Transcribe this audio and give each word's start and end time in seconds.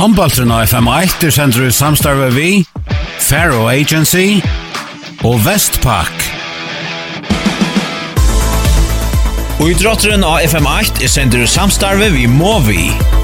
Håndbaltrun 0.00 0.48
av 0.48 0.62
FM1 0.64 1.26
er 1.26 1.32
sender 1.34 1.66
ut 1.68 1.74
samstarve 1.76 2.30
vi, 2.32 2.62
Faro 3.20 3.66
Agency 3.68 4.40
og 5.28 5.36
Vestpak. 5.44 6.24
Og 9.60 9.68
i 9.68 9.76
drotteren 9.76 10.24
av 10.24 10.40
FM8 10.48 11.04
er 11.04 11.12
sender 11.18 11.44
ut 11.44 11.52
samstarve 11.52 12.14
vi 12.16 12.24
Movi. 12.24 12.86
Movi. 12.88 13.19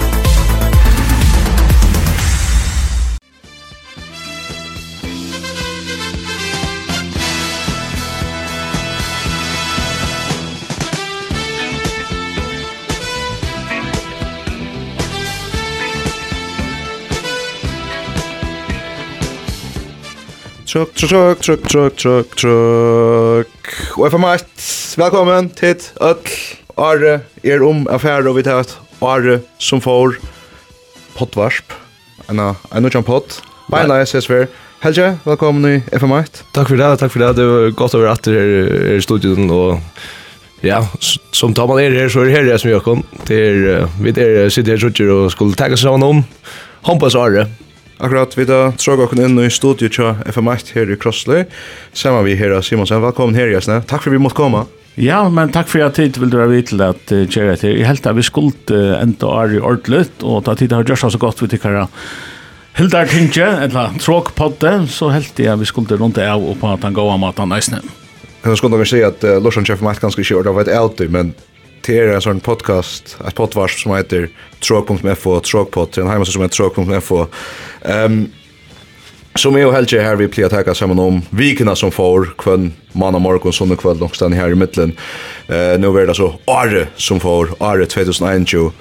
trøkk, 20.76 20.92
trøkk, 21.00 21.40
trøkk, 21.40 21.62
trøkk, 21.70 21.94
trøkk, 21.96 22.32
trøkk. 22.36 23.68
Og 23.96 24.10
FM1, 24.10 24.42
velkommen 25.00 25.48
til 25.56 25.80
Øtl. 26.04 26.34
Are 26.76 27.14
er 27.40 27.64
om 27.64 27.86
affære, 27.88 28.28
og 28.28 28.36
vi 28.36 28.44
tar 28.44 28.60
et 28.60 28.74
Are 29.00 29.38
som 29.58 29.80
får 29.80 30.18
poddvarsp. 31.16 31.72
En 32.28 32.42
av 32.44 32.60
nødjan 32.76 33.06
pott. 33.06 33.40
Beina, 33.72 34.02
jeg 34.02 34.12
ses 34.12 34.28
for. 34.28 34.44
Helge, 34.84 35.14
velkommen 35.24 35.64
i 35.70 35.96
FM1. 35.96 36.44
Takk 36.52 36.68
for 36.68 36.76
det, 36.76 36.92
takk 37.00 37.14
for 37.14 37.24
det. 37.24 37.34
Det 37.40 37.48
var 37.48 37.76
godt 37.80 37.96
å 37.96 38.04
være 38.04 38.16
etter 38.18 38.36
her 38.36 38.54
her 38.60 38.96
i 38.98 39.02
studien, 39.06 39.48
og 39.48 39.80
ja, 40.60 40.82
som 41.32 41.56
tar 41.56 41.70
man 41.72 41.80
er 41.80 41.96
her, 41.96 42.12
så 42.12 42.20
er 42.20 42.28
det 42.28 42.36
her 42.36 42.50
jeg 42.52 42.60
som 42.60 42.74
gjør 42.74 42.84
kom. 42.84 43.06
Det 43.24 43.44
er, 43.48 43.86
vi 43.96 44.12
der 44.12 44.50
sitter 44.52 44.76
her 44.76 45.14
og 45.22 45.30
skulle 45.32 45.56
takke 45.56 45.80
sammen 45.80 46.04
om. 46.04 46.26
Håndpas 46.84 47.16
Are. 47.16 47.46
Håndpas 47.46 47.46
Are. 47.46 47.52
Akkurat 47.96 48.34
vi 48.36 48.44
da 48.44 48.74
tråk 48.76 49.00
okken 49.06 49.22
inn 49.24 49.38
i 49.40 49.48
studiet 49.52 49.94
til 49.96 50.18
FM1 50.28 50.74
her 50.76 50.90
i 50.92 50.96
Krossley. 51.00 51.46
Sammen 51.96 52.26
vi 52.26 52.34
her, 52.36 52.52
Simonsen. 52.60 53.00
Velkommen 53.00 53.38
her, 53.38 53.48
Jasne. 53.48 53.80
Takk 53.88 54.04
for 54.04 54.12
vi 54.12 54.20
måtte 54.20 54.36
komme. 54.36 54.66
Ja, 55.00 55.22
men 55.32 55.52
takk 55.52 55.68
for 55.68 55.84
at 55.84 55.96
tid 55.96 56.16
vil 56.20 56.30
dere 56.32 56.48
vite 56.50 56.76
at 56.80 57.12
uh, 57.12 57.24
kjære 57.24 57.56
etter. 57.56 57.72
Jeg 57.72 57.88
helt 57.88 58.08
at 58.08 58.16
vi 58.16 58.24
skuld 58.24 58.72
uh, 58.72 58.96
enda 59.00 59.32
er 59.40 59.56
i 59.56 59.60
ordentlig, 59.60 60.06
og 60.24 60.44
da 60.44 60.56
tid 60.56 60.72
har 60.76 60.84
gjort 60.84 61.04
så 61.04 61.20
godt 61.20 61.40
vi 61.44 61.50
tykker 61.52 61.84
Hildar 62.76 63.08
Tinge, 63.08 63.48
eller 63.64 63.96
tråk 64.04 64.34
podde, 64.36 64.72
så 64.92 65.08
helt 65.12 65.38
jeg 65.40 65.56
vi 65.60 65.68
skulle 65.68 65.96
rundt 65.96 66.20
av 66.20 66.44
og 66.44 66.58
på 66.60 66.68
at 66.68 66.84
han 66.84 66.96
går 66.96 67.14
av 67.14 67.20
maten 67.22 67.52
eisne. 67.56 67.80
Jeg 68.44 68.60
skulle 68.60 68.76
nok 68.76 68.88
si 68.88 69.00
at 69.04 69.24
uh, 69.24 69.38
Lorsan 69.40 69.64
Chef 69.64 69.80
Matt 69.84 70.04
ganske 70.04 70.20
ikke 70.20 70.36
gjør 70.36 70.50
det 70.50 70.56
var 70.58 70.68
et 70.68 70.76
alltid, 70.76 71.12
men 71.12 71.32
det 71.86 72.12
er 72.12 72.16
en 72.16 72.24
sånn 72.24 72.42
podcast, 72.42 73.14
et 73.22 73.36
poddvars 73.38 73.76
som 73.78 73.94
heter 73.94 74.26
tråk.fo, 74.64 75.36
tråkpod, 75.46 75.92
det 75.94 76.02
en 76.02 76.10
heimasse 76.10 76.34
som 76.34 76.42
heter 76.42 76.58
tråk.fo. 76.58 77.20
Um, 77.86 78.18
som 79.36 79.56
jeg 79.58 79.68
og 79.68 79.74
Helge 79.76 80.00
her 80.00 80.16
vi 80.18 80.26
pleier 80.32 80.48
å 80.48 80.54
takke 80.54 80.74
sammen 80.74 80.98
om 80.98 81.20
vikene 81.36 81.74
som 81.76 81.92
får 81.92 82.32
kvann 82.40 82.70
mann 82.96 83.18
og 83.18 83.22
morgen, 83.22 83.54
sånn 83.54 83.74
og 83.74 83.82
kveld, 83.82 84.00
nok 84.02 84.16
her 84.16 84.54
i 84.54 84.58
midtelen. 84.58 84.96
Uh, 85.50 85.76
nå 85.78 85.92
er 85.92 86.08
det 86.08 86.16
altså 86.16 86.32
Are 86.50 86.86
som 86.96 87.20
får, 87.22 87.54
Are 87.60 87.86
2021. 87.86 88.72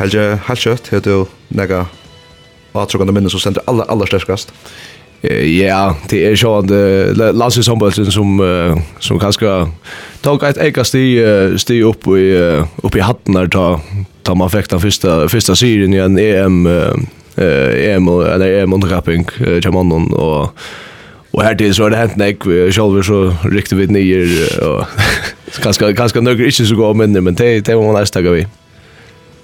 Helge, 0.00 0.26
helt 0.48 0.66
kjøtt, 0.66 0.92
heter 0.92 1.24
du 1.24 1.56
nega 1.56 1.86
avtrykkende 2.74 3.14
minne 3.14 3.30
som 3.32 3.42
sender 3.42 3.64
aller, 3.70 3.88
aller 3.90 4.10
sterkast. 4.10 4.52
Ja 4.52 4.99
ja, 5.60 5.96
det 6.08 6.26
är 6.26 6.36
så 6.36 6.58
att 6.58 6.70
Lasse 7.36 7.62
Sombolsen 7.62 8.06
som 8.06 8.40
som 8.98 9.18
kanskje 9.18 9.66
tog 10.22 10.44
et 10.44 10.58
eka 10.58 10.84
sti 10.84 11.04
sti 11.56 11.82
opp, 11.84 12.06
i 12.06 12.62
upp 12.82 12.96
i 12.96 13.00
hatten 13.00 13.34
där 13.34 13.48
ta 13.48 13.80
ta 14.22 14.34
man 14.34 14.50
fikk 14.50 14.70
den 14.70 14.80
första 14.80 15.28
första 15.28 15.56
serien 15.56 15.94
i 15.94 15.98
en 15.98 16.18
EM 16.18 16.66
uh, 16.66 16.94
EM 17.36 18.08
eller 18.08 18.62
EM 18.62 18.72
underkapping 18.72 19.28
Jamanon 19.62 20.12
och 20.12 20.56
Och 21.30 21.42
här 21.42 21.54
till 21.54 21.74
så 21.74 21.82
har 21.82 21.90
det 21.90 21.96
hänt 21.96 22.16
nek, 22.16 22.46
vi 22.46 22.72
själva 22.72 23.02
så 23.02 23.34
riktigt 23.44 23.78
vid 23.78 23.90
nyer 23.90 24.28
och 24.68 24.84
ganska, 25.62 25.92
ganska 26.02 26.20
nøkker 26.20 26.44
inte 26.44 26.66
så 26.66 26.74
gå 26.74 26.94
minne, 26.94 27.20
men 27.20 27.34
det, 27.34 27.60
det 27.60 27.74
var 27.74 27.92
man 27.92 28.00
nästa 28.00 28.20
vi. 28.20 28.46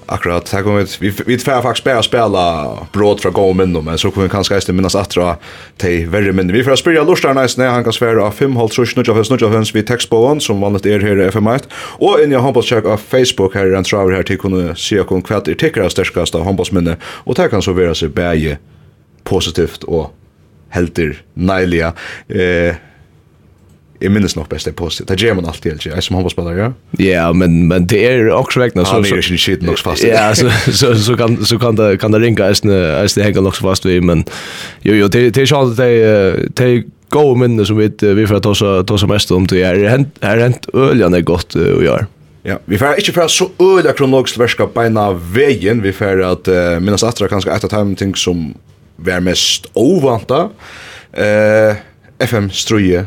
Akkurat, 0.08 0.52
här 0.52 0.62
kommer 0.62 1.00
vi 1.00 1.12
vi 1.26 1.38
tvär 1.38 1.62
faktiskt 1.62 1.82
spela 1.82 2.02
spela 2.02 2.68
brott 2.92 3.22
från 3.22 3.32
gåmen 3.32 3.84
men 3.84 3.98
så 3.98 4.10
kommer 4.10 4.26
vi 4.26 4.30
kanske 4.30 4.58
istället 4.58 4.76
minnas 4.76 4.94
att 4.94 5.10
dra 5.10 5.36
till 5.76 6.08
värre 6.08 6.32
men 6.32 6.52
vi 6.52 6.64
får 6.64 6.76
spela 6.76 7.04
lustar 7.04 7.34
nice 7.34 7.60
när 7.60 7.68
han 7.68 7.84
kan 7.84 7.92
svära 7.92 8.24
av 8.24 8.30
5 8.30 8.56
håll 8.56 8.70
trusch 8.70 8.96
nudge 8.96 9.08
av 9.08 9.14
höns 9.14 9.30
nudge 9.30 9.42
av 9.42 9.52
höns 9.52 9.74
vi 9.74 9.84
som 10.40 10.60
vanligt 10.60 10.86
är 10.86 11.00
här 11.00 11.20
i 11.20 11.28
FM1 11.28 11.62
och 11.72 12.20
in 12.20 12.32
jag 12.32 12.40
hoppas 12.40 12.64
check 12.64 12.84
av 12.84 12.96
Facebook 12.96 13.54
här 13.54 13.66
runt 13.66 13.92
över 13.92 14.12
här 14.12 14.22
till 14.22 14.38
kunna 14.38 14.74
se 14.74 15.02
kon 15.02 15.22
är 15.22 15.54
tycker 15.54 15.80
jag 15.80 15.90
stärskast 15.90 16.34
av 16.34 16.44
handbollsminne 16.44 16.96
och 17.04 17.34
där 17.34 17.48
kan 17.48 17.62
så 17.62 17.72
vara 17.72 17.94
så 17.94 18.08
bäge 18.08 18.58
positivt 19.24 19.82
och 19.82 20.14
helter 20.68 21.22
nejliga 21.34 21.92
eh 22.28 22.74
Jag 23.98 24.12
minns 24.12 24.36
nog 24.36 24.48
bäst 24.48 24.64
det 24.64 24.72
positivt. 24.72 25.08
Det 25.08 25.22
ger 25.22 25.34
man 25.34 25.46
alltid, 25.46 25.72
eller 25.72 25.94
hur? 25.94 26.00
Som 26.00 26.14
handbollsspelare, 26.14 26.58
ja? 26.58 26.72
Ja, 27.04 27.32
men, 27.32 27.68
men 27.68 27.86
det 27.86 28.06
är 28.06 28.32
också 28.32 28.60
vägna. 28.60 28.84
Han 28.84 29.04
är 29.04 29.16
inte 29.16 29.38
shit 29.38 29.62
nog 29.62 29.78
fast. 29.78 30.04
Ja, 30.04 30.34
så, 30.34 30.50
så, 30.72 30.94
så, 30.94 31.16
kan, 31.16 31.44
så 31.44 31.58
kan, 31.58 31.76
det, 31.76 31.96
kan 31.96 32.12
det 32.12 32.18
ringa 32.18 32.44
ens 32.44 33.14
det 33.14 33.22
hänger 33.22 33.40
nog 33.40 33.56
fast 33.56 33.84
vid, 33.84 34.02
men 34.02 34.24
jo, 34.82 34.94
jo, 34.94 35.08
det 35.08 35.36
är 35.36 35.46
sant 35.46 35.70
att 35.70 35.76
det 36.56 36.64
är 36.64 36.82
goda 37.08 37.34
minnen 37.34 37.66
som 37.66 37.76
vi, 37.76 37.92
vi 38.00 38.26
får 38.26 38.40
ta, 38.40 38.82
ta 38.82 38.98
så 38.98 39.06
mest 39.06 39.30
om 39.30 39.46
det. 39.46 39.64
Här 39.64 39.74
är 40.20 40.38
hänt 40.38 40.66
öljan 40.74 41.14
är 41.14 41.20
gott 41.20 41.56
att 41.56 41.84
göra. 41.84 42.06
Ja, 42.42 42.58
vi 42.64 42.78
får 42.78 42.98
inte 42.98 43.12
för 43.12 43.28
så 43.28 43.50
öliga 43.58 43.92
kronologiskt 43.92 44.56
på 44.56 44.66
beina 44.66 45.12
vägen. 45.12 45.82
Vi 45.82 45.92
får 45.92 46.22
att 46.22 46.48
uh, 46.48 46.80
minnas 46.80 47.02
att 47.02 47.16
det 47.16 47.28
kanske 47.28 47.50
ett 47.50 47.64
av 47.64 47.70
de 47.70 47.96
ting 47.96 48.14
som 48.14 48.54
var 48.96 49.20
mest 49.20 49.66
ovanta. 49.72 50.42
Uh, 51.18 51.76
FM-struje 52.18 53.06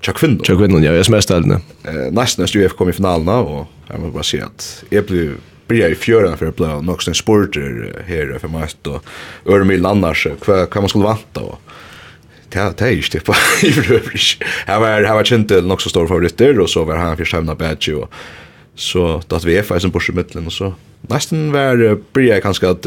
Tja 0.00 0.14
kvinnon. 0.16 0.40
Tja 0.46 0.56
kvinnon, 0.56 0.84
ja, 0.84 0.94
jeg 0.96 1.04
som 1.04 1.16
er 1.18 1.24
stelene. 1.24 1.60
Eh, 1.84 2.08
nesten 2.16 2.44
er 2.44 2.56
UF 2.62 2.76
kom 2.78 2.88
i 2.88 2.96
finalen 2.96 3.28
og 3.28 3.66
jeg 3.90 4.00
må 4.00 4.12
bare 4.14 4.26
si 4.26 4.40
at 4.40 4.66
jeg 4.90 5.04
ble 5.08 5.24
bryr 5.70 5.92
i 5.92 5.98
fjøren 5.98 6.38
for 6.38 6.48
jeg 6.48 6.56
ble 6.58 6.70
nok 6.82 7.04
sånn 7.04 7.18
sporter 7.18 8.02
her 8.08 8.32
for 8.42 8.50
meg, 8.50 8.72
og 8.90 9.04
øre 9.46 9.66
mye 9.68 9.82
landars, 9.82 10.24
hva, 10.42 10.64
hva 10.66 10.82
man 10.82 10.90
skulle 10.90 11.06
vanta, 11.06 11.44
og 11.46 11.58
det 12.50 12.78
det 12.78 12.84
är 12.84 12.90
ju 12.90 13.02
typ 13.02 13.28
i 13.62 13.92
øvrig. 13.94 14.20
Här 14.66 14.80
var 14.80 15.02
här 15.02 15.14
var 15.14 15.32
inte 15.32 15.60
nok 15.60 15.80
så 15.80 15.88
stor 15.88 16.06
favoritter, 16.06 16.60
og 16.60 16.68
så 16.68 16.84
var 16.84 16.96
han 16.96 17.16
først 17.16 17.32
hevna 17.32 17.54
badge 17.54 17.94
og 17.94 18.08
så 18.74 19.22
då 19.28 19.36
att 19.36 19.44
vi 19.44 19.56
är 19.56 19.88
bors 19.88 20.08
i 20.08 20.12
mitten 20.12 20.46
og 20.46 20.52
så 20.52 20.74
nesten 21.08 21.52
var 21.52 21.76
uh, 21.76 21.94
bryr 22.12 22.26
jeg 22.26 22.32
blir 22.32 22.40
kanske 22.40 22.68
att 22.68 22.86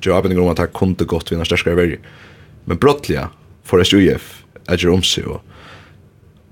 jobben 0.00 0.38
om 0.38 0.48
at 0.48 0.58
att 0.58 0.72
kunde 0.72 1.04
gott 1.04 1.32
vinna 1.32 1.44
största 1.44 1.74
värde. 1.74 1.96
Men 2.64 2.76
brottliga 2.76 3.28
for 3.64 3.84
SUF, 3.84 4.44
er 4.68 4.76
ju 4.76 4.90
om 4.90 5.02
sig 5.02 5.24
och 5.24 5.42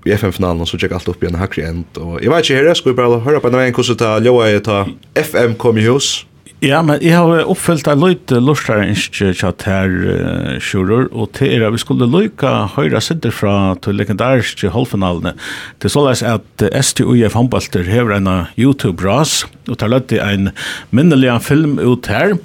i 0.05 0.13
FM-finalen 0.15 0.67
så 0.67 0.79
tjekk 0.79 0.97
alt 0.97 1.09
opp 1.11 1.23
igjen 1.23 1.39
hakri 1.39 1.65
end. 1.67 1.87
Og 2.01 2.19
jeg 2.19 2.31
vet 2.33 2.49
ikke 2.49 2.59
her, 2.59 2.75
skal 2.77 2.91
vi 2.91 2.99
bare 2.99 3.21
høre 3.23 3.41
på 3.43 3.51
en 3.51 3.57
av 3.59 3.65
en 3.65 3.75
hvordan 3.77 3.99
det 4.03 4.13
ljoa 4.27 4.51
jeg 4.51 4.65
ta 4.67 4.83
FM 5.23 5.57
kom 5.61 5.79
i 5.79 5.87
hus. 5.87 6.13
Ja, 6.63 6.77
men 6.79 7.01
jeg 7.03 7.17
har 7.19 7.49
oppfyllt 7.51 7.89
en 7.91 7.99
løyt 7.99 8.31
lortare 8.39 8.85
innskje 8.87 9.33
tjatt 9.35 9.65
her 9.67 9.89
uh, 9.91 10.53
kjurur, 10.63 11.09
og 11.11 11.33
til 11.35 11.57
er 11.57 11.65
at 11.67 11.73
vi 11.75 11.81
skulle 11.81 12.07
løyka 12.07 12.53
høyra 12.77 13.01
sitter 13.03 13.33
fra 13.35 13.73
til 13.83 13.97
legendariske 13.99 14.71
halvfinalene, 14.71 15.33
er 15.35 15.91
såleis 15.91 16.21
at 16.23 16.63
STUF 16.87 17.35
Hambalter 17.35 17.83
hever 17.83 18.15
en 18.15 18.29
YouTube-ras, 18.55 19.41
og 19.67 19.75
tar 19.81 19.91
løyt 19.91 20.15
en 20.15 20.53
minnelig 20.95 21.35
film 21.43 21.75
ut 21.83 22.07
her, 22.07 22.37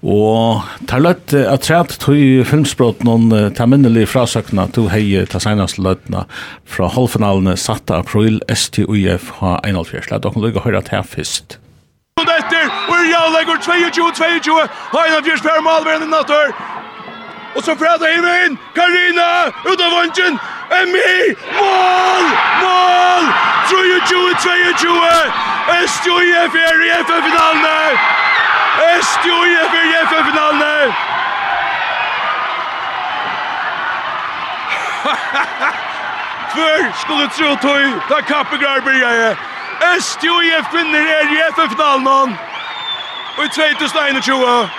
og 0.00 0.64
tar 0.88 1.04
løyt 1.04 1.36
at 1.36 1.68
træt 1.68 1.98
tog 2.00 2.48
filmspråk 2.48 3.04
noen 3.04 3.52
ta 3.60 3.68
minnelig 3.68 4.08
frasøkna 4.14 4.70
to 4.72 4.86
hei 4.88 5.20
ta 5.28 5.42
senast 5.42 5.76
løytna 5.76 6.24
fra 6.64 6.88
halvfinalene 6.96 7.58
satt 7.60 7.92
april 7.92 8.40
STUIF 8.48 9.34
ha 9.42 9.58
1.5. 9.68 10.08
La 10.14 10.24
dere 10.24 10.46
løyka 10.48 10.64
høyra 10.64 10.80
til 10.80 11.02
her 11.02 11.08
fyrst. 11.12 11.60
Og 12.20 12.22
etter, 12.22 12.68
og 12.88 13.00
Jallegård 13.12 13.58
22-22, 13.60 14.52
Heina 14.92 15.18
Fjers 15.24 15.42
Per 15.44 15.60
Malveren 15.60 16.02
i 16.02 16.06
natter. 16.08 16.52
Og 17.56 17.62
så 17.64 17.74
fra 17.80 17.90
det 18.00 18.08
himmelen, 18.14 18.54
Karina, 18.76 19.26
ut 19.70 19.80
av 19.86 19.90
vansjen, 19.96 20.38
Emmi, 20.78 21.16
mål, 21.58 22.24
mål, 22.62 23.26
22-22, 23.68 24.94
SJF 25.92 26.56
er 26.60 26.80
i 26.86 26.88
FN-finalene, 27.00 27.74
SJF 29.00 29.74
er 29.80 29.84
i 29.90 29.98
FN-finalene. 30.06 30.76
Før 36.54 36.88
skulle 37.02 37.28
tro 37.36 37.52
tog, 37.66 38.00
da 38.08 38.22
kappegrar 38.32 38.80
bryr 38.88 39.04
jeg. 39.04 39.36
Øst 39.84 40.20
UIF 40.24 40.66
vinner 40.72 41.04
er 41.18 41.24
i 41.36 41.38
FF-finalen 41.52 42.36
Og 43.38 43.44
i 43.44 43.48
2021. 43.48 44.70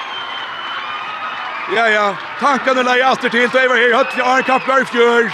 Ja, 1.75 1.85
ja, 1.97 2.07
tankene 2.39 2.83
leier 2.83 3.05
alltid 3.05 3.29
til, 3.29 3.49
Da 3.53 3.59
jeg 3.61 3.69
var 3.69 3.75
her 3.75 3.97
høtt 3.97 4.11
til 4.13 4.23
Arne 4.23 4.43
Kappler 4.43 4.81
i 4.81 4.85
fjør, 4.85 5.29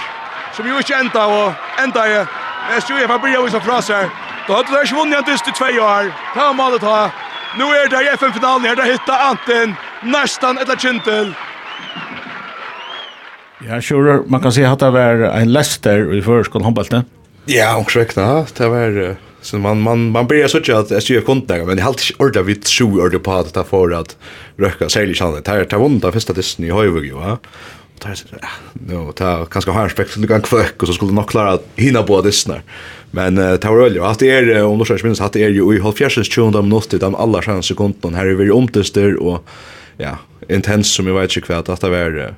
som 0.52 0.66
jo 0.66 0.78
ikke 0.78 0.96
enda, 1.00 1.22
og 1.26 1.54
enda 1.84 2.02
jeg. 2.02 2.26
men 2.68 2.76
Øst 2.76 2.90
UIF 2.90 3.10
har 3.10 3.18
bryr 3.18 3.44
vise 3.44 3.60
fra 3.60 3.80
seg. 3.80 4.10
Da 4.46 4.52
hadde 4.56 4.72
det 4.72 4.82
ikke 4.84 4.96
vunnet 4.96 5.18
en 5.18 5.28
dyst 5.30 5.48
i 5.48 5.56
tve 5.58 5.80
år, 5.80 6.12
ta 6.34 6.48
om 6.50 6.60
alle 6.60 6.78
ta. 6.78 7.10
Nå 7.58 7.70
er 7.72 7.88
det 7.88 8.00
i 8.02 8.16
FN-finalen 8.16 8.66
her, 8.66 8.74
Da 8.74 8.82
hittet 8.82 9.20
Antin, 9.30 9.76
Nerstan 10.02 10.58
eller 10.58 10.76
Kintel. 10.76 11.34
Ja, 13.64 13.80
sure, 13.80 14.22
man 14.26 14.40
kan 14.40 14.52
se 14.52 14.66
at 14.66 14.80
det 14.80 14.92
var 14.92 15.24
en 15.40 15.52
lester 15.52 16.12
i 16.12 16.20
førskolen 16.22 16.64
håndbeltet. 16.64 17.04
Ja, 17.48 17.76
omkring 17.76 18.04
vekk 18.04 18.14
da, 18.14 18.44
det 18.58 18.70
var... 18.70 18.90
Uh 18.90 19.23
Så 19.44 19.58
man 19.58 19.80
man 19.80 20.10
man 20.10 20.26
börjar 20.26 20.48
söka 20.48 20.78
att 20.78 20.90
SJ 20.90 21.20
kontakter 21.20 21.66
men 21.66 21.76
det 21.76 21.82
halt 21.82 22.10
orda 22.18 22.42
vid 22.42 22.68
sju 22.68 22.84
orda 22.84 23.18
på 23.18 23.32
att 23.32 23.52
ta 23.52 23.64
för 23.64 23.90
att 23.90 24.16
röka 24.56 24.88
sälja 24.88 25.14
chans. 25.14 25.44
Det 25.44 25.50
här 25.50 25.64
tar 25.64 25.78
vunda 25.78 26.12
första 26.12 26.34
testen 26.34 26.64
i 26.64 26.70
Höjvig 26.70 27.04
ju, 27.04 27.14
va? 27.14 27.38
Och 27.94 28.00
tar 28.00 28.14
så 28.14 28.26
no, 28.72 29.12
ta 29.12 29.44
kanske 29.44 29.70
har 29.70 29.84
respekt 29.84 30.14
du 30.16 30.26
kan 30.26 30.42
kvöck 30.42 30.82
och 30.82 30.88
så 30.88 30.94
skulle 30.94 31.12
nog 31.12 31.28
klara 31.28 31.52
att 31.52 31.66
hinna 31.76 32.02
på 32.02 32.22
det 32.22 32.32
snär. 32.32 32.62
Men 33.10 33.38
uh, 33.38 33.58
var 33.68 33.82
väl 33.82 33.94
ju 33.94 34.04
att 34.04 34.18
det 34.18 34.30
är 34.30 34.64
om 34.64 34.78
du 34.78 34.98
minns 35.04 35.20
att 35.20 35.32
det 35.32 35.44
är 35.44 35.48
ju 35.48 35.76
i 35.76 35.80
halvfjärsens 35.80 36.28
200 36.28 36.62
minuter 36.62 36.98
de 36.98 37.14
alla 37.14 37.42
chans 37.42 37.66
sekunden 37.66 38.14
här 38.14 38.26
är 38.26 38.34
vi 38.34 38.50
omtester 38.50 39.22
och 39.22 39.44
ja, 39.96 40.18
intens 40.48 40.94
som 40.94 41.06
jag 41.06 41.14
vet 41.14 41.36
inte 41.36 41.46
kvärt 41.46 41.68
att 41.68 41.80
det 41.80 41.90
var 41.90 42.34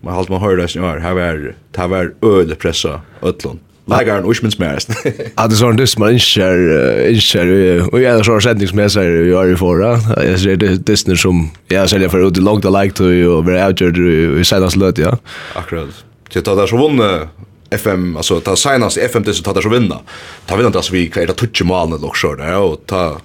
man 0.00 0.14
halt 0.14 0.28
man 0.28 0.40
hörde 0.40 0.62
det 0.62 0.68
snär 0.68 0.98
här 0.98 1.14
var 1.14 1.54
det 1.72 1.86
var 1.86 2.14
öl 2.22 2.54
pressa 2.54 3.00
öllon. 3.22 3.58
Lägger 3.88 4.24
och 4.24 4.30
ursmens 4.30 4.58
mest. 4.58 4.90
Ja, 5.36 5.46
det 5.46 5.56
sån 5.56 5.76
dess 5.76 5.98
man 5.98 6.12
inser 6.12 7.08
inser 7.08 7.48
och 7.92 8.00
jag 8.00 8.24
så 8.24 8.40
sändning 8.40 8.68
som 8.68 8.78
jag 8.78 8.92
säger 8.92 9.10
vi 9.10 9.32
är 9.32 9.44
ju 9.44 9.56
förra. 9.56 10.24
Jag 10.24 10.40
ser 10.40 10.56
det 10.56 10.76
Disney 10.76 11.16
som 11.16 11.50
jag 11.68 11.90
säljer 11.90 12.08
för 12.08 12.28
ut 12.28 12.36
långt 12.36 12.64
like 12.64 12.90
to 12.90 13.04
och 13.04 13.48
vi 13.48 13.58
är 13.58 14.40
i 14.40 14.44
senast 14.44 14.76
löt 14.76 14.98
ja. 14.98 15.18
Akkurat. 15.54 15.88
Det 16.32 16.42
tar 16.42 16.56
där 16.56 16.66
så 16.66 16.76
vunne 16.76 17.28
FM 17.70 18.16
alltså 18.16 18.40
ta 18.40 18.56
senast 18.56 18.98
FM 18.98 19.22
det 19.22 19.34
så 19.34 19.42
tar 19.42 19.54
där 19.54 19.60
så 19.60 19.68
vinna. 19.68 19.98
Ta 20.46 20.56
vinna 20.56 20.70
det 20.70 20.82
så 20.82 20.92
vi 20.92 21.06
kan 21.06 21.26
det 21.26 21.32
touch 21.32 21.62
mål 21.62 22.00
lock 22.00 22.16
så 22.16 22.34
där 22.34 22.58
och 22.58 22.86
ta 22.86 23.20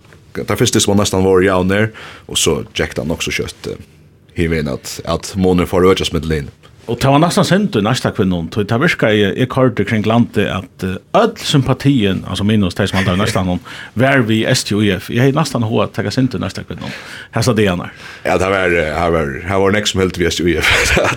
ta 0.48 0.56
första 0.56 0.80
som 0.80 0.98
nästan 0.98 1.24
var 1.24 1.42
jag 1.42 1.66
ner 1.66 1.92
och 2.26 2.38
så 2.38 2.64
jackade 2.74 3.02
han 3.02 3.12
också 3.12 3.32
kött. 3.32 3.68
Hur 4.34 4.48
vet 4.50 4.68
att 4.68 5.02
att 5.06 5.36
månen 5.36 5.68
får 5.68 5.92
ökas 5.92 6.12
med 6.12 6.26
Linn. 6.26 6.48
Og 6.84 6.98
det 7.00 7.08
var 7.08 7.22
nesten 7.24 7.46
sendt 7.48 7.78
i 7.80 7.82
næsta 7.84 8.10
kvinnon, 8.12 8.50
så 8.52 8.66
det 8.68 8.78
virka 8.82 9.08
i 9.08 9.22
jeg 9.24 9.48
kørte 9.52 9.86
kring 9.88 10.04
landet 10.04 10.50
at 10.52 10.84
uh, 10.84 10.98
öll 11.16 11.32
sympatien, 11.40 12.26
altså 12.28 12.44
minus 12.44 12.76
de 12.76 12.88
som 12.90 12.98
handlar 13.00 13.16
i 13.16 13.22
næsta 13.22 13.40
kvinnon, 13.40 13.62
var 13.96 14.26
vi 14.28 14.42
STUF. 14.44 15.08
Jeg 15.10 15.22
har 15.24 15.38
nesten 15.38 15.64
hva 15.64 15.86
at 15.88 16.02
jeg 16.04 16.12
sendt 16.12 16.36
i 16.36 16.42
næsta 16.44 16.66
kvinnon. 16.68 16.92
Her 17.32 17.48
det 17.56 17.70
gjerne. 17.70 17.88
Ja, 18.26 18.36
det 18.42 18.52
var, 18.52 18.68
det 18.76 18.90
var, 19.16 19.32
det 19.38 19.62
var 19.64 19.78
nek 19.78 19.88
som 19.88 20.04
helt 20.04 20.20
vi 20.20 20.28
STUF, 20.28 20.74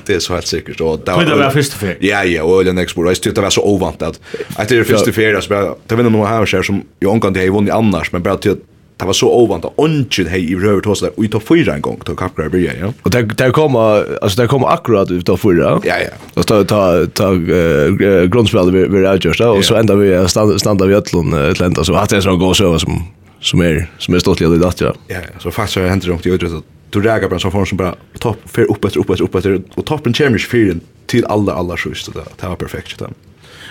det 0.07 0.15
er 0.21 0.23
så 0.23 0.37
helt 0.39 0.53
sikkert. 0.53 0.81
Og 0.81 1.03
det 1.03 1.19
var, 1.19 1.27
det 1.27 1.41
var 1.43 1.51
første 1.59 1.83
fyr? 1.83 1.99
Ja, 2.05 2.23
ja, 2.23 2.47
og 2.47 2.63
øyne 2.63 2.77
nek 2.79 2.95
spore, 2.95 3.17
jeg 3.17 3.35
det 3.35 3.43
var 3.43 3.51
så 3.51 3.67
ovant 3.67 4.07
at 4.07 4.23
etter 4.61 4.79
det 4.79 4.87
første 4.87 5.13
fyr, 5.13 5.35
det 5.35 5.99
var 5.99 6.11
noe 6.11 6.31
her 6.31 6.63
som 6.63 6.85
jeg 7.03 7.11
omgang 7.11 7.35
til 7.35 7.43
jeg 7.43 7.55
vunnet 7.59 7.75
annars, 7.75 8.13
men 8.15 8.23
bare 8.23 8.39
til 8.39 8.61
det 8.97 9.05
var 9.05 9.13
så 9.13 9.33
ovant 9.33 9.65
att 9.65 9.73
ungen 9.77 10.27
hej 10.29 10.53
i 10.53 10.57
röver 10.57 10.81
tås 10.81 11.01
där 11.01 11.11
och 11.17 11.25
i 11.25 11.29
topp 11.29 11.49
fyra 11.49 11.75
en 11.75 11.81
gång 11.81 12.01
tog 12.05 12.19
kapkar 12.19 12.49
börja 12.49 12.73
ja 12.81 12.93
och 13.03 13.11
där 13.11 13.23
där 13.23 13.51
kommer 13.51 14.19
alltså 14.23 14.41
där 14.41 14.47
kommer 14.47 14.69
akkurat 14.69 15.11
ut 15.11 15.29
av 15.29 15.37
fyra 15.37 15.81
ja 15.85 15.95
ja 15.99 16.11
och 16.35 16.47
ta 16.47 16.65
ta 16.65 17.07
ta 17.07 17.33
uh, 17.33 18.25
grundspel 18.25 18.71
vi 18.71 18.89
vi 18.89 19.09
outjust 19.09 19.41
och 19.41 19.65
så 19.65 19.75
ända 19.75 19.95
vi 19.95 20.29
stand, 20.29 20.61
standard 20.61 20.89
vi 20.89 20.95
öllon 20.95 21.51
ett 21.51 21.61
lända 21.61 21.85
så 21.85 21.95
att 21.95 22.09
det 22.09 22.17
är 22.17 22.21
så 22.21 22.37
går 22.37 22.55
så 22.55 22.79
som 22.79 23.03
som 23.41 23.61
är 23.61 23.91
som 23.99 24.15
är 24.15 24.19
stort 24.19 24.41
i 24.41 24.45
datorn 24.45 24.93
ja 25.09 25.17
ja 25.17 25.41
så 25.41 25.51
fast 25.51 25.73
så 25.73 25.81
händer 25.81 26.07
det 26.07 26.13
något 26.13 26.27
i 26.27 26.31
uträttat 26.31 26.65
du 26.91 27.01
räkar 27.01 27.29
bara 27.29 27.39
så 27.39 27.51
form 27.51 27.67
som 27.67 27.79
bara 27.79 27.95
topp 28.19 28.39
för 28.45 28.87
efter 28.87 28.99
upp 29.23 29.35
efter 29.35 29.63
och 29.75 29.87
toppen 29.87 30.15
challenge 30.15 30.47
fyren 30.51 30.81
till 31.07 31.25
alla 31.25 31.53
alla 31.53 31.77
sjuste 31.77 32.11
det, 32.11 32.25
det 32.41 32.49
var 32.49 32.57
perfekt 32.57 32.99
det 32.99 33.09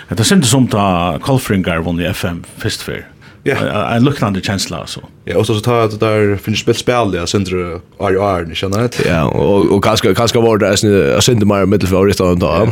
Det 0.08 0.20
er 0.20 0.24
sent 0.24 0.46
som 0.46 0.68
ta 0.70 1.18
Kolfringar 1.18 1.80
vann 1.82 2.00
i 2.00 2.04
FM 2.04 2.44
först 2.62 2.82
för. 2.82 3.06
Ja, 3.46 3.94
En 3.96 4.04
luktande 4.04 4.40
känsla 4.40 4.76
alltså. 4.76 5.00
Ja, 5.24 5.38
och 5.38 5.46
så 5.46 5.54
så 5.54 5.60
tar 5.60 5.88
det 5.88 5.96
där 5.96 6.36
finns 6.36 6.58
spel 6.58 6.74
spel 6.74 7.10
där 7.10 7.26
sen 7.26 7.44
tror 7.44 7.80
jag 7.98 8.34
är 8.34 8.40
ju 8.40 8.46
ni 8.46 8.54
känner 8.54 8.78
det. 8.82 9.08
Ja, 9.08 9.24
och 9.24 9.72
och 9.72 9.84
kanske 9.84 10.14
kanske 10.14 10.40
var 10.40 10.58
det 10.58 10.76
sen 10.76 11.22
sen 11.22 11.38
det 11.38 11.46
mer 11.46 11.66
mittelfavorit 11.66 12.18
då 12.18 12.34
då. 12.34 12.68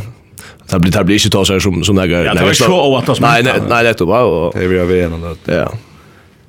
Det 0.71 0.79
blir 0.79 0.93
det 0.93 1.05
blir 1.05 1.27
inte 1.27 1.45
så 1.45 1.61
som 1.61 1.85
som 1.85 1.97
där. 1.97 2.07
Ja, 2.07 2.35
det 2.35 2.43
var 2.45 2.53
så 2.53 2.97
att 2.97 3.21
Nej, 3.21 3.43
nej, 3.43 3.61
nej, 3.69 3.95
det 3.99 4.05
var. 4.05 4.53
Det 4.53 4.67
vi 4.67 4.79
har 4.79 4.87
vi 4.87 5.01
ändå. 5.01 5.37
Ja. 5.45 5.73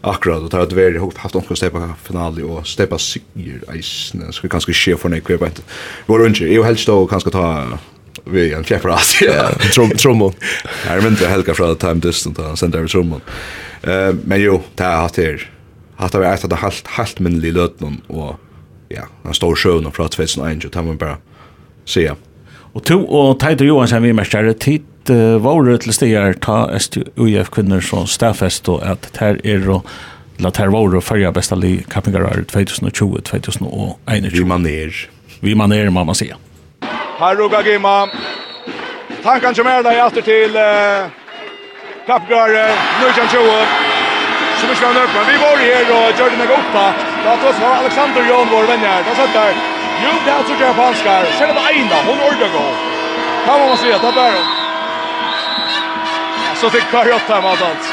Akkurat, 0.05 0.43
og 0.45 0.51
tar 0.53 0.61
at 0.61 0.73
veri 0.75 0.99
høgt 1.01 1.17
haft 1.17 1.35
omkring 1.35 1.57
stepa 1.57 1.87
finale, 2.05 2.43
og 2.45 2.67
stepa 2.69 2.97
sigur 3.01 3.63
eisne, 3.73 4.29
så 4.29 4.43
vi 4.43 4.51
kanskje 4.53 4.75
skje 4.77 4.97
for 5.01 5.09
nekve, 5.09 5.33
vi 5.33 5.41
vet 5.41 5.61
ikke. 5.61 5.77
Vi 6.05 6.13
var 6.13 6.25
ikke, 6.27 6.49
ju 6.53 6.65
helst 6.65 6.89
og 6.93 7.07
kanskje 7.09 7.33
ta 7.33 7.45
vi 8.23 8.53
en 8.53 8.63
fjärpar 8.63 8.89
att 8.89 9.21
ja 9.21 9.49
trum 9.73 9.89
trummon. 9.89 10.33
Jag 10.87 11.03
minns 11.03 11.19
det 11.19 11.27
helga 11.27 11.53
från 11.53 11.75
time 11.75 11.93
distance 11.93 12.41
och 12.41 12.59
sen 12.59 12.71
där 12.71 12.87
trummon. 12.87 13.21
Eh 13.81 14.13
men 14.23 14.41
jo 14.41 14.61
det 14.75 14.83
har 14.83 14.95
haft 14.95 15.17
här 15.17 15.49
haft 15.95 16.13
det 16.13 16.19
varit 16.19 16.43
att 16.43 16.53
halt 16.53 16.87
halt 16.87 17.19
men 17.19 17.39
lilla 17.39 17.61
lötnon 17.61 18.01
och 18.07 18.35
ja 18.89 19.03
han 19.23 19.33
står 19.33 19.55
sjön 19.55 19.85
och 19.85 19.93
pratar 19.93 20.17
vet 20.23 20.37
någon 20.37 20.59
tar 20.59 20.83
man 20.83 20.97
bara 20.97 21.17
se 21.85 22.01
ja 22.01 22.15
och 22.73 22.83
to 22.83 22.99
och 22.99 23.39
Tejter 23.39 23.65
Johansson 23.65 24.03
vi 24.03 24.13
mästare 24.13 24.53
tid 24.53 24.81
var 25.39 25.77
till 25.77 25.93
stigar 25.93 26.33
ta 26.33 26.79
STUF 26.79 27.49
kunder 27.49 27.81
så 27.81 28.05
staffest 28.05 28.69
och 28.69 28.83
att 28.83 29.17
här 29.17 29.41
är 29.43 29.59
då 29.59 29.83
la 30.37 30.51
ter 30.51 30.67
var 30.67 30.95
och 30.95 31.03
färja 31.03 31.31
bästa 31.31 31.55
li 31.55 31.85
kapingarar 31.89 32.43
2020 32.43 33.17
2021 33.23 34.33
vi 34.33 34.45
maner 34.45 35.09
vi 35.39 35.55
maner 35.55 35.89
mamma 35.89 36.13
säga. 36.13 36.37
Här 37.19 37.35
ruggar 37.35 37.63
Gimma. 37.63 38.09
Tankan 39.23 39.67
är 39.67 39.83
där 39.83 40.07
efter 40.07 40.21
till 40.21 40.55
eh, 40.55 41.07
Kappgar 42.07 42.49
Nujan 43.01 43.27
Choa. 43.27 43.65
Som 44.57 44.69
vi 44.69 44.75
ska 44.75 44.85
skön 44.85 44.97
öppen. 44.97 45.23
Vi 45.31 45.37
var 45.37 45.57
här 45.57 45.85
och 45.95 46.19
Jordan 46.19 46.41
är 46.41 46.51
uppe. 46.59 46.85
Låt 47.25 47.43
oss 47.49 47.59
ha 47.59 47.75
Alexander 47.75 48.21
Jon 48.29 48.47
vår 48.51 48.63
vän 48.63 48.79
här. 48.79 49.03
Där 49.03 49.15
satt 49.15 49.33
där. 49.33 49.53
Jo, 50.03 50.11
det 50.25 50.31
här 50.31 50.43
tror 50.43 50.61
japanskar. 50.61 50.73
på 50.73 50.81
Hanskar. 50.81 51.39
Känner 51.39 51.53
på 51.53 51.95
Hon 52.09 52.19
orkar 52.29 52.49
gå. 52.57 52.65
Kan 53.45 53.59
man 53.59 53.77
se. 53.77 53.91
Där 53.91 54.13
bär 54.19 54.31
hon. 54.37 54.47
Så 56.55 56.69
fick 56.69 56.91
Karjott 56.91 57.27
här 57.27 57.41
med 57.41 57.51
allt. 57.51 57.85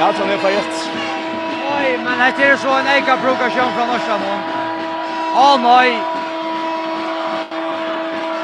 Ja, 0.00 0.12
som 0.12 0.30
är 0.30 0.36
på 0.36 0.48
ett. 0.48 0.90
Oj, 1.78 1.98
men 2.04 2.20
här 2.20 2.32
är 2.40 2.50
det 2.50 2.56
så 2.56 2.68
en 2.68 2.86
eka 2.86 3.16
provokation 3.16 3.72
från 3.76 3.86
Norsan. 3.86 4.20
Åh 5.34 5.56
nej, 5.62 5.98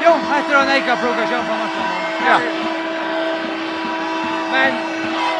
Jo, 0.05 0.11
etter 0.37 0.55
han 0.57 0.69
ikke 0.75 0.91
har 0.93 0.99
plukket 1.03 1.29
på 1.49 1.55
natten. 1.61 1.85
Ja. 2.29 2.37
Men, 4.53 4.77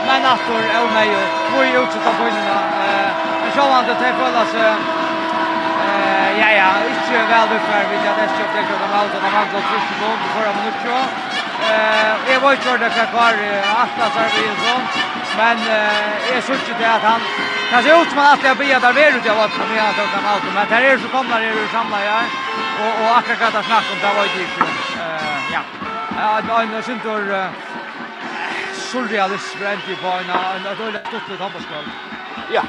men 0.07 0.25
natten 0.27 0.63
er 0.73 0.79
jo 0.79 0.88
meg 0.95 1.11
jo. 1.13 1.21
Hvor 1.51 1.63
er 1.63 1.73
jo 1.75 1.83
ikke 1.88 2.01
Eh, 2.06 2.15
på 2.19 2.23
innan 2.31 2.45
da. 2.50 2.59
Men 3.41 3.51
så 3.57 3.67
vant 3.73 3.88
det 3.89 3.97
til 4.01 4.13
ja, 6.41 6.50
ja, 6.59 6.69
inte 6.89 7.19
väl 7.33 7.47
befær, 7.53 7.83
hvis 7.89 8.03
jeg 8.07 8.13
nesten 8.19 8.38
kjøpte 8.39 8.57
jeg 8.59 8.65
kjøpte 8.69 8.88
om 9.17 9.22
de 9.24 9.29
vant 9.38 9.53
det 9.55 9.63
trist 9.69 9.93
på 10.00 10.07
om, 10.13 10.19
for 10.34 10.41
jeg 10.48 10.55
Eh, 10.55 10.63
nok 10.65 10.77
kjø. 10.86 11.00
Var 12.43 12.51
ikke 12.55 12.69
ordentlig 12.74 13.07
kvar, 13.13 13.34
atlas 13.84 14.19
er 14.24 14.29
vi 14.36 14.43
og. 14.74 14.81
Men 15.39 15.57
eh 16.34 16.43
synes 16.45 16.62
ikke 16.62 16.79
det 16.81 16.89
at 16.98 17.03
han, 17.12 17.22
kan 17.72 17.84
se 17.84 17.89
ut 18.00 18.10
som 18.10 18.19
han 18.22 18.31
alltid 18.31 18.50
har 18.51 18.60
biet 18.62 18.81
der 18.86 18.93
ved 19.00 19.17
ut 19.17 19.25
jeg 19.25 19.36
var 19.41 19.50
på 19.57 19.63
allt 20.34 20.53
men 20.55 20.63
det 20.69 20.77
er 20.77 20.98
så 21.03 21.10
kommer 21.15 21.36
det 21.39 21.48
ju 21.55 21.67
samla 21.74 22.00
jeg 22.12 22.49
och 22.83 22.93
och 23.01 23.17
akkurat 23.17 23.39
vad 23.41 23.53
det 23.53 23.67
snack 23.67 23.86
om 23.93 23.98
det 24.01 24.13
var 24.17 24.25
ju 24.36 24.43
eh 25.03 25.39
ja. 25.55 25.62
Ja, 26.48 26.62
en 26.62 26.83
syntor 26.83 27.21
surrealist 28.74 29.55
rent 29.62 29.89
i 29.89 29.95
på 29.95 30.07
en 30.07 30.29
en 30.29 30.77
dålig 30.77 31.01
stolt 31.07 31.41
handbollsspel. 31.41 31.83
Ja. 32.51 32.63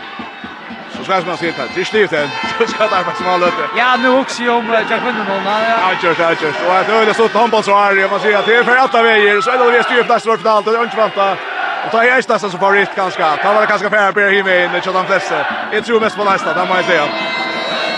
Så 0.97 1.05
ska 1.05 1.21
man 1.27 1.37
se 1.37 1.47
det. 1.47 1.69
Det 1.75 1.85
styrt 1.85 2.11
den. 2.11 2.29
Så 2.59 2.67
ska 2.67 2.85
det 2.85 2.91
vara 2.91 3.15
små 3.15 3.37
löp. 3.37 3.55
Ja, 3.77 3.97
nu 3.97 4.09
också 4.09 4.43
ju 4.43 4.51
om 4.51 4.67
jag 4.69 4.89
kunde 4.89 5.25
någon. 5.25 5.45
Ja, 5.45 5.91
kör, 6.03 6.15
kör, 6.15 6.35
kör. 6.35 6.69
Och 6.69 6.77
att 6.79 7.07
det 7.07 7.15
stort 7.15 7.35
handbollsrär, 7.35 8.11
man 8.11 8.21
ser 8.21 8.37
att 8.37 8.47
det 8.47 8.57
är 8.57 8.65
för 8.65 8.77
alla 8.77 9.03
vägar 9.03 9.41
så 9.41 9.51
är 9.51 9.59
det 9.59 9.71
vi 9.71 9.83
styrt 9.83 10.09
nästa 10.09 10.29
vart 10.31 10.41
finalen 10.41 10.65
det 10.65 10.79
och 10.79 10.85
inte 10.85 10.97
vänta. 10.97 11.37
Och 11.85 11.91
tar 11.91 12.03
jag 12.03 12.17
nästan 12.17 12.51
så 12.51 12.59
favorit 12.59 12.97
ganska. 12.97 13.37
Ta 13.37 13.53
var 13.53 13.61
det 13.61 13.67
ganska 13.67 13.91
fair 13.91 14.13
på 14.13 14.21
him 14.21 14.49
in, 14.49 14.73
det 14.73 14.81
kör 14.85 14.93
de 14.93 15.07
flesta. 15.07 15.47
Jag 15.73 15.85
tror 15.85 16.01
mest 16.01 16.17
på 16.17 16.25
nästa, 16.25 16.55
där 16.55 16.67
måste 16.67 16.75
jag 16.77 16.85
säga. 16.85 17.40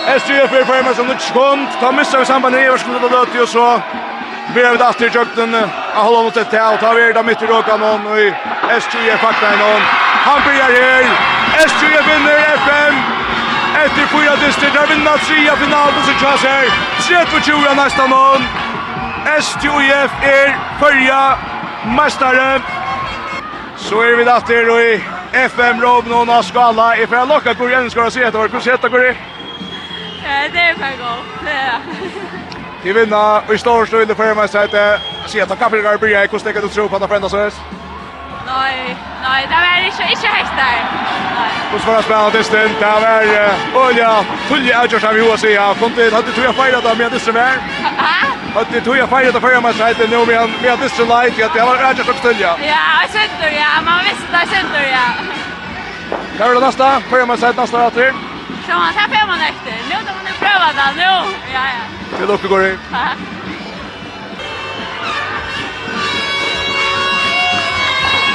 SGF 0.06 0.50
blir 0.50 0.64
formet 0.64 0.96
som 0.96 1.06
nytt 1.06 1.22
skånd. 1.22 1.68
Ta 1.80 1.92
missa 1.92 2.18
vi 2.18 2.24
samband 2.24 2.56
i 2.56 2.64
Everskund 2.66 3.04
og 3.04 3.10
Løti, 3.10 3.38
og 3.40 3.48
så 3.48 3.66
blir 4.52 4.70
vi 4.74 4.80
datter 4.80 5.06
i 5.06 5.12
kjøkken 5.14 5.54
av 5.54 6.02
holde 6.02 6.22
mot 6.26 6.34
dette 6.34 6.62
og 6.62 6.80
tar 6.82 6.96
vi 6.98 7.12
da 7.14 7.22
midt 7.22 7.42
i 7.42 7.50
råka 7.50 7.76
noen, 7.78 8.06
og 8.10 8.18
i 8.18 8.28
SGF 8.80 9.22
fakta 9.22 9.52
i 9.54 9.60
noen. 9.60 9.86
Han 10.26 10.42
blir 10.42 10.74
her, 10.74 11.06
SGF 11.62 12.08
vinner 12.10 12.42
FM, 12.64 12.98
etter 13.84 14.10
fyra 14.10 14.34
distrikt, 14.42 14.76
har 14.76 14.90
vinnat 14.90 15.24
tre 15.28 15.46
av 15.54 15.62
finalen 15.62 16.04
sin 16.08 16.20
kjøs 16.20 16.46
her, 16.50 16.70
30-20 17.06 17.78
nästa 17.78 18.06
noen. 18.10 18.46
SGF 19.38 20.24
er 20.26 20.54
førja 20.82 21.22
mestare. 21.96 22.48
Så 23.82 24.02
er 24.02 24.16
vi 24.18 24.24
datter, 24.26 24.70
og 24.70 24.82
i 24.82 24.98
FM-råd 25.46 26.10
noen 26.10 26.30
av 26.30 26.42
skala, 26.46 26.92
er 26.96 27.06
for 27.06 27.18
jeg 27.18 27.30
lokka 27.30 27.54
hvor 27.58 27.70
jeg 27.70 27.86
ønsker 27.86 28.04
å 28.04 28.10
se 28.10 28.26
etter, 28.26 28.38
hvordan 28.38 28.66
ser 28.66 28.82
det 28.82 28.90
går? 28.92 29.14
Ja, 30.24 30.48
det 30.52 30.58
är 30.58 30.74
bara 30.74 30.90
gott. 30.90 31.44
Det 31.44 31.50
är 31.50 31.80
Vi 32.82 32.92
vinner 32.92 33.42
och 33.48 33.54
i 33.54 33.58
stor 33.58 33.86
stund 33.86 34.10
i 34.10 34.14
förra 34.14 34.34
matchen. 34.34 34.68
Seattle 35.26 35.56
Capitals 35.56 35.82
går 35.82 35.98
börja 35.98 36.24
i 36.24 36.28
kostet 36.28 36.62
du 36.62 36.68
tro 36.68 36.88
på 36.88 36.96
att 36.96 37.08
förändra 37.08 37.28
sig. 37.28 37.50
Nei, 38.46 38.96
nei, 39.22 39.40
det 39.50 39.58
var 39.64 39.84
ikke, 39.88 40.04
ikke 40.12 40.28
helt 40.36 40.54
der. 40.56 40.78
Nej. 41.38 41.74
Och 41.74 41.80
svåra 41.80 42.02
spel 42.02 42.16
att 42.16 42.32
det 42.32 42.42
Det 42.80 42.86
var 43.04 43.86
olja, 43.86 44.24
fulla 44.48 44.84
edge 44.84 45.04
av 45.04 45.16
USA. 45.16 45.48
Jag 45.48 45.76
kom 45.76 45.92
till 45.92 46.14
hade 46.14 46.32
tror 46.32 46.46
jag 46.46 46.54
fejlat 46.54 46.84
det 46.84 46.94
med 46.94 47.12
det 47.12 47.20
som 47.20 47.36
är. 47.36 47.54
Att 48.54 48.72
det 48.72 48.80
tror 48.80 48.96
jag 48.96 49.08
fejlat 49.08 49.42
förra 49.42 49.60
matchen 49.60 50.10
nu 50.10 50.26
med 50.26 50.50
med 50.62 50.78
det 50.78 51.04
light 51.12 51.44
att 51.44 51.54
det 51.54 51.64
var 51.64 51.76
edge 51.90 52.00
av 52.10 52.14
fulla. 52.14 52.38
Ja, 52.40 52.56
jag 53.14 53.30
det, 53.40 53.56
ja, 53.56 53.82
man 53.84 53.98
visste 54.04 54.28
det 54.32 54.56
synd 54.56 54.68
ja. 54.92 55.08
Karl 56.38 56.60
nästa, 56.60 57.00
förra 57.00 57.26
matchen 57.26 57.54
nästa 57.56 57.86
åter. 57.86 58.31
Så 58.72 58.78
man 58.78 58.94
tar 58.94 59.08
fem 59.16 59.28
man 59.28 59.40
efter. 59.40 59.74
Nu 59.88 59.96
då 60.06 60.12
man 60.18 60.32
pröva 60.38 60.68
det 60.78 60.92
nu. 60.96 61.12
Ja 61.54 61.62
ja. 61.74 62.26
Det 62.26 62.32
och 62.32 62.42
går 62.48 62.66
in. 62.66 62.78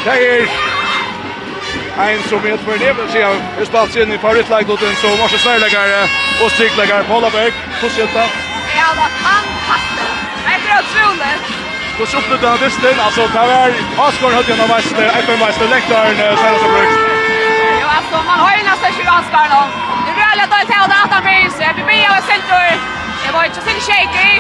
Det 0.06 0.48
är 1.98 2.12
en 2.12 2.24
som 2.24 2.46
är 2.46 2.58
för 2.58 2.78
det 2.78 2.94
vill 2.94 3.12
säga 3.12 3.30
är 3.62 3.66
spalt 3.66 3.96
in 3.96 4.12
i 4.12 4.18
favoritlagdotten 4.18 4.96
så 4.96 5.08
måste 5.22 5.38
snärläggare 5.38 6.10
och 6.44 6.52
strykläggare 6.52 7.04
på 7.04 7.14
Hollaberg. 7.14 7.52
Hur 7.82 7.90
ser 7.90 8.08
det. 8.14 8.14
Ja, 8.14 8.86
det 8.94 9.00
var 9.02 9.10
fantastiskt. 9.28 10.18
Det 10.46 10.54
är 10.54 10.60
bra 10.66 10.78
otroligt. 10.84 11.44
Då 12.00 12.06
så 12.06 12.18
upp 12.18 12.42
den 12.42 12.58
distan 12.58 13.00
alltså 13.06 13.28
där 13.34 13.48
är 13.48 13.70
Oscar 13.98 14.32
hade 14.38 14.54
en 14.54 14.62
av 14.62 14.70
mest 14.70 14.92
FN 14.92 15.40
mest 15.40 15.62
läktaren, 15.76 16.16
sen 16.18 16.60
så 16.64 16.68
brukt. 16.74 16.98
Jo 17.82 17.88
alltså 17.98 18.18
man 18.30 18.40
har 18.40 18.52
ju 18.58 18.64
nästan 18.64 18.92
20 18.98 19.02
Oscar 19.20 19.48
då. 19.56 19.62
Det 20.06 20.14
väl 20.38 20.46
att 20.46 20.54
allt 20.60 20.74
hade 20.74 20.96
att 21.04 21.14
han 21.16 21.24
blir 21.24 21.50
så. 21.58 21.64
Vi 21.78 21.84
blir 21.90 22.06
av 22.16 22.22
center. 22.32 22.68
Det 23.24 23.32
var 23.36 23.44
inte 23.50 23.62
så 23.68 23.74
shaky. 23.88 24.32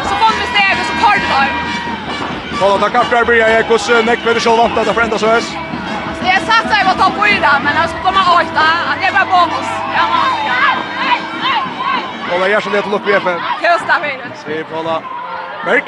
Och 0.00 0.06
så 0.10 0.14
kom 0.20 0.32
vi 0.40 0.46
steg 0.52 0.74
och 0.80 0.86
så 0.90 0.96
kort 1.04 1.24
där. 1.32 1.48
Kolla 2.60 2.78
där 2.78 2.88
kaprar 2.88 3.24
blir 3.24 3.36
jag 3.36 3.68
kus 3.68 3.88
neck 3.88 4.20
med 4.24 4.42
själva 4.42 4.62
vant 4.62 4.78
att 4.78 4.94
förända 4.94 5.18
så 5.18 5.26
här. 5.26 5.42
Jag 6.32 6.40
satsar 6.50 6.80
på 6.88 6.94
topp 7.02 7.18
och 7.18 7.62
men 7.64 7.72
jag 7.80 7.88
ska 7.90 7.98
komma 8.08 8.22
åt 8.36 8.50
där. 8.60 8.80
Det 9.00 9.10
var 9.16 9.26
bonus. 9.32 9.68
Ja 9.96 10.04
man. 10.12 10.46
Kolla 12.30 12.48
jag 12.48 12.62
så 12.62 12.70
det 12.70 12.86
lopp 12.86 13.02
vi 13.06 13.12
är 13.12 13.20
för. 13.20 13.34
Kosta 13.62 13.94
fint. 14.02 14.36
Se 14.46 14.64
kolla. 14.74 15.02
Berg. 15.64 15.82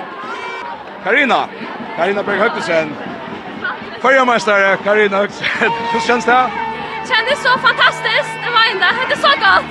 Karina. 1.05 1.49
Karina 1.97 2.23
Berg 2.23 2.39
Högsen. 2.39 2.97
Förjamästare 4.01 4.77
Karina 4.85 5.17
Högsen. 5.17 5.71
Hur 5.93 6.01
känns 6.01 6.25
det? 6.25 6.51
kändes 7.13 7.39
så 7.47 7.53
fantastiskt. 7.69 8.33
Det 8.45 8.51
var 8.57 8.65
inte. 8.73 8.89
Det 9.09 9.15
är 9.19 9.23
så 9.29 9.35
gott. 9.47 9.69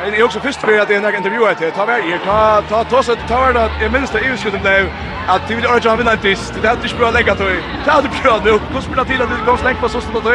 Men 0.00 0.10
det 0.12 0.18
är 0.18 0.24
också 0.28 0.40
först 0.40 0.60
för 0.60 0.78
att 0.78 0.88
det 0.88 0.94
är 0.94 1.02
en 1.02 1.14
intervju 1.14 1.40
här. 1.46 1.70
Ta 1.70 1.84
väl 1.84 2.10
er, 2.12 2.18
ta 2.24 2.62
ta 2.68 2.84
ta 2.84 3.02
så 3.02 3.16
ta 3.28 3.52
det 3.52 3.64
att 3.64 3.70
jag 3.82 3.92
minns 3.92 4.10
det 4.10 4.20
EU-skjuten 4.20 4.60
blev 4.60 4.92
att 5.28 5.48
du 5.48 5.54
vill 5.54 5.66
orka 5.66 5.96
vinna 5.96 6.16
tyst. 6.16 6.54
Det 6.62 6.68
hade 6.68 6.82
inte 6.82 6.96
bra 6.96 7.10
lägga 7.10 7.34
till. 7.34 7.62
Det 7.84 7.90
hade 7.90 8.08
bra 8.22 8.40
nu. 8.44 8.50
Hur 8.72 8.80
spelar 8.80 9.04
till 9.04 9.22
att 9.22 9.30
det 9.30 9.44
går 9.46 9.56
släkt 9.56 9.80
på 9.80 9.88
så 9.88 10.00
stort 10.00 10.24
då? 10.24 10.30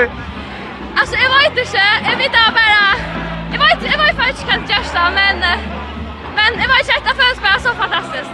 Alltså 1.00 1.16
jag 1.24 1.30
vet 1.40 1.58
inte. 1.66 1.82
Jag 2.10 2.18
vet 2.18 2.32
bara 2.32 2.80
Jag 3.54 3.60
vet 3.60 3.92
jag 3.92 3.98
vet 4.06 4.16
faktiskt 4.18 4.48
kan 4.50 4.62
gesta 4.68 5.02
men 5.20 5.40
men 6.38 6.52
jag 6.64 6.70
vet 6.74 6.80
inte 6.98 7.10
att 7.12 7.18
det 7.18 7.42
bara 7.42 7.60
så 7.60 7.72
fantastiskt. 7.84 8.32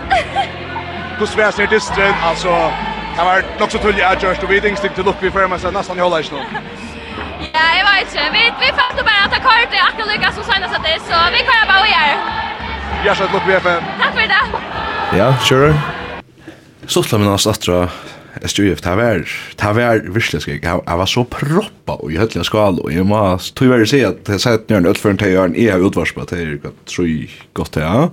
Hur 1.19 1.25
svärs 1.25 1.55
det 1.55 1.65
distren 1.65 2.13
alltså 2.23 2.71
Det 3.17 3.23
var 3.23 3.43
nok 3.59 3.71
så 3.71 3.77
tullig 3.77 3.99
jeg 3.99 4.17
gjørst, 4.21 4.41
du 4.41 4.47
vet 4.47 4.63
dingstikt 4.63 4.95
til 4.95 5.05
lukk 5.07 5.21
vi 5.23 5.29
fyrir 5.31 5.47
meg 5.47 5.61
seg 5.63 5.71
nesten 5.71 5.95
i 5.95 6.03
hållet 6.03 6.31
nå. 6.35 6.41
Ja, 7.55 7.65
jeg 7.77 7.85
vet 7.87 8.09
ikke. 8.11 8.25
Vi, 8.35 8.43
vi 8.61 8.71
fant 8.79 8.97
bare 9.09 9.27
at 9.27 9.35
det 9.35 9.41
kort 9.45 9.75
er 9.77 9.85
akkurat 9.85 10.11
lykke 10.11 10.31
som 10.35 10.47
senest 10.49 10.75
at 10.75 10.83
det, 10.87 10.97
så 11.07 11.21
vi 11.35 11.43
kan 11.47 11.69
bare 11.69 11.87
gjøre. 11.91 12.17
Hjertelig 13.05 13.35
lukk 13.35 13.47
BFM. 13.47 13.87
Takk 14.01 14.17
for 14.17 14.33
det. 14.33 14.65
Ja, 15.15 15.29
sure. 15.45 15.71
Stortla 16.85 17.21
min 17.21 17.31
hans 17.31 17.47
atra 17.49 17.85
SJF, 18.43 18.81
det 18.83 18.95
var, 18.99 19.21
det 19.61 19.71
var 19.77 20.01
virkelig 20.17 20.41
skrik. 20.43 20.65
Jeg 20.65 20.97
var 20.99 21.07
så 21.07 21.23
proppa 21.23 21.95
og 21.95 22.11
i 22.11 22.19
høytlige 22.19 22.43
skal, 22.49 22.81
og 22.83 22.91
jeg 22.91 23.07
må 23.07 23.21
tog 23.55 23.71
være 23.71 23.87
si 23.87 24.01
at 24.03 24.27
jeg 24.27 24.43
sier 24.43 24.59
at 24.59 24.67
nøyren 24.69 24.89
utføren 24.91 25.19
til 25.21 25.31
Jørn, 25.31 25.55
jeg 25.55 25.71
har 25.71 25.85
utvarspa 25.85 26.27
til 26.29 26.57
jeg 26.57 26.73
tror 26.91 27.39
godt 27.55 27.71
til, 27.77 27.85
ja. 27.85 28.09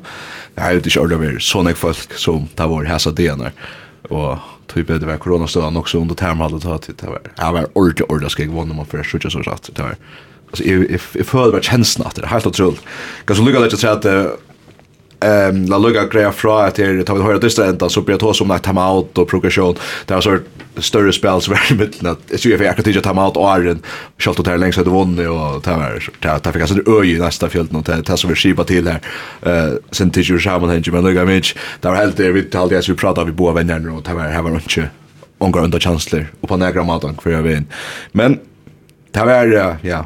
Jeg 0.57 0.65
har 0.65 0.77
jo 0.77 0.85
ikke 0.85 1.03
ordet 1.03 1.19
å 1.19 1.23
være 1.25 1.43
sånne 1.43 1.75
folk 1.79 2.15
som 2.21 2.47
det 2.59 2.69
var 2.71 2.91
hæsa 2.93 3.11
DNR, 3.19 3.57
og 4.13 4.52
tog 4.73 4.87
bedre 4.89 5.09
var 5.11 5.21
koronastødan 5.23 5.77
også 5.81 6.01
under 6.03 6.19
termalet 6.19 6.65
da, 6.65 6.79
til 6.83 6.97
det 6.99 7.11
var, 7.11 7.27
jeg 7.31 7.57
var 7.59 7.71
ordentlig, 7.75 8.07
ordentlig 8.09 8.35
skrik 8.35 8.55
vann 8.55 8.73
man 8.77 8.89
for 8.89 9.03
jeg 9.03 9.33
så 9.33 9.45
satt, 9.47 9.71
det 9.73 9.85
var, 9.85 9.99
altså, 10.51 10.65
jeg, 10.65 10.87
jeg, 10.89 11.03
jeg 11.21 11.29
føler 11.29 11.53
bare 11.53 11.59
var 11.61 11.69
kjensen 11.69 12.07
at 12.07 12.17
det, 12.17 12.31
helt 12.33 12.49
utrolig. 12.49 12.81
Kanskje 13.29 13.47
lukket 13.47 13.67
det 13.67 13.71
ikke 13.73 13.83
til 13.85 13.93
at 13.93 14.09
ehm 15.25 15.65
la 15.71 15.79
lugga 15.79 16.05
greja 16.11 16.33
fra 16.33 16.67
at 16.67 16.79
her 16.83 17.03
tar 17.07 17.19
vi 17.19 17.25
høyra 17.25 17.41
dysta 17.43 17.67
enda 17.69 17.89
så 17.91 18.03
blir 18.03 18.19
det 18.19 18.27
hos 18.27 18.41
om 18.41 18.51
at 18.51 18.63
time 18.63 18.81
out 18.81 19.19
og 19.19 19.29
progression. 19.29 19.79
Det 20.07 20.17
er 20.17 20.21
så 20.21 20.39
større 20.81 21.13
spel 21.13 21.41
som 21.45 21.55
er 21.55 21.71
i 21.71 21.77
midten 21.77 22.09
at 22.09 22.33
jeg 22.33 22.41
tror 22.41 22.53
jeg 22.53 22.71
akkurat 22.71 22.89
ikke 22.93 23.05
time 23.05 23.21
out 23.23 23.37
og 23.37 23.49
æren 23.51 23.83
kjalt 24.23 24.41
og 24.41 24.47
det 24.49 24.59
lengst 24.61 24.81
etter 24.81 24.95
vunni 24.95 25.27
og 25.29 25.61
det 25.65 25.75
var 25.77 25.99
det 25.99 26.53
fikk 26.55 26.65
altså 26.67 26.81
øy 26.87 27.11
i 27.11 27.19
neste 27.21 27.51
fjelten 27.53 27.81
og 27.81 27.87
det 27.87 28.19
som 28.19 28.31
vi 28.31 28.39
skipa 28.39 28.65
til 28.69 28.89
her 28.89 29.01
eh 29.47 29.77
sen 29.93 30.11
til 30.11 30.25
jo 30.25 30.39
samanhengi. 30.39 30.91
Men 30.91 31.05
lugga 31.05 31.25
mig 31.25 31.43
det 31.43 31.91
var 31.91 31.97
helt 31.97 32.17
det 32.17 32.35
vi 32.35 32.43
talte 32.43 32.75
jeg 32.75 32.89
vi 32.89 32.95
prata 32.95 33.25
vi 33.25 33.33
boa 33.33 33.53
venner 33.53 33.91
og 33.93 34.05
det 34.05 34.15
var 34.17 34.33
her 34.33 34.43
var 34.43 34.59
ikke 34.59 34.91
ongar 35.41 35.65
under 35.65 35.79
chancellor 35.79 36.27
og 36.43 36.49
på 36.49 36.57
negra 36.57 36.85
matan 36.85 37.19
hver 37.23 37.33
jeg 37.33 37.45
vinn 37.45 37.67
men 38.13 38.41
det 39.15 39.27
var 39.27 39.79
ja 39.85 40.05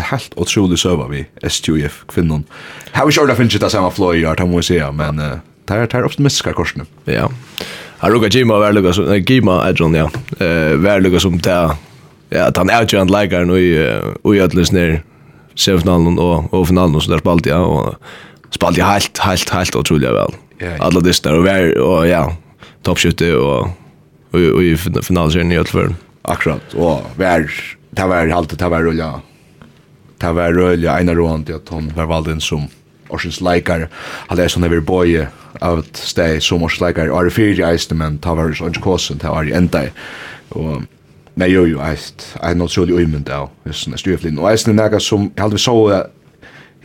helt 0.00 0.34
otrolig 0.36 0.78
søva 0.78 1.08
vi 1.08 1.24
STUF 1.42 2.04
kvinnan. 2.08 2.44
How 2.92 3.08
is 3.08 3.18
å 3.18 3.26
finne 3.34 3.60
det 3.60 3.70
samme 3.70 3.90
flow 3.90 4.14
i 4.14 4.24
art 4.24 4.40
må 4.40 4.56
vi 4.56 4.62
säga 4.62 4.92
men 4.92 5.18
uh, 5.18 5.38
tar 5.66 5.86
tar 5.86 6.04
optimistiska 6.04 6.52
korsene. 6.52 6.86
Ja. 7.04 7.28
han 7.98 8.12
Luka 8.12 8.28
Gima 8.28 8.58
var 8.58 8.72
som, 8.92 8.92
så 8.92 9.16
Gima 9.16 9.68
Edron, 9.68 9.94
ja. 9.94 10.10
Eh 10.38 10.76
var 10.76 11.00
lukka 11.00 11.20
som 11.20 11.38
där 11.38 11.76
ja 12.30 12.46
at 12.46 12.56
han 12.56 12.70
er 12.70 12.86
jo 12.86 13.00
and 13.00 13.10
like 13.10 13.44
nu 13.44 13.58
i 14.34 14.40
atlas 14.40 14.72
nere 14.72 15.02
semifinalen 15.56 16.18
og, 16.18 16.54
og 16.54 16.66
finalen 16.66 16.94
og 16.94 17.02
så 17.02 17.10
där 17.10 17.18
spalt 17.18 17.46
ja 17.46 17.58
og 17.58 17.96
spalt 18.50 18.78
ja, 18.78 18.84
helt 18.84 19.18
helt 19.18 19.50
helt 19.50 19.76
otroligt 19.76 20.10
väl. 20.10 20.34
Alla 20.80 21.00
distar 21.00 21.34
og 21.34 21.38
och 21.38 21.44
var 21.44 21.78
og 21.78 22.08
ja 22.08 22.32
toppskytte 22.84 23.36
og 23.36 23.70
og 24.32 24.62
i 24.62 24.76
finalen 24.76 25.52
i 25.52 25.58
Ötlfjärden. 25.58 25.96
Akkurat. 26.22 26.74
Og 26.74 27.02
var 27.16 27.50
det 27.90 28.06
var 28.06 28.28
alltid 28.28 28.58
det 28.58 28.68
var 28.70 28.82
rulla 28.82 29.20
det 30.20 30.34
var 30.36 30.54
røylig 30.54 30.88
ene 30.92 31.16
råd 31.16 31.50
at 31.54 31.72
han 31.72 31.90
var 31.96 32.10
valgt 32.10 32.30
inn 32.32 32.44
som 32.44 32.68
årsens 33.10 33.40
leikare. 33.42 33.88
Han 34.30 34.38
er 34.38 34.52
sånn 34.52 34.66
over 34.68 34.82
bøye 34.86 35.26
av 35.60 35.82
et 35.82 35.98
sted 35.98 36.42
som 36.44 36.62
årsens 36.62 36.84
leikare. 36.84 37.10
Og 37.10 37.26
er 37.26 37.34
fyrt 37.34 37.60
i 37.60 37.66
eisen, 37.66 37.98
men 37.98 38.20
det 38.22 38.36
var 38.38 38.54
sånn 38.56 38.78
kåsen, 38.84 39.20
det 39.22 39.32
var 39.32 39.48
i 39.48 39.56
enda. 39.56 39.86
Og 40.54 40.84
nei, 41.40 41.50
jo, 41.50 41.64
jo, 41.68 41.82
eist, 41.84 42.28
er 42.42 42.56
noe 42.58 42.70
trolig 42.70 43.00
uimund 43.00 43.30
av 43.32 43.50
sånne 43.66 43.98
styrflin. 44.00 44.38
Og 44.38 44.50
eisen 44.52 44.74
er 44.74 44.82
nega 44.82 45.00
som, 45.02 45.30
jeg 45.34 45.42
hadde 45.42 45.58
vi 45.58 45.64
så 45.64 45.76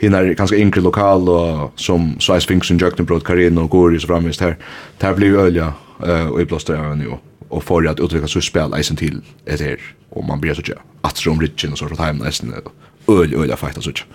hinn 0.02 0.16
er 0.18 0.34
ganske 0.36 0.58
yngre 0.60 0.84
lokal, 0.84 1.30
og 1.32 1.80
som 1.80 2.14
Sveis 2.24 2.48
Finksen, 2.48 2.80
Jøknenbrot, 2.82 3.24
Karino, 3.28 3.68
Gori, 3.72 4.00
så 4.00 4.10
framvist 4.12 4.44
her. 4.44 4.58
Det 5.00 5.08
her 5.08 5.16
blir 5.16 5.40
øyla, 5.40 5.72
og 6.00 6.42
i 6.42 6.48
blåster 6.50 6.76
av 6.76 6.92
henne 6.92 7.08
jo 7.08 7.22
og 7.56 7.64
får 7.64 7.86
at 7.88 8.02
utvikla 8.02 8.28
så 8.28 8.42
spel 8.42 8.74
eisen 8.76 8.98
til 9.00 9.22
et 9.48 9.62
her, 9.62 9.82
og 10.12 10.26
man 10.28 10.42
blir 10.42 10.58
så 10.58 10.64
tja, 10.66 10.80
atrom 11.06 11.40
ritjen 11.40 11.76
og 11.76 11.80
så 11.80 11.88
så 11.88 11.96
tajmen 11.96 12.28
eisen, 12.28 12.52
og 12.58 12.72
öl 13.08 13.34
öl 13.34 13.52
av 13.52 13.56
fakta 13.56 13.82
såch. 13.82 14.06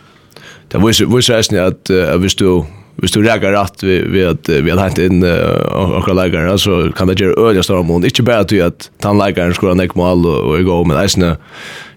Det 0.69 0.79
var 0.79 0.93
ju 0.93 1.07
var 1.07 1.21
ju 1.53 1.59
att 1.59 1.91
uh, 1.91 2.17
visst 2.17 2.39
du 2.39 2.65
visst 2.97 3.15
du 3.15 3.23
lägger 3.23 3.53
rätt 3.53 3.83
vi 3.83 4.03
vi 4.03 4.25
att 4.25 4.49
vi 4.49 4.71
har 4.71 4.89
inte 4.89 5.05
in 5.05 5.23
och 5.23 6.09
och 6.09 6.15
lägger 6.15 6.57
så 6.57 6.93
kan 6.93 7.09
det 7.09 7.21
göra 7.21 7.49
öl 7.49 7.65
stora 7.65 7.83
mån. 7.83 8.05
Inte 8.05 8.23
bara 8.23 8.39
att 8.39 8.53
att 8.53 8.91
han 9.03 9.19
lägger 9.19 9.53
skulle 9.53 9.75
näck 9.75 9.95
mål 9.95 10.27
och 10.27 10.65
gå 10.65 10.85
men 10.85 10.97
alltså 10.97 11.37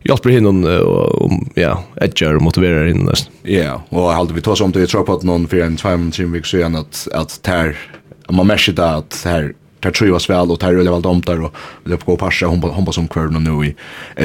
hjälper 0.03 0.29
hin 0.29 0.45
och 0.45 1.31
ja 1.55 1.83
edger 2.01 2.39
motiverar 2.39 2.88
in 2.88 3.05
nästan. 3.05 3.33
Ja, 3.43 3.83
och 3.89 4.01
jag 4.01 4.12
hade 4.12 4.33
vi 4.33 4.41
tog 4.41 4.62
om 4.62 4.71
det 4.71 4.88
tror 4.88 5.03
på 5.03 5.13
att 5.13 5.23
någon 5.23 5.47
för 5.47 5.57
en 5.57 5.77
5-3 5.77 6.31
veckor 6.31 6.45
sedan 6.45 6.75
att 6.75 7.07
att 7.13 7.41
tär 7.41 7.77
man 8.29 8.47
märker 8.47 8.73
det 8.73 8.89
att 8.89 9.21
här 9.25 9.53
tar 9.79 9.91
trivas 9.91 10.29
väl 10.29 10.51
och 10.51 10.59
tar 10.59 10.73
relevant 10.73 11.05
om 11.05 11.21
där 11.21 11.41
och 11.41 11.55
det 11.83 12.05
går 12.05 12.17
passa 12.17 12.45
hon 12.45 12.62
hon 12.62 12.93
som 12.93 13.07
kvar 13.07 13.27
nu 13.27 13.65
i 13.65 13.75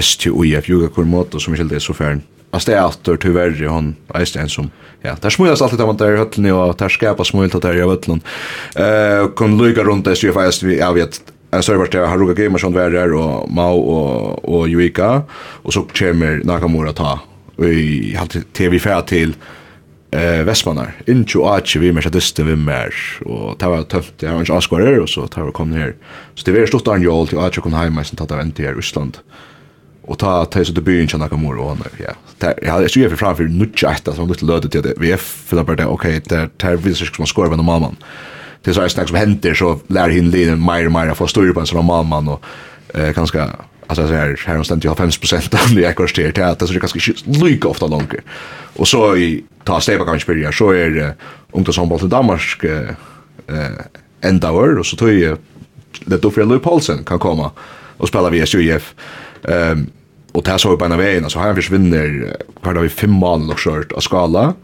STUIF 0.03 0.71
yoga 0.71 0.89
kurmot 0.89 1.43
som 1.43 1.57
skilde 1.57 1.81
så 1.81 1.95
färd 1.95 2.21
Alltså 2.51 2.71
det 2.71 2.77
är 2.77 2.81
alltid 2.81 3.21
tyvärr 3.21 3.67
hon 3.67 3.97
är 4.15 4.39
en 4.39 4.49
som 4.49 4.71
ja, 5.03 5.17
der 5.21 5.31
smulas 5.31 5.63
alltid 5.63 5.79
man 5.79 5.97
där 5.97 6.17
höllen 6.17 6.53
och 6.53 6.77
där 6.79 6.89
skapar 6.89 7.25
smult 7.25 7.63
der 7.63 7.77
i 7.77 7.81
höllen. 7.81 8.21
Eh 8.77 9.29
kun 9.37 9.59
Luka 9.59 9.85
runt 9.85 10.05
där 10.05 10.15
så 10.15 10.67
vi 10.67 10.79
jag 10.79 10.95
vet 10.95 11.21
en 11.51 11.63
server 11.63 11.89
där 11.93 12.07
har 12.07 12.19
Ruka 12.19 12.43
Gamersson 12.43 12.73
var 12.73 12.91
där 12.91 13.13
och 13.13 13.51
Mao 13.51 13.79
och 13.79 14.45
och 14.45 14.69
Yuika 14.69 15.23
och 15.63 15.73
så 15.73 15.83
kommer 15.83 16.45
Nakamura 16.45 16.93
ta 16.93 17.21
i 17.59 18.15
halt 18.17 18.37
TV 18.53 18.79
fär 18.79 19.01
till 19.03 19.37
eh 20.11 20.45
Vestmanar 20.45 20.93
in 21.07 21.25
to 21.25 21.59
vi 21.75 21.93
med 21.93 22.13
det 22.13 22.39
vi 22.39 22.57
mer 22.57 22.95
och 23.25 23.59
ta 23.59 23.71
var 23.71 23.83
tufft 23.83 24.23
jag 24.23 24.31
har 24.31 24.41
inte 24.41 24.55
askar 24.55 24.99
och 25.01 25.09
så 25.09 25.27
tar 25.27 25.45
vi 25.45 25.53
kom 25.53 25.71
ner 25.71 25.95
så 26.35 26.45
det 26.45 26.61
var 26.61 26.67
stort 26.67 26.89
anjol 26.89 27.29
til 27.29 27.39
Arch 27.39 27.61
kom 27.61 27.73
heim 27.73 28.05
sen 28.05 28.17
ta 28.17 28.27
det 28.27 28.37
vent 28.37 28.57
till 28.57 28.75
Ryssland 28.75 29.19
och 30.09 30.19
ta 30.19 30.45
ta 30.45 30.65
så 30.65 30.73
det 30.73 30.81
blir 30.81 31.01
inte 31.03 31.19
några 31.19 31.37
mer 31.37 31.59
och 31.59 31.71
annor 31.71 31.87
ja 31.99 32.53
jag 32.63 32.73
hade 32.73 32.87
ju 32.87 33.09
för 33.09 33.17
framför 33.17 33.45
nutcha 33.45 33.89
att 33.89 34.17
som 34.17 34.29
lite 34.29 34.45
lödet 34.45 34.73
till 34.73 34.83
det 34.83 34.95
vi 34.97 35.13
är 35.13 35.17
för 35.17 35.65
bara 35.65 35.77
det 35.77 35.87
okej 35.87 36.23
där 36.25 36.49
där 36.57 36.77
vi 36.77 36.95
sig 36.95 37.07
som 37.07 37.27
skor 37.27 37.49
med 37.49 37.59
mamman 37.59 37.97
det 38.63 38.75
så 38.75 38.81
är 38.81 38.89
snacks 38.89 39.09
som 39.09 39.19
händer 39.19 39.55
så 39.55 39.81
lär 39.87 40.09
hin 40.09 40.31
lite 40.31 40.57
mer 40.57 40.89
mer 40.89 41.15
få 41.15 41.27
styr 41.27 41.53
på 41.53 41.67
såna 41.67 41.83
mamman 41.83 42.29
och 42.29 42.45
eh 42.95 43.11
ganska 43.11 43.51
alltså 43.87 44.09
så 44.09 44.15
här 44.15 44.41
här 44.47 44.55
någonstans 44.55 44.85
jag 44.85 44.91
har 44.91 44.97
5 44.97 45.11
av 45.53 45.75
det 45.75 45.81
jag 45.81 45.97
kostar 45.97 46.31
till 46.31 46.43
att 46.43 46.69
så 46.69 46.73
det 46.73 46.81
kanske 46.81 47.13
lika 47.25 47.69
ofta 47.69 47.87
långt 47.87 48.15
och 48.77 48.89
så 48.89 49.17
i 49.17 49.45
ta 49.65 49.81
steg 49.81 49.99
kan 49.99 50.21
spela 50.21 50.53
så 50.53 50.71
är 50.71 50.91
det 50.91 51.73
som 51.73 51.99
till 51.99 52.09
Danmark 52.09 52.65
eh 52.65 53.71
ända 54.21 54.53
år 54.53 54.79
och 54.79 54.87
så 54.87 54.97
tror 54.97 55.13
jag 55.13 55.39
det 56.05 56.23
då 56.23 56.31
för 56.31 56.59
Paulsen 56.59 57.05
kan 57.05 57.19
komma 57.19 57.51
och 57.97 58.09
spela 58.09 58.31
via 58.31 58.47
SUF 58.47 58.95
Ehm 59.45 59.91
och 60.33 60.45
det 60.45 60.59
så 60.59 60.77
på 60.77 60.85
en 60.85 60.99
vägen 60.99 61.21
så 61.21 61.25
altså 61.25 61.41
her 61.41 61.55
försvinner 61.55 62.37
hver 62.63 62.75
dag 62.75 62.83
vi 62.83 62.89
fem 62.89 63.11
mål 63.11 63.51
och 63.51 63.61
skjørt 63.61 63.93
av 63.93 64.01
skala, 64.01 64.55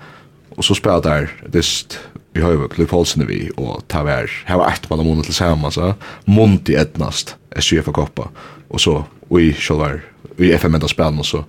och 0.57 0.65
så 0.65 0.75
spelar 0.75 1.03
där 1.03 1.31
dist 1.47 1.99
har 2.43 2.53
ju 2.53 2.69
Løy 2.77 2.87
Paulsen 2.87 3.27
vi, 3.27 3.51
och 3.57 3.83
ta 3.89 4.03
vär 4.03 4.31
här 4.45 4.57
var 4.57 4.69
ett 4.69 4.91
mål 4.91 5.05
måned 5.05 5.25
tillsammans 5.25 5.75
så 5.75 5.95
altså, 6.27 6.73
Ednast 6.73 7.37
i 7.57 7.63
SUF-koppa, 7.63 8.29
och 8.69 8.81
så, 8.81 9.05
vi 9.29 9.49
i 9.49 9.53
kjølver, 9.53 10.05
vi 10.37 10.53
FM-enda 10.53 10.89
spillen, 10.89 11.19
och 11.19 11.27
så, 11.27 11.45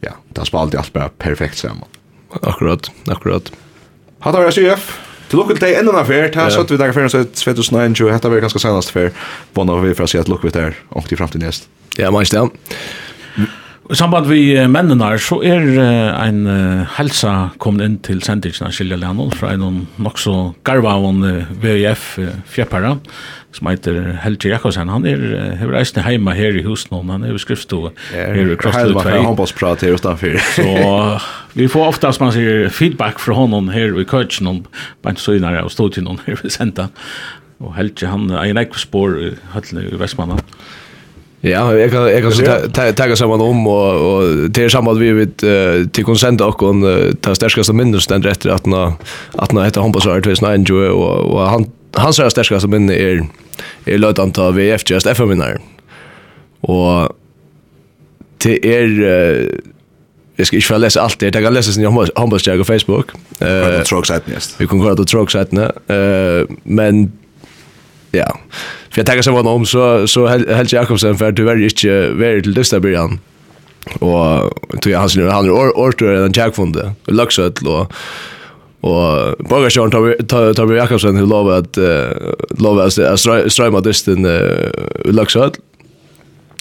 ja, 0.00 0.12
det 0.28 0.40
har 0.40 0.44
spalt 0.44 0.74
allt 0.74 0.92
bara 0.92 1.08
perfekt 1.08 1.58
samman 1.58 1.88
Akkurat, 2.42 2.90
akkurat. 3.06 3.52
Hatt 4.18 4.34
av 4.34 4.50
SUF! 4.50 5.13
Til 5.30 5.40
lukket 5.40 5.62
deg 5.62 5.78
enda 5.80 5.94
en 5.94 6.00
affær, 6.02 6.28
ta 6.34 6.48
satt 6.52 6.70
vi 6.70 6.78
dagar 6.80 6.96
fyrir, 6.96 7.10
så 7.12 7.24
er 7.24 7.56
2009, 7.56 8.10
hetta 8.12 8.30
var 8.32 8.44
ganske 8.44 8.60
senast 8.62 8.92
affær, 8.92 9.12
bånda 9.56 9.78
vi 9.82 9.94
for 9.96 10.06
å 10.06 10.10
si 10.10 10.20
at 10.20 10.30
lukket 10.30 10.50
vi 10.50 10.56
der, 10.58 10.80
ångt 10.94 11.12
i 11.14 11.18
fremtiden 11.18 11.46
gjest. 11.48 11.70
Ja, 11.98 12.10
man 12.14 12.26
ikke 12.26 12.44
det. 12.44 13.48
I 13.84 13.96
samband 13.98 14.30
vi 14.30 14.54
mennene 14.72 15.04
her, 15.04 15.20
så 15.20 15.36
er 15.44 15.66
en 16.24 16.46
helsa 16.96 17.50
kommet 17.60 17.84
inn 17.84 17.96
til 18.06 18.22
sendingen 18.24 18.64
av 18.64 18.72
Silja 18.72 18.96
Lennon 18.96 19.32
fra 19.36 19.50
en 19.52 19.82
nok 20.00 20.20
så 20.22 20.36
garva 20.64 20.94
av 20.96 21.04
en 21.10 21.26
VIF 21.60 22.14
fjeppere, 22.48 22.94
som 23.52 23.68
heter 23.68 23.98
Helge 24.22 24.48
Jakobsen. 24.48 24.88
Han 24.88 25.04
er, 25.08 25.20
er 25.60 25.68
reisende 25.68 26.06
hjemme 26.08 26.32
her 26.32 26.56
i 26.56 26.64
husen, 26.64 26.96
han 26.96 27.26
er 27.26 27.34
jo 27.34 27.42
skriftstået 27.42 28.00
her 28.14 28.40
i 28.40 28.56
Krosstøy 28.56 28.94
2. 28.96 29.04
Han 29.12 29.36
bare 29.36 29.58
prater 29.58 29.90
her 29.90 29.98
utenfor. 30.00 30.40
så 30.56 31.52
vi 31.52 31.68
får 31.68 31.92
ofte, 31.92 32.12
som 32.16 32.24
man 32.30 32.32
sier, 32.38 32.70
feedback 32.72 33.20
fra 33.20 33.36
honom 33.36 33.68
her 33.74 33.92
i 34.00 34.06
køtjen, 34.08 34.64
bare 35.04 35.20
så 35.20 35.36
innan 35.36 35.60
og 35.60 35.74
stod 35.76 35.92
til 35.98 36.08
noen 36.08 36.24
her 36.24 36.40
i 36.40 36.52
senden. 36.52 36.88
Og 37.60 37.76
Helge, 37.76 38.08
han 38.08 38.30
er 38.32 38.48
en 38.48 38.64
ekspår 38.64 39.20
i 39.20 39.30
høttene 39.52 39.84
i 39.92 40.00
Vestmannen. 40.00 40.40
Ja, 41.46 41.74
jag 41.74 41.90
kan 41.90 42.02
jag 42.02 42.22
kan 42.22 42.32
så 42.32 42.42
tagga 42.92 43.16
samman 43.16 43.40
om 43.40 43.66
och 43.66 44.16
och 44.16 44.50
det 44.50 44.64
är 44.64 44.98
vi 44.98 45.12
vid 45.12 45.36
till 45.92 46.04
konsent 46.04 46.40
och 46.40 46.56
kon 46.58 46.84
ta 47.20 47.34
stärkaste 47.34 47.72
minnes 47.72 48.06
den 48.06 48.22
rätt 48.22 48.46
att 48.46 48.66
nå, 48.66 48.92
att 49.32 49.52
nå 49.52 49.62
heter 49.62 49.80
Hampus 49.80 50.06
Art 50.06 50.24
2009 50.24 50.88
och 50.88 51.34
och 51.34 51.40
han 51.40 51.66
han 51.92 52.12
säger 52.12 52.30
stärkaste 52.30 52.68
minne 52.68 52.94
är 52.94 53.26
är 53.84 53.98
lötan 53.98 54.32
ta 54.32 54.50
VF 54.50 54.90
just 54.90 55.06
FM 55.06 55.28
vinner. 55.28 55.60
Och 56.60 57.08
det 58.38 58.66
är 58.76 59.60
Jag 60.36 60.46
ska 60.46 60.56
inte 60.56 60.68
få 60.68 60.78
läsa 60.78 61.00
allt 61.00 61.18
det. 61.18 61.34
Jag 61.34 61.44
kan 61.44 61.54
läsa 61.54 61.72
sin 61.72 61.84
handbollsjag 62.16 62.58
på 62.58 62.64
Facebook. 62.64 63.10
Eh, 63.38 63.48
uh, 63.48 63.82
Vi 64.58 64.66
kan 64.66 64.80
att 64.80 64.98
ha 64.98 65.04
tråksajten. 65.04 65.58
Eh, 65.58 66.46
men 66.62 67.12
ja. 68.16 68.38
För 68.90 69.00
jag 69.00 69.06
tänker 69.06 69.22
så 69.22 69.32
var 69.32 69.52
om 69.52 69.66
så 69.66 70.06
så 70.06 70.26
helt 70.26 70.72
Jakobsen 70.72 71.16
för 71.16 71.32
tyvärr 71.32 71.64
inte 71.64 72.10
very 72.10 72.42
till 72.42 72.54
dessa 72.54 72.80
början. 72.80 73.18
Och 73.98 74.52
tror 74.82 74.92
jag 74.92 74.98
han 74.98 75.08
skulle 75.08 75.30
han 75.30 75.46
är 75.46 75.50
orter 75.50 76.06
den 76.06 76.32
Jack 76.32 76.54
funde. 76.54 76.92
Luxet 77.06 77.56
då. 77.56 77.88
Och 78.80 79.34
bara 79.38 79.70
Sean 79.70 79.90
tar 79.90 80.54
tar 80.54 80.72
Jakobsen 80.74 81.16
hur 81.16 81.26
lov 81.26 81.50
att 81.50 81.78
lov 82.58 82.78
att 82.78 82.92
strömma 83.52 83.80
dysten 83.80 84.26
Luxet. 85.04 85.52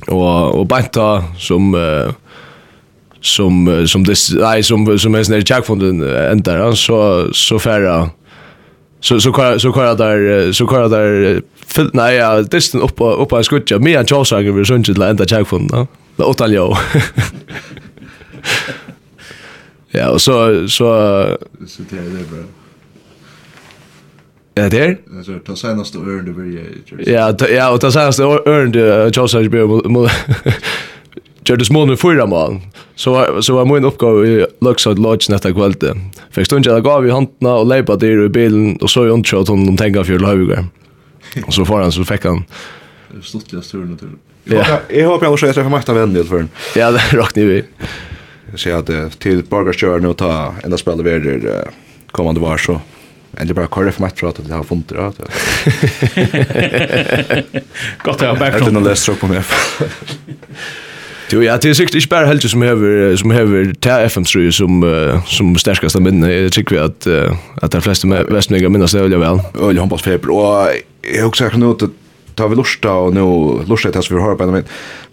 Och 0.08 0.60
och 0.60 0.68
Banta 0.68 1.24
som 1.38 1.76
som 3.22 3.86
som 3.88 4.04
det 4.04 4.16
nej 4.34 4.64
som 4.64 5.00
som 5.00 5.16
är 5.16 5.30
när 5.30 5.44
Jack 5.46 5.66
ändar 6.32 6.72
så 6.74 7.28
så 7.34 7.60
färra 7.60 8.10
så 9.04 9.20
så 9.20 9.34
kör 9.34 9.58
så 9.58 9.74
kör 9.74 9.96
där 9.96 10.52
så 10.52 10.68
kör 10.68 10.90
där 10.90 11.42
fyll 11.68 11.90
nej 11.94 12.16
ja 12.16 12.42
distan 12.42 12.82
upp 12.82 13.02
upp 13.02 13.34
av 13.34 13.44
skutja 13.44 13.80
mer 13.80 14.00
än 14.00 14.06
Charles 14.06 14.28
Sager 14.28 14.52
vi 14.52 14.66
sjönte 14.66 14.94
till 14.94 15.02
ända 15.02 15.26
check 15.26 15.48
från 15.48 15.68
då 15.68 15.88
det 16.16 16.24
åt 16.24 16.42
allo 16.42 16.76
ja 19.92 20.10
och 20.10 20.22
så 20.22 20.68
så 20.68 20.86
så 21.68 21.82
det 21.90 21.98
är 21.98 22.02
det 22.02 22.30
bra 22.32 22.44
Ja, 24.56 24.70
det 24.70 24.80
er. 24.80 24.96
Altså, 25.18 25.40
ta 25.46 25.56
senaste 25.56 25.98
örn 25.98 26.26
du 26.26 26.34
börjar. 26.34 26.64
Ja, 27.08 27.34
ja, 27.50 27.72
og 27.74 27.82
ta 27.82 27.90
senaste 27.92 28.24
örn 28.24 28.72
du 28.72 29.12
Charles 29.14 29.32
Sager 29.32 29.50
gjør 31.46 31.60
det 31.60 31.68
smånen 31.68 31.98
fyra 31.98 32.26
mål. 32.30 32.60
Så, 32.96 33.12
var, 33.12 33.42
så 33.42 33.56
var 33.58 33.66
min 33.66 33.86
oppgave 33.86 34.28
i 34.28 34.46
Luxord 34.66 35.00
Lodge 35.00 35.32
netta 35.34 35.52
kvalitet. 35.54 35.98
Fikk 36.34 36.50
stund 36.50 36.70
jeg 36.70 36.86
gav 36.86 37.08
i 37.08 37.14
hantna 37.14 37.58
og 37.62 37.70
leipa 37.72 37.98
dyr 38.00 38.26
i 38.28 38.34
bilen 38.34 38.78
og 38.82 38.90
så 38.90 39.08
i 39.08 39.14
undersköt 39.14 39.52
hon 39.52 39.68
om 39.70 39.78
tenka 39.78 40.04
för 40.04 40.20
Löfvigar. 40.20 40.66
Och 41.48 41.54
så 41.54 41.66
får 41.66 41.82
han 41.82 41.92
så 41.92 42.06
fick 42.06 42.26
han... 42.26 42.46
Stortliga 43.22 43.62
sturen 43.62 43.92
naturligt. 43.92 44.20
Ja. 44.44 44.80
Jag 44.90 45.08
hoppas 45.08 45.24
jag 45.24 45.34
också 45.34 45.46
att 45.46 45.48
jag 45.48 45.56
träffar 45.56 45.70
Marta 45.70 45.94
Wendel 45.94 46.26
för 46.26 46.38
den. 46.38 46.50
Ja, 46.76 46.92
det 46.92 47.14
rakt 47.14 47.36
ni 47.36 47.46
vi. 47.46 47.64
Jag 48.52 48.60
ser 48.60 48.74
att 48.74 49.20
till 49.20 49.44
Borgarskjör 49.44 50.00
nu 50.00 50.14
ta 50.14 50.56
enda 50.64 50.78
spelare 50.78 51.20
vidare 51.20 51.68
kommande 52.12 52.42
var 52.42 52.58
så 52.58 52.82
Eller 53.38 53.54
bara 53.54 53.68
korrekt 53.68 54.00
match 54.00 54.20
för 54.20 54.28
att 54.28 54.48
det 54.48 54.54
har 54.54 54.64
funnit 54.64 54.88
det. 54.88 54.96
Gott 58.04 58.16
att 58.16 58.22
jag 58.22 58.40
backar. 58.40 58.60
Jag 58.60 58.72
har 58.72 58.82
läst 58.82 59.20
på 59.20 59.28
mig. 59.28 59.42
Jo, 61.34 61.42
ja, 61.42 61.56
det 61.58 61.72
er 61.72 61.74
sikkert 61.74 61.96
ikke 61.98 62.12
bare 62.12 62.28
Helge 62.30 62.50
som 62.52 62.62
hever, 62.62 63.16
som 63.18 63.32
hever 63.34 63.72
til 63.82 64.10
fm 64.10 64.26
3 64.30 64.52
som, 64.54 64.84
uh, 64.86 65.24
som 65.26 65.56
sterkast 65.58 65.98
av 65.98 66.04
minne. 66.06 66.30
Jeg 66.30 66.52
tykker 66.54 66.76
vi 66.76 66.82
at, 66.84 67.08
uh, 67.10 67.46
at 67.66 67.74
de 67.74 67.82
fleste 67.82 68.06
vestninger 68.06 68.70
minnes 68.70 68.94
det 68.94 69.02
veldig 69.02 69.22
vel. 69.22 69.42
Øyelig 69.58 69.82
håndballsfeber, 69.82 70.30
og 70.30 70.76
jeg 71.10 71.26
också 71.26 71.46
akkurat 71.48 71.64
nå 71.64 71.72
at 71.74 71.90
tar 72.36 72.48
vi 72.48 72.56
och 72.56 72.86
og 72.86 73.14
nå 73.14 73.64
det 73.68 73.94
til 73.94 74.16
vi 74.16 74.22
har 74.22 74.36
på 74.36 74.44
en 74.44 74.54
min. 74.54 74.64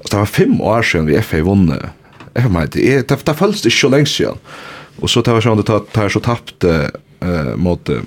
Det 0.02 0.18
var 0.18 0.24
fem 0.24 0.61
år 0.61 0.83
siden 0.83 1.06
vi 1.06 1.22
FA 1.22 1.40
vunnet. 1.40 1.90
Jag 2.35 2.50
vet 2.61 2.72
det, 2.72 3.26
det 3.26 3.37
føltes 3.37 3.64
ikke 3.64 3.80
så 3.80 3.88
lenge 3.88 4.06
siden. 4.06 4.38
Og 5.02 5.09
så 5.09 5.22
tar 5.22 5.35
vi 5.35 5.40
sånn 5.40 5.59
at 5.59 5.66
det 5.66 5.92
tar 5.92 6.09
så 6.09 6.20
tapt 6.20 6.64
uh, 6.64 7.56
mot 7.56 7.88
uh, 7.88 8.02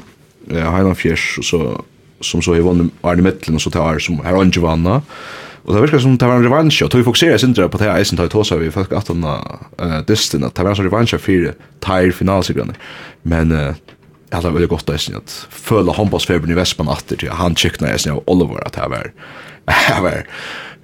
Heiland 0.50 0.98
Fjers, 0.98 1.38
og 1.38 1.46
så, 1.46 1.82
som 2.22 2.42
så 2.42 2.54
har 2.54 2.62
vunnet 2.62 2.92
Arne 3.04 3.22
Mittlen, 3.22 3.56
og 3.56 3.62
så 3.62 3.70
tar 3.70 4.00
som 4.00 4.22
her 4.24 4.38
Ange 4.38 4.62
vannet. 4.62 5.02
Och 5.64 5.74
det 5.74 5.82
verkar 5.82 6.00
som 6.00 6.18
det 6.18 6.26
var 6.26 6.36
en 6.36 6.44
revansch 6.44 6.82
och 6.84 6.92
tog 6.92 7.06
fokusera 7.06 7.38
sin 7.38 7.54
på 7.54 7.78
det 7.78 7.84
här 7.84 8.00
isen 8.00 8.18
tar 8.18 8.28
tåsa 8.28 8.58
vi 8.58 8.72
folk 8.72 8.92
att 8.92 9.08
hon 9.08 9.24
eh 9.24 10.00
distin 10.08 10.44
att 10.44 10.56
det 10.56 10.64
var 10.64 10.70
en 10.70 10.76
revansch 10.76 11.10
för 11.10 11.54
tire 11.80 12.12
finalsegrann. 12.12 12.74
Men 13.22 13.52
eh 13.52 13.74
hade 14.36 14.50
väldigt 14.50 14.70
gott 14.70 14.86
det 14.86 14.94
att 14.94 15.48
föla 15.50 15.94
Hampus 15.94 16.26
Faber 16.26 16.52
i 16.52 16.54
Västman 16.54 16.88
åter 16.88 17.16
till 17.16 17.30
han 17.30 17.56
checkna 17.56 17.96
isen 17.96 18.12
av 18.14 18.24
Oliver 18.26 18.68
att 18.68 18.74
det 18.74 18.90
var 18.90 19.12
var 20.02 20.26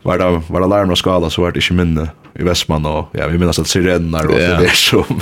var 0.02 0.18
det 0.18 0.42
var 0.48 0.62
det 0.62 0.68
larm 0.68 0.92
och 0.92 0.98
skala 0.98 1.30
så 1.30 1.42
var 1.42 1.52
det 1.52 1.60
inte 1.60 1.74
minne 1.74 2.10
i 2.40 2.44
Västman 2.44 2.86
och 2.86 3.06
ja 3.12 3.28
vi 3.28 3.38
minns 3.38 3.60
att 3.60 3.68
sirenar 3.68 4.26
och 4.26 4.36
det 4.36 4.48
där 4.48 4.68
som 4.68 5.22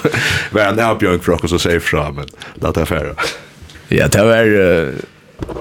var 0.52 0.62
en 0.62 0.80
avbjörn 0.80 1.20
för 1.20 1.46
oss 1.46 1.54
att 1.54 1.62
säga 1.62 1.80
fram 1.80 2.16
men 2.16 2.26
det 2.56 2.78
är 2.78 2.82
affär. 2.82 3.14
Ja, 3.88 4.08
det 4.08 4.24
var 4.24 4.94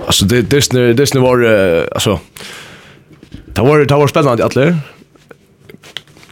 alltså 0.07 0.25
det 0.25 0.43
det 0.43 1.13
det 1.13 1.19
var 1.19 1.45
alltså 1.93 2.21
Det 3.57 3.63
var 3.63 3.79
det 3.79 3.95
var 3.95 4.07
spännande 4.07 4.45
att 4.45 4.57
lära. 4.57 4.77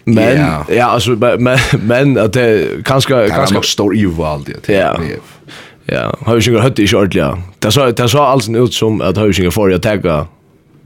Men 0.04 0.37
yeah. 0.37 0.62
ja, 0.68 0.84
alltså 0.84 1.10
men 1.10 1.58
men 1.80 2.18
att 2.18 2.32
det 2.32 2.68
kanske 2.84 3.28
kanske 3.28 3.62
stor 3.62 3.94
ju 3.94 4.44
det. 4.44 4.72
Ja. 4.72 5.00
Ja, 5.87 6.16
har 6.20 6.37
ju 6.37 6.50
inte 6.50 6.62
hört 6.62 6.76
det 6.76 6.82
i 6.82 6.94
ordentligt. 6.94 7.24
Det 7.58 7.70
så 7.70 7.90
det 7.90 8.08
så 8.08 8.22
alls 8.22 8.48
ut 8.48 8.74
som 8.74 9.00
att 9.00 9.16
har 9.16 9.26
ju 9.26 9.32
inte 9.32 9.50
för 9.50 9.70
att 9.70 9.82
ta 9.82 10.26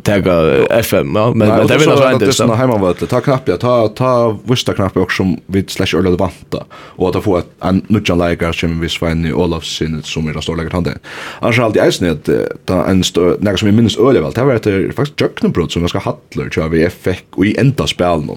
tagga 0.03 0.67
FM 0.71 1.17
ja 1.17 1.35
men 1.35 1.67
det 1.67 1.79
vill 1.79 1.89
jag 1.89 2.13
inte 2.13 2.33
så 2.33 2.55
hemma 2.55 2.79
vart 2.79 3.09
ta 3.09 3.21
knapp 3.21 3.49
ja, 3.49 3.57
ta 3.57 3.89
ta 3.89 4.39
vissa 4.45 4.75
knapp 4.75 4.97
också 4.97 5.17
som 5.17 5.41
vid 5.47 5.71
slash 5.71 5.99
ölla 5.99 6.11
vanta 6.11 6.65
och 6.73 7.17
att 7.17 7.25
få 7.25 7.43
en 7.61 7.83
nudge 7.89 8.29
like 8.29 8.53
som 8.53 8.81
vi 8.81 8.89
svär 8.89 9.27
i 9.27 9.33
all 9.33 9.63
sin 9.63 10.03
som 10.03 10.29
är 10.29 10.41
stor 10.41 10.57
läget 10.57 10.73
han 10.73 10.87
Annars 11.41 11.59
alltid 11.59 11.83
är 11.83 11.91
snett 11.91 12.29
ta 12.65 12.85
en 12.87 13.03
när 13.41 13.57
som 13.57 13.67
vi 13.67 13.73
minst 13.73 13.99
öle 13.99 14.21
väl 14.21 14.33
det 14.33 14.45
var 14.45 14.61
det 14.63 14.93
faktiskt 14.93 15.21
Jöknbrot 15.21 15.73
som 15.73 15.83
jag 15.83 15.91
ska 15.91 15.99
hattla 15.99 16.49
tror 16.49 16.69
vi 16.69 16.91
fick 16.91 17.25
och 17.31 17.47
i 17.47 17.59
ända 17.59 17.87
spel 17.87 18.21
nu 18.21 18.35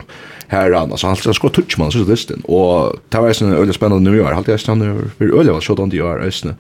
här 0.52 0.72
annars 0.72 1.00
så 1.00 1.08
alltså 1.08 1.34
ska 1.34 1.50
touch 1.50 1.80
man 1.80 1.92
så 1.92 1.98
listen 1.98 2.42
och 2.44 2.96
det 3.10 3.18
var 3.18 3.44
en 3.44 3.54
öle 3.54 3.74
spännande 3.74 4.12
nu 4.12 4.18
gör 4.18 4.32
alltid 4.32 4.60
stannar 4.60 4.98
för 5.18 5.40
öle 5.40 5.52
var 5.52 5.62
så 5.62 5.76
då 5.76 5.84
inte 5.84 5.98
gör 5.98 6.20
ösne 6.20 6.56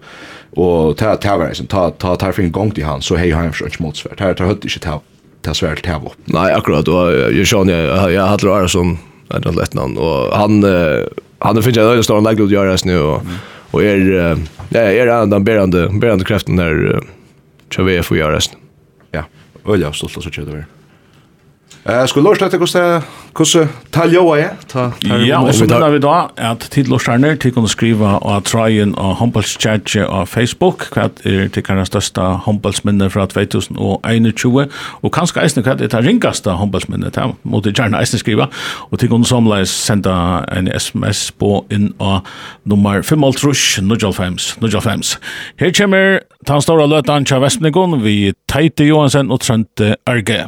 och 0.49 0.97
ta 0.97 1.15
ta 1.15 1.38
var 1.38 1.54
sen 1.54 1.67
ta 1.67 1.91
ta 1.91 2.15
ta 2.15 2.32
för 2.32 2.43
en 2.43 2.51
gång 2.51 2.71
till 2.71 2.86
han 2.86 3.01
så 3.01 3.15
hej 3.15 3.32
han 3.32 3.51
försökt 3.51 3.80
motsvärt 3.80 4.19
här 4.19 4.34
tar 4.34 4.45
hött 4.45 4.63
inte 4.63 4.80
ta 4.80 5.01
ta 5.41 5.54
svärt 5.54 5.86
ta 5.86 5.95
upp. 5.95 6.12
Nej 6.25 6.54
akkurat 6.54 6.88
och 6.88 7.13
jag 7.13 7.47
känner 7.47 7.73
jag 7.73 8.12
jag 8.12 8.25
hade 8.27 8.54
Arason 8.54 8.97
ett 9.30 9.56
lätt 9.56 9.73
namn 9.73 9.97
och 9.97 10.38
han 10.38 10.65
han 11.39 11.63
finns 11.63 11.77
jag 11.77 11.86
öle 11.86 12.04
står 12.04 12.15
han 12.15 12.23
lägger 12.23 12.43
ut 12.43 12.51
göra 12.51 12.77
nu 12.86 12.99
och 12.99 13.21
och 13.71 13.84
är 13.84 14.38
nej 14.69 14.99
är 14.99 15.08
han 15.08 15.30
den 15.30 15.43
bärande 15.43 15.89
bärande 15.89 16.25
kraften 16.25 16.56
där 16.56 17.01
Chavef 17.69 18.12
och 18.12 18.17
göra 18.17 18.36
ösne 18.36 18.58
ja 19.12 19.23
öle 19.67 19.93
stolt 19.93 20.12
så 20.12 20.21
tjöder 20.21 20.65
Eh, 21.89 22.08
skulle 22.08 22.30
Lars 22.30 22.41
lette 22.41 22.58
kosta 22.62 23.02
kosta 23.34 23.63
taljoa 23.91 24.36
ja. 24.38 24.50
Ta 24.70 24.91
ja, 25.02 25.39
og 25.41 25.54
så 25.58 25.65
da 25.65 25.88
vi 25.89 25.98
da 26.04 26.28
at 26.38 26.67
tid 26.70 26.91
Lars 26.91 27.08
Arner 27.10 27.36
til 27.41 27.54
kunne 27.56 27.70
skriva 27.72 28.20
og 28.22 28.44
tryen 28.46 28.94
og 29.02 29.15
Humbles 29.15 29.56
Church 29.58 29.98
og 29.98 30.28
Facebook, 30.28 30.86
hva 30.94 31.08
er 31.26 31.48
til 31.50 31.65
kanskje 31.65 31.88
største 31.89 32.28
Humbles 32.46 32.84
minne 32.86 33.10
fra 33.10 33.26
2021 33.26 34.67
og 35.02 35.12
kanskje 35.17 35.41
eisen 35.41 35.65
hva 35.65 35.74
er 35.74 35.82
det 35.82 36.04
ringaste 36.06 36.54
Humbles 36.62 36.86
minne 36.89 37.10
ta 37.10 37.32
mot 37.41 37.65
det 37.65 37.74
gjerne 37.74 37.98
eisen 37.98 38.22
skriva 38.22 38.52
og 38.91 39.00
til 39.02 39.10
kunne 39.10 39.26
samla 39.26 39.63
senda 39.65 40.46
en 40.54 40.70
SMS 40.70 41.32
på 41.32 41.63
inn 41.74 41.96
av 41.98 42.22
nummer 42.63 43.02
503 43.02 43.82
Nujalfems 43.82 44.54
Nujalfems. 44.62 45.17
Her 45.58 45.74
kommer 45.74 46.20
tan 46.46 46.62
stora 46.62 46.86
løtan 46.86 47.26
Chavesnikon 47.26 48.04
vi 48.06 48.34
Teite 48.46 48.86
Johansen 48.86 49.32
og 49.32 49.41
Trønte 49.41 49.96
Arge 50.06 50.46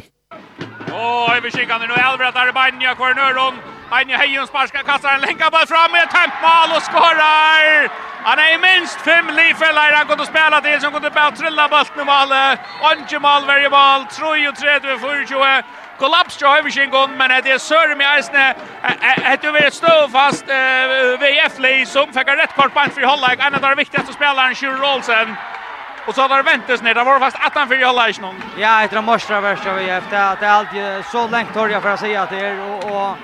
och 1.24 1.36
överskickande 1.36 1.86
nu 1.86 1.94
Elvret 1.94 2.54
Banja 2.54 2.94
kvar 2.94 3.14
Nörrum. 3.14 3.54
Banja 3.90 4.16
Hejon 4.18 4.46
sparkar 4.46 4.82
kastar 4.82 5.14
en 5.14 5.20
länka 5.20 5.50
bara 5.50 5.66
fram 5.66 5.92
med 5.92 6.10
tempmål 6.10 6.68
och 6.76 6.82
skorar. 6.82 7.88
Han 8.24 8.38
är 8.38 8.58
minst 8.58 9.00
fem 9.00 9.26
lifeller 9.40 9.92
han 9.92 10.06
kunde 10.06 10.26
spela 10.26 10.60
till 10.60 10.80
som 10.80 10.92
kunde 10.92 11.10
bara 11.10 11.30
trilla 11.30 11.68
bollen 11.68 12.00
i 12.00 12.04
målet. 12.04 12.58
Onge 12.90 13.18
mål 13.26 13.42
varje 13.46 13.70
mål, 13.70 14.00
3 14.06 14.48
och 14.48 14.56
3 14.56 14.80
för 14.80 15.26
20. 15.26 15.62
Kollaps 15.98 16.36
till 16.36 16.46
överskickande 16.46 17.16
men 17.16 17.28
det 17.44 17.50
är 17.50 17.58
Sörum 17.58 18.00
i 18.00 18.04
Eisne. 18.04 18.54
Det 19.40 19.46
är 19.46 19.66
ett 19.66 19.74
stå 19.74 20.08
fast 20.08 20.44
VF-li 21.22 21.86
som 21.86 22.12
fikk 22.12 22.28
rett 22.28 22.56
kort 22.56 22.74
band 22.74 22.92
för 22.92 23.02
hållag. 23.02 23.36
En 23.38 23.54
av 23.54 23.60
de 23.60 23.74
viktigaste 23.74 24.12
spelaren, 24.12 24.54
Sjur 24.54 24.76
Rolsen. 24.76 25.36
Och 26.06 26.14
så 26.14 26.22
har 26.22 26.36
det 26.36 26.42
väntas 26.42 26.82
ner. 26.82 26.94
Det 26.94 27.04
var 27.04 27.20
fast 27.20 27.36
att 27.40 27.54
han 27.54 27.68
fyra 27.68 27.86
hålla 27.86 28.08
i 28.08 28.14
någon. 28.20 28.42
Ja, 28.58 28.82
ett 28.82 28.96
av 28.96 29.04
morstra 29.04 29.40
värsta 29.40 29.74
vi 29.74 29.90
efter 29.90 30.32
att 30.32 30.40
det 30.40 30.46
är 30.46 30.50
alltid 30.50 31.04
så 31.12 31.28
långt 31.28 31.54
tar 31.54 31.68
jag 31.68 31.82
för 31.82 31.90
att 31.90 32.00
säga 32.00 32.22
att 32.22 32.30
det 32.30 32.40
är 32.40 32.60
och, 32.60 32.84
och 32.84 33.16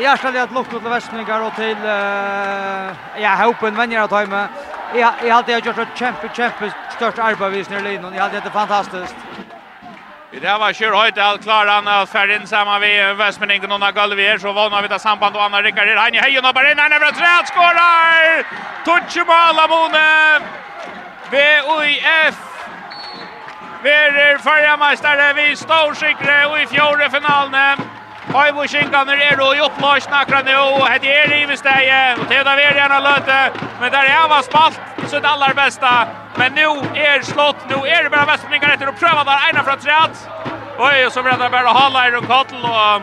Jag 0.00 0.18
ska 0.18 0.30
lägga 0.30 0.46
lukt 0.54 0.70
till 0.70 0.78
Västningar 0.78 1.40
och 1.40 1.54
till 1.54 1.78
uh, 1.84 3.22
ja, 3.24 3.30
hoppen 3.44 3.74
vänjer 3.74 4.00
att 4.02 4.10
ta 4.10 4.26
med. 4.26 4.48
Jag, 4.94 5.12
jag 5.26 5.34
hade 5.34 5.52
gjort 5.52 5.78
ett 5.78 5.88
kämpe, 5.94 6.28
kämpe 6.36 6.72
störst 6.96 7.18
arbetsvis 7.18 7.70
ner 7.70 7.78
i 7.78 7.82
linjen. 7.82 8.14
Jag 8.14 8.22
hade 8.22 8.40
det 8.40 8.50
fantastiskt. 8.50 9.16
Det 10.30 10.40
det 10.40 10.58
var 10.58 10.72
kör 10.72 10.92
höjt 10.92 11.18
allt 11.18 11.42
klara 11.42 11.70
han 11.70 11.88
att 11.88 12.08
färd 12.08 12.30
in 12.30 12.46
samma 12.46 12.78
vi 12.78 13.14
Westmening 13.14 13.62
och 13.62 13.68
några 13.68 13.92
Galvier 13.92 14.38
så 14.38 14.80
vi 14.82 14.88
det 14.88 14.98
samband 14.98 15.36
och 15.36 15.42
Anna 15.44 15.62
Rickard 15.62 15.88
han 15.98 16.14
i 16.14 16.18
hejen 16.18 16.44
och 16.44 16.54
bara 16.54 16.70
in 16.72 16.78
han 16.78 16.92
över 16.92 17.12
träd 17.12 17.46
skorar. 17.46 18.44
Touch 18.84 19.26
på 19.26 19.32
VUIF 21.30 22.36
verer 23.82 24.38
farjameistare 24.38 25.34
vi 25.34 25.56
stårsikre 25.56 26.38
og 26.46 26.62
i 26.62 26.66
fjärde 26.66 27.10
finalen. 27.10 27.84
Høyvursinkaner 28.28 29.20
er 29.24 29.40
og 29.40 29.56
i 29.56 29.60
opplåsen 29.64 30.12
nakra 30.12 30.42
nu 30.44 30.56
og 30.58 30.88
hette 30.88 31.08
er 31.08 31.32
i 31.32 31.46
besteget, 31.48 32.18
og 32.20 32.28
Teda 32.28 32.56
Veri 32.58 32.76
gjerne 32.76 32.98
løte, 33.00 33.38
men 33.80 33.92
der 33.92 34.04
er 34.04 34.28
han 34.28 34.44
spalt 34.44 34.80
det 35.08 35.24
aller 35.24 35.54
beste, 35.56 35.92
men 36.36 36.52
nu 36.52 36.74
er 36.92 37.24
slott, 37.24 37.64
nu 37.70 37.84
er 37.84 38.02
det 38.02 38.12
bare 38.12 38.28
Vestbringar 38.28 38.74
etter 38.74 38.90
å 38.90 38.98
prøve 39.00 39.24
der 39.24 39.48
ene 39.48 39.64
fra 39.64 39.76
treet, 39.80 40.28
Oj, 40.80 41.06
och 41.06 41.12
så 41.12 41.22
blir 41.22 41.32
det 41.32 41.50
bara 41.50 41.68
hålla 41.68 42.08
i 42.08 42.10
runkottel 42.10 42.64
och 42.64 43.02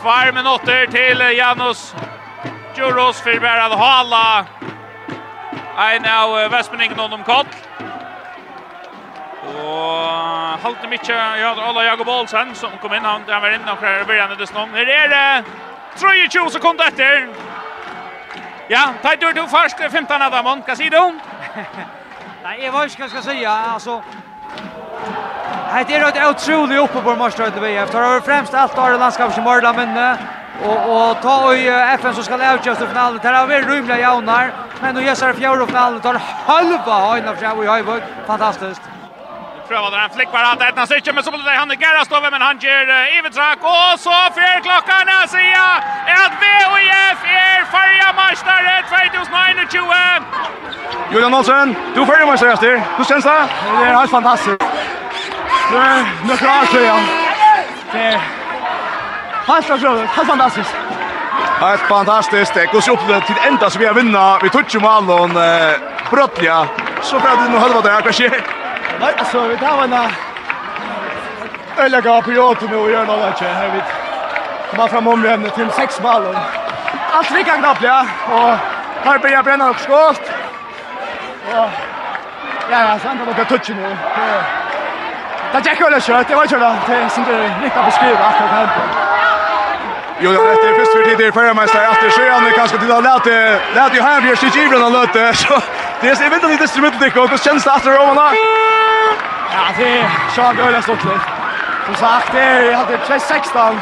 tvär 0.00 0.32
minuter 0.32 0.86
till 0.86 1.38
Janus 1.38 1.94
Juros 2.76 3.20
för 3.20 3.40
bara 3.40 3.64
att 3.64 3.72
hålla 3.72 4.46
Ein 5.76 6.06
av 6.06 6.50
Vestmenningen 6.50 7.00
om 7.00 7.24
Kall. 7.24 7.46
Og 9.44 10.58
halte 10.62 10.88
mykje, 10.88 11.16
ja, 11.40 11.50
Ola 11.68 11.82
Jakob 11.82 12.08
Olsen 12.08 12.54
som 12.54 12.76
kom 12.82 12.94
inn, 12.94 13.04
han, 13.04 13.24
han 13.28 13.42
var 13.42 13.56
inne 13.56 13.72
og 13.72 13.82
början 14.06 14.32
i 14.32 14.38
dess 14.38 14.52
Her 14.54 14.88
er 14.88 15.08
det 15.08 15.44
23 15.98 16.50
sekunder 16.50 16.84
etter. 16.86 17.26
Ja, 18.70 18.94
tar 19.02 19.16
du 19.16 19.32
du 19.32 19.48
først, 19.48 19.82
15 19.90 20.22
av 20.22 20.30
dem, 20.30 20.62
hva 20.66 20.76
sier 20.76 20.90
du? 20.90 21.18
Nej, 22.44 22.60
jag 22.64 22.72
vet 22.72 22.82
inte 22.82 23.00
vad 23.00 23.00
jag 23.00 23.10
ska 23.10 23.22
säga, 23.22 23.50
alltså. 23.50 24.02
Det 25.86 25.94
är 25.96 26.08
ett 26.08 26.26
otroligt 26.30 26.78
uppe 26.78 27.00
på 27.00 27.16
Marströde 27.16 27.60
BF. 27.60 27.90
Tar 27.90 28.02
över 28.02 28.20
främst 28.20 28.54
allt 28.54 28.78
av 28.78 28.98
landskapet 28.98 29.34
som 29.34 29.44
Mörla, 29.44 29.72
men 29.72 30.16
Och 30.62 31.08
och 31.08 31.22
ta 31.22 31.54
i 31.54 31.68
FN 31.68 32.14
som 32.14 32.24
ska 32.24 32.36
det 32.36 32.44
i 32.66 32.86
finalen. 32.86 33.20
Det 33.22 33.28
har 33.28 33.46
varit 33.46 33.68
rymliga 33.68 33.98
jaunar, 33.98 34.52
men 34.80 34.94
nu 34.94 35.04
gäsar 35.04 35.32
fjärde 35.32 35.66
finalen 35.66 36.00
tar 36.00 36.20
halva 36.46 36.92
hajna 36.92 37.34
för 37.34 37.40
sig 37.40 37.64
i 37.64 37.66
Höjbog. 37.66 38.00
Fantastiskt. 38.26 38.82
Prövar 39.68 39.90
den 39.90 40.00
här 40.00 40.08
flickvar 40.08 40.40
han 40.40 40.60
ett 40.68 40.76
nästa 40.76 41.12
men 41.14 41.22
så 41.24 41.30
blir 41.30 41.44
det 41.44 41.56
han 41.56 41.72
i 41.72 41.76
Garastov 41.76 42.22
men 42.30 42.42
han 42.42 42.58
ger 42.58 42.86
Ivetrak 43.18 43.58
och 43.62 44.00
så 44.00 44.16
fyra 44.34 44.60
klockan 44.62 45.08
är 45.16 45.26
säga 45.26 45.66
att 46.22 46.34
VOIF 46.42 47.20
är 47.46 47.64
färja 47.76 48.08
mästare 48.20 48.74
2021! 48.90 50.22
Julian 51.12 51.34
Olsen, 51.34 51.76
du 51.94 52.00
är 52.02 52.06
färja 52.06 52.26
mästare 52.26 52.52
efter. 52.52 52.82
Hur 52.96 53.04
känns 53.04 53.24
det? 53.24 53.48
Det 53.78 53.84
är 53.84 53.94
helt 53.94 54.10
fantastiskt. 54.10 54.64
Det 55.70 55.76
är 55.76 56.04
några 56.28 56.60
år 56.60 56.66
sedan. 56.66 57.00
Det 57.92 58.20
Helt 59.46 59.66
fantastiskt. 59.66 60.14
Helt 60.16 60.28
fantastiskt. 60.28 60.74
Helt 61.60 61.80
fantastiskt. 61.80 62.54
Det 62.54 62.66
går 62.66 62.80
så 62.80 62.92
upp 62.92 63.26
till 63.26 63.34
ända 63.48 63.70
så 63.70 63.78
vi 63.78 63.86
har 63.86 63.94
vinna. 63.94 64.38
Vi 64.42 64.50
touchar 64.50 64.80
målen 64.80 65.36
eh 65.36 65.74
Brottlia. 66.10 66.66
Så 67.02 67.18
bra 67.18 67.30
det 67.30 67.50
nu 67.52 67.58
halva 67.58 67.80
där 67.80 68.00
kanske. 68.00 68.30
Nej, 69.00 69.14
alltså 69.18 69.48
vi 69.48 69.56
tar 69.56 69.84
en 69.84 69.94
Eller 71.76 72.00
går 72.00 72.22
på 72.22 72.30
åt 72.30 72.70
nu 72.70 72.76
och 72.76 72.90
gör 72.90 73.06
något 73.06 73.38
där. 73.40 73.62
Jag 73.62 73.70
vet. 73.74 73.84
Komma 74.70 74.88
fram 74.88 75.06
om 75.08 75.22
vi 75.22 75.50
till 75.50 75.70
sex 75.70 76.00
mål. 76.02 76.38
Allt 77.12 77.30
vi 77.30 77.44
kan 77.44 77.58
knappt 77.58 77.82
ja. 77.82 78.06
Och 78.30 78.54
här 79.04 79.18
börjar 79.18 79.42
bränna 79.42 79.70
upp 79.70 79.78
skålt. 79.78 80.22
Ja. 81.52 81.70
Ja, 82.70 82.98
sant 83.02 83.20
att 83.28 83.36
det 83.36 83.44
touchar 83.44 83.74
nu. 83.74 83.96
Det 85.54 85.70
gick 85.70 85.80
väl 85.80 86.00
kört. 86.00 86.28
Det 86.28 86.34
var 86.34 86.46
ju 86.46 86.58
långt. 86.58 86.86
Det 86.86 86.96
syns 87.00 87.18
inte 87.18 87.32
riktigt 87.62 87.76
att 87.76 87.86
beskriva 87.86 88.32
att. 88.38 88.68
Jo, 90.20 90.30
det 90.32 90.68
är 90.68 90.78
först 90.78 90.92
för 90.92 91.04
tidigt 91.04 91.34
för 91.34 91.54
mig 91.54 91.68
så 91.68 91.78
att 91.78 92.00
det 92.02 92.10
sker 92.10 92.40
nu 92.40 92.50
kanske 92.50 92.78
till 92.78 92.92
att 92.92 93.04
låta 93.04 93.30
låta 93.76 93.94
ju 93.94 94.02
här 94.02 94.20
blir 94.20 94.36
sig 94.36 94.50
givet 94.54 94.82
och 94.82 94.92
låta 94.92 95.32
så 95.32 95.60
det 96.00 96.08
är 96.08 96.34
inte 96.34 96.46
lite 96.46 96.68
strumt 96.68 96.94
det 97.00 97.08
går. 97.08 97.28
Det 97.28 97.38
känns 97.44 97.66
att 97.66 97.84
det. 97.84 98.36
Ja, 99.54 99.64
det 99.78 99.98
är 99.98 100.06
jag 100.36 100.56
går 100.56 100.70
läst 100.70 100.88
åt 100.88 101.04
lite. 101.04 101.20
Som 101.86 101.94
sagt, 101.94 102.32
det 102.32 102.72
hade 102.72 102.98
precis 102.98 103.28
16. 103.28 103.80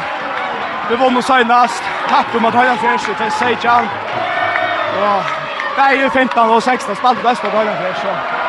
Det 0.89 0.95
var 0.95 1.09
nog 1.09 1.23
senast. 1.23 1.83
Tappade 2.09 2.39
mot 2.39 2.53
höja 2.53 2.75
först 2.75 3.05
till 3.05 3.31
Sejan. 3.31 3.87
Ja. 5.01 5.23
Det 5.75 5.81
är 5.81 5.93
ju 5.93 6.09
15 6.09 6.49
och 6.49 6.63
16 6.63 6.95
spalt 6.95 7.23
bäst 7.23 7.41
på 7.41 7.49
höja 7.49 7.75
först. 7.81 8.42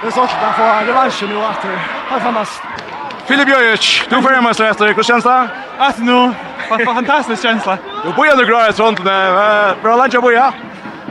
Det 0.00 0.06
är 0.06 0.10
så 0.10 0.22
att 0.22 0.30
få 0.56 0.86
revansch 0.86 1.22
nu 1.28 1.44
att 1.44 1.62
Det 1.62 2.14
är 2.14 2.20
fantastiskt. 2.20 2.62
Filip 3.26 3.48
Jojic, 3.48 4.04
du 4.08 4.22
får 4.22 4.30
hemma 4.30 4.54
släta. 4.54 4.84
Hur 4.84 5.02
känns 5.02 5.24
det? 5.24 5.48
Att 5.78 5.98
nu, 5.98 6.32
vad 6.70 6.84
fantastisk 6.84 7.42
känsla. 7.42 7.78
Du 8.04 8.12
börjar 8.12 8.36
du 8.36 8.46
gråa 8.46 8.68
i 8.68 8.72
sånt. 8.72 9.02
Bra 9.82 9.96
lunch 9.96 10.14
att 10.14 10.22
börja. 10.22 10.52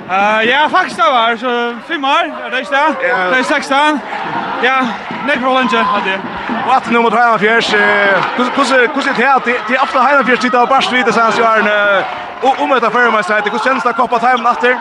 Uh, 0.10 0.42
ja, 0.48 0.68
faktisk 0.68 0.96
det 0.96 1.06
var, 1.12 1.36
så 1.36 1.76
fem 1.88 2.04
år, 2.04 2.24
er 2.46 2.50
det 2.52 2.60
ikke 2.60 2.72
det? 2.72 3.08
Ja. 3.10 3.18
Det 3.32 3.40
er 3.40 3.44
16. 3.44 4.02
Ja, 4.64 4.78
nek 5.28 5.38
for 5.44 5.50
lunge, 5.58 5.84
hadde 5.94 6.10
jeg. 6.10 6.20
Og 6.68 6.76
at 6.76 6.92
nummer 6.92 7.10
3-4, 7.10 7.18
hvordan 8.36 8.82
er 8.82 8.88
det 9.06 9.26
her? 9.26 9.40
Det 9.68 9.76
er 9.76 9.82
ofte 9.86 9.98
3-4 9.98 10.36
tid 10.42 10.56
av 10.56 10.68
Barstvites 10.68 11.16
hans 11.16 11.38
i 11.38 11.42
årene, 11.42 11.76
og 12.42 12.54
om 12.62 12.74
etter 12.74 12.90
førermeisterhet, 12.90 13.50
hvordan 13.50 13.66
kjennes 13.66 13.84
det 13.86 13.94
å 13.94 14.00
koppe 14.02 14.20
timen 14.26 14.44
natter? 14.50 14.74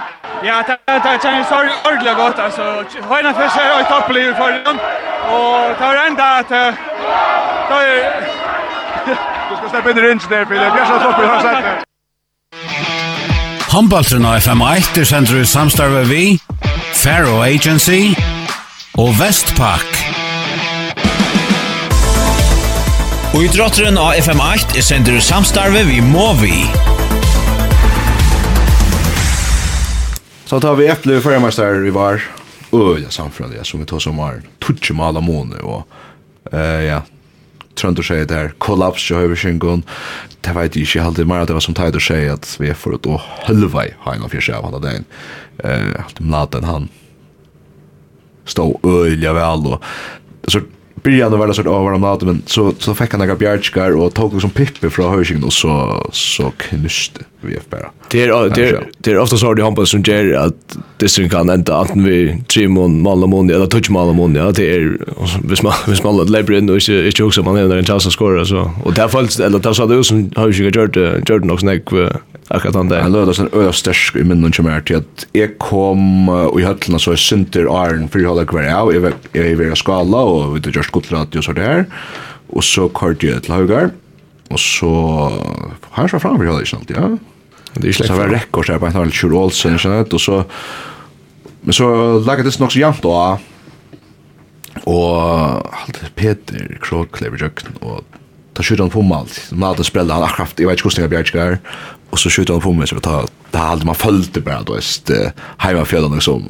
Ja, 0.49 0.57
det 1.05 1.15
kjennes 1.23 1.47
så 1.53 1.61
ordentlig 1.89 2.15
godt, 2.23 2.39
altså. 2.47 2.65
3-4 3.11 3.63
er 3.63 3.69
jo 3.73 3.79
i 3.85 3.89
toppelig 3.93 4.25
i 4.31 4.35
forhånd, 4.41 4.81
og 5.37 5.55
det 5.79 5.87
var 5.87 6.05
enda 6.09 6.27
at 6.41 6.49
det. 6.49 6.67
Du 9.49 9.57
skal 9.57 9.69
steppe 9.69 9.91
inn 9.91 9.99
i 9.99 10.09
ringen 10.09 10.29
der, 10.31 10.45
Filip. 10.45 10.73
Jeg 10.79 10.87
skal 10.87 11.01
stoppe, 11.01 11.27
har 11.27 11.41
sett 11.41 11.65
det. 11.69 12.88
Håndbaltren 13.69 14.25
av 14.25 14.39
FM1 14.41 14.97
er 14.97 15.05
sender 15.05 15.43
i 15.43 15.47
samstarve 15.47 16.01
vi, 16.09 16.23
Faro 16.97 17.43
Agency 17.45 18.15
og 18.97 19.11
Vestpak. 19.19 19.99
Og 23.37 23.45
i 23.45 23.51
drotteren 23.53 24.01
av 24.01 24.17
FM8 24.23 24.79
er 24.81 24.87
sender 24.87 25.19
i 25.19 25.21
samstarve 25.21 25.83
vi 25.85 26.01
Movi. 26.01 26.63
Så 30.49 30.63
tar 30.65 30.81
vi 30.81 30.89
eple 30.89 31.19
i 31.19 31.23
førremester 31.29 31.85
i 31.85 31.93
var. 31.93 32.25
Øyla 32.73 33.13
samfunnet, 33.13 33.69
som 33.69 33.85
vi 33.85 33.91
tar 33.93 34.01
som 34.01 34.17
var. 34.17 34.41
Tutsi 34.65 34.97
mala 34.97 35.21
måne 35.21 35.61
og... 35.61 35.85
Uh, 36.49 36.81
ja, 36.89 37.03
Trønder 37.79 38.07
sier 38.07 38.29
det 38.29 38.37
her, 38.39 38.55
kollaps 38.63 39.07
i 39.11 39.17
høyveskingon, 39.17 39.85
det 40.45 40.55
vet 40.57 40.77
jeg 40.77 40.89
ikke 40.89 41.05
alltid 41.09 41.29
mer 41.29 41.43
at 41.43 41.51
det 41.51 41.59
var 41.59 41.65
som 41.65 41.77
Teider 41.77 42.03
sier 42.03 42.35
at 42.35 42.49
vi 42.61 42.71
er 42.71 42.79
for 42.79 42.97
å 42.99 43.19
hølvei 43.47 43.91
ha 44.05 44.15
en 44.15 44.25
av 44.27 44.33
fyrst 44.35 44.53
av 44.55 44.67
alle 44.69 44.83
dagen. 44.85 45.07
Uh, 45.63 45.95
alltid 46.05 46.27
mladen 46.27 46.69
han 46.69 46.89
stå 48.49 48.71
øyelig 48.87 49.35
vel 49.37 49.73
og 49.75 49.89
så 50.49 50.63
byrjan 51.05 51.35
var 51.39 51.51
det 51.51 51.57
sånn 51.59 51.71
over 51.71 51.95
om 51.95 52.05
natten, 52.05 52.31
men 52.31 52.39
så, 52.51 52.71
så 52.83 52.95
fikk 52.97 53.15
han 53.15 53.23
noen 53.23 53.39
bjergskar 53.41 53.97
og 53.99 54.15
tok 54.17 54.37
liksom 54.37 54.55
pippi 54.57 54.91
fra 54.93 55.11
høyveskingon 55.13 55.49
og 55.51 55.55
så, 55.55 55.75
så 56.17 56.51
knuste 56.69 57.27
vi 57.41 57.55
är 57.55 57.61
bara. 57.71 57.91
Det 58.11 58.23
är 58.23 58.51
det 58.55 58.69
är 58.69 58.87
det 58.99 59.11
är 59.11 59.19
ofta 59.19 59.37
så 59.37 59.55
det 59.55 59.63
hoppas 59.63 59.91
som 59.91 60.03
ger 60.03 60.35
att 60.35 60.79
det 60.97 61.09
sen 61.09 61.29
kan 61.29 61.51
ända 61.51 61.77
att 61.77 61.97
vi 61.97 62.43
Trimon, 62.53 63.03
Malamon 63.03 63.51
eller 63.51 63.67
touch 63.67 63.91
Malamon 63.91 64.35
ja 64.35 64.51
det 64.51 64.75
är 64.75 64.99
vis 65.45 65.63
man 65.63 65.73
vis 65.89 66.05
man 66.05 66.17
lägger 66.17 66.31
lägga 66.31 66.59
in 66.59 66.71
och 66.71 66.77
är 66.77 67.07
inte 67.07 67.25
också 67.25 67.43
man 67.43 67.57
är 67.57 67.77
en 67.77 67.85
chans 67.85 68.07
att 68.07 68.13
skora 68.13 68.45
så 68.45 68.71
och 68.85 68.95
där 68.95 69.09
falls 69.09 69.41
eller 69.41 69.59
där 69.59 69.73
så 69.73 69.87
det 69.87 70.05
som 70.05 70.31
har 70.37 70.49
ju 70.49 70.65
gjort 70.65 70.97
Jordan 71.31 71.51
också 71.51 71.67
näck 71.67 71.83
akkurat 72.49 72.75
han 72.75 72.89
där. 72.89 73.01
Han 73.01 73.13
lörde 73.13 73.35
sen 73.35 73.49
öra 73.53 73.73
stärsk 73.73 74.17
i 74.17 74.25
minnen 74.25 74.53
som 74.53 74.67
är 74.67 74.81
till 74.81 74.97
att 74.97 75.27
jag 75.33 75.59
kom 75.59 76.29
och 76.29 76.61
i 76.61 76.65
höllna 76.65 76.99
så 76.99 77.13
är 77.13 77.17
synter 77.17 77.85
Arn 77.85 78.09
för 78.09 78.19
jag 78.19 78.29
håller 78.29 78.45
kvar 78.45 78.63
av. 78.63 78.95
Jag 78.95 79.13
är 79.47 79.73
i 79.73 79.77
skala 79.77 80.19
och 80.19 80.57
vi 80.57 80.61
det 80.61 80.77
just 80.77 80.91
gott 80.91 81.13
radio 81.13 81.43
så 81.43 81.53
där. 81.53 81.85
Och 82.51 82.65
så 82.65 82.89
kort 82.89 83.23
ju 83.23 83.33
ett 83.33 83.49
lagar 83.49 83.91
Og 84.49 84.61
så 84.63 84.91
har 85.93 86.07
jeg 86.07 86.15
så 86.15 86.21
framfor 86.23 86.47
jeg 86.47 86.67
ikke 86.67 86.81
alltid, 86.81 86.97
ja. 86.97 87.09
Det 87.75 87.85
er 87.85 87.93
ikke 87.93 88.09
så 88.09 88.17
var 88.17 88.33
rekord 88.33 88.67
så 88.67 88.75
her 88.75 88.83
på 88.83 88.89
en 88.89 88.97
halv 88.97 89.15
Kjur 89.15 89.35
Olsen, 89.37 89.77
ikke 89.77 89.85
sant? 89.85 90.15
Og 90.17 90.23
så, 90.25 90.39
men 91.63 91.77
så 91.77 91.89
laget 92.25 92.49
det 92.49 92.55
nok 92.61 92.73
så 92.73 92.81
jævnt 92.81 93.05
da, 93.05 93.19
og 94.89 95.75
alt 95.83 96.01
Peter 96.17 96.79
Kråklever 96.85 97.45
Jøkken, 97.45 97.77
og 97.83 98.05
ta 98.57 98.65
skjuter 98.65 98.87
han 98.87 98.95
på 98.95 99.05
meg 99.05 99.25
alt. 99.25 99.41
Man 99.53 99.69
hadde 99.73 99.87
sprellet 99.87 100.17
han 100.17 100.27
akkurat, 100.27 100.57
jeg 100.57 100.71
vet 100.71 100.81
ikke 100.81 100.89
hvordan 100.89 101.05
jeg 101.05 101.15
bjerg 101.15 101.33
ikke 101.33 101.49
og 102.09 102.21
så 102.23 102.33
skjuter 102.33 102.57
han 102.57 102.65
på 102.65 102.73
meg, 102.73 102.89
så 102.89 103.03
ta, 103.05 103.21
det 103.53 103.61
hadde 103.61 103.89
man 103.89 103.99
følt 103.99 104.33
det 104.33 104.45
bare, 104.47 104.65
da, 104.65 105.19
heimafjellene 105.61 106.23
som, 106.25 106.47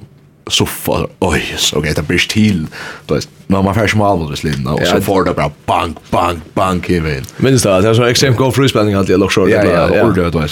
soffa, 0.49 1.07
oj, 1.19 1.55
så 1.57 1.77
okej, 1.77 1.93
det 1.97 2.03
blir 2.03 2.19
till. 2.19 2.67
Då 3.07 3.15
är 3.15 3.23
man 3.47 3.65
man 3.65 3.75
färs 3.75 3.95
mål 3.95 4.19
mot 4.19 4.45
Linda 4.45 4.73
och 4.73 4.87
så 4.87 5.01
får 5.01 5.25
det 5.25 5.35
bara 5.35 5.51
bank 5.67 5.97
bank 6.11 6.43
bank 6.55 6.91
in. 6.91 7.25
Minns 7.37 7.63
det 7.63 7.77
att 7.77 7.83
det 7.83 7.93
var 7.93 8.07
extremt 8.07 8.37
god 8.37 8.55
frispelning 8.55 8.95
alltid 8.95 9.15
jag 9.15 9.51
ja 9.51 9.65
ja 9.65 9.97
ja 9.97 10.05
ordet 10.05 10.33
då. 10.33 10.45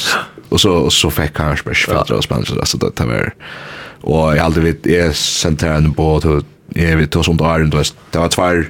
Och 0.49 0.61
så 0.61 0.73
och 0.73 0.93
så 0.93 1.11
fick 1.11 1.39
han 1.39 1.57
special 1.57 2.07
för 2.07 2.19
att 2.19 2.25
spela 2.25 2.45
så 2.45 2.65
så 2.65 2.77
det 2.77 3.05
var 3.05 3.35
och 4.01 4.37
jag 4.37 4.43
hade 4.43 4.61
vet 4.61 4.87
är 4.87 5.13
centralen 5.13 5.95
på 5.95 6.17
att 6.17 6.45
jag 6.69 6.97
vet 6.97 7.11
då 7.11 7.23
som 7.23 7.37
där 7.37 7.65
då 7.65 7.83
det 8.11 8.19
var 8.19 8.29
två 8.29 8.63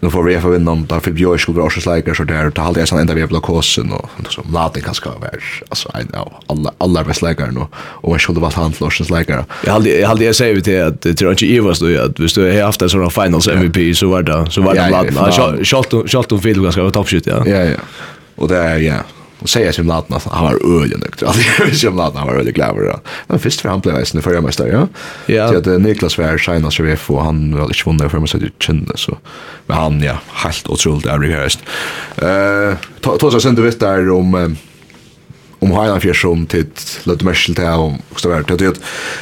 nu 0.00 0.10
får 0.10 0.22
vi 0.22 0.40
få 0.40 0.48
vinna 0.48 0.70
om 0.70 0.86
där 0.86 1.00
för 1.00 1.10
Björk 1.10 1.40
skulle 1.40 1.60
också 1.60 1.80
släcka 1.80 2.14
så 2.14 2.24
där 2.24 2.50
ta 2.50 2.62
hålla 2.62 2.86
sen 2.86 2.98
ända 2.98 3.14
vi 3.14 3.26
på 3.26 3.40
kosten 3.40 3.92
och 3.92 4.10
så 4.28 4.42
latin 4.52 4.82
kan 4.82 4.94
ska 4.94 5.10
vara 5.10 5.30
alltså 5.68 5.88
I 6.00 6.04
know 6.04 6.32
alla 6.46 6.72
alla 6.78 7.04
bäst 7.04 7.18
släckare 7.18 7.50
nu 7.50 7.60
och 7.76 8.14
jag 8.14 8.20
skulle 8.20 8.40
vara 8.40 8.52
han 8.54 8.72
Larsens 8.80 9.10
jag 9.64 9.72
hade 9.72 9.90
jag 9.90 10.08
hade 10.08 10.24
jag 10.24 10.36
säger 10.36 10.60
till 10.60 10.82
att 10.82 11.02
det 11.02 11.14
tror 11.14 11.30
inte 11.30 11.46
Eva 11.46 11.74
då 11.80 12.00
att 12.00 12.20
visst 12.20 12.34
du 12.34 12.52
har 12.52 12.62
haft 12.62 12.82
en 12.82 12.88
sån 12.88 13.10
finals 13.10 13.48
MVP 13.48 13.96
så 13.96 14.08
var 14.08 14.22
det 14.22 14.50
så 14.50 14.62
var 14.62 14.74
det 14.74 14.90
latin 14.90 15.64
Schalton 15.64 16.08
Schalton 16.08 16.40
Field 16.40 16.62
ganska 16.62 16.90
toppskytt 16.90 17.26
ja. 17.26 17.42
Ja 17.46 17.64
ja. 17.64 17.76
Och 18.36 18.48
det 18.48 18.56
är 18.56 18.78
ja. 18.78 18.94
Och 19.38 19.48
säger 19.48 19.72
som 19.72 19.90
att 19.90 20.24
han 20.24 20.44
var 20.44 20.82
ölig 20.82 20.98
nökt. 20.98 21.22
Jag 21.58 21.66
visste 21.66 21.88
om 21.88 21.96
Latna, 21.96 22.20
han 22.20 22.28
var 22.28 22.34
ölig 22.34 22.54
gläver. 22.54 22.98
Men 23.26 23.38
först 23.38 23.60
för 23.60 23.68
han 23.68 23.80
blev 23.80 23.94
väsen 23.94 24.22
förra 24.22 24.40
mästare, 24.40 24.68
ja. 24.68 24.88
Ja. 25.34 25.48
Så 25.48 25.58
att 25.58 25.80
Niklas 25.80 26.18
var 26.18 26.38
Shaina 26.38 26.70
Svef 26.70 27.10
och 27.10 27.24
han 27.24 27.56
var 27.56 27.64
inte 27.64 27.82
vunnit 27.84 28.10
för 28.10 28.18
mig 28.18 28.28
så 28.28 28.36
att 28.36 28.42
jag 28.42 28.52
kände 28.58 28.92
så. 28.96 29.18
Men 29.66 29.76
han, 29.76 30.02
ja, 30.02 30.18
helt 30.32 30.68
otroligt 30.68 31.06
ärlig 31.06 31.30
här. 31.30 31.52
Eh, 32.70 32.76
ta 33.00 33.26
oss 33.26 33.42
sen 33.42 33.54
du 33.54 33.62
vet 33.62 33.80
där 33.80 34.10
om 34.10 34.56
om 35.58 35.70
Highland 35.70 36.02
Fjärs 36.02 36.22
som 36.22 36.46
till 36.46 36.66
lite 37.04 37.24
märsel 37.24 37.54
till 37.54 37.64
om 37.64 37.98
också 38.12 38.28
vart 38.28 38.50
att 38.50 38.58
ta 38.58 38.72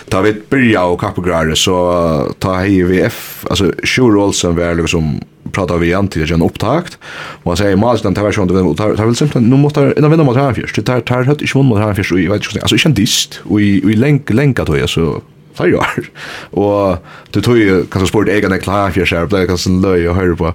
tar 0.08 0.22
vi 0.22 0.42
börja 0.50 0.84
och 0.84 1.00
kapograre 1.00 1.56
så 1.56 2.34
ta 2.38 2.54
hej 2.54 2.82
VF 2.82 3.46
alltså 3.50 3.72
Shure 3.82 4.18
Olsen 4.18 4.56
var 4.56 4.74
liksom 4.74 5.20
pratar 5.52 5.78
vi 5.78 5.86
igen 5.86 6.08
till 6.08 6.32
en 6.32 6.42
upptakt. 6.42 6.98
Och 7.42 7.50
han 7.50 7.56
säger 7.56 7.76
mas 7.76 8.02
den 8.02 8.14
tavern 8.14 8.48
det 8.48 8.76
tar 8.76 8.96
tar 8.96 9.04
väl 9.04 9.16
simpelt 9.16 9.46
nu 9.46 9.56
måste 9.56 9.94
innan 9.96 10.10
vinna 10.10 10.24
mot 10.24 10.36
här 10.36 10.52
först 10.52 10.76
det 10.76 10.82
tar 10.82 11.00
tar 11.00 11.22
hött 11.22 11.42
ich 11.42 11.54
mot 11.54 11.78
här 11.78 11.94
först 11.94 12.12
och 12.12 12.20
jag 12.20 12.32
vet 12.32 12.44
inte 12.44 12.60
alltså 12.60 12.74
inte 12.74 12.88
en 12.88 12.94
dist 12.94 13.40
och 13.44 13.60
i 13.60 13.92
i 13.92 13.96
länk 13.96 14.30
länka 14.30 14.64
då 14.64 14.78
jag 14.78 14.88
så 14.88 15.22
tar 15.56 15.66
jag 15.66 15.86
och 16.50 16.96
det 17.30 17.40
tog 17.40 17.58
ju 17.58 17.84
kanske 17.86 18.08
sport 18.08 18.28
egna 18.28 18.58
klar 18.58 18.90
för 18.90 19.04
sig 19.04 19.26
det 19.26 19.46
kanske 19.46 19.70
en 19.70 19.80
löj 19.80 20.08
och 20.08 20.16
hör 20.16 20.34
på. 20.34 20.46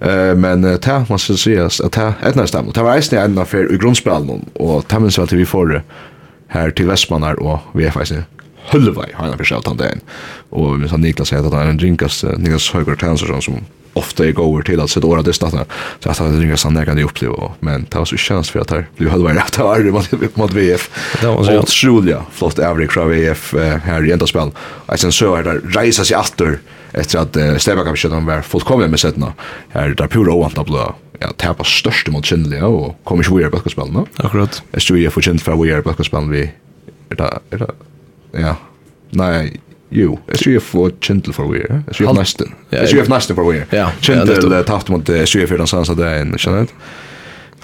Eh 0.00 0.34
men 0.34 0.78
ta 0.78 1.04
man 1.08 1.18
ska 1.18 1.34
se 1.34 1.58
att 1.58 1.92
ta 1.92 2.12
ett 2.22 2.34
nästa 2.34 2.62
det 2.62 2.82
var 2.82 2.96
nästan 2.96 3.18
ända 3.18 3.44
för 3.44 3.74
i 3.74 3.76
grundspelen 3.76 4.44
och 4.54 4.88
ta 4.88 4.98
men 4.98 5.10
så 5.10 5.22
att 5.22 5.32
vi 5.32 5.46
får 5.46 5.66
det 5.66 5.82
här 6.48 6.70
till 6.70 6.86
Västmannar 6.86 7.34
och 7.34 7.58
vi 7.74 7.84
är 7.84 7.90
faktiskt 7.90 8.20
Hullvej 8.72 9.10
har 9.14 9.26
han 9.26 9.38
försökt 9.38 9.66
han 9.66 9.76
den. 9.76 10.00
Och 10.50 10.82
vi 10.82 10.88
sa 10.88 10.96
Niklas 10.96 11.28
säger 11.28 11.46
att 11.46 11.52
han 11.52 11.62
är 11.62 11.70
en 11.70 11.76
drinkas, 11.76 12.24
Niklas 12.38 12.70
Högård 12.70 13.00
Tansson 13.00 13.42
som 13.42 13.54
ofta 13.92 14.26
är 14.26 14.32
går 14.32 14.62
till 14.62 14.80
att 14.80 14.90
sätta 14.90 15.06
åra 15.06 15.22
det 15.22 15.32
startar 15.32 15.64
så 16.00 16.10
att 16.10 16.18
han 16.18 16.40
ringer 16.40 16.56
sån 16.56 16.74
där 16.74 16.84
kan 16.84 16.96
det 16.96 17.04
uppleva 17.04 17.50
men 17.60 17.86
det 17.90 17.98
var 17.98 18.04
så 18.04 18.16
chans 18.16 18.50
för 18.50 18.60
att 18.60 18.70
här 18.70 18.86
blev 18.96 19.10
halva 19.10 19.34
rätt 19.34 19.56
här 19.56 19.80
det 19.80 19.90
var 19.90 20.38
mot 20.38 20.52
VF 20.52 20.90
det 21.20 21.26
var 21.26 21.44
så 21.44 21.58
Otroliga 21.58 22.22
flott 22.32 22.58
average 22.58 22.92
från 22.92 23.10
VF 23.10 23.54
här 23.84 24.06
i 24.06 24.12
ända 24.12 24.26
spel 24.26 24.50
och 24.86 24.98
sen 24.98 25.12
så 25.12 25.34
är 25.34 25.42
det 25.42 25.52
resa 25.52 26.04
sig 26.04 26.16
åter 26.16 26.58
efter 26.92 27.18
att 27.18 27.36
uh, 27.36 27.56
Stebba 27.56 27.84
var 27.84 28.42
fullkomliga 28.42 28.88
med 28.88 29.00
sättna 29.00 29.32
här 29.68 29.88
där 29.88 30.06
pura 30.06 30.32
oantat 30.32 30.66
blå 30.66 30.94
ja 31.18 31.32
tappa 31.36 31.64
störst 31.64 32.08
mot 32.08 32.26
Chinley 32.26 32.62
och 32.62 32.96
kommer 33.04 33.24
ju 33.24 33.36
vidare 33.36 33.50
på 33.50 33.70
spelen 33.70 34.06
akkurat. 34.16 34.62
Är 34.72 34.96
ju 34.96 35.10
för 35.10 35.20
Chinley 35.20 35.38
för 35.38 35.56
vidare 35.56 35.82
på 35.82 36.04
spelen 36.04 36.30
vi 36.30 36.50
är 37.08 37.14
det 37.14 37.38
är 37.50 37.58
det 37.58 37.70
ja. 38.40 38.56
Nej 39.10 39.60
Jo, 39.90 40.18
jeg 40.30 40.42
sier 40.44 40.62
for 40.62 40.92
kjentel 41.02 41.34
for 41.34 41.50
weir, 41.50 41.80
jeg 41.88 41.96
sier 41.98 42.10
for 42.10 42.18
nesten, 42.18 42.52
jeg 42.70 42.90
sier 42.92 43.06
for 43.06 43.14
nesten 43.14 43.38
for 43.38 43.48
weir. 43.50 43.66
Kjentel 44.04 44.54
tapt 44.68 44.92
mot 44.92 45.08
jeg 45.10 45.30
sier 45.30 45.50
for 45.50 45.58
den 45.58 45.70
sansa 45.70 45.96
det 45.98 46.10
en, 46.20 46.36
kjenner 46.38 46.68
jeg? 46.68 46.76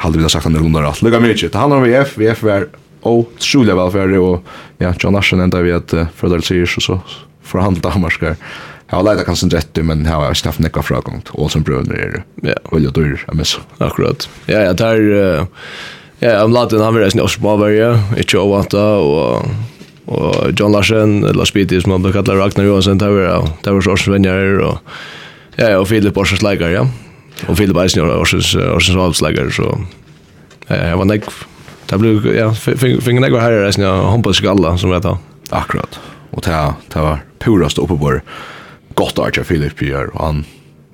Halde 0.02 0.18
vi 0.18 0.26
da 0.26 0.32
sagt 0.32 0.44
han 0.44 0.58
rundar 0.58 0.88
alt, 0.88 1.04
Lugga 1.06 1.22
mykje, 1.22 1.52
det 1.52 1.60
handlar 1.60 1.80
om 1.80 1.86
VF, 1.86 2.16
VF 2.18 2.42
er 2.52 2.66
otrolig 3.06 3.76
velfærdig, 3.76 4.18
og 4.20 4.82
ja, 4.82 4.92
John 4.98 5.14
Larsen 5.16 5.42
enda 5.44 5.60
vi 5.64 5.74
at 5.76 5.94
uh, 5.94 6.08
Frødal 6.18 6.44
sier 6.46 6.66
så, 6.70 6.82
så 6.82 6.98
forhandlet 7.46 7.84
Danmark 7.84 8.18
her. 8.22 8.34
Jeg 8.86 8.94
har 8.94 9.04
leida 9.06 9.26
kanskje 9.26 9.50
rett, 9.54 9.78
men 9.82 10.04
her 10.06 10.20
har 10.20 10.30
jeg 10.30 10.42
staff 10.42 10.58
nekka 10.62 10.82
fragongt, 10.86 11.32
og 11.34 11.50
som 11.50 11.64
brønner 11.66 11.98
er 11.98 12.18
ja. 12.46 12.58
veldig 12.72 12.92
dyr, 12.94 13.16
jeg 13.22 13.38
miss. 13.38 13.56
Akkurat. 13.82 14.28
Ja, 14.50 14.62
ja, 14.68 14.74
der, 14.78 15.00
uh, 15.06 15.70
ja, 16.22 16.36
om 16.44 16.54
laten 16.54 16.82
han 16.82 16.94
vil 16.94 17.06
reisne 17.06 17.22
i 17.22 17.26
Osboberg, 17.26 18.02
ikke 18.18 18.42
ovanta, 18.42 18.84
og 19.02 19.48
og 20.06 20.52
John 20.58 20.74
Larsen, 20.74 21.20
Lars 21.34 21.52
Bitti, 21.54 21.80
som 21.82 21.96
han 21.96 22.04
ble 22.04 22.12
kallet 22.14 22.38
Ragnar 22.38 22.66
Johansen, 22.68 23.00
det 23.02 23.08
var, 23.10 23.48
det 23.64 23.74
var 23.74 23.90
Orsens 23.90 24.12
venner, 24.12 24.60
og, 24.62 24.96
ja, 25.58 25.72
ja, 25.74 25.80
og 25.80 25.88
Filip 25.90 26.18
Orsens 26.18 26.44
leikar, 26.46 26.70
ja. 26.74 26.86
Og 27.50 27.58
Filip 27.58 27.76
Eisen 27.82 28.04
var 28.04 28.22
Orsens, 28.22 28.54
Orsens 28.54 28.98
valgsleikar, 28.98 29.50
så 29.54 29.72
ja, 30.70 30.92
jeg 30.92 31.00
var 31.02 31.10
nekv. 31.10 31.40
Det 31.86 31.98
ble, 32.02 32.16
ja, 32.34 32.50
finger 32.54 33.22
nekv 33.22 33.38
herre 33.42 33.64
reisen, 33.64 33.86
ja, 33.86 33.94
håndball 34.10 34.34
skalla, 34.34 34.76
som 34.78 34.94
vet 34.94 35.06
tar. 35.06 35.18
Akkurat, 35.54 35.98
og 36.34 36.42
det, 36.42 36.60
det 36.90 37.02
var 37.02 37.20
purast 37.42 37.78
oppe 37.78 37.94
på 38.00 38.16
godt 38.98 39.20
Arja 39.22 39.44
Philip 39.46 39.82
gjør, 39.82 40.10
og 40.14 40.22
han 40.22 40.44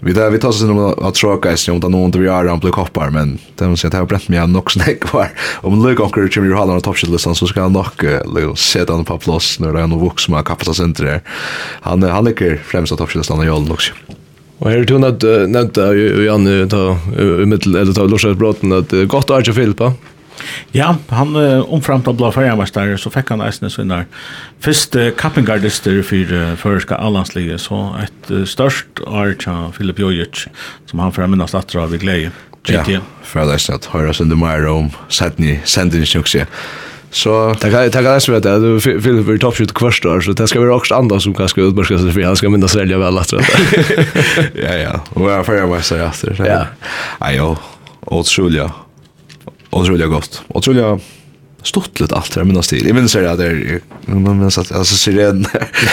Vi 0.05 0.13
där 0.13 0.31
vi 0.31 0.39
tar 0.39 0.49
oss 0.49 0.63
in 0.63 0.79
att 0.79 1.15
tråka 1.15 1.53
i 1.53 1.71
om 1.71 1.81
det 1.81 1.89
någon 1.89 2.05
inte 2.05 2.19
vi 2.19 2.27
är 2.27 2.57
blir 2.57 2.71
koppar 2.71 3.11
men 3.11 3.39
det 3.57 3.69
måste 3.69 3.87
jag 3.87 3.93
ta 3.93 4.05
bränt 4.05 4.29
mig 4.29 4.47
nog 4.47 4.73
snäck 4.73 5.13
var. 5.13 5.31
Om 5.61 5.87
Luke 5.87 6.03
Onker 6.03 6.29
kommer 6.29 6.49
ju 6.49 6.55
hålla 6.55 6.75
en 6.75 6.81
toppskilllistan 6.81 7.35
så 7.35 7.47
ska 7.47 7.63
han 7.63 7.73
nog 7.73 8.05
uh, 8.05 8.55
sätta 8.55 8.93
honom 8.93 9.05
på 9.05 9.19
plats 9.19 9.61
när 9.61 9.73
det 9.73 9.79
är 9.79 9.81
han 9.81 10.01
vuxen 10.01 10.35
med 10.35 10.45
kapacitetscenter. 10.45 11.21
Han 11.81 12.03
han 12.03 12.25
ligger 12.25 12.57
främst 12.65 12.93
på 12.93 12.97
toppskilllistan 12.97 13.43
i 13.43 13.47
Jollen 13.47 13.73
också. 13.73 13.93
Og 14.63 14.71
her 14.71 14.85
tog 14.87 15.01
nevnt, 15.03 15.25
nevnt 15.51 15.79
jeg, 15.79 16.11
Janne, 16.23 16.53
i 16.63 17.47
middel, 17.51 17.75
eller 17.81 17.95
ta 17.97 18.05
lorset 18.07 18.39
bråten, 18.39 18.71
at 18.77 18.93
godt 19.11 19.33
er 19.35 19.43
ikke 19.43 19.57
Filippa, 19.57 19.89
Ja, 20.73 20.97
han 21.09 21.37
omframt 21.63 22.09
av 22.09 22.15
blå 22.17 22.33
färgmästare 22.33 22.99
så 22.99 23.11
fick 23.11 23.31
han 23.31 23.39
nästan 23.39 23.71
sina 23.71 24.05
första 24.61 25.11
kappingardister 25.11 26.03
för 26.03 26.57
förska 26.57 26.97
allandsliga 26.97 27.59
så 27.59 27.97
ett 28.03 28.49
störst 28.49 28.87
Archa 29.07 29.73
Filip 29.73 29.99
Jojic 29.99 30.47
som 30.87 30.99
han 30.99 31.13
får 31.13 31.27
minnas 31.27 31.55
att 31.55 31.69
dra 31.69 31.87
vid 31.87 32.01
glädje. 32.01 32.31
Ja, 32.67 33.01
för 33.23 33.41
att 33.41 33.49
läsa 33.49 33.75
att 33.75 33.85
höra 33.85 34.13
sönder 34.13 34.37
mer 34.37 34.67
om 34.67 34.91
Sydney 35.09 35.59
Sandwich 35.65 36.17
också. 36.17 36.39
Så 37.11 37.57
det 37.61 37.71
kan 37.71 37.83
det 37.83 37.91
kan 37.91 38.05
läsa 38.05 38.33
vet 38.33 38.43
du 38.43 38.81
Filip 38.81 39.29
är 39.29 39.39
toppskytt 39.39 39.75
kvart 39.75 40.05
år 40.05 40.21
så 40.21 40.33
det 40.33 40.49
ska 40.49 40.61
vara 40.61 40.75
också 40.75 40.95
andra 40.95 41.21
som 41.21 41.35
kanske 41.35 41.61
utmärka 41.61 41.99
sig 41.99 42.13
för 42.13 42.23
han 42.23 42.37
ska 42.37 42.51
minnas 42.51 42.77
välja 42.77 42.99
väl 42.99 43.19
att 43.19 43.33
Ja 44.55 44.75
ja, 44.75 45.01
och 45.11 45.31
jag 45.31 45.47
färgmästare 45.47 46.07
efter. 46.07 46.45
Ja. 46.47 46.67
Ajo, 47.19 47.57
otroligt 48.01 48.71
otroligt 49.73 50.09
gott. 50.09 50.43
Otroligt 50.49 51.03
stortligt 51.63 52.13
allt 52.13 52.35
det 52.35 52.45
minnas 52.45 52.69
till. 52.69 52.87
Jag 52.87 52.95
minns 52.95 53.13
det 53.13 53.37
där 53.37 53.81
man 54.07 54.39
minns 54.39 54.59
att 54.59 54.73
alltså 54.73 54.95
siren 54.95 55.47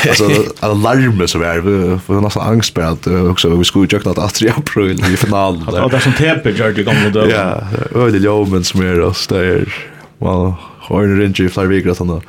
alltså 0.10 0.30
alarmer 0.60 1.28
så 1.28 1.42
är 1.42 1.60
vi 1.60 2.00
får 2.00 2.22
nästan 2.22 2.48
angst 2.48 2.74
på 2.74 2.82
att 2.82 3.08
också 3.08 3.50
vi 3.50 3.64
skulle 3.64 3.88
ju 3.92 4.10
att 4.10 4.34
3 4.34 4.50
april 4.50 5.04
i 5.14 5.18
finalen 5.18 5.66
där. 5.66 5.84
Och 5.84 5.92
där 5.92 6.00
som 6.00 6.14
tempet 6.14 6.58
gör 6.58 6.72
det 6.72 6.84
gamla 6.84 7.10
då. 7.10 7.30
Ja, 7.30 7.62
öde 7.96 8.18
jomen 8.18 8.64
som 8.64 8.82
är 8.82 9.02
oss 9.02 9.28
där. 9.28 9.74
Well, 10.18 10.54
hör 10.80 11.08
det 11.08 11.26
inte 11.26 11.44
i 11.44 11.50
Flarvigra 11.50 11.96
såna. 11.96 12.22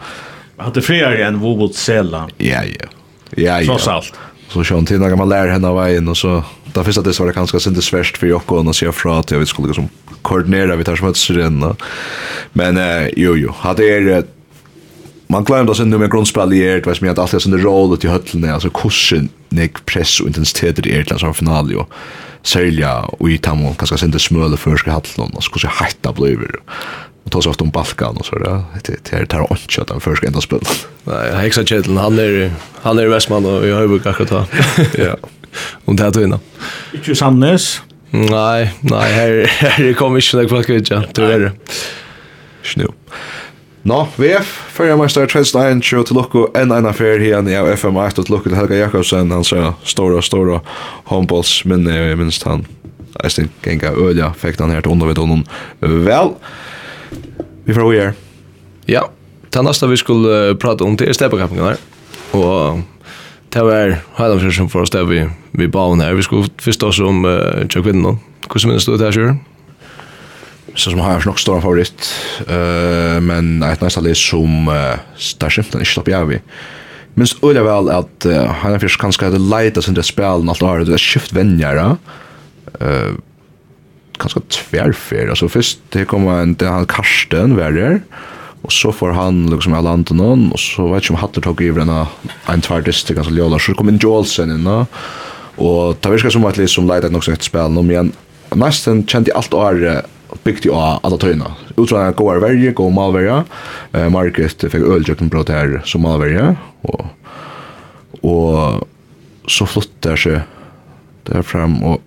Hade 0.56 0.82
friar 0.82 1.12
än 1.12 1.38
Wobolt 1.38 1.74
Sella. 1.74 2.28
Ja, 2.36 2.62
ja. 2.64 2.86
Ja, 3.36 3.60
ja. 3.60 3.66
Trots 3.66 3.88
allt 3.88 4.12
så 4.48 4.64
sjön 4.64 4.86
till 4.86 4.98
när 4.98 5.16
man 5.16 5.28
lär 5.28 5.48
henne 5.48 5.68
av 5.68 5.76
vägen 5.76 6.08
och 6.08 6.16
så 6.16 6.44
där 6.64 6.84
finns 6.84 6.96
det 6.96 7.12
så 7.12 7.22
var 7.22 7.32
det 7.32 7.60
synd 7.60 7.76
det 7.76 7.82
svärst 7.82 8.18
för 8.18 8.26
Jocke 8.26 8.54
och 8.54 8.76
se 8.76 8.92
fra 8.92 9.18
att 9.18 9.30
jag 9.30 9.38
vet 9.38 9.48
skulle 9.48 9.74
som 9.74 9.88
koordinera 10.22 10.76
vi 10.76 10.84
tar 10.84 10.96
som 10.96 11.06
möts 11.06 11.30
igen. 11.30 11.76
Men 12.52 12.76
eh, 12.76 13.08
jo 13.16 13.36
jo, 13.36 13.52
hade 13.52 13.84
er 13.84 14.24
man 15.30 15.44
glömde 15.44 15.72
oss 15.72 15.78
nu 15.78 15.98
med 15.98 16.10
grundspel 16.10 16.52
i 16.52 16.62
ert, 16.66 16.86
vet 16.86 17.00
mig 17.00 17.10
att 17.10 17.18
allt 17.18 17.34
är 17.34 17.38
sån 17.38 17.58
roll 17.58 17.94
ut 17.94 18.04
i 18.04 18.08
höllen 18.08 18.50
alltså 18.50 18.70
kursen 18.70 19.28
nek 19.48 19.86
press 19.86 20.20
och 20.20 20.26
intensitet 20.26 20.86
i 20.86 20.96
ert 20.98 21.20
som 21.20 21.34
final 21.34 21.70
ju. 21.70 21.84
Selja 22.42 22.98
och 22.98 23.30
i 23.30 23.38
tamo 23.38 23.74
kanske 23.74 23.98
sen 23.98 24.10
det 24.10 24.18
smöle 24.18 24.56
förska 24.56 24.90
hallen 24.90 25.34
och 25.34 25.44
skulle 25.44 25.70
hitta 25.80 26.12
blöver. 26.12 26.50
Och 27.24 27.30
ta 27.30 27.42
sig 27.42 27.50
ofta 27.50 27.64
om 27.64 27.70
Balkan 27.70 28.16
och 28.16 28.26
så 28.26 28.38
där. 28.38 28.62
Det 28.84 29.12
är 29.12 29.18
det 29.18 29.22
at 29.22 29.32
han 29.32 29.86
den 29.86 30.00
förska 30.00 30.26
enda 30.26 30.40
spel. 30.40 30.60
Nej, 31.04 31.32
Hexa 31.34 31.64
Kjetil, 31.64 31.96
han 31.96 32.18
är 32.18 32.52
han 32.82 32.98
är 32.98 33.06
Westman 33.06 33.46
och 33.46 33.68
jag 33.68 33.76
har 33.76 33.82
ju 33.82 34.00
akkurat 34.04 34.28
ta. 34.28 34.46
Ja. 34.98 35.16
Och 35.84 35.94
det 35.94 36.02
här 36.02 36.10
tog 36.10 36.22
innan. 36.22 36.40
Ikke 36.92 37.14
Sandnes. 37.14 37.82
Nei, 38.10 38.70
nei, 38.82 39.06
her, 39.14 39.44
her 39.62 39.92
kom 39.98 40.16
ikke 40.18 40.40
noen 40.40 40.50
folk 40.50 40.70
ut, 40.72 40.90
ja, 40.90 41.04
det 41.14 41.26
er 41.26 41.44
det. 41.44 41.50
Snu. 42.66 42.88
Nå, 43.86 44.00
VF, 44.20 44.48
førre 44.74 44.96
meister 45.00 45.28
2021, 45.30 46.02
til 46.10 46.18
lukku 46.18 46.42
enn 46.58 46.74
en 46.74 46.88
affær 46.90 47.22
igjen 47.22 47.48
i 47.48 47.54
FM1, 47.56 48.18
og 48.18 48.26
til 48.26 48.34
lukku 48.34 48.50
til 48.50 48.58
Helga 48.58 48.76
Jakobsen, 48.82 49.30
han 49.32 49.46
sier 49.46 49.70
stora, 49.88 50.20
stora 50.26 50.58
håndbolls, 51.08 51.54
men 51.70 51.86
jeg 51.88 52.18
minst 52.20 52.44
han, 52.48 52.66
jeg 53.22 53.48
genga 53.64 53.94
ølja, 53.94 54.32
øya, 54.34 54.52
han 54.58 54.74
her 54.74 54.84
til 54.84 54.92
undervitt 54.92 55.22
honom. 55.22 55.46
Vel, 55.80 56.34
vi 57.64 57.76
får 57.78 57.88
hver. 57.88 58.12
Ja, 58.90 59.06
det 59.48 59.64
neste 59.64 59.88
vi 59.88 60.02
skulle 60.02 60.58
prate 60.60 60.84
om, 60.84 60.98
det 60.98 61.08
er 61.08 61.16
stepakappingen 61.16 61.70
her, 61.70 61.80
og 62.36 62.82
det 63.50 63.62
var 63.66 63.96
Heilamfjord 64.18 64.56
som 64.56 64.68
får 64.70 64.86
oss 64.86 64.92
der 64.94 65.06
vi, 65.08 65.22
vi 65.58 65.70
bauen 65.70 66.02
her. 66.02 66.14
Vi 66.14 66.26
skulle 66.26 66.50
først 66.62 66.84
også 66.86 67.08
om 67.10 67.24
uh, 67.26 67.62
Tjøkvinnen 67.66 68.04
nå. 68.06 68.16
Hvordan 68.46 68.70
minnes 68.70 68.86
du 68.86 68.92
det 68.94 69.08
her, 69.08 69.16
Sjøren? 69.16 69.40
Så 70.70 70.92
som 70.92 71.00
har 71.02 71.24
nok 71.26 71.40
stor 71.42 71.58
favoritt, 71.62 72.10
uh, 72.46 73.18
men 73.22 73.58
et 73.66 73.82
næsta 73.82 74.02
litt 74.04 74.20
som 74.20 74.70
uh, 74.70 75.00
der 75.42 75.50
skimten 75.50 75.82
ikke 75.82 75.96
slapp 75.96 76.12
jeg 76.12 76.30
vi. 76.30 76.38
Men 77.16 77.24
Minst 77.24 77.42
øyelig 77.42 77.64
vel 77.66 77.90
at 77.92 78.28
uh, 78.30 78.52
Heilamfjord 78.62 79.00
kanskje 79.02 79.30
hadde 79.32 79.42
leita 79.42 79.82
sin 79.82 79.98
det 79.98 80.06
spil 80.06 80.46
alt 80.48 80.62
året, 80.62 80.86
det 80.86 80.94
er 80.94 81.02
skift 81.02 81.34
vennjere. 81.34 81.96
Uh, 82.78 83.18
kanskje 84.20 84.44
tverfer, 84.52 85.30
altså 85.32 85.48
først 85.50 85.82
det 85.94 86.06
kom 86.10 86.28
en, 86.30 86.54
det 86.54 86.68
han 86.68 86.86
Karsten 86.88 87.56
var 87.58 87.74
der, 87.74 87.98
Og 88.60 88.72
så 88.74 88.92
får 88.92 89.14
han 89.16 89.46
liksom 89.48 89.74
av 89.74 89.86
landet 89.86 90.12
noen, 90.18 90.50
og 90.52 90.60
så 90.60 90.84
vet 90.90 91.04
ikke 91.04 91.14
om 91.14 91.20
Hatter 91.22 91.44
tok 91.44 91.62
i 91.64 91.70
en, 91.72 91.92
en 91.92 92.64
tvær 92.64 92.84
distik, 92.84 93.16
altså 93.16 93.32
Ljola, 93.32 93.58
så 93.58 93.72
kom 93.76 93.88
inn 93.88 94.00
Jolsen 94.02 94.52
inn, 94.52 94.68
og 94.68 95.96
det 96.00 96.12
virker 96.12 96.32
som 96.32 96.44
at 96.48 96.60
liksom 96.60 96.88
leide 96.88 97.10
nok 97.12 97.24
så 97.24 97.32
etter 97.32 97.48
spil, 97.48 97.72
men 97.78 97.92
igjen, 97.92 98.12
nesten 98.60 99.04
kjente 99.08 99.34
alt 99.36 99.56
året 99.56 100.08
byggt 100.44 100.64
ju 100.64 100.72
av 100.72 101.00
alla 101.02 101.16
töjna. 101.16 101.54
Utan 101.76 102.06
att 102.06 102.16
gå 102.16 102.32
av 102.32 102.40
värje, 102.40 102.72
gå 102.72 102.90
malvärja. 102.90 103.44
Eh, 103.92 104.08
Market 104.08 104.60
fick 104.60 104.74
öljökenbrott 104.74 105.48
här 105.48 105.82
som 105.84 106.02
malvärja. 106.02 106.56
Och, 106.82 107.04
och 108.20 108.88
så 109.46 109.66
flyttar 109.66 110.16
sig 110.16 110.40
där 111.22 111.42
fram 111.42 111.82
och 111.84 112.02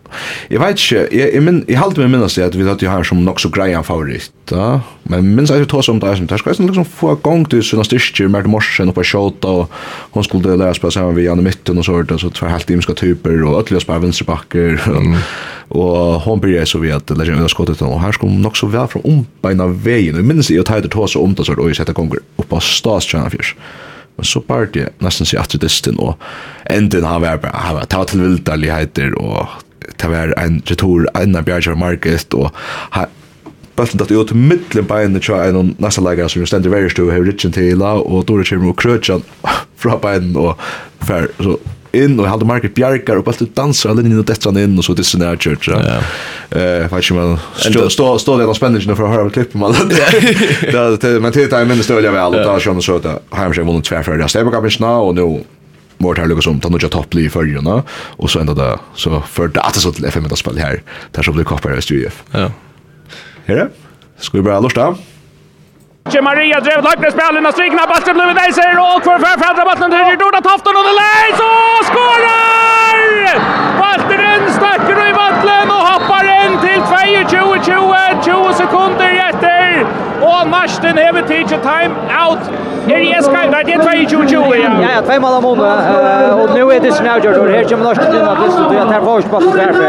jag 0.48 0.60
vet 0.60 0.70
inte 0.70 1.16
jag 1.16 1.34
jag 1.36 1.44
men 1.44 1.66
jag 1.68 1.80
håller 1.80 1.98
mig 1.98 2.08
minnas 2.08 2.36
det 2.36 2.46
att 2.46 2.56
vi 2.56 2.70
hade 2.70 2.86
ju 2.86 2.92
här 2.92 3.04
som 3.04 3.26
nog 3.26 3.32
också 3.32 3.50
greja 3.50 3.84
favorit 3.84 4.32
då 4.46 4.82
men 5.04 5.36
minns 5.36 5.50
jag 5.50 5.68
tog 5.70 5.84
som 5.84 6.00
där 6.00 6.16
som 6.16 6.26
där 6.26 6.38
ska 6.38 6.50
liksom 6.50 6.86
få 6.86 7.16
gång 7.16 7.46
till 7.46 7.64
såna 7.64 7.84
styrkor 7.84 8.28
med 8.28 8.48
morsen 8.48 8.90
och 8.90 8.96
på 8.96 9.04
shota 9.04 9.48
och 9.48 9.72
hon 10.12 10.24
skulle 10.24 10.56
lära 10.56 10.74
spela 10.74 10.92
samman 10.92 11.16
vi 11.16 11.26
i 11.26 11.36
mitten 11.36 11.78
och 11.78 11.86
så 11.86 12.02
där 12.02 12.18
så 12.18 12.30
två 12.30 12.46
helt 12.46 12.70
himska 12.70 12.94
typer 12.94 13.44
och 13.44 13.60
ötliga 13.60 13.80
spela 13.80 14.00
vänsterbacker 14.00 14.82
och 15.68 16.22
hon 16.22 16.40
började 16.40 16.66
så 16.66 16.80
vi 16.80 16.92
att 16.92 17.18
lägga 17.18 17.36
med 17.36 17.50
skottet 17.50 17.82
och 17.82 18.02
här 18.02 18.12
skulle 18.12 18.32
nog 18.32 18.58
så 18.58 18.68
väl 18.68 18.88
från 18.88 19.02
om 19.06 19.26
på 19.42 19.50
en 19.50 19.54
ena 19.54 19.68
vägen 19.68 20.28
minns 20.28 20.50
jag 20.50 20.62
att 20.62 20.70
jag 20.70 20.92
tog 20.92 21.10
så 21.10 21.24
om 21.24 21.34
det 21.34 21.46
så 21.46 21.54
då 21.54 21.70
jag 21.70 21.76
sätter 21.76 21.94
gånger 21.94 22.16
upp 22.16 22.50
på 22.50 22.60
stadstjärnan 22.60 23.32
fjärs 23.32 23.56
Men 24.18 24.30
så 24.30 24.44
bare 24.46 24.70
det 24.74 24.88
nesten 25.04 25.28
seg 25.30 25.42
etter 25.42 25.62
distin, 25.62 26.00
og 26.00 26.22
enden 26.72 27.08
har 27.08 27.24
vært 27.24 27.44
bare, 27.46 27.66
han 27.66 27.80
var 27.80 27.90
ta 27.90 28.04
til 28.08 28.24
vildaligheter, 28.24 29.16
og 29.18 29.50
ta 29.98 30.10
var 30.12 30.36
en 30.40 30.62
retur, 30.70 31.08
en 31.18 31.38
av 31.40 31.48
bjergjør 31.48 31.80
market, 31.80 32.38
og 32.38 32.54
har, 32.96 33.10
bølten 33.78 34.02
tatt 34.02 34.14
ut 34.14 34.36
mittlen 34.38 34.86
beinene 34.90 35.22
tja 35.24 35.40
en 35.48 35.56
næsta 35.58 35.82
neste 35.88 36.04
leggere 36.06 36.30
som 36.30 36.46
stendig 36.46 36.74
verrest 36.74 37.00
og 37.02 37.10
hefur 37.10 37.32
ritjen 37.32 37.56
til, 37.56 37.82
og 37.82 38.26
Dore 38.30 38.46
kommer 38.46 38.74
og 38.74 38.78
krøtjan 38.82 39.26
fra 39.82 39.98
beinen, 40.02 40.38
og 40.38 40.62
fer, 41.08 41.32
så 41.42 41.58
inn 41.94 42.20
og 42.20 42.28
halde 42.28 42.46
Margaret 42.46 42.74
Bjarkar 42.74 43.18
och 43.18 43.24
bara 43.24 43.46
dansar 43.54 43.90
alla 43.90 44.02
in 44.02 44.20
och 44.20 44.26
detta 44.26 44.50
inn 44.50 44.78
og 44.78 44.84
så 44.84 44.94
det 44.94 45.06
såna 45.06 45.36
kjørt 45.36 45.68
Ja. 45.68 46.02
Eh 46.60 46.92
vad 46.92 47.04
ska 47.04 47.14
man 47.14 47.40
stå 47.56 47.90
stå 47.90 48.20
stå 48.20 48.38
där 48.38 48.48
och 48.48 48.56
spänna 48.56 48.82
sig 48.82 48.96
för 48.96 49.04
att 49.04 49.10
höra 49.10 49.30
klipp 49.30 49.54
man. 49.54 49.74
Det 49.90 51.02
det 51.02 51.20
men 51.22 51.32
det 51.32 51.54
är 51.54 51.66
minst 51.66 51.90
vel 51.90 52.12
väl 52.12 52.32
där 52.32 52.60
så 52.60 52.82
så 52.82 53.00
där. 53.00 53.20
Hem 53.32 53.54
sig 53.54 53.64
vunnit 53.64 53.86
tvärför 53.86 54.18
där. 54.18 54.28
Stäbbar 54.28 54.52
kan 54.52 54.84
og 54.84 55.16
nå 55.16 55.28
nu 55.28 55.44
vart 55.98 56.18
här 56.18 56.28
lukas 56.28 56.48
om 56.48 56.60
tar 56.60 56.70
några 56.70 56.90
toppli 56.90 57.26
i 57.26 57.30
förjorna 57.30 57.84
och 58.18 58.30
så 58.30 58.40
ända 58.40 58.54
det, 58.54 58.80
så 58.96 59.22
för 59.22 59.48
det 59.48 59.62
att 59.62 59.76
så 59.76 59.92
till 59.92 60.06
FM 60.06 60.26
att 60.26 60.38
spela 60.38 60.62
här 60.62 60.82
där 61.12 61.24
så 61.24 61.32
blir 61.32 61.44
koppar 61.44 61.78
i 61.78 61.82
studio. 61.82 62.10
Ja. 62.32 62.52
Här 63.46 63.56
det? 63.56 63.70
Ska 64.20 64.38
vi 64.38 64.44
bara 64.44 64.60
lusta? 64.60 64.96
Tje 66.12 66.22
Maria 66.22 66.60
drev 66.60 66.84
lagt 66.84 67.02
med 67.02 67.12
spelen 67.14 67.46
och 67.46 67.54
strikna 67.54 67.88
bollen 67.92 68.16
blev 68.18 68.36
det 68.36 68.54
sig 68.54 68.72
och 68.88 69.04
för 69.04 69.18
för 69.24 69.54
för 69.58 69.66
bollen 69.70 69.92
det 69.92 69.98
gjorde 70.24 70.42
Tofton 70.48 70.76
och 70.80 70.86
det 70.90 70.96
läggs 71.04 71.40
Ashton 80.64 80.98
have 80.98 81.16
a 81.16 81.28
teacher 81.28 81.60
time 81.62 81.92
out. 82.10 82.40
Er 82.88 83.00
i 83.00 83.12
Eska, 83.16 83.46
nei, 83.52 83.62
det 83.68 83.76
er 83.76 83.82
22-20, 83.84 84.56
ja. 84.60 84.72
Ja, 84.82 84.90
ja, 84.96 85.02
tvei 85.08 85.16
mål 85.24 85.38
av 85.38 85.44
måned, 85.46 85.64
og 86.36 86.50
nå 86.52 86.66
er 86.72 86.82
det 86.84 86.92
sin 86.96 87.08
avgjørt, 87.08 87.38
og 87.40 87.52
her 87.52 87.68
kommer 87.70 87.88
Larsen 87.90 88.16
inn 88.18 88.28
av 88.28 88.42
det 88.42 88.50
til 88.52 88.80
at 88.82 88.92
her 88.92 89.06
får 89.06 89.24
spalt 89.28 89.48
hver 89.56 89.72
for. 89.78 89.88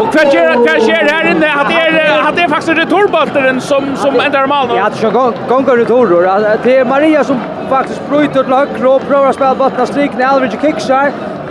Og 0.00 0.16
hva 0.16 0.24
skjer, 0.30 0.52
hva 0.62 0.76
skjer 0.80 1.10
her 1.12 1.28
inne, 1.32 1.52
at 1.62 1.68
det 1.68 1.82
er, 1.82 2.10
at 2.16 2.38
det 2.38 2.44
er 2.46 2.52
faktisk 2.52 2.80
returbalteren 2.80 3.60
som, 3.60 3.92
som 4.00 4.16
ender 4.24 4.48
malen? 4.52 4.76
Ja, 4.80 4.88
det 4.88 5.00
er 5.00 5.12
sånn 5.12 5.44
gonger 5.52 5.82
returer, 5.82 6.50
det 6.64 6.78
er 6.80 6.88
Maria 6.88 7.24
som 7.28 7.40
faktisk 7.72 8.08
bryter 8.08 8.44
til 8.44 8.56
høyre 8.56 8.92
og 8.94 9.08
prøver 9.08 9.32
å 9.32 9.36
spille 9.36 9.56
bøttene 9.60 9.88
slik, 9.92 10.16
når 10.16 10.28
Alvin 10.30 10.56
ikke 10.56 10.76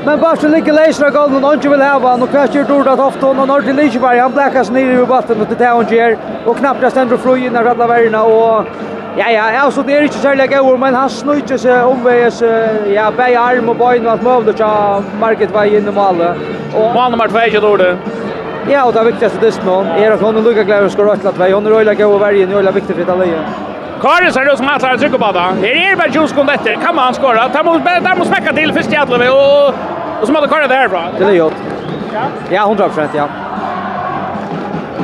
Men 0.05 0.19
Barsen 0.19 0.51
ligger 0.51 0.73
leisra 0.73 1.09
golden 1.09 1.45
och 1.45 1.53
inte 1.53 1.69
vill 1.69 1.81
häva 1.81 2.09
han 2.09 2.23
och 2.23 2.29
kvärs 2.29 2.55
gör 2.55 2.63
Dordat 2.63 2.99
Hofton 2.99 3.39
och 3.39 3.47
Norti 3.47 3.73
Liseberg 3.73 4.19
han 4.19 4.31
bläckas 4.31 4.71
ner 4.71 5.03
i 5.03 5.05
batten 5.05 5.41
och 5.41 5.47
till 5.47 5.57
det 5.57 5.65
han 5.65 5.87
gör 5.87 6.17
och 6.45 6.57
knappt 6.57 6.81
jag 6.81 6.91
ständer 6.91 7.17
fru 7.17 7.37
innan 7.37 7.63
Radla 7.63 7.87
Värna 7.87 8.23
och 8.23 8.65
Ja, 9.17 9.29
ja, 9.29 9.51
ja, 9.53 9.71
så 9.71 9.81
det 9.81 9.97
är 9.97 10.01
inte 10.01 10.15
särlig 10.15 10.51
gøy, 10.51 10.77
men 10.77 10.95
han 10.95 11.09
snutjer 11.09 11.57
seg 11.57 11.85
omveges, 11.87 12.41
ja, 12.91 13.05
bæg 13.15 13.37
arm 13.39 13.69
og 13.71 13.77
bøyn 13.79 14.03
og 14.03 14.11
alt 14.11 14.25
møvlig, 14.25 14.57
så 14.59 15.03
market 15.21 15.53
var 15.53 15.71
inne 15.71 15.87
i 15.87 15.95
målet. 15.95 16.41
Mål 16.73 17.13
nummer 17.13 17.31
2, 17.31 17.45
ikke 17.47 17.61
dårlig. 17.63 17.93
Ja, 18.67 18.83
og 18.83 18.91
det 18.93 18.99
er 18.99 19.07
viktigste 19.13 19.39
dist 19.39 19.63
nå. 19.63 19.77
Er 19.95 20.17
at 20.17 20.19
hon 20.19 20.35
er 20.35 20.43
lukka 20.43 20.67
gleder 20.67 20.91
skår 20.91 21.13
røtla 21.13 21.31
vei. 21.39 21.53
Hon 21.53 21.65
er 21.65 21.79
øyla 21.79 21.95
gøy 21.95 22.09
og 22.09 22.19
vergen, 22.19 22.51
øyla 22.59 22.75
viktig 22.75 22.95
fritt 22.99 23.09
alle 23.15 23.31
Karin 24.01 24.33
ser 24.33 24.51
ut 24.51 24.57
som 24.57 24.67
atlar 24.67 24.97
trykker 24.99 25.17
på 25.17 25.31
det. 25.33 25.43
Her 25.63 25.91
er 25.91 25.95
bare 25.95 26.11
20 26.11 26.27
sekunder 26.27 26.53
etter. 26.59 26.75
Kan 26.81 26.95
man 26.95 27.13
skåra? 27.15 27.47
Ta 27.53 27.63
mot 27.63 28.27
smekka 28.27 28.51
til 28.51 28.73
først 28.73 28.91
i 28.91 28.99
atlevi 28.99 29.29
og 29.31 29.94
Och 30.21 30.28
så 30.28 30.34
måste 30.34 30.47
Karin 30.47 30.69
där 30.69 30.88
bra. 30.88 31.04
Det 31.17 31.23
är 31.23 31.32
gjort. 31.32 31.54
Ja. 32.13 32.21
Ja, 32.49 32.62
100 32.62 32.89
ja. 33.13 33.28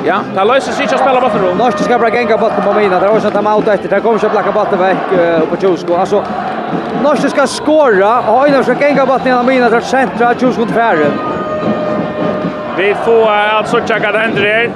Ja, 0.06 0.20
ta 0.36 0.44
löser 0.44 0.72
sig 0.72 0.86
att 0.86 1.00
spela 1.00 1.22
bollen 1.22 1.38
runt. 1.46 1.60
Norsk 1.60 1.80
ska 1.80 2.00
bara 2.00 2.10
gänga 2.10 2.38
bollen 2.38 2.62
på 2.64 2.74
mina. 2.74 3.00
Det 3.00 3.08
var 3.08 3.20
så 3.20 3.28
att 3.28 3.34
de 3.34 3.48
out 3.48 3.68
efter. 3.68 3.90
Det 3.90 4.00
kommer 4.00 4.20
så 4.20 4.30
placka 4.30 4.52
bollen 4.52 4.80
veck 4.80 4.98
på 5.50 5.58
Tjusko. 5.62 5.94
Alltså 5.96 6.24
Norsk 7.04 7.30
ska 7.30 7.48
skora 7.48 8.20
och 8.20 8.40
Hojnar 8.40 8.64
ska 8.64 8.74
gänga 8.82 9.06
bollen 9.06 9.38
på 9.38 9.44
mina 9.44 9.70
där 9.70 9.82
centra 9.82 10.34
Tjusko 10.34 10.66
till 10.66 10.76
färre. 10.76 11.06
Vi 12.78 12.96
får 13.06 13.30
alltså 13.30 13.80
checka 13.88 14.12
det 14.12 14.20
händer 14.20 14.42
här. 14.42 14.72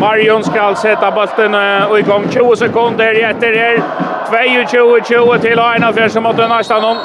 Marion 0.00 0.44
ska 0.44 0.74
sätta 0.74 1.10
bollen 1.10 1.82
och 1.90 1.98
igång 1.98 2.24
20 2.30 2.56
sekunder 2.56 3.30
efter 3.30 3.52
här. 3.54 3.82
22-20 4.30 5.38
till 5.38 5.58
Hojnar 5.58 5.92
för 5.92 6.08
som 6.08 6.26
åt 6.26 6.36
nästan 6.36 6.82
någon 6.82 6.96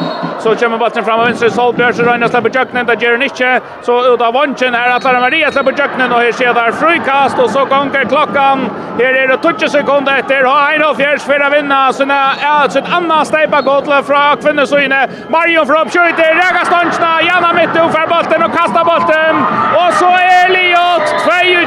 så 0.42 0.56
kommer 0.56 0.78
bollen 0.78 1.06
fram 1.06 1.20
av 1.20 1.26
vänster 1.26 1.50
Solbjörn 1.50 1.94
så 1.94 2.04
Ragnar 2.04 2.28
släpper 2.28 2.52
jöknen 2.56 2.86
där 2.86 2.96
gör 3.02 3.24
inte 3.24 3.62
så 3.82 4.14
ut 4.14 4.22
av 4.22 4.34
vanchen 4.34 4.74
här 4.74 4.90
att 4.96 5.04
Maria 5.04 5.52
släpper 5.52 5.72
jöknen 5.72 6.12
och 6.12 6.20
här 6.20 6.32
ser 6.32 6.54
där 6.54 6.72
frukast 6.72 7.40
och 7.40 7.50
så 7.50 7.66
gånger 7.66 8.04
klockan 8.06 8.70
här 8.98 9.14
är 9.24 9.28
det 9.28 9.60
20 9.60 9.70
sekunder 9.70 10.18
efter 10.20 10.44
ha 10.44 10.74
en 10.74 10.84
av 10.84 10.96
fjärs 10.96 11.22
för 11.22 11.40
att 11.40 11.54
vinna 11.54 11.94
så 11.94 12.06
när 12.06 12.34
är 12.42 12.78
ett 12.78 12.94
annat 12.94 13.28
steppa 13.28 13.62
gotle 13.62 14.04
från 14.04 14.38
kvinnorna 14.42 14.66
så 14.66 14.80
inne 14.80 15.08
Mario 15.30 15.66
från 15.66 15.86
skjuter 15.90 16.36
Raga 16.42 16.66
Stansna 16.66 17.22
Janna 17.22 17.54
mitt 17.54 17.76
upp 17.82 17.92
för 17.92 18.08
bollen 18.08 18.44
och 18.44 18.54
kastar 18.58 18.86
bollen 18.86 19.36
och 19.82 19.94
så 19.94 20.06
är 20.06 20.32
Elliot 20.46 21.08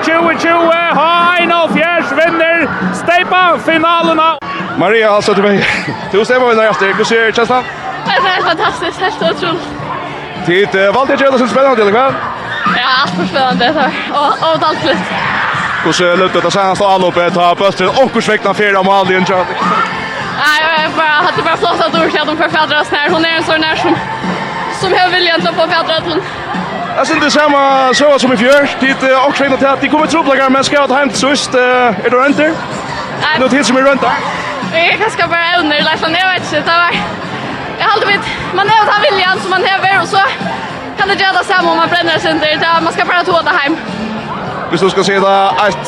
22-20 0.06 0.94
ha 0.94 1.36
en 1.36 1.74
fjärs 1.74 2.12
vinner 2.12 2.68
steppa 2.94 3.58
finalerna 3.66 4.38
Maria 4.78 5.10
alltså 5.10 5.34
till 5.34 5.42
mig. 5.42 5.64
Du 6.12 6.24
stämmer 6.24 6.46
väl 6.46 6.56
där 6.56 6.70
efter. 6.70 6.86
Hur 6.86 7.04
ser 7.04 7.32
känslan? 7.32 7.64
Det 8.06 8.10
är 8.10 8.42
fantastiskt, 8.42 9.00
helt 9.00 9.22
otroligt. 9.22 9.62
Tid, 10.46 10.74
uh, 10.74 10.84
eh, 10.84 10.92
valde 10.92 11.16
jag 11.20 11.38
så 11.38 11.46
spennende 11.48 11.82
eller 11.82 11.92
vad? 11.92 12.14
Ja, 12.76 12.88
allt 13.02 13.10
för 13.10 13.26
spännande, 13.26 13.72
så. 13.74 14.18
Och, 14.18 14.26
och 14.26 14.68
allt 14.68 14.84
lite. 14.84 15.04
Och 15.86 15.94
så 15.94 16.16
lutar 16.16 16.40
det 16.40 16.50
senaste 16.50 16.86
anloppet, 16.86 17.34
ta 17.34 17.54
böstren, 17.54 17.88
och 17.88 18.12
kursväkna 18.12 18.54
fyra 18.54 18.82
mål 18.82 19.12
i 19.12 19.14
en 19.14 19.26
tjat. 19.26 19.46
Nej, 20.38 20.82
jag 20.82 20.92
bara, 20.92 21.08
hade 21.08 21.42
bara 21.42 21.56
flottat 21.56 21.94
ord 21.94 22.10
till 22.10 22.20
att 22.20 22.26
de 22.26 22.36
förfädrar 22.36 22.80
oss 22.80 22.90
när. 22.90 23.10
Hon 23.10 23.24
är 23.24 23.36
en 23.36 23.44
sån 23.44 23.60
där 23.60 23.76
som, 23.76 23.96
som 24.80 24.92
jag 24.92 25.08
vill 25.08 25.22
egentligen 25.22 25.54
få 25.54 25.60
förfädra 25.60 26.00
till. 26.00 26.20
Jag 26.96 27.06
syns 27.06 27.24
det 27.24 27.30
samma 27.30 27.94
så 27.94 28.18
som 28.18 28.32
i 28.32 28.36
fjör. 28.36 28.70
Tid 28.80 28.96
och 29.26 29.34
skräckna 29.34 29.56
till 29.56 29.66
att 29.66 29.80
de 29.80 29.88
kommer 29.88 30.06
trubblagar 30.06 30.50
men 30.50 30.64
ska 30.64 30.76
jag 30.76 30.88
ta 30.88 30.94
hem 30.94 31.08
till 31.08 31.18
sist. 31.18 31.54
Är 31.54 32.10
du 32.10 32.16
rönt 32.16 32.36
där? 32.36 32.52
Nej. 33.22 33.40
Något 33.40 33.50
tid 33.50 33.66
som 33.66 33.76
är 33.76 33.82
rönt 33.82 34.00
där? 34.00 34.12
Jag 34.72 34.98
kanske 34.98 35.26
bara 35.28 35.56
övner, 35.56 35.82
Leifland. 35.82 36.16
Jag 36.16 36.32
vet 36.32 36.42
inte, 36.42 36.56
det 36.56 36.78
var 36.78 36.90
jag 37.78 37.86
hade 37.86 38.06
vet 38.06 38.24
man 38.54 38.66
är 38.66 38.80
att 38.82 39.02
viljan 39.06 39.40
som 39.40 39.50
man 39.50 39.64
häver 39.64 40.02
och 40.02 40.08
så 40.08 40.18
kan 40.98 41.08
det 41.08 41.14
göra 41.14 41.44
samma 41.44 41.70
om 41.70 41.76
man 41.76 41.88
bränner 41.88 42.18
sig 42.18 42.30
inte 42.30 42.46
Det 42.46 42.80
man 42.82 42.92
ska 42.92 43.04
bara 43.04 43.24
ta 43.24 43.42
det 43.42 43.56
hem. 43.62 43.76
Hvis 44.70 44.80
du 44.80 44.90
skal 44.90 45.04
se 45.04 45.20
det 45.20 45.50
et 45.68 45.86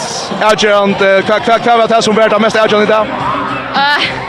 agent 0.52 1.00
hva 1.00 1.38
kva 1.40 1.58
kva 1.58 1.86
det 1.86 2.02
som 2.02 2.14
vart 2.14 2.40
mest 2.40 2.56
agent 2.56 2.82
i 2.82 2.86
dag. 2.86 3.06
Eh 3.74 4.26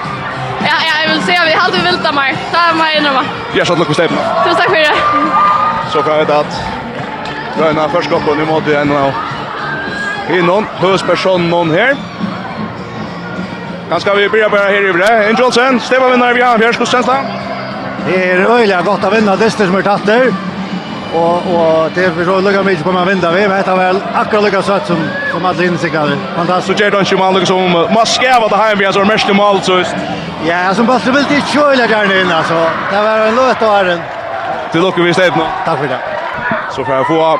Ja, 0.61 0.73
ja, 0.87 1.01
jag 1.03 1.13
vill 1.13 1.21
se 1.21 1.39
vi 1.45 1.53
hade 1.53 1.77
vilt 1.77 2.03
där 2.03 2.11
mer. 2.11 2.35
Där 2.51 2.73
mer 2.73 3.01
nu 3.01 3.09
va. 3.09 3.23
Ja, 3.53 3.65
så 3.65 3.75
luckas 3.75 3.97
det. 3.97 4.07
Tusen 4.07 4.55
tack 4.55 4.69
för 4.69 4.75
det. 4.75 4.93
Så 5.91 6.03
kan 6.03 6.17
jag 6.17 6.31
att 6.31 6.61
Røyna 7.59 7.87
først 7.89 8.11
opp 8.11 8.25
på 8.25 8.31
en 8.31 8.45
måte 8.45 8.69
igjen 8.69 8.87
nå 8.87 9.13
innom 10.29 10.67
høspersonen 10.77 11.71
her. 11.71 11.95
Kan 13.89 14.01
skal 14.01 14.17
vi 14.17 14.29
byrja 14.29 14.49
bare 14.49 14.69
her 14.69 14.89
i 14.89 14.93
brev. 14.93 15.29
Enn 15.29 15.39
Johnsen, 15.39 15.79
Stefan 15.79 16.11
Vinnar, 16.11 16.33
Bjørn 16.33 16.61
Fjørskos, 16.61 16.91
Kjensla. 16.91 17.15
Det 18.07 18.31
är 18.31 18.57
øyelig 18.57 18.85
gott 18.85 19.03
att 19.03 19.13
vinna 19.13 19.35
det 19.35 19.51
som 19.51 19.75
är 19.75 19.81
tatt 19.81 20.05
nu. 20.05 20.33
Och 21.13 21.35
och 21.35 21.91
det 21.95 22.05
är 22.05 22.25
så 22.25 22.39
lukket 22.41 22.65
mye 22.65 22.83
på 22.83 22.91
man 22.91 23.07
vinna. 23.07 23.31
vi, 23.31 23.47
men 23.47 23.63
det 23.63 23.71
er 23.71 23.75
vel 23.75 24.01
akkurat 24.13 24.43
lukket 24.43 24.65
så 24.65 24.79
som, 24.85 24.97
som 25.31 25.45
alle 25.45 25.65
innsikker. 25.65 26.17
Fantastisk. 26.35 26.77
Så 26.77 26.83
gjør 26.83 26.89
det 26.89 26.99
ikke 26.99 27.17
man 27.17 27.45
som 27.45 27.71
man 27.71 28.05
skjøver 28.05 28.47
det 28.49 28.57
här 28.57 28.75
vi 28.75 28.85
har 28.85 28.91
så 28.91 29.03
mest 29.03 29.33
mål, 29.33 29.61
så 29.61 29.83
Ja, 30.45 30.73
som 30.73 30.87
bare 30.87 30.99
vill 31.05 31.25
det 31.29 31.43
köra 31.53 31.69
øyelig 31.69 31.89
gjerne 31.89 32.35
alltså. 32.35 32.69
Det 32.91 32.97
var 32.97 33.27
en 33.27 33.35
løt 33.35 33.61
å 33.61 33.65
ha 33.65 33.83
den. 33.83 34.01
Til 34.71 34.81
dere 34.81 35.03
vi 35.03 35.13
stedet 35.13 35.35
nå. 35.35 35.45
Tack 35.65 35.79
för 35.79 35.87
det. 35.87 35.99
Så 36.71 36.83
får 36.85 36.93
jeg 36.93 37.05
få 37.07 37.39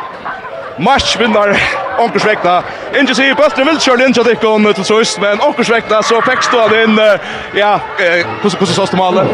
matchvinner 0.77 1.57
Onkersvekta. 1.99 2.63
Inte 2.99 3.15
sig 3.15 3.35
bulten 3.35 3.67
vill 3.67 3.79
köra 3.79 4.05
in 4.05 4.13
till 4.13 4.23
dig 4.23 4.35
till 4.73 4.85
sist 4.85 5.21
men 5.21 5.41
Onkersvekta 5.41 6.03
så 6.03 6.21
fick 6.21 6.43
stå 6.43 6.83
in 6.83 6.99
ja, 7.53 7.79
hur 7.97 8.49
hur 8.59 8.65
så 8.65 8.95
målet. 8.95 9.27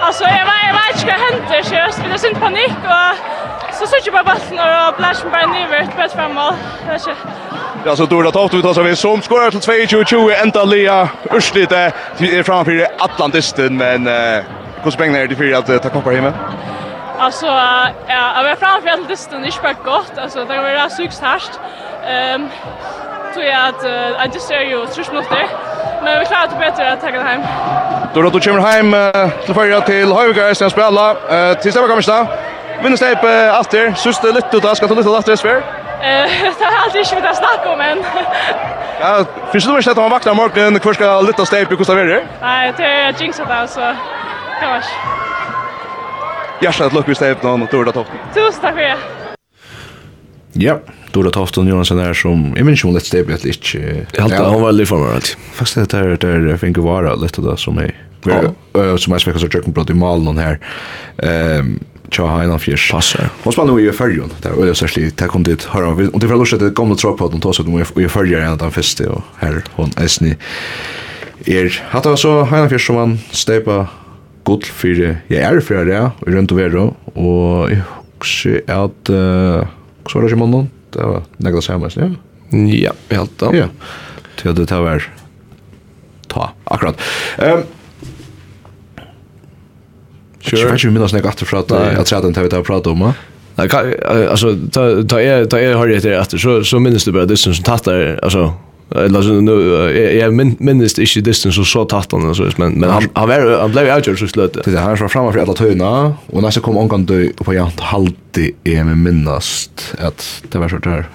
Alltså 0.00 0.24
jag 0.24 0.46
var 0.46 0.60
jag 0.66 0.74
vet 0.74 0.94
inte 0.94 1.06
vad 1.06 1.20
hände 1.20 1.64
så 1.68 1.74
jag 1.74 1.94
spelade 1.94 2.18
sin 2.18 2.34
panik 2.34 2.76
och 2.84 3.74
så 3.74 3.86
såg 3.86 4.00
jag 4.04 4.14
bara 4.14 4.34
bollen 4.34 4.88
och 4.88 4.94
blash 4.96 5.30
bara 5.32 5.46
ner 5.46 5.68
vart 5.68 5.96
bäst 5.96 6.14
framåt. 6.14 6.54
Alltså 6.92 7.10
Ja, 7.84 7.96
så 7.96 8.06
Dora 8.06 8.30
Toft 8.30 8.54
ut 8.54 8.64
alltså 8.64 8.82
vi 8.82 8.96
som 8.96 9.22
skorar 9.22 9.50
till 9.50 9.60
22-20 9.60 10.42
ända 10.42 10.64
Lea 10.64 11.08
Urslit 11.30 11.72
är 11.72 12.42
framför 12.42 12.86
Atlantisten 12.98 13.76
men 13.76 14.06
eh 14.06 14.44
hur 14.82 14.90
spänger 14.90 15.26
det 15.26 15.36
för 15.36 15.52
att 15.74 15.82
ta 15.82 15.88
koppar 15.88 16.12
hemma? 16.12 16.32
Alltså 17.18 17.46
ja, 17.46 17.88
jag 18.08 18.44
var 18.44 18.56
framför 18.56 18.88
Atlantisten 18.88 19.44
är 19.44 19.50
spär 19.50 19.76
gott 19.84 20.12
alltså 20.16 20.44
det 20.44 20.56
var 20.56 20.70
det 20.70 20.96
sjukt 20.96 21.20
härst. 21.22 21.50
Ehm 22.06 22.48
tror 23.34 23.44
jag 23.44 23.68
att 23.68 23.84
jag 24.18 24.34
just 24.34 24.50
är 24.50 24.60
ju 24.60 24.86
trist 24.86 25.12
nog. 25.12 25.24
Men 26.04 26.20
vi 26.20 26.26
klarar 26.26 26.48
det 26.48 26.58
bättre 26.58 26.92
att 26.92 27.00
ta 27.00 27.10
det 27.10 27.22
hem. 27.22 27.40
Då 28.14 28.22
då 28.22 28.30
kommer 28.40 28.60
hem 28.60 28.90
till 29.44 29.54
förra 29.54 29.80
till 29.80 30.12
Höjga 30.12 30.54
som 30.54 30.70
spelar 30.70 31.10
eh 31.50 31.54
till 31.54 31.72
Stämma 31.72 31.88
kommer 31.88 32.02
stå. 32.02 32.26
Vinner 32.82 32.96
släpp 32.96 33.24
efter, 33.60 33.92
Sust 33.94 34.24
lite 34.24 34.56
ut, 34.56 34.76
ska 34.76 34.88
ta 34.88 34.94
lite 34.94 35.18
efter 35.18 35.36
svär. 35.36 35.56
Eh, 35.56 35.62
det 36.58 36.64
har 36.64 36.84
alltid 36.84 37.00
inte 37.00 37.14
vi 37.28 37.34
snacka 37.34 37.70
om 37.72 37.78
men. 37.78 38.04
Ja, 39.00 39.24
finns 39.52 39.64
det 39.64 39.76
inte 39.76 39.90
att 39.90 39.96
man 39.96 40.10
vaknar 40.10 40.34
morgonen 40.34 40.80
och 40.84 40.94
ska 40.94 41.20
lite 41.20 41.46
släpp 41.46 41.72
i 41.72 41.76
Costa 41.76 41.94
det? 41.94 42.22
Nej, 42.40 42.72
det 42.76 42.84
är 42.84 43.14
jinxat 43.22 43.48
där 43.48 43.66
så. 43.66 43.80
Gosh. 44.60 44.90
Hjärtat 46.60 46.92
lyckas 46.92 47.18
det 47.18 47.30
upp 47.30 47.42
någon 47.42 47.62
och 47.62 47.68
då 47.70 47.84
då 47.84 47.92
topp. 47.92 48.06
Tusen 48.34 48.60
tack 48.62 48.74
för 48.74 48.82
det. 48.82 48.96
Ja, 50.52 50.80
Dora 51.12 51.30
Tofton 51.30 51.66
Johansson 51.66 51.96
där 51.96 52.14
som 52.14 52.52
jag 52.56 52.66
minns 52.66 52.82
hon 52.82 52.94
lätt 52.94 53.04
steg 53.04 53.30
lite 53.30 53.48
inte. 53.48 54.06
Jag 54.12 54.22
hade 54.22 54.48
hon 54.48 54.62
var 54.62 54.72
lite 54.72 54.86
för 54.86 54.98
mig. 54.98 55.20
Fast 55.52 55.74
det 55.74 55.90
där 55.90 56.16
där 56.20 56.56
finger 56.56 56.82
vara 56.82 57.14
lite 57.14 57.40
där 57.40 57.56
som 57.56 57.78
är 57.78 57.94
som 58.96 59.12
är 59.12 59.18
smäckas 59.18 59.44
och 59.44 59.54
jerken 59.54 59.72
brott 59.72 59.90
i 59.90 59.94
malen 59.94 60.38
här. 60.38 60.58
Ehm 61.18 61.78
Tja 62.10 62.26
Hainan 62.26 62.58
Fjärs. 62.58 62.90
Passar. 62.90 63.30
Hon 63.42 63.52
spelar 63.52 63.74
nu 63.74 63.88
i 63.88 63.92
Färjön. 63.92 64.30
Det 64.42 64.48
är 64.48 64.66
det 64.66 64.74
särskilt. 64.74 65.16
Det 65.16 65.26
kom 65.26 65.42
dit 65.42 65.64
höra 65.64 65.88
Och 65.88 66.20
det 66.20 66.26
är 66.26 66.28
för 66.28 66.54
att 66.54 66.60
det 66.60 66.70
gamla 66.70 66.94
trapp 66.94 67.16
på 67.16 67.24
att 67.24 67.42
ta 67.42 67.52
så 67.52 67.62
de 67.62 68.02
i 68.02 68.08
Färjön 68.08 68.42
en 68.42 68.52
av 68.52 68.58
den 68.58 68.70
första 68.70 69.10
och 69.10 69.22
här 69.38 69.62
hon 69.72 69.90
Esni. 69.96 70.36
Er 71.44 71.82
hatt 71.88 72.04
hade 72.04 72.16
så 72.16 72.44
Hainan 72.44 72.68
Fjärs 72.68 72.86
som 72.86 72.96
han 72.96 73.18
steipa 73.30 73.86
gott 74.42 74.66
för 74.66 75.16
jag 75.26 75.42
är 75.42 75.60
för 75.60 75.84
det 75.84 76.10
och 76.20 76.28
runt 76.28 76.52
och 76.52 76.58
vero 76.58 76.94
och 77.04 77.70
jag 77.70 77.82
också 78.16 78.48
att 78.66 79.10
Så 80.08 80.16
var 80.16 80.24
det 80.24 80.30
ikke 80.32 80.40
mannen. 80.42 80.70
Det 80.94 81.06
var 81.06 81.26
nekla 81.38 81.62
samme, 81.64 81.90
ja. 81.94 82.08
Ja, 82.50 82.94
helt 83.12 83.34
da. 83.38 83.50
Ja. 83.54 83.68
Til 84.40 84.50
at 84.52 84.56
det 84.58 84.68
tar 84.70 84.82
vær 84.82 85.04
ta, 86.30 86.52
akkurat. 86.70 86.98
Um, 87.38 87.66
Sure. 90.40 90.56
Jeg 90.56 90.70
vet 90.70 90.78
ikke 90.78 90.88
om 90.88 90.94
jeg 90.94 90.96
minnes 90.96 91.12
nekka 91.12 91.34
tror 91.36 91.50
at 92.16 92.24
den 92.24 92.32
tar 92.34 92.46
vi 92.46 92.48
tar 92.48 92.62
prata 92.64 92.94
om, 92.94 93.02
Nei, 93.60 93.66
altså, 94.32 94.54
ta 94.72 95.02
ta 95.04 95.18
har 95.60 95.90
jeg 95.90 96.00
etter 96.00 96.14
etter, 96.16 96.40
så 96.64 96.80
minnes 96.80 97.04
du 97.04 97.12
bare 97.12 97.28
det 97.28 97.36
som 97.38 97.52
tatt 97.52 97.84
der, 97.84 98.16
Eller 98.94 99.22
så 99.22 99.28
nu 99.28 99.52
jag 100.18 100.34
minns 100.34 100.98
inte 100.98 101.20
distance 101.20 101.56
så 101.56 101.64
så 101.64 101.84
tatt 101.84 102.12
han 102.12 102.34
så 102.34 102.50
men 102.56 102.72
men 102.72 102.90
han 102.90 103.08
han 103.14 103.28
var 103.28 103.60
han 103.60 103.70
blev 103.70 103.94
outjur 103.96 104.16
så 104.16 104.28
slut. 104.28 104.58
Det 104.64 104.78
han 104.78 104.96
var 104.96 105.08
framme 105.08 105.32
för 105.32 105.38
alla 105.38 105.54
töna 105.54 106.14
och 106.26 106.42
när 106.42 106.50
så 106.50 106.60
kom 106.60 106.76
onkan 106.76 107.04
dö 107.04 107.28
på 107.36 107.54
jant 107.54 107.80
halti 107.80 108.52
är 108.64 108.84
med 108.84 108.98
minnast 108.98 109.94
att 109.98 110.42
det 110.48 110.58
var 110.58 110.68
så 110.68 110.78
där. 110.78 111.08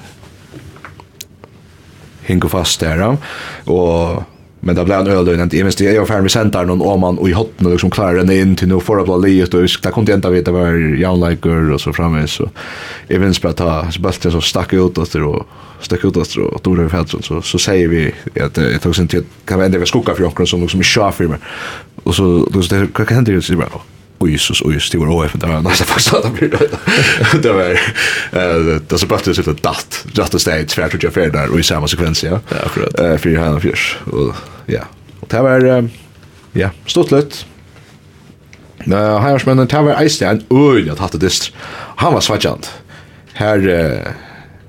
Hinko 2.22 2.50
fast 2.50 2.80
där 2.80 3.18
och 3.66 4.24
Men 4.66 4.76
det 4.76 4.86
blev 4.86 5.00
en 5.00 5.08
öl 5.08 5.30
innan 5.30 5.50
det 5.50 5.64
minst 5.64 5.80
jag 5.80 6.00
var 6.00 6.06
färdig 6.06 6.22
med 6.22 6.32
centern 6.32 6.70
och 6.70 6.94
om 6.94 7.00
man 7.00 7.18
och 7.18 7.30
i 7.30 7.32
hotten 7.32 7.66
och 7.66 7.72
liksom 7.72 7.90
klarar 7.90 8.16
den 8.16 8.32
in 8.32 8.56
till 8.56 8.68
nu 8.68 8.80
för 8.80 8.98
att 8.98 9.22
bli 9.22 9.32
livet 9.32 9.54
och 9.54 9.62
det 9.62 9.92
kunde 9.94 10.14
inte 10.14 10.30
veta 10.30 10.52
var 10.52 10.96
Jan 10.98 11.20
Liker 11.20 11.72
och 11.72 11.82
så 11.82 11.94
framme 11.94 12.28
så 12.28 12.50
jag 13.08 13.22
minns 13.22 13.42
bara 13.42 13.54
ta 13.54 13.92
så 13.92 14.02
bara 14.02 14.14
så 14.14 14.42
stack 14.42 14.74
ut 14.74 14.98
och 14.98 15.08
så 15.08 15.46
stack 15.82 16.06
ut 16.06 16.18
och 16.18 16.28
så 16.28 16.60
då 16.64 16.76
det 16.76 16.90
fällt 16.90 17.10
så 17.26 17.42
så 17.42 17.60
säger 17.60 17.88
vi 17.88 18.14
att 18.42 18.58
jag 18.58 18.82
tog 18.82 18.96
sen 18.96 19.08
till 19.08 19.24
kan 19.46 19.60
vi 19.60 19.66
ändå 19.66 19.86
skugga 19.86 20.16
för 20.16 20.24
Jokron 20.24 20.48
som 20.48 20.62
liksom 20.62 20.82
i 20.82 20.84
chaufför 20.84 21.38
och 22.04 22.16
så 22.16 22.48
då 22.52 22.62
så 22.62 22.76
det 22.76 23.06
kan 23.06 23.24
det 23.24 23.32
ju 23.32 23.42
så 23.42 23.56
bra 23.56 23.82
Jesus 24.20 24.62
och 24.62 24.74
just 24.74 24.92
det 24.92 24.98
var 24.98 25.08
OF 25.08 25.34
där 25.34 25.62
nästa 25.62 25.86
första 25.86 26.22
där 26.22 26.30
blir 26.30 26.50
det 26.50 26.70
det 27.42 27.52
var 27.52 27.70
eh 28.32 28.82
det 28.88 28.98
så 28.98 29.08
bara 29.08 29.20
det 29.26 29.36
sitter 29.36 29.54
datt 29.54 30.06
just 30.14 30.32
the 30.32 30.40
stage 30.40 30.72
för 30.72 30.82
att 30.82 31.04
jag 31.04 31.14
för 31.14 31.30
där 31.30 31.52
och 31.52 31.60
i 31.60 31.64
samma 31.64 31.88
sekvens 31.88 32.24
ja. 32.24 32.40
Ja, 32.50 32.58
akkurat. 32.66 33.00
Eh 33.00 33.18
för 33.18 33.38
han 33.38 33.62
fjärs 33.62 33.98
och 34.12 34.36
ja. 34.66 34.82
Och 35.20 35.28
det 35.28 35.42
var 35.42 35.90
ja 36.54 36.70
stort 36.86 37.12
lätt 37.12 37.46
Nei, 38.86 39.02
heimarsmennen, 39.20 39.68
det 39.68 39.82
var 39.82 39.98
eisne 39.98 40.28
en 40.30 40.44
øyne 40.54 40.92
at 40.92 41.00
hatt 41.00 41.16
dist. 41.22 41.50
Han 41.98 42.14
var 42.14 42.22
svatsjant. 42.22 42.68
Her, 43.34 43.64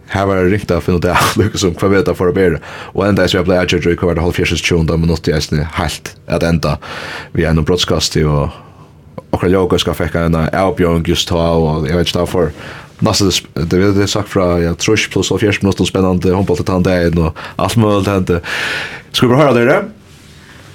her 0.09 0.25
var 0.27 0.37
det 0.41 0.53
ringt 0.55 0.71
av 0.73 0.81
finne 0.81 1.03
det, 1.05 1.17
lukket 1.37 1.61
som 1.61 1.75
hva 1.77 1.91
vet 1.93 2.09
jeg 2.09 2.17
for 2.17 2.33
å 2.33 2.37
bære. 2.37 2.63
Og 2.95 3.05
enda 3.05 3.27
jeg 3.29 3.45
ble 3.45 3.59
adjørt, 3.61 3.87
og 3.91 4.01
hva 4.01 4.09
var 4.09 4.17
det 4.17 4.25
halv 4.25 4.39
fjerses 4.39 4.65
tjonda 4.65 4.97
minutt 4.97 5.29
i 5.29 5.35
eisne 5.37 5.67
helt, 5.77 6.15
at 6.33 6.47
enda 6.47 6.79
vi 7.37 7.45
er 7.45 7.53
noen 7.53 7.69
brottskast 7.69 8.17
i 8.17 8.25
og 8.25 8.55
okra 9.31 9.49
yoga 9.49 9.79
ska 9.79 9.95
fekka 9.95 10.21
en 10.21 10.35
avbjörn 10.35 11.05
just 11.07 11.29
ta 11.29 11.51
och 11.51 11.89
jag 11.89 11.97
vet 11.97 12.07
inte 12.07 12.19
varför 12.19 12.51
Nasta 12.99 13.25
det 13.55 13.79
vet 13.79 13.97
det 13.97 14.07
sagt 14.09 14.29
fra 14.29 14.61
ja 14.61 14.75
trush 14.75 15.11
plus 15.11 15.33
av 15.33 15.39
fjärde 15.39 15.59
minuten 15.63 15.87
spännande 15.87 16.35
handboll 16.35 16.57
till 16.57 16.65
tanden 16.65 17.19
och 17.19 17.37
allt 17.57 17.77
möjligt 17.77 18.09
hände. 18.09 18.41
Ska 19.13 19.27
vi 19.27 19.35
höra 19.35 19.53
det 19.53 19.65
där? 19.65 19.85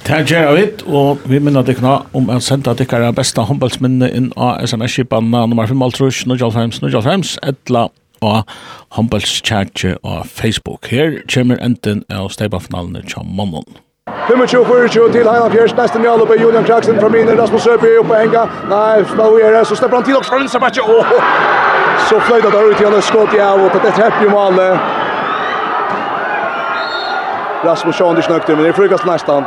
Takk 0.02 0.32
gjør 0.34 0.56
vi, 0.58 0.64
og 0.90 1.22
vi 1.30 1.38
minner 1.38 1.62
dere 1.62 2.00
om 2.18 2.30
å 2.34 2.40
sende 2.42 2.74
dere 2.74 3.04
det 3.04 3.12
beste 3.20 3.44
håndballsminnet 3.46 4.16
inn 4.18 4.32
av 4.34 4.64
sms-skipene 4.66 5.44
nummer 5.46 5.70
5, 5.70 5.84
Altrus, 5.86 6.24
095, 6.26 6.74
095, 6.82 7.36
etla 7.52 7.84
og 8.26 8.56
håndballskjertje 8.98 10.00
av 10.02 10.26
Facebook. 10.26 10.90
Her 10.90 11.20
kommer 11.30 11.62
enden 11.62 12.02
av 12.10 12.32
steibafinalene 12.34 13.06
til 13.06 13.30
mannen. 13.30 13.68
25-24 14.10 15.12
til 15.12 15.30
Heina 15.30 15.50
Fjers, 15.50 15.74
neste 15.78 16.00
njall 16.00 16.22
oppe 16.24 16.36
Julian 16.42 16.64
Kraksen 16.64 17.00
fra 17.00 17.10
minne, 17.10 17.42
Rasmus 17.42 17.62
Søby 17.62 17.90
oppe 18.00 18.18
Enga, 18.24 18.46
nei, 18.70 19.04
Snow 19.12 19.38
Eres, 19.38 19.68
så 19.68 19.76
stepper 19.76 20.00
han 20.00 20.06
til 20.08 20.18
og 20.18 20.26
skjønner 20.26 20.68
ikke, 20.70 20.84
åh! 20.84 21.12
Så 22.08 22.20
fløyda 22.28 22.50
der 22.50 22.70
ut 22.70 22.80
igjen, 22.80 23.02
skått 23.02 23.36
i 23.38 23.42
av, 23.44 23.62
og 23.62 23.76
det 23.84 23.94
trepper 23.94 24.24
jo 24.24 24.32
malet. 24.34 24.80
Rasmus 27.66 27.96
Sjøen 27.96 28.18
i 28.18 28.26
snøkte, 28.26 28.56
men 28.56 28.66
det 28.66 28.74
er 28.74 28.80
frukast 28.80 29.06
nästan. 29.06 29.46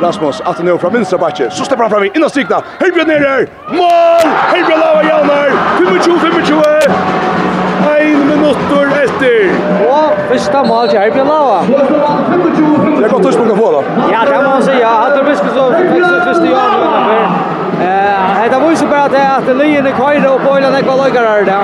Rasmus, 0.00 0.40
att 0.40 0.64
nu 0.64 0.78
från 0.78 0.92
vänstra 0.92 1.18
backe, 1.18 1.50
så 1.50 1.64
släpper 1.64 1.82
han 1.82 1.90
fram 1.90 2.04
innan 2.14 2.30
strikna. 2.30 2.62
Hej 2.80 2.90
Björn 2.90 3.08
ner! 3.08 3.48
Mål! 3.68 4.32
Hej 4.52 4.64
Lava 4.68 5.02
Jalmar! 5.02 5.48
25-25! 5.78 7.33
minutter 8.44 8.86
etter. 9.04 9.42
Og 9.88 10.04
første 10.28 10.58
mål 10.68 10.88
til 10.88 10.98
Herbjørn 10.98 11.28
Erbjellava. 11.28 11.58
Det 12.98 13.04
er 13.04 13.12
godt 13.14 13.24
tørst 13.26 13.38
på 13.62 13.68
da. 13.74 13.80
Ja, 14.14 14.20
det 14.28 14.36
må 14.44 14.50
man 14.50 14.62
si. 14.62 14.76
Ja, 14.84 14.92
hadde 15.02 15.16
det 15.18 15.26
visst 15.30 15.44
så 15.56 15.64
fikk 15.76 15.90
sitt 15.94 16.24
første 16.28 16.46
ja 16.52 16.64
nå. 16.82 16.90
Eh, 17.84 18.44
det 18.52 18.58
var 18.62 18.74
så 18.82 18.86
bare 18.86 19.08
det 19.16 19.24
at 19.38 19.56
Lyen 19.60 19.86
er 19.86 19.94
køyre 20.00 20.28
og 20.30 20.40
Boilen 20.46 20.74
er 20.78 20.82
kvaløyere 20.88 21.30
her 21.32 21.44
da. 21.48 21.60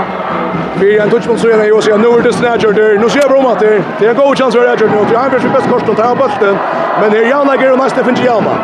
Vi 0.80 0.96
er 0.96 1.02
en 1.02 1.10
touchman 1.10 1.38
så 1.38 1.48
gärna 1.48 1.64
Josia 1.64 1.96
nu 1.96 2.08
är 2.18 2.22
det 2.22 2.32
snatcher 2.32 2.72
där. 2.72 2.98
Nu 2.98 3.08
ser 3.08 3.28
Bromma 3.28 3.54
där. 3.54 3.82
Det 3.98 4.06
är 4.06 4.10
en 4.10 4.16
god 4.16 4.38
chans 4.38 4.54
för 4.54 4.62
Roger 4.62 4.88
nu. 4.88 4.98
Det 5.10 5.16
är 5.16 5.46
en 5.46 5.52
bäst 5.52 5.68
kort 5.70 5.88
att 5.88 5.96
ta 5.96 6.14
bollen. 6.14 6.56
Men 7.00 7.10
här 7.10 7.30
Janna 7.30 7.56
ger 7.56 7.76
nästa 7.76 8.04
för 8.04 8.24
Janna. 8.24 8.54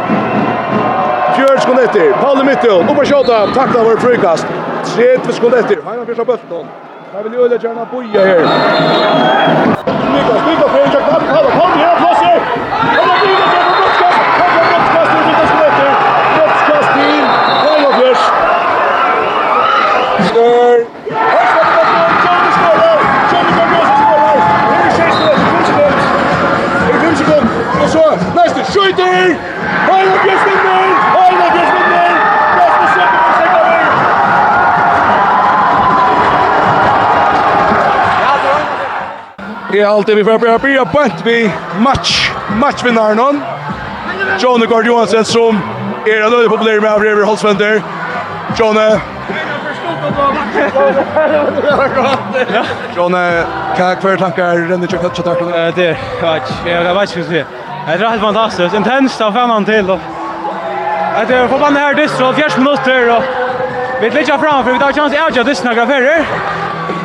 Fjörd 1.36 1.60
skund 1.62 1.78
etter. 1.78 2.12
Paul 2.22 2.44
Mittel. 2.44 2.78
mitten. 2.78 2.88
Oppa 2.88 3.04
skjøta. 3.04 3.46
Takla 3.54 3.82
vår 3.84 3.96
frukast. 3.96 4.46
30 4.96 5.32
skund 5.32 5.54
etter. 5.54 5.78
Heina 5.86 6.04
fyrsta 6.06 6.24
bøtton. 6.24 6.66
Jag 7.14 7.22
vill 7.22 7.32
ju 7.32 7.44
öle 7.44 7.58
gärna 7.62 7.84
boja 7.92 8.20
här. 8.26 8.38
Mika, 10.12 10.34
Mika, 10.46 10.68
Fredrik, 10.68 10.92
Kall, 10.92 11.02
Kall, 11.02 11.20
Kall, 11.20 11.46
Kall, 11.50 11.76
Kall, 11.76 12.02
Kall, 12.02 12.14
Kall, 12.14 12.14
Kall, 12.14 12.40
Kall, 13.38 13.55
jeg 39.76 39.88
alltid 39.88 40.16
vi 40.16 40.24
får 40.24 40.38
bare 40.38 40.58
bli 40.58 40.76
bønt 40.92 41.24
vi 41.24 41.36
match, 41.84 42.30
matchvinneren 42.60 43.18
hon. 43.18 43.42
John 44.38 44.64
Gard 44.68 44.86
Johansen 44.86 45.24
som 45.24 45.58
er 46.06 46.24
en 46.24 46.32
løyde 46.32 46.48
populær 46.48 46.80
med 46.80 46.90
Avrever 46.90 47.24
Holsventer. 47.26 47.82
John, 48.56 48.78
John, 52.96 53.12
hva 53.12 53.88
er 53.90 54.00
hver 54.00 54.20
tanker 54.20 54.66
renner 54.70 54.90
kjøkken 54.90 55.10
kjøkken 55.16 55.40
kjøkken? 55.40 55.54
Det 55.76 55.88
er, 55.90 55.96
jeg 56.66 56.94
vet 56.98 57.16
ikke 57.16 57.24
hva 57.24 57.32
det 57.32 57.40
er. 57.40 57.50
Det 57.86 57.94
er 57.94 58.10
helt 58.10 58.22
fantastisk, 58.22 58.74
intenst 58.74 59.20
av 59.22 59.34
fannan 59.36 59.66
til. 59.66 59.92
Det 61.16 61.36
er 61.36 61.48
forbannet 61.48 61.80
her 61.80 61.98
distro, 61.98 62.32
40 62.36 62.58
minutter, 62.60 63.10
og 63.16 64.00
vi 64.00 64.10
lägger 64.10 64.38
fram 64.38 64.64
för 64.64 64.72
vi 64.72 64.78
tar 64.78 64.92
chans 64.92 65.12
att 65.28 65.36
jag 65.36 65.46
distro 65.46 65.68
noen 65.68 65.76
graferer. 65.76 66.26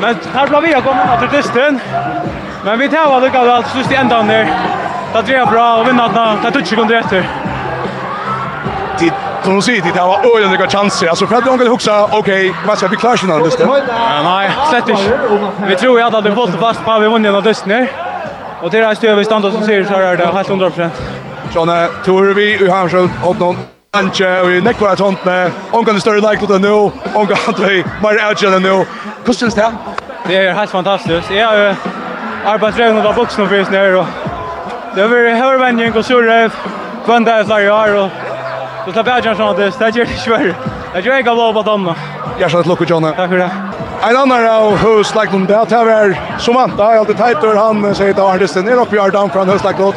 Men 0.01 0.15
här 0.33 0.47
blir 0.47 0.61
vi 0.61 0.73
att 0.73 0.83
komma 0.83 1.15
under 1.15 1.37
distro. 1.37 2.40
Men 2.63 2.79
vi 2.79 2.89
tar 2.89 2.97
alla 2.97 3.19
lukka 3.19 3.39
allt 3.39 3.75
just 3.75 3.91
i 3.91 3.95
ändan 3.95 4.27
där. 4.27 4.53
Det 5.13 5.21
drejer 5.21 5.45
bra 5.45 5.77
och 5.77 5.87
vinner 5.87 6.05
att 6.05 6.41
ta 6.43 6.51
touch 6.51 6.67
sekunder 6.67 6.95
efter. 6.95 7.29
Det 8.99 9.13
som 9.43 9.55
du 9.55 9.61
säger, 9.61 9.81
det 9.81 9.99
här 9.99 10.07
var 10.07 10.37
öjande 10.37 10.57
några 10.57 10.69
chanser. 10.69 11.07
Alltså 11.07 11.27
för 11.27 11.35
att 11.35 11.45
de 11.45 11.57
kan 11.57 11.67
huxa, 11.67 12.09
okej, 12.11 12.55
vad 12.67 12.77
ska 12.77 12.87
vi 12.87 12.95
klara 12.95 13.17
sig 13.17 13.29
någon 13.29 13.43
dysten? 13.43 13.69
Nej, 14.23 14.51
slett 14.69 14.89
inte. 14.89 15.19
Vi 15.67 15.75
tror 15.75 15.99
ju 15.99 16.05
att 16.05 16.23
det 16.23 16.29
var 16.29 16.47
fast 16.47 16.85
på 16.85 16.99
vi 16.99 17.07
vunnit 17.07 17.31
någon 17.31 17.43
dysten. 17.43 17.87
Och 18.61 18.69
det 18.71 18.85
här 18.85 18.95
stöv 18.95 19.17
vi 19.17 19.25
standard 19.25 19.53
som 19.53 19.63
säger 19.63 19.83
så 19.83 19.93
här 19.93 20.01
är 20.01 20.17
det 20.17 20.25
helt 20.25 20.49
100%. 20.49 20.89
Sjone, 21.53 21.87
tror 22.05 22.33
vi 22.33 22.65
i 22.65 22.69
Hamsjön 22.69 23.11
åt 23.25 23.39
någon 23.39 23.57
Anche 23.93 24.41
och 24.41 24.51
i 24.51 24.61
Nekvar 24.61 24.95
sånt 24.95 25.25
med 25.25 25.51
omgående 25.71 26.01
större 26.01 26.31
like 26.31 26.45
till 26.45 26.61
nu, 26.61 26.71
omgående 27.13 27.83
mer 28.01 28.27
outgen 28.29 28.61
nu. 28.61 28.85
Hur 29.25 29.33
känns 29.33 29.55
det? 29.55 29.71
Det 30.27 30.35
är 30.35 30.53
helt 30.53 30.71
fantastiskt. 30.71 31.31
Jag 31.31 31.75
arbeidsrevne 32.45 33.05
av 33.05 33.15
buksene 33.15 33.47
for 33.47 33.61
oss 33.61 33.71
nere. 33.71 34.05
Det 34.95 35.01
har 35.01 35.09
var 35.09 35.39
høyrevenning 35.39 35.95
og 35.95 36.05
surrev, 36.05 36.55
kvønda 37.05 37.39
i 37.41 37.45
flere 37.47 37.73
år, 37.73 37.95
og 38.01 38.09
så 38.85 38.93
slapp 38.95 39.07
jeg 39.07 39.23
ikke 39.23 39.35
sånn 39.39 39.51
at 39.51 39.79
det 39.79 39.91
gjør 39.95 40.09
det 40.09 40.17
ikke 40.17 40.33
verre. 40.35 40.55
Det 40.93 41.03
gjør 41.05 41.21
ikke 41.21 41.35
lov 41.37 41.53
på 41.53 41.63
dem. 41.69 41.91
Hjertelig 42.39 42.67
lukke, 42.67 42.87
Johnny. 42.89 43.13
Takk 43.15 43.29
for 43.29 43.43
det. 43.43 43.51
En 44.01 44.17
annan 44.17 44.47
av 44.49 44.77
Høslaglund, 44.81 45.47
det 45.47 45.75
här 45.75 45.85
var 45.85 46.15
Somanta, 46.39 46.85
alltid 46.85 47.17
tajtor, 47.17 47.55
han 47.55 47.95
säger 47.95 48.13
till 48.13 48.23
artisten, 48.23 48.67
är 48.67 48.81
uppe 48.81 48.95
i 48.95 48.99
Ardan 48.99 49.29
från 49.29 49.49
Høslaglund. 49.49 49.93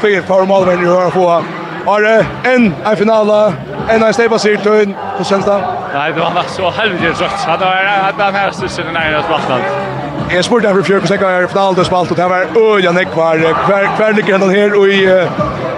Fyra 0.00 0.22
formalvänner 0.22 0.82
du 0.82 0.90
har 0.90 1.10
få. 1.10 1.42
Har 1.86 2.02
det 2.02 2.26
en 2.44 2.74
en 2.84 2.96
finala, 2.96 3.52
en 3.88 4.02
en 4.02 4.14
steppa 4.14 4.38
sirtun, 4.38 4.94
hur 5.16 5.24
känns 5.24 5.44
det? 5.44 5.60
Nej, 5.94 6.12
det 6.12 6.20
var 6.20 6.42
så 6.48 6.70
helvete 6.70 7.14
trött. 7.14 7.58
Det 7.58 7.64
var 7.64 8.24
den 8.26 8.34
här 8.34 8.50
stussen 8.50 8.84
i 8.96 9.12
jag 9.12 9.24
spelade. 9.24 9.99
Jeg 10.32 10.44
spurte 10.44 10.68
her 10.68 10.74
for 10.74 10.82
fjør, 10.82 10.98
hvordan 10.98 11.20
jeg 11.20 11.36
har 11.36 11.46
finalen 11.52 11.78
og 11.78 11.86
spalt, 11.86 12.10
og 12.10 12.16
det 12.16 12.28
var 12.30 12.42
øya 12.56 12.92
nekvar, 12.92 13.36
hver, 13.66 13.88
hver 13.96 14.12
ligger 14.12 14.38
hendan 14.38 14.50
her, 14.50 14.76
og 14.78 14.88
i, 14.88 15.00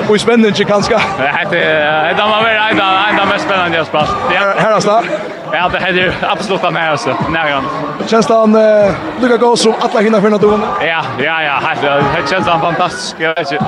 og 0.09 0.15
i 0.17 0.19
spenning 0.19 0.47
ikke 0.53 0.73
kanskje? 0.73 0.99
Det 1.19 1.29
er 1.29 2.15
det 2.17 2.25
var 2.33 2.49
en 2.71 2.81
av 2.81 3.21
de 3.21 3.27
mest 3.33 3.45
spennende 3.45 3.79
jeg 3.79 3.87
spalt. 3.87 4.13
Her 4.31 4.77
er 4.77 4.81
det? 4.81 5.21
Ja, 5.53 5.69
det 5.73 5.83
er 5.83 6.05
jo 6.07 6.13
absolutt 6.31 6.63
den 6.63 6.77
her 6.77 6.91
også, 6.91 7.17
nærgående. 7.29 7.69
Kjennes 8.09 8.27
det 8.27 8.37
han 8.37 8.55
uh, 8.57 9.23
lukket 9.23 9.41
gå 9.41 9.57
som 9.57 9.75
alle 9.85 10.03
hinner 10.07 10.21
for 10.21 10.33
natten? 10.33 10.65
Ja, 10.81 11.03
ja, 11.21 11.37
ja, 11.49 11.57
det 11.83 12.25
kjennes 12.31 12.49
han 12.49 12.61
fantastisk, 12.61 13.21
jeg 13.21 13.35
vet 13.37 13.53
ikke. 13.53 13.67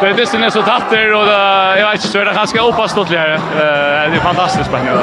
Det 0.00 0.06
är 0.06 0.14
det 0.14 0.26
som 0.26 0.42
är 0.42 0.50
så 0.50 0.62
tatter 0.62 1.14
och 1.14 1.26
jag 1.78 1.86
vet 1.86 1.94
inte 1.94 2.08
så 2.08 2.18
är 2.18 2.24
det 2.24 2.32
ganska 2.32 2.62
opaståtligare. 2.62 3.40
Det 4.10 4.16
är 4.16 4.20
fantastiskt 4.20 4.66
spännande. 4.66 5.02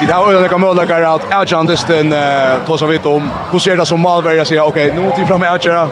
Det 0.00 0.12
har 0.12 0.32
ju 0.32 0.48
kan 0.48 0.60
mål 0.60 0.76
där 0.76 1.02
att 1.02 1.34
Arjan 1.34 1.66
Dustin 1.66 2.10
tar 2.66 2.76
sig 2.76 2.88
vitt 2.88 3.06
om. 3.06 3.30
Hur 3.52 3.58
ser 3.58 3.76
det 3.76 3.86
som 3.86 4.00
Malberg 4.00 4.46
säger 4.46 4.62
okej, 4.62 4.92
nu 4.96 5.10
till 5.10 5.26
fram 5.26 5.40
med 5.40 5.52
Arjan 5.52 5.88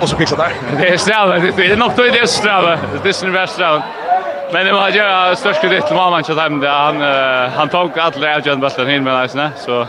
och 0.00 0.08
så 0.08 0.16
fixar 0.16 0.36
där. 0.36 0.52
Det 0.80 0.88
är 0.88 0.96
sträva, 0.96 1.38
det 1.56 1.66
är 1.66 1.76
nog 1.76 1.90
då 1.96 2.02
det 2.02 2.18
är 2.18 2.26
sträva. 2.26 2.78
Det 3.02 3.08
är 3.08 3.24
den 3.24 3.32
värsta. 3.32 3.82
Men 4.52 4.66
det 4.66 4.72
var 4.72 4.88
ju 4.88 5.36
störst 5.36 5.60
kredit 5.60 5.86
till 5.86 5.96
Malman 5.96 6.24
så 6.24 6.34
där 6.34 6.68
han 6.68 7.00
han 7.56 7.68
tog 7.68 7.98
alla 7.98 8.34
Arjan 8.34 8.60
bollen 8.60 8.90
in 8.90 9.04
med 9.04 9.14
nästan 9.14 9.50
så 9.66 9.86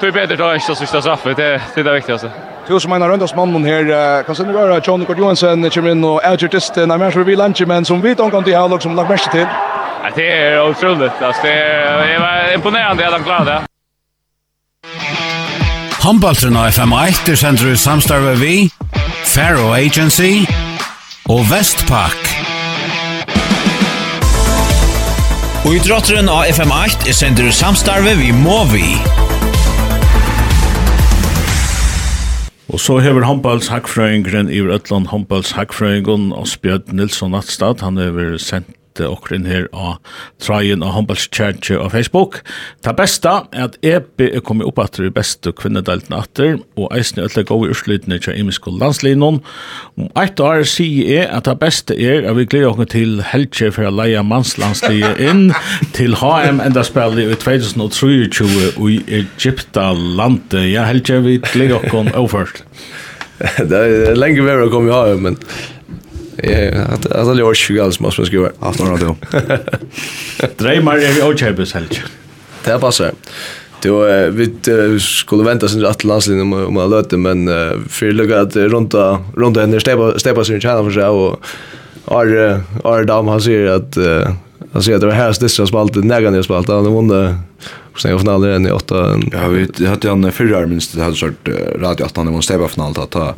Tui 0.00 0.12
betur 0.12 0.36
då 0.36 0.54
inte 0.54 0.66
så 0.66 0.74
sista 0.74 1.00
straffet, 1.00 1.36
det 1.36 1.60
det 1.74 1.80
är 1.80 1.84
det 1.84 1.92
viktigaste. 1.92 2.30
Du 2.66 2.80
som 2.80 2.90
menar 2.90 3.08
rundas 3.08 3.34
mannen 3.34 3.64
här 3.64 4.22
kan 4.22 4.34
sen 4.34 4.52
göra 4.52 4.80
John 4.84 5.04
Gord 5.04 5.18
Johansson 5.18 5.70
kommer 5.70 5.90
in 5.90 6.04
och 6.04 6.24
Alger 6.24 6.48
Distin, 6.48 6.90
jag 6.90 6.98
menar 6.98 7.24
vi 7.24 7.36
lunch 7.36 7.62
men 7.66 7.84
som 7.84 8.00
vi 8.00 8.14
tänker 8.14 8.38
inte 8.38 8.56
ha 8.56 8.80
som 8.80 8.96
lag 8.96 9.08
mest 9.08 9.30
till. 9.30 9.46
Ja, 10.02 10.10
det 10.16 10.32
är 10.32 10.70
otroligt. 10.70 11.22
Alltså, 11.22 11.42
det 11.42 11.52
är 11.52 12.54
imponerande 12.54 13.06
att 13.06 13.12
han 13.12 13.24
klarade 13.24 13.50
det. 13.50 13.66
Handballtren 16.02 16.56
av 16.56 16.66
FM1 16.66 17.30
er 17.30 17.36
sender 17.36 17.72
i 17.72 17.76
samstarve 17.76 18.32
vi, 18.40 18.70
Faro 19.28 19.74
Agency 19.76 20.46
og 21.28 21.44
Vestpak. 21.50 22.30
Og 25.66 25.76
i 25.76 25.82
drotteren 25.84 26.32
av 26.32 26.48
FM8 26.48 27.04
er 27.04 27.18
sender 27.20 27.50
i 27.50 27.52
samstarve 27.52 28.16
vi 28.16 28.32
Movi. 28.32 28.96
Og 32.72 32.80
så 32.80 32.98
hever 33.04 33.28
håndballs 33.28 33.68
hackfrøyngren 33.68 34.48
i 34.48 34.64
Rødland 34.64 35.12
håndballs 35.12 35.52
hackfrøyngen 35.52 36.32
og 36.32 36.48
Spjød 36.48 36.94
Nilsson 36.96 37.36
Nattstad. 37.36 37.84
Han 37.84 38.00
hever 38.00 38.38
sendt 38.40 38.79
møte 39.00 39.08
okkur 39.08 39.36
inn 39.36 39.48
her 39.48 39.66
av 39.72 39.98
Trajen 40.42 40.84
og 40.84 40.94
Humboldt 40.94 41.30
Church 41.32 41.70
og 41.72 41.92
Facebook. 41.94 42.40
Ta 42.84 42.92
besta 42.96 43.46
er 43.52 43.68
at 43.68 43.78
EP 43.82 44.20
er 44.20 44.42
kommet 44.44 44.68
opp 44.68 44.80
atter 44.82 45.08
i 45.08 45.12
beste 45.12 45.52
kvinnedelten 45.52 46.14
atter, 46.16 46.58
og 46.76 46.90
eisen 46.96 47.20
er 47.20 47.28
alle 47.28 47.46
gode 47.48 47.72
urslutene 47.72 48.20
til 48.20 48.38
imiske 48.38 48.70
landslinjen. 48.70 49.40
Om 49.96 50.10
et 50.20 50.40
år 50.40 50.64
sier 50.68 51.08
jeg 51.10 51.28
at 51.30 51.46
ta 51.48 51.56
beste 51.58 51.96
er 51.96 52.28
at 52.28 52.36
vi 52.36 52.46
gleder 52.46 52.72
okkur 52.72 52.90
til 52.92 53.20
helge 53.32 53.70
for 53.72 53.88
å 53.88 53.94
leie 53.94 54.22
mannslandslinjen 54.22 55.20
inn 55.20 55.44
til 55.96 56.16
HM 56.20 56.60
enda 56.64 56.84
spillet 56.86 57.30
i 57.30 57.38
2023 57.40 58.90
i 58.90 59.00
Egypta 59.22 59.90
landet. 59.94 60.60
Ja, 60.70 60.86
helge, 60.88 61.20
vi 61.24 61.38
gleder 61.52 61.80
oss 61.80 62.14
overført. 62.16 62.64
Det 63.40 63.76
er 63.76 64.18
lenge 64.18 64.42
mer 64.44 64.66
å 64.66 64.72
komme 64.72 64.90
i 64.90 64.96
HM, 65.14 65.22
men 65.24 65.38
Alla 67.14 67.32
lär 67.32 67.54
sig 67.54 67.80
alls 67.80 68.00
måste 68.00 68.20
man 68.20 68.26
skriva. 68.26 68.50
Afton 68.60 68.88
radio. 68.88 69.16
Dreymar 70.56 70.96
är 70.96 71.12
vi 71.12 71.22
ocharbes 71.22 71.72
helt. 71.72 72.00
Det 72.64 72.78
passar. 72.78 73.12
Då 73.82 74.04
vi 74.30 75.00
skulle 75.00 75.44
vänta 75.44 75.68
sen 75.68 75.86
att 75.86 76.04
landslinjen 76.04 76.52
om 76.52 76.66
om 76.66 76.76
att 76.76 76.90
löta 76.90 77.16
men 77.16 77.46
för 77.88 78.12
lucka 78.12 78.40
att 78.40 78.56
runda 78.56 79.18
runda 79.36 79.60
henne 79.60 79.80
stepa 79.80 80.18
stepa 80.18 80.44
sin 80.44 80.60
channel 80.60 80.84
för 80.84 80.90
sig 80.90 81.04
och 81.04 81.40
är 82.06 82.60
är 82.84 83.04
Dam 83.04 83.28
har 83.28 83.40
säger 83.40 83.66
att 83.66 83.98
han 84.72 84.82
säger 84.82 84.96
att 84.96 85.00
det 85.00 85.06
var 85.06 85.14
här 85.14 85.32
sista 85.32 85.66
spalt, 85.66 85.94
nägan 85.94 86.34
jag 86.34 86.44
spalt, 86.44 86.68
han 86.68 86.94
vann 86.94 87.38
sen 87.96 88.10
jag 88.10 88.20
finaler 88.20 88.48
än 88.48 88.66
i 88.66 88.70
åtta. 88.70 89.20
Ja 89.32 89.48
vi 89.48 89.86
hade 89.86 90.08
han 90.08 90.32
förra 90.32 90.66
minst 90.66 90.96
det 90.96 91.02
hade 91.02 91.16
kört 91.16 91.48
radio 91.78 92.04
att 92.04 92.16
han 92.16 92.34
var 92.34 92.40
stepa 92.40 92.68
finalen 92.68 93.02
att 93.02 93.10
ta 93.10 93.34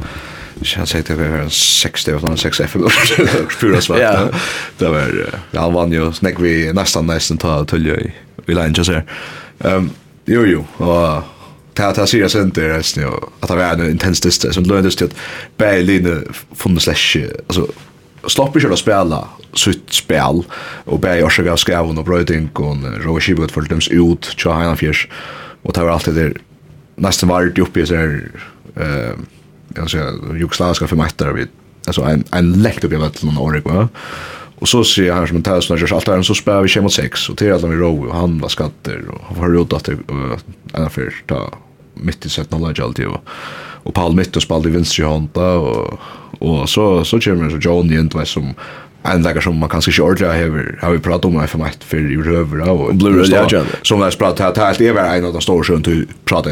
han 0.76 0.86
säger 0.86 1.04
det 1.08 1.14
var 1.14 1.48
60 1.48 2.10
eller 2.10 2.36
6 2.36 2.60
FL 2.68 2.88
fyra 3.60 3.80
svart. 3.80 3.98
Ja. 3.98 4.28
Det 4.78 4.88
var 4.88 5.10
ja, 5.50 5.60
han 5.60 5.72
vann 5.72 5.92
ju 5.92 6.12
snack 6.12 6.34
vi 6.38 6.72
nästan 6.72 7.06
nästan 7.06 7.38
ta 7.38 7.64
till 7.64 7.86
ju 7.86 8.10
vi 8.46 8.54
lär 8.54 8.66
inte 8.66 8.84
så. 8.84 9.00
Ehm 9.58 9.90
jo 10.24 10.44
jo 10.46 10.66
och 10.76 11.22
ta 11.74 11.92
ta 11.92 12.06
sig 12.06 12.30
sen 12.30 12.50
det 12.50 12.64
är 12.64 12.82
snö 12.82 13.06
att 13.40 13.48
det 13.48 13.56
var 13.56 13.64
en 13.64 13.90
intens 13.90 14.20
distans 14.20 14.54
som 14.54 14.64
löndes 14.64 14.96
till 14.96 15.10
Berlin 15.56 16.24
från 16.54 16.80
slash 16.80 17.16
alltså 17.46 17.66
slopp 18.30 18.56
ikke 18.56 18.72
å 18.72 18.78
spille 18.78 19.20
sitt 19.58 19.92
spill, 19.92 20.42
og 20.86 21.02
bare 21.02 21.20
gjør 21.20 21.36
seg 21.36 21.50
av 21.52 21.60
skreven 21.60 22.00
og 22.00 22.06
brøyding, 22.08 22.48
og 22.62 22.86
Roger 23.04 23.26
Kibot 23.26 23.52
for 23.54 23.68
dems 23.68 23.90
ut, 23.92 24.30
tja 24.38 24.54
hegna 24.56 24.78
fjers, 24.78 25.04
og 25.62 25.74
det 25.76 25.84
var 25.84 25.96
alltid 25.96 26.18
det 26.18 26.28
nesten 27.02 27.30
vart 27.30 27.58
oppi 27.62 27.84
i 27.84 27.88
seg, 27.90 28.16
jag 29.76 29.90
säger 29.90 30.36
jugoslaviska 30.36 30.86
för 30.86 30.88
förmaktare 30.88 31.32
vi 31.32 31.46
alltså 31.86 32.02
en 32.02 32.24
en 32.32 32.52
läkt 32.62 32.84
upp 32.84 32.92
i 32.92 32.96
vattnet 32.96 33.38
och 33.38 33.44
Oregon 33.44 33.76
va? 33.76 33.88
Och 34.62 34.68
så 34.68 34.84
ser 34.84 35.04
jag 35.04 35.14
här 35.14 35.26
som 35.26 35.36
en 35.36 35.42
tävling 35.42 35.66
när 35.70 35.78
jag 35.78 35.92
allt 35.92 36.06
där 36.06 36.22
så 36.22 36.34
spelar 36.34 36.62
vi 36.62 36.68
kemma 36.68 36.88
sex 36.88 37.28
och 37.28 37.38
till 37.38 37.52
alla 37.52 37.68
vi 37.68 37.76
row 37.76 38.06
och 38.06 38.14
han 38.14 38.38
var 38.38 38.48
skatter 38.48 39.02
och 39.08 39.36
har 39.36 39.54
gjort 39.54 39.72
att 39.72 39.88
en 39.88 40.84
affär 40.84 41.14
ta 41.26 41.50
mitt 41.94 42.26
i 42.26 42.28
sett 42.28 42.48
knowledge 42.48 42.80
alltid 42.80 43.06
och 43.06 43.20
Och 43.84 43.94
Paul 43.94 44.14
mitt 44.14 44.36
och 44.36 44.42
spelade 44.42 44.70
vänster 44.70 45.04
hand 45.04 45.36
och 45.36 46.00
och 46.38 46.68
så 46.68 47.04
så 47.04 47.20
kommer 47.20 47.50
så 47.50 47.56
John 47.56 47.88
Jent 47.88 48.14
var 48.14 48.24
som 48.24 48.54
en 49.02 49.22
lägger 49.22 49.40
som 49.40 49.58
man 49.58 49.68
kanske 49.68 49.90
inte 49.90 50.02
ordentligt 50.02 50.28
har 50.28 50.86
har 50.86 50.92
vi 50.92 50.98
pratat 50.98 51.24
om 51.24 51.48
för 51.48 51.58
mig 51.58 51.72
för 51.80 52.12
i 52.12 52.16
röver 52.16 52.70
och 52.70 52.94
Blue 52.94 53.22
Red 53.22 53.34
Agent 53.34 53.68
som 53.82 53.98
vi 53.98 54.04
har 54.04 54.10
pratat 54.10 54.56
här 54.56 54.64
helt 54.64 54.80
är 54.80 55.16
en 55.16 55.24
av 55.24 55.32
de 55.32 55.42
stora 55.42 55.64
sjön 55.64 55.82
till 55.82 56.06
prata 56.24 56.50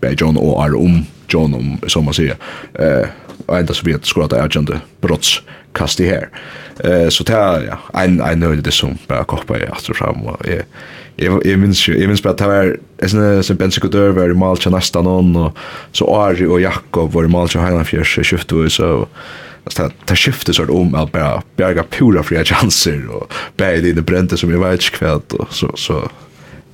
med 0.00 0.20
John 0.20 0.36
och 0.36 0.64
Arum 0.64 1.04
John 1.28 1.54
om 1.54 1.78
som 1.86 2.04
man 2.04 2.14
säger 2.14 2.36
eh 2.74 3.08
och 3.46 3.58
ända 3.58 3.74
så 3.74 3.86
vet 3.86 4.06
skulle 4.06 4.24
att 4.24 4.32
agenda 4.32 4.80
brotts 5.00 5.42
kast 5.72 6.00
i 6.00 6.06
här. 6.06 6.28
Eh 6.84 7.08
så 7.08 7.24
där 7.24 7.66
ja, 7.66 8.00
en 8.00 8.20
en 8.20 8.40
nöjd 8.40 8.62
det 8.64 8.70
som 8.70 8.98
bara 9.06 9.24
koppa 9.24 9.58
i 9.58 9.62
efter 9.62 9.94
fram 9.94 10.22
och 10.22 10.48
är 10.48 10.64
Jag 11.16 11.58
minns 11.58 11.88
ju, 11.88 11.98
jag 11.98 12.08
minns 12.08 12.22
bara 12.22 12.30
att 12.30 12.38
det 12.38 12.46
var 12.46 12.78
en 12.98 13.42
sån 13.42 13.56
bensikudör 13.56 14.10
var 14.10 14.30
i 14.30 14.34
Malcha 14.34 14.70
nästan 14.70 15.04
någon 15.04 15.36
och 15.36 15.58
så 15.92 16.16
Ari 16.16 16.46
och 16.46 16.60
Jakob 16.60 17.12
var 17.12 17.24
i 17.24 17.28
Malcha 17.28 17.60
Heinafjörs 17.60 18.18
skiftet 18.22 18.52
och 18.52 18.72
så 18.72 19.06
alltså 19.64 19.82
det 19.82 20.06
ta 20.06 20.14
skiftet 20.14 20.54
sort 20.54 20.70
om 20.70 20.94
att 20.94 21.12
bara 21.12 21.42
bjärga 21.56 21.84
pura 21.90 22.22
fria 22.22 22.44
chanser 22.44 23.08
och 23.10 23.32
bära 23.56 23.80
det 23.80 23.90
in 23.90 23.98
i 23.98 24.00
brände 24.00 24.36
som 24.36 24.50
jag 24.50 24.58
vet 24.58 24.72
inte 24.72 24.96
kväll 24.96 25.20
och 25.30 25.54
så, 25.54 25.72
så 25.76 26.10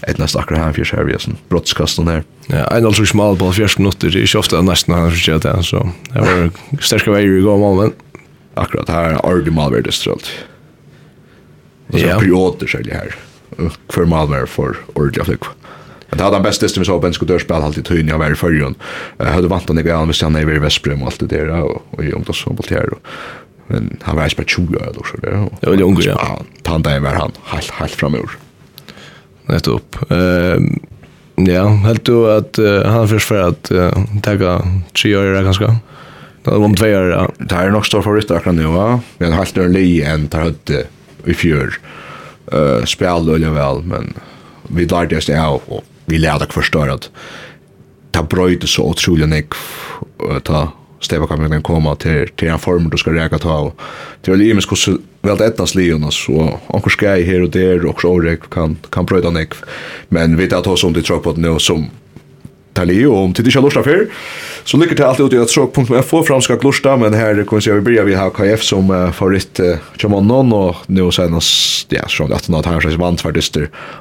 ett 0.03 0.19
nästa 0.19 0.39
akkurat 0.41 0.61
här 0.61 0.73
för 0.73 0.85
Sherriasen 0.85 1.37
brottskasten 1.49 2.05
där. 2.05 2.25
Ja, 2.47 2.77
en 2.77 2.87
alltså 2.87 3.07
smal 3.07 3.37
på 3.37 3.53
40 3.53 3.81
minuter 3.81 4.11
det 4.11 4.19
är 4.19 4.35
ju 4.35 4.39
ofta 4.39 4.63
nästan 4.63 4.99
han 4.99 5.11
försöker 5.11 5.57
det 5.57 5.63
så. 5.63 5.91
Det 6.13 6.21
var 6.21 6.51
starka 6.81 7.11
vägar 7.11 7.39
i 7.39 7.41
går 7.41 7.59
målen. 7.59 7.93
Akkurat 8.55 8.89
här 8.89 9.11
är 9.11 9.45
det 9.45 9.51
Malverde 9.51 9.93
strult. 9.93 10.31
Och 11.87 12.01
så 12.01 12.07
perioder 12.07 12.67
så 12.67 12.79
här. 12.79 13.15
För 13.89 14.05
Malverde 14.05 14.47
för 14.47 14.77
ordentligt 14.95 15.27
flick. 15.27 15.41
Men 16.09 16.19
det 16.19 16.25
hade 16.25 16.37
han 16.37 16.43
bäst 16.43 16.61
det 16.61 16.69
så 16.69 17.01
på 17.01 17.07
en 17.07 17.13
skotörspel 17.13 17.63
alltid 17.63 17.85
tyn 17.85 18.09
jag 18.09 18.19
var 18.19 18.31
i 18.31 18.35
förrjun. 18.35 18.75
Jag 19.17 19.27
hade 19.27 19.49
vant 19.49 19.71
att 19.71 19.87
jag 19.87 20.07
med 20.07 20.17
är 20.37 20.57
i 20.57 20.59
Västbrem 20.59 21.03
och 21.03 21.07
allt 21.07 21.21
det 21.21 21.27
där 21.27 21.51
och 21.61 22.05
i 22.05 22.13
ungdomsfotboll 22.13 22.67
här 22.71 22.89
då. 22.91 22.97
Men 23.67 23.97
han 24.03 24.17
var 24.17 24.29
ju 24.29 24.37
bara 24.37 24.45
20 24.47 24.77
år 24.77 24.93
då 24.95 25.03
så 25.05 25.17
där. 25.17 25.31
Ja, 25.31 25.49
det 25.61 25.67
var 25.67 25.83
ung 25.83 25.97
ja. 26.01 26.43
Tanta 26.63 27.01
var 27.01 27.11
han 27.11 27.33
helt 27.45 27.71
helt 27.71 27.93
framur 27.93 28.31
nettopp. 29.47 30.11
Eh 30.11 30.57
ja, 31.35 31.69
helt 31.69 32.05
du 32.05 32.31
att 32.31 32.59
uh, 32.59 32.85
han 32.85 33.09
först 33.09 33.29
för 33.29 33.49
att 33.49 33.71
uh, 33.71 33.93
ta 34.23 34.63
tre 35.03 35.17
år 35.17 35.25
där 35.25 35.45
kanske. 35.45 35.67
Det 36.43 36.51
var 36.51 36.65
om 36.65 36.75
två 36.75 36.87
år. 36.87 37.11
Ja. 37.11 37.31
Det 37.39 37.55
här 37.55 37.67
är 37.67 37.71
nog 37.71 37.87
stor 37.87 38.03
favorit 38.03 38.31
akkurat 38.31 38.55
nu, 38.55 38.65
va? 38.65 39.01
Men 39.19 39.33
helt 39.33 39.57
en 39.57 39.73
li 39.73 40.03
en 40.03 40.29
tar 40.29 40.49
ut 40.49 40.71
i 41.25 41.35
fjör. 41.35 41.75
Eh 42.53 42.59
uh, 42.59 42.85
spel 42.85 43.27
då 43.27 43.39
väl, 43.51 43.83
men 43.83 44.15
vi 44.69 44.87
lärde 44.87 45.17
oss 45.17 45.27
det 45.27 45.35
här 45.35 45.61
och 45.73 45.85
vi 46.05 46.19
lärde 46.19 46.45
oss 46.45 46.53
förstå 46.53 46.83
att 46.83 47.11
ta 48.11 48.23
bröjt 48.23 48.69
så 48.69 48.91
otroligt 48.91 49.29
nek 49.29 49.47
ta 50.45 50.73
steva 51.05 51.27
kan 51.27 51.49
man 51.49 51.63
komma 51.63 51.95
till 51.95 52.29
till 52.37 52.49
en 52.49 52.59
form 52.59 52.91
du 52.91 52.97
ska 52.97 53.13
räka 53.13 53.39
ta 53.39 53.59
och 53.59 53.81
till 54.23 54.35
en 54.35 54.43
imis 54.43 54.67
kus 54.67 54.89
väl 55.23 55.41
ettas 55.41 55.71
slion 55.71 56.05
och 56.05 56.15
så 56.15 56.61
och 56.67 56.93
ska 56.93 57.09
här 57.09 57.43
och 57.43 57.51
där 57.51 57.87
och 57.87 58.01
så 58.01 58.21
rek 58.21 58.51
kan 58.51 58.77
kan 58.91 59.07
pröva 59.07 59.31
nek 59.31 59.53
men 60.09 60.37
vi 60.37 60.49
tar 60.49 60.69
oss 60.69 60.81
som 60.81 60.93
det 60.93 61.03
tror 61.03 61.19
på 61.19 61.33
nu 61.33 61.59
som 61.59 61.87
Talio 62.75 63.07
om 63.07 63.33
till 63.33 63.45
det 63.45 63.61
lust 63.61 63.77
affär 63.77 64.07
så 64.65 64.77
ligger 64.77 64.97
det 64.97 65.07
alltid 65.07 65.27
ut 65.27 65.33
i 65.33 65.39
att 65.39 65.49
tråk.fo 65.49 66.23
fram 66.23 66.41
ska 66.41 66.57
glusta 66.57 66.97
men 66.97 67.15
här 67.15 67.45
kommer 67.45 67.69
jag 67.69 67.75
vi 67.75 67.81
börjar 67.81 68.05
vi 68.05 68.15
har 68.15 68.31
KF 68.31 68.63
som 68.63 68.91
uh, 68.91 69.13
favorit 69.13 69.61
Chamon 69.97 70.31
uh, 70.31 70.55
och 70.55 70.77
nu 70.87 71.13
senast 71.13 71.93
ja 71.93 72.09
så 72.09 72.35
att 72.35 72.49
något 72.49 72.67
här 72.67 72.81
så 72.81 72.99
vant 72.99 73.25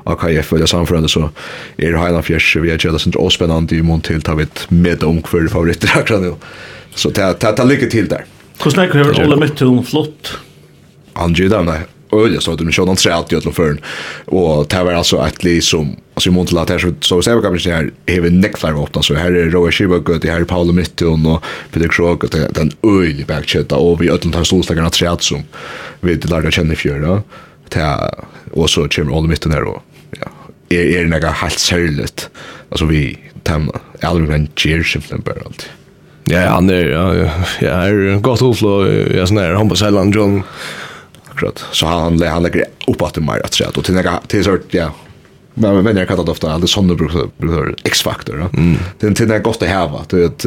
av 0.03 0.15
KF 0.15 0.45
för 0.45 0.57
det 0.57 0.67
samförande 0.67 1.09
så 1.09 1.29
är 1.77 1.91
det 1.91 1.97
Highland 1.97 2.25
Fjärs 2.25 2.55
vi 2.55 2.69
har 2.69 2.77
ju 2.77 2.91
det 2.91 3.29
spännande 3.29 3.75
i 3.75 3.81
mån 3.81 4.01
till 4.01 4.21
ta 4.21 4.35
vid 4.35 4.59
med 4.69 5.03
ung 5.03 5.23
för 5.23 5.47
favoriter 5.47 5.91
akkurat 5.99 6.21
nu 6.21 6.33
Så 6.95 7.09
det 7.09 7.39
det 7.39 7.53
det 7.57 7.65
ligger 7.65 7.89
till 7.89 8.07
där. 8.07 8.25
Hur 8.63 8.71
snackar 8.71 9.03
hur 9.03 9.25
Ola 9.25 9.35
mitt 9.35 9.87
flott? 9.87 10.37
Han 11.13 11.33
gjør 11.33 11.49
det, 11.49 11.63
nei. 11.63 11.79
Öle 12.13 12.41
så 12.41 12.51
att 12.51 12.59
de 12.59 12.71
kör 12.71 12.85
någon 12.85 12.95
träd 12.95 13.25
i 13.29 13.35
alla 13.35 13.51
förn. 13.51 13.79
Och 14.25 14.67
det 14.67 14.83
var 14.83 14.93
alltså 14.93 15.27
ett 15.27 15.43
liv 15.43 15.61
som 15.61 15.95
alltså 16.13 16.29
i 16.29 16.31
Montelat 16.31 16.69
här 16.69 16.79
så 16.79 16.93
så 16.99 17.21
ser 17.21 17.35
vi 17.35 17.41
kanske 17.41 17.71
här 17.71 17.91
även 18.05 18.33
en 18.33 18.41
neckfire 18.41 18.73
öppna 18.73 19.01
så 19.01 19.13
här 19.15 19.31
är 19.31 19.49
Roa 19.49 19.71
Shiva 19.71 19.97
gott 19.97 20.23
här 20.23 20.43
Paolo 20.43 20.73
mitt 20.73 21.01
och 21.01 21.43
Peter 21.71 21.87
Krog 21.87 22.23
och 22.23 22.29
den 22.29 22.71
öle 22.83 23.25
backchatta 23.27 23.75
och 23.75 24.01
vi 24.01 24.09
ölln 24.09 24.31
tar 24.31 24.43
solstakarna 24.43 24.89
träd 24.89 25.21
som 25.21 25.43
vi 25.99 26.15
det 26.15 26.29
lärde 26.29 26.51
känna 26.51 26.75
fjöra. 26.75 27.23
Det 27.69 28.11
och 28.51 28.69
så 28.69 28.87
kommer 28.87 29.11
Ola 29.11 29.27
mitt 29.27 29.41
där 29.41 29.63
och 29.63 29.83
ja 30.19 30.27
är 30.69 30.97
är 30.97 31.05
några 31.05 31.29
helt 31.29 31.59
särligt 31.59 32.29
alltså 32.69 32.85
vi 32.85 33.17
tämna 33.43 33.79
aldrig 34.01 34.29
en 34.29 34.47
cheer 34.55 34.83
simpelthen 34.83 35.21
bara 35.25 35.45
alltid 35.45 35.69
Ja, 36.23 36.39
han 36.39 36.69
är 36.69 36.85
ja, 36.85 37.13
är 37.67 38.19
gott 38.19 38.41
oflå. 38.41 38.87
Jag 38.91 39.27
snär 39.27 39.53
han 39.53 39.69
på 39.69 39.75
sällan 39.75 40.11
John. 40.11 40.43
Akkurat. 41.31 41.65
Så 41.71 41.85
han 41.85 42.21
han 42.21 42.43
lägger 42.43 42.65
upp 42.87 43.01
att 43.01 43.13
det 43.13 43.21
mer 43.21 43.41
att 43.45 43.53
säga 43.53 43.69
och 43.75 43.85
till 43.85 43.93
några 43.93 44.19
till 44.27 44.43
sort 44.43 44.73
ja. 44.73 44.91
Men 45.53 45.83
men 45.83 45.97
jag 45.97 46.07
kallar 46.07 46.25
det 46.25 46.31
ofta 46.31 46.51
alla 46.51 46.67
såna 46.67 46.95
brukar 46.95 47.75
X-faktor. 47.83 48.49
Mm. 48.57 48.77
Den 48.99 49.15
till 49.15 49.27
den 49.27 49.43
gott 49.43 49.61
att 49.61 49.69
ha 49.69 50.05
det 50.09 50.23
ett 50.23 50.45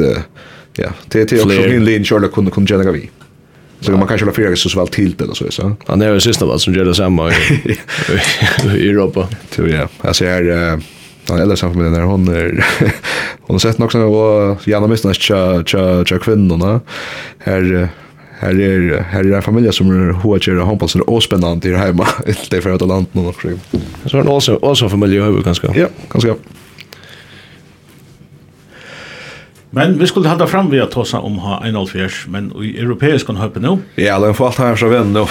ja, 0.75 0.89
det 1.07 1.31
är 1.31 1.45
också 1.45 1.69
min 1.69 1.85
lin 1.85 2.03
Sherlock 2.03 2.33
kunde 2.33 2.51
kunde 2.51 2.73
jag 2.73 2.91
vi. 2.91 3.09
Så 3.79 3.91
man 3.91 4.07
kanske 4.07 4.25
la 4.25 4.33
fyra 4.33 4.55
så 4.55 4.79
väl 4.79 4.87
till 4.87 5.15
det 5.15 5.35
så 5.35 5.51
så. 5.51 5.75
Han 5.85 6.01
är 6.01 6.13
ju 6.13 6.19
sista 6.19 6.45
vad 6.45 6.61
som 6.61 6.73
gör 6.73 6.85
det 6.85 6.95
samma 6.95 7.31
i 8.75 8.89
Europa. 8.89 9.27
Tror 9.49 9.69
ja, 9.69 9.87
alltså 10.01 10.25
är 10.25 10.81
den 11.27 11.39
äldre 11.39 11.57
samfamiljen 11.57 11.93
där 11.93 12.01
hon 12.01 12.27
är 12.27 12.65
hon 13.41 13.53
har 13.53 13.59
sett 13.59 13.79
också 13.79 13.97
som 13.97 14.11
var 14.11 14.57
gärna 14.65 14.87
cha 14.87 15.13
cha 15.13 15.13
tja 15.13 15.63
tja 15.63 16.05
tja 16.05 16.19
kvinnorna 16.19 16.81
här 17.39 17.89
här 18.39 18.61
är 18.61 19.01
här 19.01 19.23
är 19.23 19.35
en 19.35 19.41
familj 19.41 19.73
som 19.73 19.91
är 19.91 20.11
hårdare 20.11 20.59
hoppas 20.59 20.93
det 20.93 20.99
är 20.99 21.19
spännande 21.19 21.67
i 21.69 21.71
här 21.71 21.85
hemma 21.87 22.07
inte 22.27 22.61
för 22.61 22.69
att 22.69 22.81
landet 22.81 23.13
någon 23.13 23.27
också 23.27 23.49
så 24.05 24.17
en 24.17 24.27
också 24.27 24.57
också 24.61 24.89
familj 24.89 25.19
över 25.19 25.41
ganska 25.41 25.67
ja 25.75 25.87
ganska 26.09 26.35
Men 29.69 29.99
vi 29.99 30.07
skulle 30.07 30.29
halda 30.29 30.47
fram 30.47 30.69
vi 30.69 30.79
att 30.79 30.91
tossa 30.91 31.19
om 31.19 31.37
ha 31.37 31.65
en 31.65 31.75
alfjärs, 31.75 32.25
men 32.27 32.63
i 32.63 32.79
europeisk 32.79 33.25
kan 33.25 33.35
höpa 33.35 33.59
nu. 33.59 33.77
Ja, 33.95 34.19
den 34.19 34.33
får 34.33 34.47
allt 34.47 34.57
här 34.57 34.75
så 34.75 34.87
vän 34.87 35.13
nu. 35.13 35.25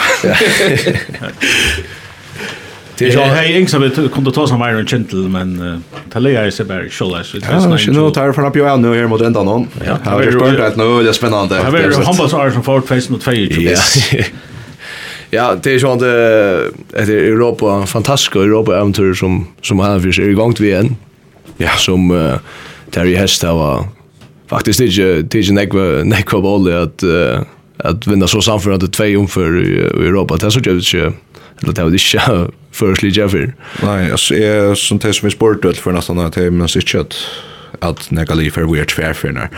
Det 2.98 3.14
är 3.14 3.18
hej 3.18 3.52
ingen 3.52 3.68
som 3.68 3.82
vet 3.82 4.12
kunde 4.12 4.32
ta 4.32 4.46
som 4.46 4.62
Iron 4.62 4.86
Gentle 4.86 5.18
men 5.18 5.82
tala 6.12 6.30
jag 6.30 6.52
sig 6.52 6.66
bara 6.66 6.88
show 6.88 7.16
us 7.16 7.34
with. 7.34 7.46
Ja, 7.50 7.76
nu 7.86 8.10
tar 8.10 8.32
för 8.32 8.46
upp 8.46 8.56
ju 8.56 8.76
nu 8.76 8.94
här 8.94 9.06
mot 9.06 9.20
ända 9.20 9.42
någon. 9.42 9.68
Ja, 9.86 9.98
det 10.18 10.24
är 10.24 10.32
spänt 10.32 10.60
att 10.60 10.76
nu 10.76 11.02
det 11.02 11.08
är 11.08 11.12
spännande. 11.12 11.56
Jag 11.56 11.70
vill 11.70 11.92
hoppas 11.92 12.34
att 12.34 12.40
Arsenal 12.40 12.62
får 12.62 12.80
face 12.80 13.12
mot 13.12 13.24
fejer. 13.24 13.60
Ja. 14.12 14.24
Ja, 15.30 15.56
det 15.62 15.74
är 15.74 15.78
sånt 15.78 16.00
det 16.00 16.08
är 16.98 17.10
Europa 17.10 17.86
fantastiska 17.86 18.38
Europa 18.38 18.76
äventyr 18.76 19.14
som 19.14 19.46
som 19.62 19.78
han 19.78 20.00
vi 20.00 20.08
är 20.08 20.28
igång 20.28 20.54
till 20.54 20.64
igen. 20.64 20.96
Ja, 21.56 21.70
som 21.76 22.32
Terry 22.90 23.14
Hester 23.14 23.52
var 23.52 23.84
faktiskt 24.48 24.80
inte 24.80 25.22
det 25.22 25.38
är 25.38 25.52
nekva 25.52 26.04
nekva 26.04 26.40
boll 26.40 26.82
att 26.82 27.04
att 27.78 28.06
vinna 28.06 28.26
så 28.26 28.40
samförande 28.40 28.88
två 28.88 29.04
omför 29.04 29.62
i 29.62 29.78
Europa. 29.78 30.36
Det 30.36 30.50
så 30.50 30.60
jag 30.64 31.12
eller 31.62 31.72
det 31.72 31.84
var 31.84 31.90
det 31.90 32.02
ikke 32.02 32.48
først 32.72 33.30
for. 33.30 33.52
Nei, 33.82 34.00
altså, 34.10 34.34
jeg, 34.34 34.76
som 34.76 34.98
det 34.98 35.14
som 35.16 35.26
er 35.26 35.34
sport, 35.34 35.64
vel, 35.64 35.76
for 35.80 35.96
nesten 35.96 36.20
at 36.20 36.36
jeg 36.36 36.52
minns 36.52 36.76
ikke 36.76 37.04
at 37.06 37.20
at 37.84 38.06
nega 38.14 38.34
liv 38.34 38.54
er 38.56 38.64
weird 38.64 38.88
tværfyrner. 38.88 39.48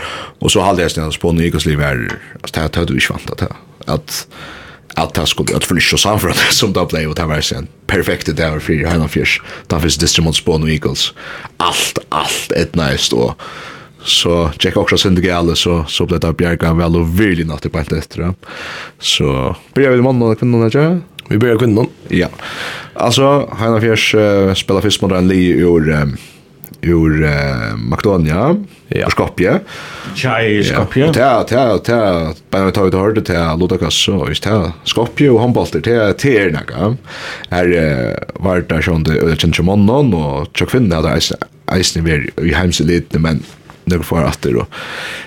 Og 0.41 0.51
så 0.51 0.63
halde 0.63 0.81
jeg 0.81 0.91
stedet 0.91 1.19
på 1.21 1.31
Nikos 1.31 1.65
liv 1.65 1.79
er, 1.79 2.09
altså, 2.43 2.53
det 2.55 2.75
hadde 2.75 2.93
vi 2.93 2.99
ikke 2.99 3.13
vant 3.13 3.31
at 3.31 3.39
det. 3.39 3.49
At, 3.87 4.27
at 4.97 5.15
det 5.15 5.27
skulle, 5.29 5.55
at 5.55 5.63
for 5.63 5.79
ikke 5.79 5.95
å 5.95 6.33
som 6.51 6.73
det 6.73 6.87
ble, 6.91 7.05
og 7.07 7.15
det 7.15 7.27
var 7.29 7.43
en 7.55 7.69
perfekt 7.87 8.27
det 8.27 8.37
var 8.37 8.59
fyrir, 8.59 8.89
henne 8.89 9.07
fyrs, 9.07 9.39
da 9.71 9.79
finnes 9.79 9.97
distrymot 9.97 10.41
på 10.45 10.59
eagles, 10.67 11.13
Alt, 11.59 11.99
alt 12.11 12.53
et 12.55 12.75
næst, 12.75 13.13
og 13.13 13.35
så 14.03 14.51
check 14.59 14.77
också 14.77 14.97
syndigale 14.97 15.55
så 15.55 15.85
så 15.87 16.05
blev 16.05 16.19
det 16.19 16.37
bjärga 16.37 16.73
väl 16.73 16.95
och 16.95 17.19
virkelig 17.19 17.47
natt 17.47 17.71
på 17.71 17.79
ett 17.79 17.91
efter. 17.91 18.33
Så 18.99 19.55
börjar 19.73 19.91
vi 19.91 19.95
med 19.95 20.03
mannen 20.03 20.29
och 20.29 20.39
kvinnan 20.39 20.69
där. 20.69 21.01
Vi 21.29 21.37
börjar 21.37 21.57
kvinnan. 21.57 21.87
Ja. 22.07 22.27
Alltså, 22.93 23.49
Hanna 23.51 23.81
Fjärs 23.81 24.15
uh, 24.15 24.53
spelar 24.53 24.81
först 24.81 25.01
mot 25.01 25.11
en 25.11 25.27
li 25.27 25.49
ur 25.49 25.89
um, 25.89 26.17
ur 26.81 27.23
uh, 27.23 27.75
Makedonia, 27.77 28.55
ja. 28.87 29.05
ur 29.05 29.09
Skopje. 29.09 29.59
Tja, 30.15 30.43
i 30.43 30.63
Skopje. 30.63 31.11
Ja, 31.15 31.45
tja, 31.49 31.79
tja, 31.85 32.33
bara 32.49 32.65
vi 32.65 32.71
tar 32.71 32.87
ut 32.87 32.93
och 32.93 32.99
hörde 32.99 33.21
tja, 33.21 33.55
Ludakas 33.55 34.07
och 34.07 34.29
just 34.29 34.43
tja, 34.43 34.73
Skopje 34.83 35.29
och 35.29 35.39
handbolter, 35.39 35.81
tja, 35.81 36.13
tja 36.17 36.29
er 36.29 36.51
naga. 36.51 36.97
Här 37.49 37.67
uh, 37.67 38.43
var 38.43 38.65
det 38.69 38.81
sånn 38.81 39.03
det 39.03 39.37
kjent 39.37 39.55
som 39.55 39.69
mannen, 39.69 40.13
og 40.13 40.49
tja 40.53 40.65
kvinna 40.65 41.03
hadde 41.03 41.37
eisen 41.69 42.09
i 42.09 42.53
heimselitene, 42.53 43.21
men 43.21 43.43
några 43.89 44.03
för 44.03 44.23
att 44.23 44.41
det 44.41 44.53
då. 44.53 44.65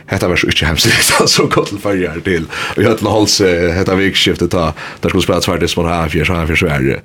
hetta 0.06 0.28
var 0.28 0.36
så 0.36 0.46
ikke 0.46 0.66
hemsigt, 0.66 1.12
så 1.26 1.46
gott 1.46 1.68
till 1.68 1.78
farger 1.78 2.20
till. 2.24 2.46
og 2.76 2.82
jeg 2.82 2.98
til 2.98 3.06
hålls 3.06 3.38
holde 3.38 3.52
seg, 3.58 3.74
hetta 3.74 3.94
vikskiftet, 3.94 4.50
ta, 4.50 4.72
Där 5.00 5.08
skulle 5.08 5.22
spela 5.22 5.40
tverdes, 5.40 5.76
här 5.76 6.08
för 6.08 6.24
så 6.24 6.34
här 6.34 6.46
för 6.46 6.56
så 6.56 6.66
fyrt, 6.66 7.02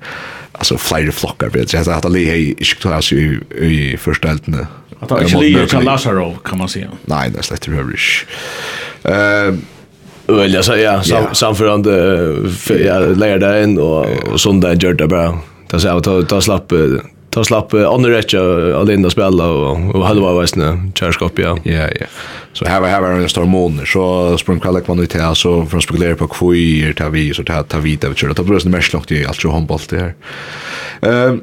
Alltså 0.52 0.78
flyger 0.78 1.10
flockar 1.10 1.48
vet 1.48 1.72
jag 1.72 1.88
att 1.88 2.12
li 2.12 2.24
hei 2.24 2.54
ikke 2.58 2.82
tog 2.82 2.92
hans 2.92 3.12
i 3.12 3.96
första 3.98 4.28
helten. 4.28 4.66
Att 5.00 5.10
han 5.10 5.22
ikke 5.22 5.38
li 5.38 5.66
kan 5.70 5.84
Lazarov, 5.84 6.36
kan 6.44 6.58
man 6.58 6.68
säga. 6.68 6.90
Nej, 7.04 7.30
det 7.30 7.38
är 7.38 7.42
slett 7.42 7.68
rubbish. 7.68 8.26
Ehm, 9.04 9.62
Väl 10.26 10.54
jag 10.54 10.64
säger 10.64 11.02
sam 11.02 11.34
samförande 11.34 11.90
jag 12.68 13.18
lärde 13.18 13.62
in 13.62 13.78
och 13.78 14.06
och 14.06 14.40
sånt 14.40 14.62
där 14.62 14.74
gjorde 14.74 15.04
det 15.04 15.08
bra. 15.08 15.38
Det 15.70 15.80
så 15.80 15.96
att 15.96 16.28
ta 16.28 16.40
slapp 16.40 16.72
ta 17.30 17.44
slapp 17.44 17.74
andra 17.74 18.10
rätta 18.10 18.82
Linda 18.82 19.10
spela 19.10 19.46
och 19.46 19.94
och 19.94 20.06
hade 20.06 20.20
varit 20.20 20.50
snä 20.50 20.90
kärskap 20.94 21.38
ja. 21.38 21.58
Ja 21.62 21.88
ja. 22.00 22.06
Så 22.52 22.64
här 22.64 22.80
var 22.80 22.88
här 22.88 23.00
var 23.00 23.10
en 23.10 23.28
stor 23.28 23.44
mån 23.44 23.86
så 23.86 24.38
sprung 24.38 24.60
kallak 24.60 24.88
man 24.88 24.98
ut 24.98 25.12
här 25.12 25.34
så 25.34 25.66
från 25.66 25.82
spekulera 25.82 26.16
på 26.16 26.28
kvir 26.28 26.92
ta 26.92 27.08
vi 27.08 27.34
så 27.34 27.44
ta 27.44 27.62
tar 27.62 27.80
vi 27.80 27.96
det 27.96 28.18
kör 28.18 28.28
det 28.28 28.42
bröst 28.42 28.66
mest 28.66 28.92
långt 28.92 29.12
i 29.12 29.26
allt 29.26 29.36
så 29.36 29.50
handboll 29.50 29.80
det 29.88 29.98
här. 29.98 30.14
Ehm 31.00 31.42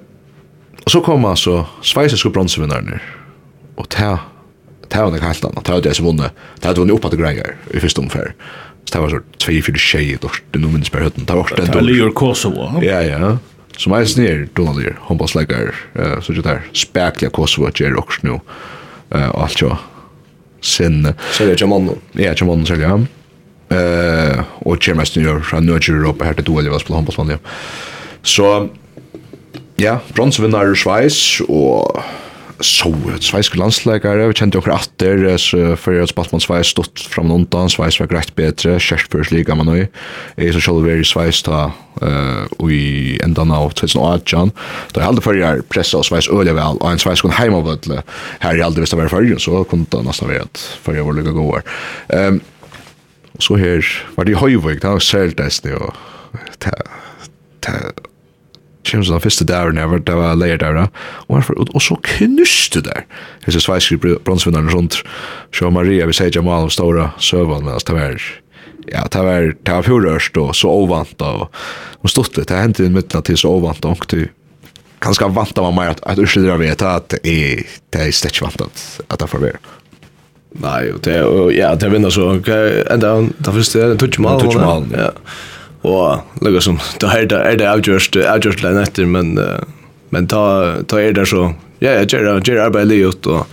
och 0.86 0.92
så 0.92 1.02
kom 1.02 1.26
alltså 1.26 1.66
schweiziska 1.82 2.30
bronsvinnaren 2.30 3.00
och 3.76 3.90
ta 3.90 4.20
ta 4.90 5.10
den 5.10 5.22
helt 5.22 5.46
annat 5.46 5.66
ta 5.66 5.80
det 5.80 5.94
som 5.94 6.06
vunne. 6.06 6.30
Ta 6.60 6.74
det 6.74 6.80
vunne 6.80 6.94
vunnit 6.94 7.06
uppåt 7.06 7.20
grejer 7.20 7.56
i 7.72 7.80
första 7.80 8.02
omfär. 8.02 8.34
Så 8.86 8.98
det 8.98 9.02
var 9.02 9.10
så 9.10 9.52
2-4 9.52 9.76
tjejer, 9.76 10.20
det 10.52 10.60
var 10.60 10.70
minst 10.70 10.92
på 10.92 10.98
hötten. 10.98 11.26
Det 11.26 11.34
var 11.34 11.52
den 11.56 11.66
då. 11.66 11.80
Det 11.80 12.04
var 12.04 12.12
Kosovo. 12.12 12.84
Ja, 12.84 13.02
ja 13.04 13.38
som 13.78 13.94
er 13.94 14.06
snir 14.10 14.48
donalir 14.58 14.96
håndballsleggar 15.08 15.74
uh, 16.00 16.20
så 16.22 16.34
det 16.34 16.46
der 16.46 16.64
spekla 16.74 17.30
Kosovo 17.30 17.72
gjør 17.72 18.00
också 18.00 18.28
nu 18.28 18.40
uh, 19.16 19.32
alt 19.34 19.62
jo 19.62 19.76
det 20.66 21.14
Selja 21.32 21.56
Jamon 21.60 21.90
ja 22.14 22.34
Jamon 22.34 22.66
Selja. 22.66 23.06
Eh 23.70 24.44
och 24.66 24.82
kjem 24.82 24.98
mest 24.98 25.16
nu 25.16 25.42
fra 25.42 25.60
Norge 25.60 25.94
Europa 25.94 26.26
her 26.26 26.34
til 26.34 26.46
Duel 26.46 26.70
var 26.70 26.80
på 26.80 26.94
håndballsmann 26.94 27.30
ja. 27.30 27.38
Så 28.22 28.70
ja 29.78 30.00
bronsvinnare 30.14 30.76
schweiz 30.76 31.42
och 31.42 32.04
så 32.60 32.96
ett 33.16 33.24
sveisk 33.24 33.56
landslägare 33.56 34.28
vi 34.28 34.34
kände 34.34 34.40
kjente 34.40 34.58
okkur 34.58 34.72
atter, 34.72 35.38
så 35.38 35.76
fyrir 35.76 36.04
at 36.04 36.10
Spaltmann 36.10 36.42
Sveis 36.42 36.72
stått 36.72 37.00
fram 37.00 37.32
undan, 37.32 37.70
Sveis 37.70 38.00
var 38.00 38.08
greit 38.08 38.36
bättre 38.36 38.80
kjært 38.80 39.12
fyrir 39.12 39.28
slik 39.28 39.48
gammel 39.50 39.68
nøy. 39.68 39.88
Jeg 40.38 40.54
så 40.56 40.62
sjálf 40.64 40.88
er 40.88 41.04
ta 41.44 41.72
eh 42.02 42.66
vi 42.66 43.20
ända 43.24 43.44
nu 43.44 43.70
till 43.76 44.00
av 44.00 44.10
2018, 44.20 44.24
John 44.26 44.52
då 44.94 45.02
hade 45.02 45.22
för 45.22 45.34
jag 45.34 45.70
pressa 45.70 45.98
av 45.98 46.04
Sveis 46.04 46.30
øyla 46.30 46.54
vel, 46.54 46.78
og 46.80 46.92
en 46.92 47.16
kon 47.22 47.32
hem 47.32 47.54
av 47.54 47.66
vødle, 47.66 48.04
här 48.40 48.56
jeg 48.56 48.64
aldri 48.64 48.82
visst 48.82 48.94
av 48.94 49.00
hver 49.00 49.40
så 49.40 49.64
kunde 49.64 49.86
det 49.90 49.98
vara 49.98 50.42
att 50.42 50.58
för 50.82 50.96
jag 50.96 51.06
var 51.06 51.14
lukka 51.14 51.32
gåar. 51.32 51.64
ehm 52.10 52.42
så 53.40 53.58
här 53.58 53.86
var 54.16 54.26
det 54.26 54.32
i 54.32 54.36
Høyvig, 54.36 54.82
det 54.82 54.88
var 54.88 55.00
særlig 55.00 55.38
det 55.38 55.52
kjemst 58.86 59.12
den 59.14 59.24
første 59.24 59.48
dæren 59.50 59.80
jeg 59.82 59.92
var, 59.92 60.04
det 60.06 60.16
var 60.20 60.38
leir 60.40 60.62
der, 60.62 60.80
og, 61.28 61.44
og, 61.58 61.68
og 61.74 61.84
så 61.84 61.98
knuste 62.16 62.84
der, 62.86 63.06
hvis 63.44 63.60
jeg 63.60 63.66
sveiske 63.66 64.16
bronsvinneren 64.26 64.72
rundt, 64.74 65.02
så 65.56 65.70
Maria, 65.74 66.08
vi 66.08 66.16
sier 66.16 66.32
ikke 66.32 66.46
mal 66.46 66.70
om 66.70 66.74
ståra 66.74 67.12
søvann, 67.18 67.66
men 67.66 67.78
det 67.82 67.98
var, 67.98 68.26
ja, 68.92 69.06
det 69.12 69.28
var, 69.28 69.52
det 69.58 69.78
var 69.78 69.86
fjordørst, 69.90 70.38
og 70.42 70.56
så 70.56 70.72
ovant, 70.72 71.22
og, 71.22 71.48
og 72.02 72.14
stortlig, 72.14 72.46
det 72.46 72.54
det 72.54 72.64
hendte 72.64 72.86
i 72.86 72.94
midten 72.94 73.26
til 73.26 73.40
så 73.42 73.54
ovant, 73.58 73.86
og 73.86 74.08
til, 74.12 74.30
ganske 75.06 75.32
vant 75.36 75.60
av 75.62 75.74
meg 75.76 75.96
at, 75.96 76.04
at 76.08 76.22
urskylder 76.22 76.56
av 76.56 76.62
vet 76.64 76.86
at 76.86 77.18
det 77.22 78.02
er 78.02 78.14
slett 78.16 78.42
vant 78.42 78.64
at, 78.66 78.86
at 79.10 79.20
det 79.22 79.30
får 79.32 79.44
være. 79.50 79.76
Nei, 80.64 80.86
og 80.94 81.02
det, 81.04 81.18
og, 81.28 81.50
ja, 81.52 81.74
det 81.76 81.90
vinner 81.92 82.14
så, 82.14 82.30
okay, 82.38 82.80
enda, 82.92 83.18
det 83.28 83.54
første 83.58 83.82
er 83.82 83.92
en 83.92 84.00
tutsjemal, 84.00 84.38
ja, 84.38 84.46
tutsjemal, 84.46 84.86
ja, 84.96 85.10
og 85.86 86.46
lukka 86.46 86.62
som, 86.62 86.80
då 87.00 87.10
er 87.14 87.28
det, 87.30 87.40
er 87.40 87.60
det 87.62 87.70
avgjørst, 87.70 88.18
avgjørst 88.18 88.64
leien 88.66 88.82
etter, 88.82 89.06
men, 89.10 89.36
men 90.10 90.28
ta, 90.32 90.82
ta 90.90 91.02
er 91.02 91.16
det 91.18 91.28
så, 91.32 91.50
ja, 91.84 91.98
jeg 92.02 92.16
gjør, 92.16 92.42
gjør 92.46 92.64
arbeid 92.68 92.94
ut 93.06 93.30
og 93.32 93.46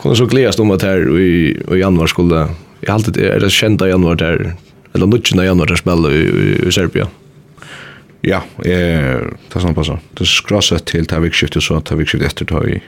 kunne 0.00 0.16
så 0.16 0.26
gledast 0.26 0.60
om 0.60 0.72
at 0.72 0.84
her, 0.86 1.04
og 1.10 1.20
i, 1.20 1.52
i 1.52 1.80
januar 1.80 2.08
skulle, 2.10 2.46
jeg 2.80 2.92
halte 2.92 3.14
det, 3.16 3.26
er 3.28 3.42
det 3.42 3.52
kjent 3.52 3.82
av 3.84 3.90
januar 3.92 4.20
der, 4.20 4.52
eller 4.94 5.10
nutchen 5.10 5.42
i 5.42 5.48
januar 5.48 5.68
der 5.70 5.80
spiller 5.80 6.14
i, 6.16 6.22
i, 6.24 6.46
i 6.66 6.72
Serbia. 6.72 7.08
Ja, 8.26 8.42
eh, 8.68 9.20
det 9.20 9.56
er 9.56 9.64
sånn 9.64 9.76
passer. 9.76 10.00
Det 10.16 10.26
er 10.26 10.82
til 10.88 11.06
ta 11.08 11.20
vikskiftet, 11.22 11.64
så 11.64 11.80
ta 11.84 11.96
vikskiftet 11.96 12.32
etter 12.32 12.48
ta 12.48 12.64
i, 12.68 12.80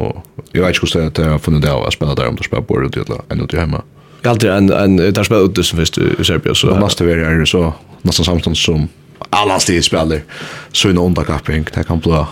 og 0.00 0.20
jeg 0.54 0.62
vet 0.62 0.76
ikke 0.76 0.86
hvordan 0.86 1.14
det 1.16 1.24
er 1.26 1.40
funnet 1.42 1.64
det 1.64 1.72
av 1.72 1.84
å 1.84 1.92
spille 1.92 2.16
der 2.16 2.30
om 2.30 2.36
du 2.38 2.44
spiller 2.46 2.66
bordet 2.66 2.92
til 2.96 3.16
en 3.16 3.42
ute 3.42 3.58
hjemme. 3.58 3.82
Jag 4.22 4.30
alltid 4.30 4.50
en 4.50 4.70
en 4.70 4.96
där 4.96 5.24
spelar 5.24 5.44
ut 5.44 5.66
som 5.66 5.78
först 5.78 5.98
i 5.98 6.24
Serbien 6.24 6.54
så 6.54 6.74
måste 6.76 7.04
vi 7.04 7.12
är 7.12 7.44
så 7.44 7.72
nästan 8.02 8.24
samtidigt 8.24 8.58
som 8.58 8.88
alla 9.30 9.60
stil 9.60 9.82
spelar 9.82 10.20
så 10.72 10.88
en 10.88 10.98
underkapping 10.98 11.66
det 11.74 11.84
kan 11.84 11.98
bli 11.98 12.24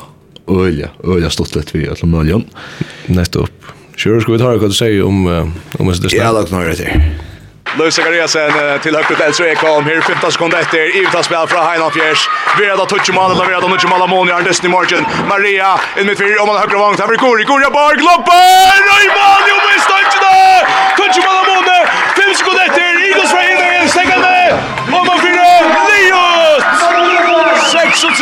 öliga 0.49 0.89
öliga 1.05 1.31
stått 1.31 1.55
lite 1.55 1.79
vi 1.79 1.89
alla 1.89 2.07
möjligen 2.07 2.45
nästa 3.07 3.39
upp. 3.39 3.65
Sure, 3.97 4.21
ska 4.21 4.33
vi 4.33 4.39
ta 4.39 4.51
det 4.51 4.59
vad 4.59 4.71
du 4.71 4.75
säger 4.75 5.03
om 5.03 5.27
om 5.79 5.87
det 5.87 6.03
där? 6.03 6.17
Ja, 6.17 6.33
lagt 6.33 6.51
några 6.51 6.75
till. 6.75 7.03
Louis 7.77 7.95
Zachariasen 7.95 8.51
till 8.83 8.97
högt 8.97 9.11
ut 9.11 9.21
Elser 9.21 9.45
Ekholm. 9.45 9.85
Här 9.85 10.01
15 10.01 10.33
sekunder 10.33 10.59
efter. 10.59 10.97
Ivta 10.97 11.23
spel 11.23 11.47
från 11.49 11.67
Heinolf 11.67 11.95
Fjärs. 11.95 12.29
Vera 12.59 12.77
då 12.77 12.87
touch 12.87 13.13
mål 13.15 13.31
Vi 13.31 13.45
Vera 13.45 13.61
då 13.61 13.69
touch 13.69 13.89
mål 13.91 14.09
mål 14.09 14.29
i 14.29 14.33
Arnes 14.33 14.63
i. 14.63 15.07
Maria 15.29 15.81
in 16.01 16.07
mitt 16.07 16.19
fyra 16.19 16.43
om 16.43 16.49
han 16.49 16.59
högra 16.59 16.79
vång. 16.79 16.95
Här 16.99 17.17
Gori 17.17 17.45
Gori 17.45 17.71
bar 17.73 17.95
gloppar. 17.95 18.69
i 19.07 19.09
mål 19.19 19.43
ju 19.51 19.57
mest 19.69 19.91
inte 20.03 20.19
där. 20.27 20.61
Touch 20.99 21.19
mål 21.27 21.45
mål. 21.51 21.81
5 22.17 22.35
sekunder 22.35 22.65
efter. 22.69 23.11
Igor 23.11 23.27
Svahid 23.27 23.59
är 23.59 23.87
stängande. 23.89 24.59
Och 24.85 25.07
man 25.07 25.19
fyra 25.27 25.47
Liot. 25.89 26.98
36, 27.69 28.15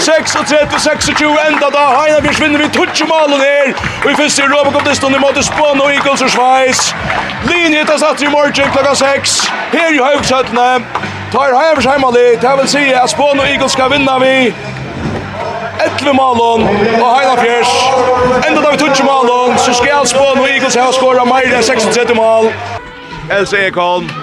26, 0.00 0.78
26, 0.78 1.38
enda 1.48 1.68
da. 1.70 1.84
Heina 2.00 2.20
Bjørs 2.20 2.40
vinner 2.40 2.58
vi 2.58 2.68
tutsi 2.68 3.04
malen 3.04 3.40
her. 3.40 3.72
Og 4.04 4.10
vi 4.10 4.14
første 4.16 4.42
i 4.42 4.46
kom 4.72 4.84
distan 4.88 5.14
i 5.14 5.18
måte 5.18 5.42
Spån 5.42 5.80
og 5.80 5.94
Eagles 5.94 6.22
og 6.22 6.30
Schweiz. 6.30 6.94
Linje 7.48 7.80
etter 7.80 7.98
satt 7.98 8.22
i 8.22 8.26
morgen 8.26 8.70
klokka 8.74 8.94
6. 8.94 9.52
Her 9.72 9.90
i 9.96 10.00
Haugsøttene. 10.06 10.84
Tar 11.32 11.54
Heivers 11.60 11.84
heimali 11.84 12.36
Det 12.40 12.50
vil 12.58 12.68
si 12.68 12.84
at 12.92 13.10
Spån 13.10 13.40
og 13.40 13.48
Eagles 13.48 13.72
skal 13.72 13.90
vinna 13.90 14.18
vi. 14.18 14.54
11 15.84 16.14
malen 16.14 16.68
og 17.02 17.08
Heina 17.16 17.34
Bjørs 17.42 17.72
Enda 18.48 18.60
da 18.60 18.70
vi 18.70 18.78
tutsi 18.78 19.02
malen 19.02 19.58
Så 19.58 19.72
skal 19.74 20.06
Spån 20.06 20.38
og 20.38 20.50
Eagles 20.50 20.74
ha 20.74 20.92
skåret 20.92 21.26
mer 21.26 21.48
enn 21.48 21.64
36 21.64 22.14
mal. 22.14 22.52
Else 23.30 23.66
Ekholm 23.66 24.21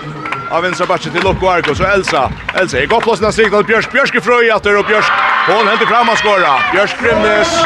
av 0.49 0.63
vänstra 0.63 0.85
backen 0.85 1.11
till 1.11 1.23
Lokko 1.23 1.47
Arko 1.47 1.75
så 1.75 1.83
Elsa 1.83 2.31
Elsa 2.53 2.79
är 2.79 2.85
gott 2.85 3.03
plats 3.03 3.21
nästa 3.21 3.43
signal 3.43 3.63
Björsk 3.63 3.91
Björsk 3.91 4.15
i 4.15 4.21
fröj 4.21 4.53
åter 4.53 4.77
och 4.79 4.85
Björsk 4.85 5.11
hon 5.47 5.67
hämtar 5.67 5.85
fram 5.85 6.09
och 6.09 6.17
skorar 6.17 6.71
Björsk 6.73 6.95
Grimnes 7.01 7.65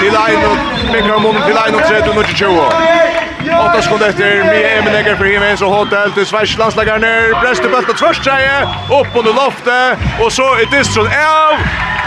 till 0.00 0.16
Aino 0.16 0.56
Mikael 0.92 1.20
Mon 1.20 1.34
till 1.46 1.58
Aino 1.58 1.78
3-0 1.78 3.24
Åtta 3.60 3.82
sekunder 3.82 4.08
efter, 4.08 4.44
Mie 4.44 4.78
Emenegger 4.78 5.16
för 5.16 5.24
Jimenez 5.24 5.62
och 5.62 5.70
Hotel 5.70 6.12
till 6.12 6.26
Sveriges 6.26 6.58
landslagare 6.58 6.98
ner. 6.98 7.40
Bräste 7.40 7.68
Bräster 7.68 7.94
först 7.94 7.98
tvärstreje, 7.98 8.62
upp 9.00 9.16
under 9.16 9.32
loftet 9.32 9.98
och 10.20 10.32
så 10.32 10.42
är 10.54 10.78
distron 10.78 11.06
av. 11.06 11.54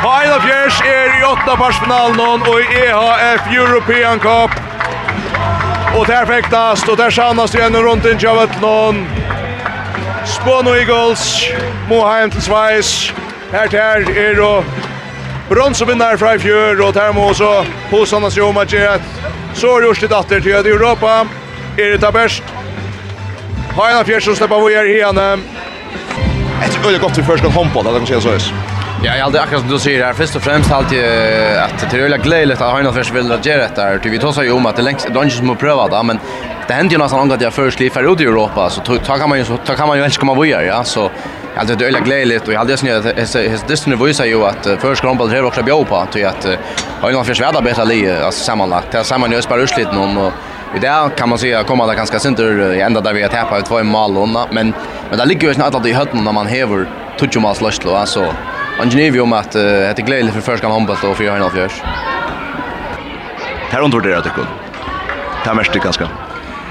Heina 0.07 0.41
Fjärs 0.41 0.81
är 0.81 1.21
i 1.21 1.23
åtta 1.23 1.57
parsfinalen 1.57 2.41
och 2.41 2.59
i 2.59 2.63
EHF 2.63 3.41
European 3.51 4.19
Cup. 4.19 4.51
Och 5.97 6.07
där 6.07 6.25
fäktas 6.25 6.87
och 6.87 6.97
där 6.97 7.09
sannast 7.09 7.55
igen 7.55 7.75
runt 7.75 8.05
in 8.05 8.17
Javettlon. 8.19 9.07
Spån 10.27 10.67
og 10.67 10.77
Eagles, 10.77 11.51
Moheim 11.89 12.31
til 12.31 12.41
Sveis, 12.41 13.13
her 13.51 13.67
til 13.67 13.79
her 13.79 14.09
er 14.25 14.41
og 14.43 14.63
bronsevinnar 15.49 16.17
fra 16.17 16.33
i 16.35 16.39
fjør, 16.39 16.83
og 16.83 16.93
her 16.93 17.13
må 17.15 17.29
også 17.31 17.65
hosene 17.91 18.31
seg 18.31 18.43
om 18.43 18.59
at 18.59 18.67
gjøre 18.67 18.99
så 19.57 19.77
er 19.77 19.93
det 20.01 20.09
datter 20.09 20.39
til 20.39 20.49
at 20.49 20.67
Europa, 20.67 21.23
er 21.79 21.97
det 21.97 22.13
best. 22.13 22.43
Heina 23.77 24.03
fjers 24.03 24.23
som 24.23 24.35
slipper 24.35 24.67
vi 24.67 24.73
her 24.73 24.83
igjen. 24.83 25.17
henne. 25.17 25.43
Jeg 26.61 26.71
tror 26.71 26.89
det 26.89 26.95
er 26.95 27.01
godt 27.01 27.17
vi 27.17 27.23
først 27.23 27.43
kan 27.43 27.51
håndbolla, 27.51 27.91
det 27.91 28.07
kan 28.07 28.21
si 28.21 28.21
så 28.21 28.76
Ja, 29.03 29.15
jag 29.15 29.23
hade 29.23 29.41
akkurat 29.41 29.61
som 29.61 29.69
du 29.69 29.79
säger 29.79 30.05
här 30.05 30.13
först 30.13 30.35
och 30.35 30.41
främst 30.41 30.71
alltid 30.71 30.97
ju 30.97 31.05
att 31.57 31.91
det 31.91 31.97
är 31.97 32.01
väldigt 32.01 32.23
glädjligt 32.23 32.61
att 32.61 32.73
Heinolf 32.73 32.95
först 32.95 33.13
vill 33.13 33.29
göra 33.29 33.37
det 33.39 33.71
där. 33.75 33.99
Vi 34.03 34.19
tar 34.19 34.31
så 34.31 34.43
ju 34.43 34.51
om 34.51 34.65
att 34.65 34.75
det 34.75 34.81
längst 34.81 35.07
det 35.13 35.19
är 35.19 35.23
inte 35.23 35.35
som 35.35 35.49
att 35.49 35.59
pröva 35.59 35.87
det, 35.87 36.03
men 36.03 36.19
det 36.67 36.73
händer 36.73 36.91
ju 36.91 36.97
nästan 36.97 37.31
att 37.31 37.41
jag 37.41 37.53
först 37.53 37.79
lever 37.79 38.13
ut 38.13 38.21
i 38.21 38.23
Europa 38.23 38.69
så 38.69 38.81
ta 38.81 39.17
kan 39.17 39.29
man 39.29 39.37
ju 39.37 39.45
ta 39.65 39.75
kan 39.75 39.87
man 39.87 39.97
ju 39.97 40.01
ens 40.01 40.17
komma 40.17 40.41
vidare, 40.41 40.65
ja. 40.65 40.83
Så 40.83 41.09
alltså 41.57 41.75
det 41.75 41.85
är 41.85 41.89
ju 41.89 42.03
glädjeligt 42.03 42.47
och 42.47 42.53
jag 42.53 42.59
hade 42.59 42.77
snöat 42.77 43.03
det 43.03 43.85
det 43.85 43.95
visar 43.95 44.25
ju 44.25 44.45
att 44.45 44.67
först 44.79 45.01
kom 45.01 45.17
på 45.17 45.27
det 45.27 45.41
också 45.41 45.63
bjå 45.63 45.85
på 45.85 46.05
till 46.11 46.25
att 46.27 46.47
Heinolf 47.01 47.27
först 47.27 47.41
värda 47.41 47.61
bättre 47.61 47.85
li 47.85 48.11
alltså 48.11 48.43
sammanlagt. 48.43 48.91
Det 48.91 48.97
är 48.97 49.03
samma 49.03 49.27
nu 49.27 49.41
spelar 49.41 49.61
Ryssland 49.61 49.97
någon 49.97 50.17
och 50.17 50.33
I 50.75 50.79
det 50.79 51.09
kan 51.17 51.29
man 51.29 51.37
säga 51.37 51.63
kommer 51.63 51.87
det 51.87 51.95
ganska 51.95 52.19
sent 52.19 52.39
i 52.39 52.81
ända 52.81 53.01
där 53.01 53.13
vi 53.13 53.21
har 53.21 53.29
tappat 53.29 53.65
två 53.65 53.83
mål 53.83 54.17
och 54.17 54.29
men 54.29 54.73
men 55.09 55.19
det 55.19 55.25
ligger 55.25 55.47
ju 55.47 55.53
snart 55.53 55.75
att 55.75 55.85
i 55.85 55.93
hörnan 55.93 56.23
när 56.23 56.31
man 56.31 56.47
häver 56.47 56.85
touch 57.17 57.31
touchmålslöst 57.31 57.83
då 57.83 57.95
alltså 57.95 58.25
Och 58.79 58.85
gnev 58.85 59.13
vet 59.13 59.21
om 59.21 59.33
att 59.33 59.51
det 59.51 59.99
är 59.99 60.05
glädje 60.05 60.31
för 60.31 60.41
första 60.41 60.67
handboll 60.67 60.97
och 61.03 61.17
för 61.17 61.23
en 61.23 61.41
halv 61.41 61.65
års. 61.65 61.81
Här 63.69 63.81
under 63.81 63.99
det 63.99 64.21
tycker 64.21 64.37
jag. 64.37 64.47
Det 65.45 65.53
mest 65.53 65.73
det 65.73 65.79
ganska. 65.79 66.07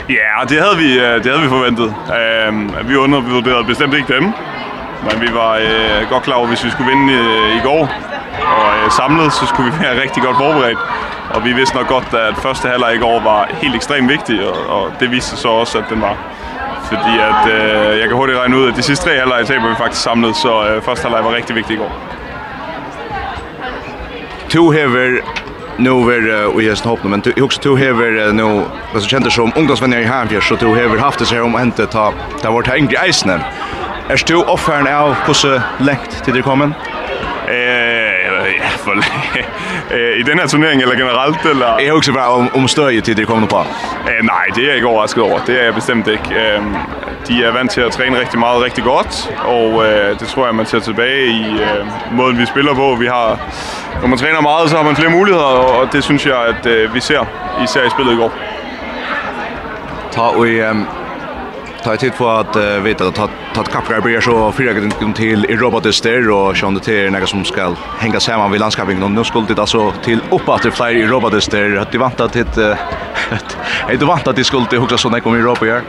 Ja, 0.06 0.44
det 0.48 0.60
hade 0.60 0.76
vi 0.76 0.98
det 0.98 1.30
hade 1.30 1.42
vi 1.42 1.48
förväntat. 1.48 1.90
Ehm 2.10 2.72
vi 2.88 2.96
undervurderade 2.96 3.64
bestämt 3.64 3.94
inte 3.94 4.14
dem. 4.14 4.32
Men 5.04 5.20
vi 5.20 5.28
var 5.28 5.60
uh, 5.60 6.08
godt 6.10 6.22
klar 6.24 6.36
over, 6.36 6.48
hvis 6.48 6.64
vi 6.64 6.70
skulle 6.70 6.90
vinde 6.90 7.12
uh, 7.12 7.56
i 7.56 7.60
går, 7.62 7.88
og 8.56 8.70
uh, 8.84 8.90
samlet, 8.90 9.32
så 9.32 9.46
skulle 9.46 9.72
vi 9.72 9.78
være 9.80 10.00
rigtig 10.02 10.22
godt 10.22 10.36
forberedt. 10.36 10.78
Og 11.34 11.44
vi 11.44 11.52
vidste 11.52 11.76
nok 11.76 11.88
godt, 11.88 12.14
at 12.14 12.36
første 12.36 12.68
halvleg 12.68 12.94
i 12.94 12.98
går 12.98 13.20
var 13.20 13.48
helt 13.62 13.74
ekstremt 13.74 14.08
vigtig, 14.08 14.48
og, 14.48 14.56
og 14.76 14.92
det 15.00 15.10
viste 15.10 15.30
sig 15.30 15.38
så 15.38 15.48
også, 15.48 15.78
at 15.78 15.84
den 15.90 16.00
var. 16.00 16.16
Fordi 16.88 17.14
at, 17.30 17.52
øh, 17.52 17.98
jeg 18.00 18.08
kan 18.08 18.16
hurtigt 18.16 18.38
regne 18.38 18.56
ud, 18.56 18.68
at 18.68 18.76
de 18.76 18.82
sidste 18.82 19.04
tre 19.04 19.18
halvleje 19.18 19.44
taber 19.44 19.68
vi 19.68 19.74
faktisk 19.78 20.02
samlet, 20.02 20.36
så 20.36 20.68
øh, 20.68 20.82
første 20.82 21.02
halvleje 21.02 21.24
var 21.24 21.34
rigtig 21.34 21.56
vigtig 21.56 21.74
i 21.74 21.78
går. 21.78 21.92
To 24.48 24.70
hever 24.70 25.20
nu 25.78 26.04
ver 26.04 26.54
och 26.54 26.62
jag 26.62 26.78
snabbt 26.78 27.04
men 27.04 27.20
du 27.20 27.42
också 27.42 27.60
du 27.62 27.76
hever 27.76 28.32
nu 28.32 28.62
vad 28.92 29.02
som 29.02 29.08
kändes 29.08 29.34
som 29.34 29.52
ungdomsvänner 29.56 29.98
i 29.98 30.04
Hamfjärd 30.04 30.42
så 30.42 30.54
du 30.54 30.74
hever 30.74 30.98
haft 30.98 31.18
det 31.18 31.26
så 31.26 31.42
om 31.42 31.58
inte 31.60 31.86
ta 31.86 32.12
ta 32.42 32.50
vart 32.50 32.66
hängde 32.66 32.94
i 32.94 33.08
isen. 33.08 33.30
Är 34.08 34.22
du 34.26 34.36
offern 34.36 34.86
av 34.86 35.14
hur 35.26 35.32
så 35.32 35.60
läkt 35.78 36.24
till 36.24 36.34
det 36.34 36.42
kommer? 36.42 36.66
Eh 37.48 38.15
for, 38.62 38.92
i 40.20 40.22
den 40.22 40.38
her 40.38 40.46
turnering 40.46 40.82
eller 40.82 40.94
generelt? 40.94 41.44
Eller? 41.44 41.78
Jeg 41.78 41.92
också 41.92 42.10
ikke 42.10 42.20
været 42.20 42.32
om, 42.32 42.50
om 42.54 42.68
større 42.68 43.00
til 43.00 43.16
det 43.16 43.26
kommende 43.26 43.48
par. 43.48 43.66
Eh 44.08 44.24
nej, 44.24 44.44
det 44.54 44.62
er 44.62 44.66
jeg 44.66 44.74
ikke 44.74 44.88
overrasket 44.88 45.22
over. 45.22 45.38
Det 45.38 45.60
er 45.60 45.64
jeg 45.64 45.74
bestemt 45.74 46.06
ikke. 46.08 46.56
Ehm 46.56 46.76
de 47.28 47.44
er 47.44 47.52
vant 47.52 47.70
til 47.70 47.80
at 47.80 47.92
træne 47.92 48.20
rigtig 48.20 48.38
meget, 48.38 48.62
rigtig 48.62 48.84
godt, 48.84 49.34
og 49.44 49.86
øh, 49.86 50.20
det 50.20 50.28
tror 50.28 50.46
jeg, 50.46 50.54
man 50.54 50.66
ser 50.66 50.80
tilbage 50.80 51.26
i 51.26 51.42
øh, 51.42 51.86
måden, 52.12 52.38
vi 52.38 52.46
spiller 52.46 52.74
på. 52.74 52.94
Vi 52.94 53.06
har, 53.06 53.40
når 54.00 54.08
man 54.08 54.18
træner 54.18 54.40
meget, 54.40 54.70
så 54.70 54.76
har 54.76 54.84
man 54.84 54.96
flere 54.96 55.10
muligheder, 55.10 55.44
og 55.44 55.92
det 55.92 56.04
synes 56.04 56.26
jeg, 56.26 56.38
at 56.46 56.66
øh, 56.66 56.94
vi 56.94 57.00
ser, 57.00 57.26
især 57.64 57.86
i 57.86 57.90
spillet 57.90 58.12
i 58.12 58.16
går. 58.16 58.32
Ta 60.10 60.20
og 60.20 60.48
ehm 60.48 60.80
um, 60.80 60.86
tar 61.86 61.96
tid 61.96 62.14
på 62.14 62.28
att 62.28 62.56
uh, 62.56 62.62
veta 62.62 63.08
att 63.08 63.18
att 63.58 63.72
kapgar 63.72 64.00
blir 64.00 64.20
så 64.20 64.52
fyra 64.52 64.72
gånger 64.72 65.12
till 65.12 65.44
i 65.44 65.56
robotister 65.56 66.30
och 66.30 66.56
sjön 66.56 66.74
det 66.74 66.80
till 66.80 67.10
några 67.12 67.26
som 67.26 67.44
ska 67.44 67.74
hänga 67.98 68.20
samman 68.20 68.50
vid 68.50 68.60
landskapingen 68.60 69.02
och 69.02 69.10
nu 69.10 69.24
skulle 69.24 69.46
det 69.46 69.58
alltså 69.58 69.92
till 70.04 70.20
uppåt 70.30 70.62
till 70.62 70.72
fler 70.72 70.90
i 70.90 71.06
robotister 71.06 71.76
att 71.76 71.92
det 71.92 71.98
vantar 71.98 72.28
till 72.28 72.40
ett 72.40 72.54
det 74.00 74.04
vant 74.04 74.26
att 74.26 74.36
det 74.40 74.44
skulle 74.44 74.66
det 74.70 74.78
också 74.78 74.98
såna 74.98 75.20
kommer 75.20 75.36
i 75.36 75.40
Europa 75.40 75.64
här? 75.64 75.82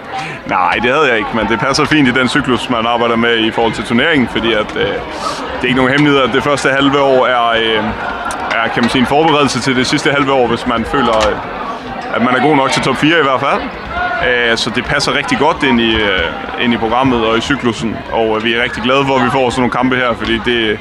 Nej, 0.45 0.79
det 0.83 0.91
hade 0.91 1.09
jag 1.09 1.19
inte, 1.19 1.35
men 1.35 1.45
det 1.47 1.57
passar 1.57 1.85
fint 1.85 2.09
i 2.09 2.11
den 2.11 2.29
cyklus 2.29 2.69
man 2.69 2.87
arbetar 2.87 3.15
med 3.15 3.45
i 3.45 3.51
förhåll 3.51 3.71
till 3.71 3.83
turneringen 3.83 4.27
för 4.27 4.39
att 4.39 4.73
det 5.61 5.67
är 5.67 5.69
inte 5.69 5.81
någon 5.81 5.91
hemlighet 5.91 6.23
att 6.23 6.33
det 6.33 6.41
första 6.41 6.71
halva 6.71 7.01
år 7.01 7.29
är 7.29 7.93
är 8.51 8.67
kan 8.67 8.83
man 8.83 8.89
säga 8.89 9.01
en 9.01 9.05
förberedelse 9.05 9.59
till 9.59 9.75
det 9.75 9.85
sista 9.85 10.11
halva 10.11 10.33
år 10.33 10.47
hvis 10.47 10.67
man 10.67 10.83
føler 10.83 11.13
att 12.13 12.23
man 12.23 12.35
är 12.35 12.39
god 12.39 12.57
nok 12.57 12.71
til 12.71 12.83
top 12.83 12.97
4 12.97 13.19
i 13.19 13.23
hvert 13.23 13.39
fall. 13.39 13.61
Eh 14.24 14.55
så 14.57 14.70
det 14.70 14.86
passer 14.86 15.18
riktigt 15.18 15.39
godt 15.39 15.63
in 15.63 15.80
i, 15.80 15.95
in 16.61 16.74
i 16.74 16.78
programmet 16.78 17.26
og 17.26 17.38
i 17.38 17.41
cyklusen. 17.41 17.97
Og 18.11 18.43
vi 18.43 18.53
er 18.53 18.63
riktigt 18.63 18.84
glade 18.84 19.05
for, 19.05 19.15
at 19.15 19.26
vi 19.26 19.30
får 19.30 19.49
såna 19.49 19.61
nogle 19.61 19.72
kampe 19.72 19.95
her, 19.95 20.13
fordi 20.18 20.41
det, 20.45 20.80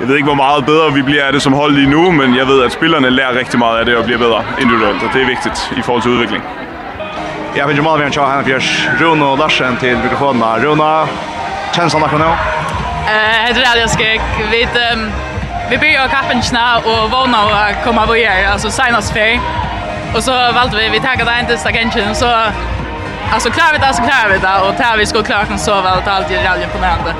jeg 0.00 0.08
ved 0.08 0.16
ikke, 0.16 0.26
hvor 0.26 0.34
meget 0.34 0.66
bedre 0.66 0.92
vi 0.92 1.02
bliver 1.02 1.24
af 1.24 1.32
det 1.32 1.42
som 1.42 1.52
hold 1.52 1.72
lige 1.74 1.90
nu, 1.90 2.10
men 2.10 2.36
jeg 2.36 2.46
ved, 2.46 2.62
at 2.62 2.72
spillerne 2.72 3.10
lærer 3.10 3.38
rigtig 3.38 3.58
meget 3.58 3.78
af 3.78 3.84
det 3.86 3.96
og 3.96 4.04
bliver 4.04 4.18
bedre 4.18 4.44
individuelt, 4.60 5.02
og 5.02 5.08
det 5.14 5.22
er 5.22 5.26
vigtigt 5.26 5.72
i 5.76 5.82
forhold 5.82 6.02
til 6.02 6.10
udvikling. 6.10 6.44
Jeg 7.56 7.68
vil 7.68 7.76
Jamal 7.76 8.00
Vemchau, 8.00 8.24
han 8.24 8.50
er 8.50 8.60
Rune 9.00 9.24
og 9.24 9.38
Larsen 9.38 9.76
til 9.80 9.98
mikrofonen. 9.98 10.42
Rune, 10.42 11.08
kjennes 11.74 11.92
han 11.92 12.02
akkurat 12.02 12.20
nå? 12.20 12.32
Jeg 13.10 13.46
heter 13.46 13.80
jag 13.80 13.90
ska 13.90 14.04
Vi, 14.50 14.62
um, 14.94 15.12
vi 15.70 15.76
bygger 15.76 16.08
kappen 16.08 16.42
snart 16.42 16.84
og 16.86 17.10
vågner 17.10 17.38
å 17.38 17.58
komme 17.84 18.06
videre, 18.12 18.52
altså 18.52 18.70
senest 18.70 19.12
ferie. 19.12 19.40
Och 20.14 20.24
så 20.24 20.32
valde 20.32 20.76
vi, 20.76 20.88
vi 20.88 21.00
tackade 21.00 21.40
inte 21.40 21.52
sista 21.52 21.72
kanchen, 21.72 22.14
så... 22.14 22.26
Alltså 23.32 23.50
klarar 23.50 23.72
vi 23.72 23.78
det, 23.78 23.94
så 23.94 24.02
klarar 24.02 24.28
vi 24.32 24.38
det. 24.38 24.68
Och 24.68 24.76
tar 24.76 24.96
vi 24.96 25.06
ska 25.06 25.22
klara 25.22 25.54
oss 25.54 25.64
så 25.64 25.74
väl, 25.74 25.86
allt 25.86 26.06
är 26.06 26.10
alltid 26.10 26.36
jävligt 26.36 26.64
imponerande. 26.64 27.14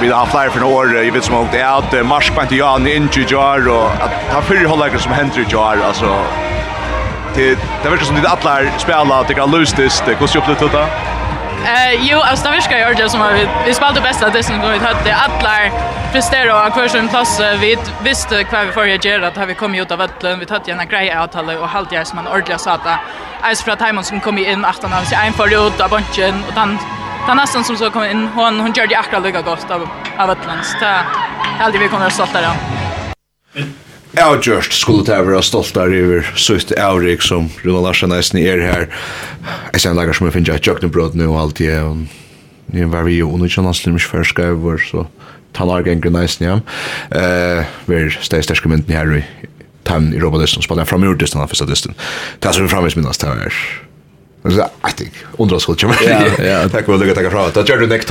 Vi 0.00 0.08
har 0.08 0.18
haft 0.18 0.32
flera 0.32 0.50
för 0.50 0.62
år, 0.62 0.96
jag 0.96 1.12
vet 1.12 1.24
som 1.24 1.34
åkt 1.34 1.54
är 1.54 1.78
att 1.78 2.06
Marsk 2.06 2.34
på 2.34 2.42
inte 2.42 2.56
jag, 2.56 2.80
in 2.80 2.86
inte 2.86 3.20
jar 3.20 3.68
och 3.68 3.84
att 3.84 4.12
han 4.32 4.42
fyra 4.42 4.68
hållare 4.68 4.98
som 4.98 5.12
händer 5.12 5.46
jar 5.48 5.78
alltså... 5.86 6.24
Det, 7.34 7.58
det 7.82 7.88
verkar 7.88 8.04
som 8.04 8.16
att 8.16 8.46
alla 8.46 8.70
spelar, 8.78 9.24
det 9.28 9.34
kan 9.34 9.50
lustigt 9.50 10.02
det 10.06 10.14
går 10.14 10.28
ju 10.34 10.40
upp 10.40 10.48
lite 10.48 10.64
Eh, 11.64 12.08
jo, 12.10 12.18
alltså 12.20 12.48
det 12.48 12.56
viskar 12.56 12.88
ju 12.88 12.94
det 12.94 13.10
som 13.10 13.20
har 13.20 13.32
vi 13.32 13.48
vi 13.66 13.74
spelade 13.74 14.00
bäst 14.00 14.22
att 14.22 14.32
det 14.32 14.42
som 14.42 14.60
går 14.60 14.74
ut 14.74 14.82
hade 14.82 15.14
alla 15.14 15.70
prestera 16.12 16.66
och 16.66 16.72
kvar 16.72 16.88
som 16.88 17.08
plats 17.08 17.40
vi 17.60 17.76
visste 18.02 18.44
kvar 18.44 18.64
vi 18.64 18.72
förra 18.72 18.94
året 18.94 19.24
att 19.24 19.36
har 19.36 19.46
vi 19.46 19.54
kommit 19.54 19.82
ut 19.82 19.90
av 19.90 19.98
vattnet 19.98 20.38
vi 20.40 20.52
hade 20.52 20.72
en 20.72 20.88
grej 20.88 21.10
att 21.10 21.34
hålla 21.34 21.60
och 21.60 21.68
halt 21.68 21.92
jag 21.92 22.06
som 22.06 22.16
man 22.16 22.26
ordliga 22.26 22.58
sa 22.58 22.72
att 22.72 23.00
Ice 23.54 23.62
Frat 23.62 23.78
Timon 23.78 24.04
som 24.04 24.20
kom 24.20 24.38
in 24.38 24.64
efter 24.64 24.88
när 24.88 25.04
så 25.04 25.14
en 25.14 25.32
för 25.32 25.66
ut 25.66 25.80
av 25.80 25.90
bunchen 25.90 26.44
och 26.48 26.54
han 26.54 26.78
han 27.26 27.36
nästan 27.36 27.64
som 27.64 27.76
så 27.76 27.90
kom 27.90 28.04
in 28.04 28.28
hon 28.34 28.60
hon 28.60 28.72
gjorde 28.72 28.98
akkurat 28.98 29.22
lika 29.22 29.42
gott 29.42 29.70
av 29.70 29.88
av 30.18 30.28
vattnet 30.28 30.66
så 30.66 30.78
det 30.80 31.04
hade 31.58 31.78
vi 31.78 31.88
kommer 31.88 32.06
att 32.06 32.12
stolta 32.12 32.40
då 32.40 32.52
avgjørst 34.22 34.74
skulle 34.76 35.04
det 35.06 35.16
være 35.26 35.42
stoltar 35.46 35.92
over 35.94 36.26
sutt 36.38 36.72
avrik 36.78 37.22
som 37.24 37.48
Rune 37.64 37.82
Larsen 37.84 38.12
eisen 38.14 38.40
er 38.40 38.62
her. 38.62 38.86
Jeg 39.72 39.82
ser 39.82 39.92
en 39.92 39.98
lager 39.98 40.16
som 40.16 40.28
jeg 40.28 40.36
finner 40.36 40.58
at 40.58 40.66
jøknebrød 40.66 41.16
nå 41.18 41.30
og 41.32 41.40
alt 41.42 41.58
det, 41.62 41.74
og 41.82 42.06
jeg 42.74 42.90
var 42.92 43.06
vi 43.08 43.18
jo 43.18 43.30
under 43.32 43.48
ikke 43.48 43.62
annet 43.64 43.86
ikke 43.86 44.12
før 44.12 44.28
skrever, 44.28 44.78
så 44.82 45.06
tann 45.56 45.72
argengren 45.72 46.18
eisen 46.20 46.46
hjem. 46.46 46.64
Vi 47.88 47.98
er 47.98 48.16
steg 48.20 48.44
sterske 48.44 48.70
mynden 48.70 48.94
her 48.94 49.18
i 49.18 49.24
tann 49.88 50.12
i 50.12 50.20
Robodisten, 50.20 50.60
og 50.60 50.68
spallet 50.68 50.84
jeg 50.84 50.92
fram 50.92 51.04
i 51.04 51.12
ordisten 51.12 51.40
av 51.40 51.48
fyrstadisten. 51.48 51.96
Det 52.38 52.48
er 52.50 52.56
som 52.56 52.66
vi 52.66 52.72
framvis 52.72 52.98
minnes, 52.98 53.20
det 53.20 53.30
er 53.32 53.60
Så 54.42 54.48
I 54.88 54.92
think 54.96 55.12
undrar 55.38 55.58
skulle 55.58 55.78
jag. 55.82 55.94
Ja, 56.38 56.44
ja. 56.44 56.68
Tack 56.68 56.84
för 56.84 56.94
att 56.94 57.00
du 57.00 57.14
tagit 57.14 57.30
fram. 57.30 57.50
Det 57.54 57.68
gör 57.68 57.78
du 57.78 57.86
näkt. 57.86 58.10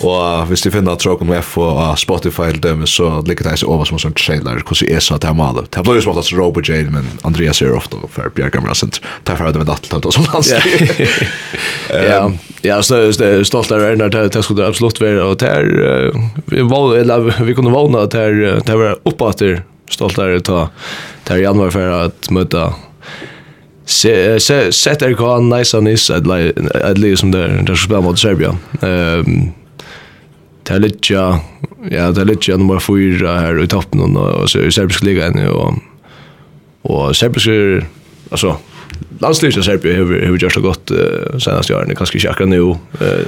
Och 0.00 0.52
visst 0.52 0.64
du 0.64 0.70
finner 0.70 0.92
att 0.92 0.98
tråk 0.98 1.22
om 1.22 1.32
F 1.32 1.58
och 1.58 1.98
Spotify 1.98 2.42
eller 2.42 2.58
dem 2.58 2.86
så 2.86 3.22
ligger 3.22 3.44
det 3.44 3.56
så 3.56 3.74
över 3.74 3.84
som 3.84 3.98
sån 3.98 4.12
trailer. 4.12 4.62
Hur 4.68 4.74
så 4.74 4.84
är 4.84 5.00
så 5.00 5.14
att 5.14 5.20
det 5.20 5.28
är 5.28 5.32
mal. 5.32 5.66
Det 5.70 5.82
blir 5.82 5.94
ju 5.94 6.02
som 6.02 6.18
att 6.18 6.32
Robert 6.32 6.68
Jane 6.68 6.90
men 6.90 7.06
Andreas 7.22 7.62
är 7.62 7.72
ofta 7.72 7.96
för 8.12 8.28
Pierre 8.28 8.50
Gamra 8.50 8.74
sent. 8.74 9.00
Tack 9.24 9.38
för 9.38 9.44
att 9.44 9.52
du 9.52 9.58
med 9.58 9.70
att 9.70 10.02
ta 10.02 10.12
som 10.12 10.24
hans. 10.26 10.54
Ja. 11.90 12.30
Ja, 12.62 12.82
så 12.82 12.94
är 12.94 13.44
stolt 13.44 13.68
där 13.68 13.96
när 13.96 14.08
det 14.08 14.28
det 14.28 14.42
skulle 14.42 14.66
absolut 14.66 15.00
vara 15.00 15.24
och 15.24 15.36
där 15.36 16.12
vi 16.44 16.60
var 16.60 16.96
eller 16.96 17.44
vi 17.44 17.54
kunde 17.54 17.70
vara 17.70 18.02
att 18.02 18.10
där 18.10 18.62
där 18.64 18.76
var 18.76 18.98
uppåt 19.02 19.38
där 19.38 19.62
stolt 19.90 20.16
där 20.16 20.38
ta 20.38 20.68
där 21.24 21.36
januari 21.36 21.70
för 21.70 22.04
att 22.04 22.30
möta 22.30 22.74
sett 23.88 25.16
kan 25.16 25.48
nice 25.48 25.76
on 25.76 25.86
is 25.86 26.10
at 26.10 26.26
at 26.74 26.98
least 26.98 27.20
som 27.20 27.32
der 27.32 27.62
der 27.66 27.74
spelar 27.74 28.02
mot 28.02 28.18
Serbia. 28.18 28.56
Ehm 28.82 29.52
Talitja, 30.64 31.40
ja, 31.90 32.12
Talitja 32.12 32.56
nummer 32.56 32.78
4 32.78 33.40
här 33.40 33.62
i 33.62 33.66
toppen 33.66 34.16
och 34.16 34.50
så 34.50 34.58
i 34.58 34.70
liga 35.02 35.30
nu 35.30 35.48
och 35.48 35.74
och 36.82 37.16
serbisk 37.16 37.48
alltså 38.30 38.56
landslaget 39.18 39.64
Serbia 39.64 39.96
har 39.96 40.04
har 40.04 40.36
gjort 40.36 40.52
så 40.52 40.60
gott 40.60 40.90
senaste 41.38 41.74
åren, 41.74 41.96
kanske 41.96 42.18
inte 42.18 42.30
akkurat 42.30 42.48
nu. 42.48 42.70
Eh 43.00 43.26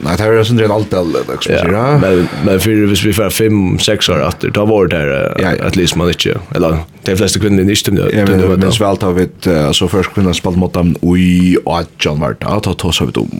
Nej, 0.00 0.16
det 0.16 0.22
här 0.22 0.32
är 0.32 0.44
sån 0.44 0.70
alt 0.70 0.94
allt 0.94 1.12
det 1.26 1.34
också, 1.34 1.52
ja. 1.52 1.98
Men 1.98 2.28
men 2.44 2.60
för 2.60 2.70
hvis 2.70 3.04
vi 3.04 3.12
får 3.12 3.30
5 3.30 3.78
6 3.78 4.08
år 4.08 4.26
åter, 4.28 4.50
då 4.50 4.64
var 4.64 4.86
det 4.86 4.96
där 4.96 5.66
at 5.66 5.76
least 5.76 5.96
man 5.96 6.08
inte 6.08 6.38
eller 6.54 6.78
de 7.02 7.16
flesta 7.16 7.40
kvinnor 7.40 7.70
inte 7.70 7.90
det. 7.90 8.10
Ja, 8.16 8.24
men 8.26 8.40
det 8.40 8.46
var 8.46 8.56
väl 8.56 9.28
vi 9.44 9.50
alltså 9.50 9.88
först 9.88 10.14
kvinnan 10.14 10.34
spalt 10.34 10.56
mot 10.56 10.72
dem 10.72 10.96
oj 11.00 11.56
och 11.56 11.82
John 11.98 12.20
vart 12.20 12.44
att 12.44 12.78
ta 12.78 12.92
så 12.92 13.04
vi 13.04 13.12
om 13.20 13.30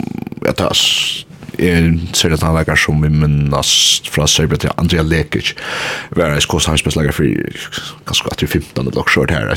att 0.48 0.56
det 0.56 0.68
er 1.58 1.98
ser 2.12 2.30
det 2.30 2.42
han 2.42 2.54
lägger 2.54 2.76
som 2.76 3.02
vi 3.02 3.08
minnas 3.08 4.02
fra 4.10 4.26
Serbia 4.26 4.58
til 4.58 4.70
Andrea 4.76 5.02
Lekic. 5.02 5.54
Var 6.10 6.34
det 6.34 6.46
kost 6.48 6.68
han 6.68 6.78
spelar 6.78 7.12
for 7.12 7.24
ganske 8.06 8.28
att 8.30 8.50
15 8.50 8.86
eller 8.86 8.96
något 8.96 9.30
her, 9.30 9.46
här. 9.46 9.54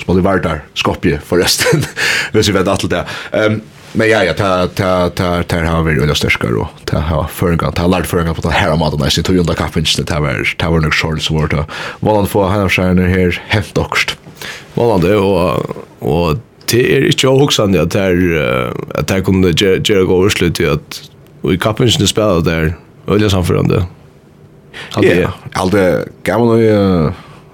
Spelade 0.00 0.22
vart 0.22 0.42
där 0.42 0.60
Skopje 0.74 1.20
förresten. 1.24 1.84
hvis 2.32 2.48
vi 2.48 2.52
vet 2.52 2.68
att 2.68 2.90
det. 2.90 3.04
Ehm 3.32 3.60
Men 3.92 4.08
ja, 4.08 4.22
ja, 4.24 4.34
ta, 4.34 4.66
ta, 4.66 5.08
ta, 5.08 5.42
ta 5.42 5.60
har 5.64 5.82
vi 5.86 5.96
øyla 5.96 6.14
styrskar 6.14 6.56
og 6.60 6.82
ta 6.86 7.00
har 7.08 7.28
føringan, 7.32 7.72
ta 7.72 7.86
har 7.86 7.92
lært 7.92 8.08
føringan 8.10 8.36
på 8.36 8.44
ta 8.44 8.50
här 8.50 8.70
av 8.70 8.78
maten, 8.78 9.00
jeg 9.00 9.24
tog 9.24 9.38
undan 9.40 9.56
kaffingene, 9.56 10.04
ta 10.04 10.20
var, 10.20 10.54
ta 10.58 10.70
var 10.70 10.80
nog 10.80 10.94
short 10.94 11.22
så 11.22 11.34
vart. 11.34 11.54
Vad 12.00 12.16
han 12.16 12.26
får 12.26 12.48
han 12.48 12.68
her 12.98 13.08
här 13.08 13.42
helt 13.48 13.76
Vanland, 13.76 14.16
Vad 14.74 14.90
han 14.90 15.00
det 15.00 15.16
och 15.16 15.76
och 16.00 16.38
det 16.70 16.80
är 16.80 17.02
er 17.02 17.08
ikke 17.08 17.28
avhoksande 17.28 17.80
at 17.80 17.94
her, 17.94 18.74
att 18.94 19.10
her 19.10 19.20
kunde 19.20 19.48
göra 19.48 20.04
gå 20.04 20.14
overslut 20.14 20.60
i 20.60 20.66
att 20.66 21.10
og 21.42 21.52
i 21.52 21.56
kaffingene 21.56 22.06
spela 22.06 22.40
der, 22.40 22.74
øyla 23.08 23.30
samförande. 23.30 23.86
Ja, 24.96 25.32
alt 25.54 25.72
det 25.72 26.08
gav 26.24 26.40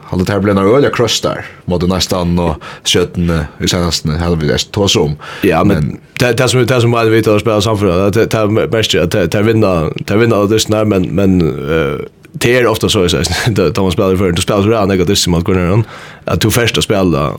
Han 0.06 0.24
det 0.24 0.32
här 0.32 0.40
blev 0.40 0.54
några 0.54 0.76
öliga 0.76 0.90
crush 0.90 1.22
där 1.22 1.46
mot 1.64 1.88
nästan 1.88 2.38
och 2.38 2.56
kötten 2.84 3.40
i 3.60 3.68
senaste 3.68 4.10
hade 4.10 4.36
vi 4.36 4.46
det 4.46 4.70
tog. 4.70 5.10
Ja 5.42 5.64
men 5.64 5.98
det 6.18 6.32
det 6.32 6.48
som 6.48 6.66
det 6.66 6.80
som 6.80 6.90
var 6.90 7.04
vi 7.04 7.20
då 7.20 7.38
spelar 7.38 7.60
samför 7.60 8.10
det 8.10 8.26
det 8.26 8.68
mest 8.72 8.94
att 8.94 9.10
det 9.10 9.42
vinna 9.42 9.90
det 9.96 10.16
vinna 10.16 10.44
det 10.44 10.60
snär 10.60 10.84
men 10.84 11.02
men 11.02 11.40
eh 11.40 12.06
det 12.36 12.58
är 12.58 12.66
ofta 12.66 12.88
så 12.88 13.08
så 13.08 13.16
att 13.16 13.76
man 13.76 13.92
spelar 13.92 14.16
för 14.16 14.30
att 14.30 14.38
spela 14.38 14.62
så 14.62 14.68
där 14.68 14.86
något 14.86 15.18
som 15.18 15.34
att 15.34 15.44
gå 15.44 15.52
ner 15.52 15.82
att 16.24 16.40
du 16.40 16.50
första 16.50 16.82
spela 16.82 17.32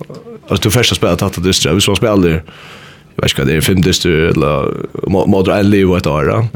att 0.47 0.61
du 0.61 0.71
första 0.71 0.95
spela 0.95 1.15
tatt 1.15 1.43
det 1.43 1.53
så 1.53 1.81
så 1.81 1.95
spelar 1.95 2.17
det 2.17 2.41
jag 3.15 3.23
vet 3.23 3.39
inte 3.39 3.51
det 3.51 3.57
är 3.57 3.61
fem 3.61 3.81
dyster 3.81 4.09
eller 4.09 4.73
mot 5.27 5.47
en 5.47 5.69
liv 5.69 5.91
och 5.91 5.97
ett 5.97 6.07
år. 6.07 6.29
Ja 6.29 6.47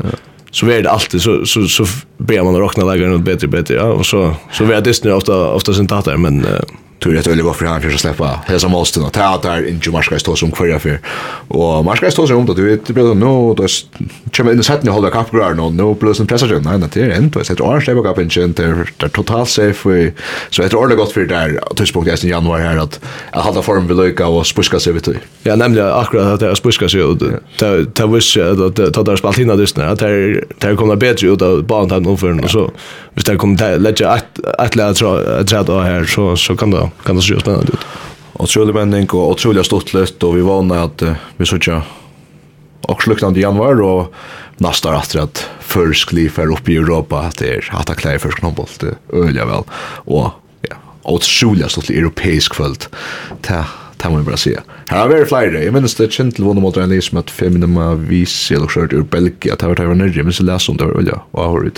så 0.51 0.69
är 0.69 0.83
det 0.83 0.89
alltid 0.89 1.21
så 1.21 1.45
så 1.45 1.67
så 1.67 1.85
ber 2.17 2.43
man 2.43 2.55
att 2.55 2.61
räkna 2.61 2.85
lägga 2.85 3.07
något 3.07 3.21
bättre 3.21 3.47
bättre 3.47 3.75
ja. 3.75 3.83
Och 3.83 4.05
så 4.05 4.35
så 4.51 4.65
vet 4.65 4.83
det 4.83 4.93
snö 4.93 5.13
ofta 5.13 5.53
ofta 5.53 5.73
sen 5.73 5.87
tatar 5.87 6.17
men 6.17 6.45
uh, 6.45 6.59
tror 6.99 7.15
jag 7.15 7.31
att 7.31 7.45
var 7.45 7.53
för 7.53 7.65
han 7.65 7.81
för 7.81 7.89
att 7.89 7.99
släppa 7.99 8.39
hela 8.47 8.59
som 8.59 8.71
måste 8.71 8.99
och 8.99 9.13
ta 9.13 9.39
där 9.43 9.67
in 9.67 9.81
ju 9.83 9.91
marska 9.91 10.19
står 10.19 10.35
som 10.35 10.51
kvar 10.51 10.79
för 10.79 10.99
och 11.47 11.85
marska 11.85 12.11
står 12.11 12.27
som 12.27 12.45
då 12.45 12.53
du 12.53 12.69
vet 12.69 12.85
det 12.85 12.93
blir 12.93 13.15
no 13.15 13.53
då 13.53 13.67
kommer 14.31 14.51
in 14.51 14.59
i 14.59 14.63
sätten 14.63 14.89
hålla 14.89 15.09
kapp 15.09 15.31
grar 15.31 15.53
no 15.53 15.69
no 15.69 15.95
plus 15.95 16.19
en 16.19 16.27
pressage 16.27 16.61
nej 16.61 16.79
det 16.93 17.01
är 17.01 17.17
inte 17.17 17.45
så 17.45 17.53
det 17.53 17.63
är 17.63 17.79
stäbbar 17.81 18.03
kapp 18.03 18.19
in 18.19 18.53
där 18.53 18.93
där 18.97 19.07
totalt 19.07 19.49
safe 19.49 20.11
så 20.49 20.61
det 20.61 20.73
är 20.73 20.75
ordentligt 20.75 20.99
gott 20.99 21.11
för 21.11 21.25
där 21.25 21.59
tidspunkt 21.75 22.23
i 22.23 22.29
januari 22.29 22.61
här 22.61 22.77
att 22.77 22.99
att 23.31 23.43
hålla 23.43 23.61
form 23.61 23.87
vid 23.87 23.97
lycka 23.97 24.27
och 24.27 24.47
spuska 24.47 24.79
sig 24.79 24.93
vid 24.93 25.19
Ja 25.43 25.55
nämligen 25.55 25.87
akkurat 25.87 26.25
att 26.25 26.39
det 26.39 26.55
spuska 26.55 26.89
sig 26.89 27.01
Det 27.19 27.39
ta 27.59 27.85
ta 27.93 28.07
wish 28.07 28.37
att 28.37 28.93
ta 28.93 29.03
där 29.03 29.15
spaltina 29.15 29.55
dysten 29.55 29.89
att 29.89 29.99
det 29.99 30.43
där 30.59 30.75
kommer 30.75 30.95
bättre 30.95 31.27
ut 31.27 31.41
av 31.41 31.63
banan 31.63 32.05
och 32.05 32.19
för 32.19 32.43
och 32.43 32.49
så 32.49 32.71
visst 33.13 33.27
där 33.27 33.35
kommer 33.35 33.77
lägga 33.77 34.19
ett 34.59 34.75
läge 34.75 34.93
träd 35.45 35.69
av 35.69 35.83
här 35.83 36.03
så, 36.03 36.35
så 36.35 36.55
kan 36.55 36.71
det, 36.71 36.89
kan 37.05 37.15
det 37.15 37.21
se 37.21 37.39
spännande 37.39 37.71
ut. 37.73 37.85
Otrolig 38.33 38.73
vändning 38.73 39.09
och 39.09 39.31
otroligt 39.31 39.65
stort 39.65 39.93
lätt 39.93 40.23
och 40.23 40.37
vi 40.37 40.41
vann 40.41 40.71
att 40.71 41.03
vi 41.37 41.45
såg 41.45 41.81
och 42.81 43.03
sluknande 43.03 43.39
i 43.39 43.43
januari 43.43 43.81
och 43.81 44.13
nästa 44.57 44.95
att 44.95 45.49
försk 45.59 46.11
liv 46.11 46.29
klifar 46.29 46.51
upp 46.51 46.69
i 46.69 46.77
Europa. 46.77 47.19
Att 47.19 47.37
det 47.37 47.49
är 47.49 47.69
att 47.71 47.97
klä 47.97 48.19
för 48.19 48.29
knoppolt 48.29 48.79
det 48.79 49.17
ölja 49.17 49.45
väl 49.45 49.63
och 50.05 50.31
ja 50.61 50.75
otroligt 51.03 51.71
stort 51.71 51.89
europeisk 51.89 52.53
kvöld. 52.53 52.85
Ta 53.41 53.65
ta 53.97 54.09
man 54.09 54.23
bara 54.23 54.37
se 54.37 54.59
här 54.87 54.99
har 54.99 55.07
vi 55.07 55.25
flyger 55.25 55.61
jag 55.61 55.73
minns 55.73 55.95
det 55.95 56.11
känns 56.11 56.35
till 56.35 56.43
mot 56.43 56.77
en 56.77 57.01
som 57.01 57.17
att 57.17 57.31
fem 57.31 57.53
minuter 57.53 57.95
vis 57.95 58.51
eller 58.51 58.67
skört 58.67 58.93
ur 58.93 59.01
Belgia. 59.01 59.53
att 59.53 59.61
ha 59.61 59.67
varit 59.67 59.79
här 59.79 59.93
nere 59.93 60.23
men 60.23 60.33
så 60.33 60.43
läs 60.43 60.69
om 60.69 60.77
det 60.77 60.83
ölja 60.83 61.21
och 61.31 61.43
har 61.43 61.59
du 61.59 61.71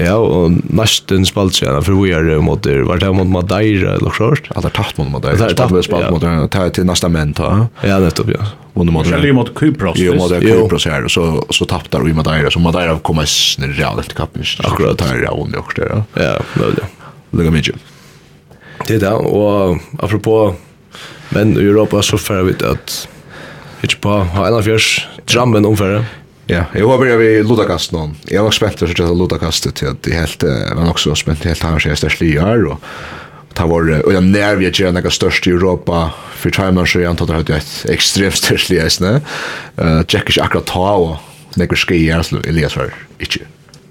Ja, 0.00 0.16
og 0.18 0.56
nesten 0.74 1.22
spalt 1.28 1.54
seg, 1.54 1.70
for 1.86 1.94
vi 2.02 2.10
er 2.14 2.26
mot 2.42 2.58
det, 2.66 2.80
var 2.88 2.98
det 2.98 3.12
mot 3.14 3.28
Madeira 3.30 3.94
eller 3.94 4.14
klart? 4.14 4.48
Ja, 4.50 4.62
det 4.64 4.72
er 4.72 4.76
tatt 4.80 4.98
mot 4.98 5.10
Madeira, 5.12 5.38
det 5.38 5.52
er 5.52 5.58
tatt 5.60 5.70
mot 5.74 5.86
spalt 5.86 6.10
mot 6.10 6.24
det, 6.24 6.64
til 6.74 6.88
neste 6.88 7.10
menn 7.14 7.34
ta. 7.38 7.50
Ja, 7.86 8.00
nettopp, 8.02 8.32
ja. 8.34 8.48
Mot 8.74 8.90
mot 8.90 9.06
det. 9.06 9.32
Mot 9.36 9.52
Kypros. 9.54 10.00
Jo, 10.02 10.16
mot 10.18 10.34
Kypros 10.42 10.88
her, 10.90 11.06
så, 11.12 11.28
så 11.54 11.68
tappte 11.70 12.00
vi 12.02 12.14
Madeira, 12.16 12.50
så 12.50 12.62
Madeira 12.62 12.96
kom 13.06 13.22
en 13.22 13.30
snir 13.30 13.76
real 13.78 14.02
til 14.02 14.18
kappen. 14.18 14.42
Akkurat. 14.66 14.98
Det 14.98 15.12
er 15.14 15.28
av 15.30 15.44
det 15.46 15.62
der, 15.78 15.92
ja. 15.92 16.00
Ja, 16.18 16.34
det 16.56 16.66
er 16.72 16.76
det. 16.80 16.90
Lugga 17.34 17.54
mye. 17.54 17.78
Det 18.84 18.98
er 18.98 19.04
det, 19.06 19.14
og 19.14 19.78
apropos, 20.02 20.58
men 21.34 21.54
i 21.54 21.62
Europa 21.68 22.02
så 22.02 22.18
færre 22.18 22.50
vi 22.50 22.58
at, 22.66 22.98
ikke 23.86 24.02
på, 24.02 24.18
ha 24.34 24.50
en 24.50 24.58
av 24.58 24.66
fjørs, 24.66 24.90
drammen 25.30 25.70
omfører. 25.70 26.02
Ja, 26.46 26.64
jeg 26.72 26.80
jag 26.80 26.88
har 26.88 26.98
börjat 26.98 27.20
vid 27.20 27.48
Ludakast 27.48 27.92
nu. 27.92 28.10
Jag 28.24 28.42
var 28.42 28.50
spänt 28.50 28.82
att 28.82 28.88
sätta 28.88 29.12
Ludakastet 29.12 29.74
til 29.74 29.86
at 29.86 30.02
det 30.04 30.12
helt 30.12 30.42
jeg 30.42 30.76
var 30.76 30.84
nok 30.84 30.98
så 30.98 31.14
spent 31.14 31.40
til 31.40 31.48
helt 31.48 31.62
her, 31.62 31.78
så 31.78 31.88
jag 31.88 31.98
stärs 31.98 32.20
liar 32.20 32.64
och 32.64 32.80
ta 33.54 33.66
var 33.66 33.80
og 34.04 34.12
jeg 34.12 34.22
nær 34.22 34.56
vi 34.56 34.66
er 34.66 34.70
gjerne 34.70 35.00
några 35.00 35.10
størst 35.10 35.46
i 35.46 35.50
Europa 35.50 36.10
för 36.36 36.50
timer 36.50 36.84
så 36.84 36.98
jeg 37.00 37.08
antar 37.08 37.34
att 37.34 37.46
det 37.46 37.54
är 37.54 37.92
ekstremt 37.92 38.36
størst 38.36 38.66
störst 38.66 38.70
lias 38.70 39.00
Uh, 39.00 40.04
Jack 40.08 40.28
ikke 40.28 40.42
akkurat 40.42 40.66
ta 40.66 40.96
og 40.96 41.10
och 41.10 41.18
några 41.56 41.76
skier 41.76 42.22
så 42.22 42.36
Elias 42.36 42.76
var 42.76 42.90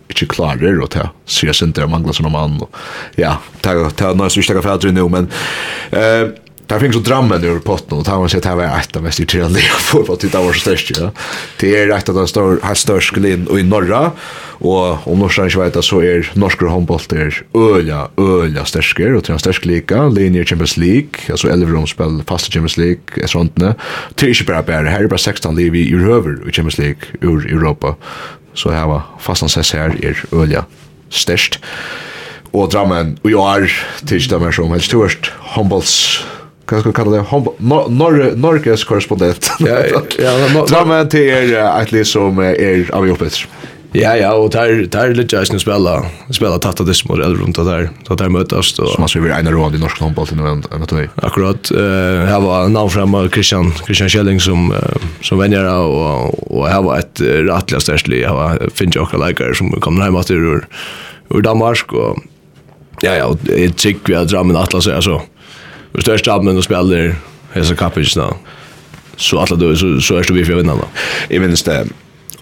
ikke 0.09 0.25
klarer, 0.25 0.53
og 0.53 0.59
det 0.77 0.83
och 0.83 0.89
ta 0.89 1.09
så 1.25 1.45
jag 1.45 1.55
syns 1.55 1.67
inte 1.67 1.87
manglar 1.87 2.29
mann, 2.29 2.61
og 2.61 2.69
ja 3.15 3.37
ta 3.61 3.89
ta 3.89 4.13
noe 4.13 4.29
som 4.29 4.41
ikke 4.41 4.61
ska 4.61 4.61
få 4.61 4.91
nå, 4.91 5.07
men 5.09 5.29
Uh, 5.93 6.31
Där 6.67 6.79
finns 6.79 6.95
så 6.95 7.01
drammen 7.01 7.43
ur 7.43 7.59
potten 7.59 7.97
och 7.97 8.05
tar 8.05 8.19
man 8.19 8.29
sig 8.29 8.37
att 8.37 8.43
det 8.43 8.49
här 8.49 8.55
var 8.55 8.63
ett 8.63 8.95
av 8.95 9.03
mest 9.03 9.19
irriterande 9.19 9.59
jag 9.59 9.79
får 9.79 10.03
för 10.03 10.13
att 10.13 10.19
det 10.19 10.33
var 10.33 10.53
så 10.53 10.59
störst. 10.59 10.91
Ja. 10.99 11.11
Det 11.59 11.81
är 11.81 11.87
rätt 11.87 12.09
att 12.09 12.15
de 12.15 12.27
stör, 12.27 12.59
här 12.63 12.73
störst 12.73 13.13
glin 13.13 13.47
och 13.47 13.59
i 13.59 13.63
norra 13.63 14.11
och 14.63 15.07
om 15.07 15.19
norsan 15.19 15.45
inte 15.45 15.59
vet 15.59 15.83
så 15.83 15.99
är 15.99 16.31
norska 16.33 16.69
handboll 16.69 16.99
är 17.09 17.43
öliga, 17.53 18.07
öliga 18.17 18.65
störskare 18.65 19.17
och 19.17 19.23
till 19.23 19.33
en 19.33 19.39
störst 19.39 19.65
lika 19.65 20.07
linjer 20.07 20.43
Champions 20.43 20.77
League, 20.77 21.09
alltså 21.29 21.49
11 21.49 21.71
romspel 21.71 22.23
fasta 22.27 22.51
Champions 22.51 22.77
League 22.77 23.01
är 23.15 23.27
sånt 23.27 23.57
nu. 23.57 23.73
Det 24.15 24.25
är 24.25 24.29
inte 24.29 24.43
bara 24.43 24.63
bara, 24.63 24.89
här 24.89 25.03
är 25.03 25.07
bara 25.07 25.17
16 25.17 25.55
liv 25.55 25.75
i 25.75 25.91
urhöver 25.91 26.49
i 26.49 26.51
Champions 26.51 26.77
League 26.77 27.01
ur 27.21 27.47
Europa. 27.47 27.95
Så 28.53 28.71
här 28.71 28.87
var 28.87 29.01
fastan 29.19 29.47
ses 29.47 29.73
här 29.73 30.05
är 30.05 30.25
öliga 30.31 30.65
störst. 31.09 31.59
Och 32.51 32.69
drammen, 32.69 33.17
och 33.21 33.31
jag 33.31 33.63
är 33.63 33.71
tills 34.05 34.27
de 34.27 34.43
är 34.43 34.51
som 34.51 34.71
helst 34.71 34.85
störst 34.85 35.31
handbolls 35.39 36.23
kan 36.65 36.81
ska 36.81 36.91
kalla 36.91 37.11
det 37.11 37.25
norr 37.89 38.35
norrges 38.35 38.83
korrespondent. 38.83 39.51
Ja, 39.59 39.77
ja, 40.19 40.65
Drammen 40.65 41.09
till 41.09 41.19
er 41.19 41.81
ett 41.81 41.91
liv 41.91 42.03
som 42.03 42.39
är 42.39 42.95
av 42.95 43.07
jobbet. 43.07 43.33
Ja, 43.95 44.15
ja, 44.15 44.33
och 44.33 44.49
där 44.49 44.87
där 44.91 45.13
lite 45.13 45.35
jag 45.35 45.47
ska 45.47 45.59
spela 45.59 46.05
spela 46.29 46.57
tatta 46.59 46.83
det 46.83 46.93
små 46.93 47.13
eller 47.13 47.35
runt 47.35 47.55
där. 47.55 47.89
Så 48.07 48.15
där 48.15 48.29
mötas 48.29 48.73
då. 48.73 48.87
Som 48.87 49.01
man 49.01 49.09
ser 49.09 49.29
en 49.29 49.51
rond 49.51 49.75
i 49.75 49.79
norsk 49.79 49.99
handboll 49.99 50.27
till 50.27 50.37
någon 50.37 50.63
att. 50.71 51.09
Akkurat 51.15 51.71
eh 51.71 51.77
här 52.29 52.39
var 52.39 52.69
namn 52.69 52.89
fram 52.89 53.29
Christian 53.29 53.73
Christian 53.85 54.09
Schelling 54.09 54.39
som 54.39 54.73
som 55.21 55.37
vänner 55.37 55.79
och 55.79 56.57
och 56.57 56.67
här 56.67 56.81
var 56.81 56.99
ett 56.99 57.21
rättliga 57.21 57.79
stärkligt. 57.79 58.21
Jag 58.21 58.33
var 58.33 58.69
Finjock 58.73 59.13
likar 59.13 59.53
som 59.53 59.71
kom 59.71 60.01
hem 60.01 60.15
att 60.15 60.31
ur 60.31 60.67
ur 61.29 61.41
Danmark 61.41 61.93
och 61.93 62.17
ja 63.01 63.15
ja, 63.15 63.37
jag 63.57 63.75
tycker 63.75 64.07
vi 64.07 64.13
har 64.13 64.25
Drammen 64.25 64.55
Atlas 64.55 64.83
så 65.03 65.21
Och 65.93 66.01
störst 66.01 66.27
abmen 66.27 66.57
och 66.57 66.63
spelar 66.63 67.15
Hesa 67.51 67.75
Kapic 67.75 68.13
då. 68.13 68.35
Så 69.15 69.39
alla 69.39 69.55
då 69.55 69.75
så 69.75 70.01
så 70.01 70.15
är 70.15 70.23
det 70.23 70.33
vi 70.33 70.45
för 70.45 70.55
vinna 70.55 70.75
då. 70.75 70.85
Jag 71.29 71.41
minns 71.41 71.63
det 71.63 71.87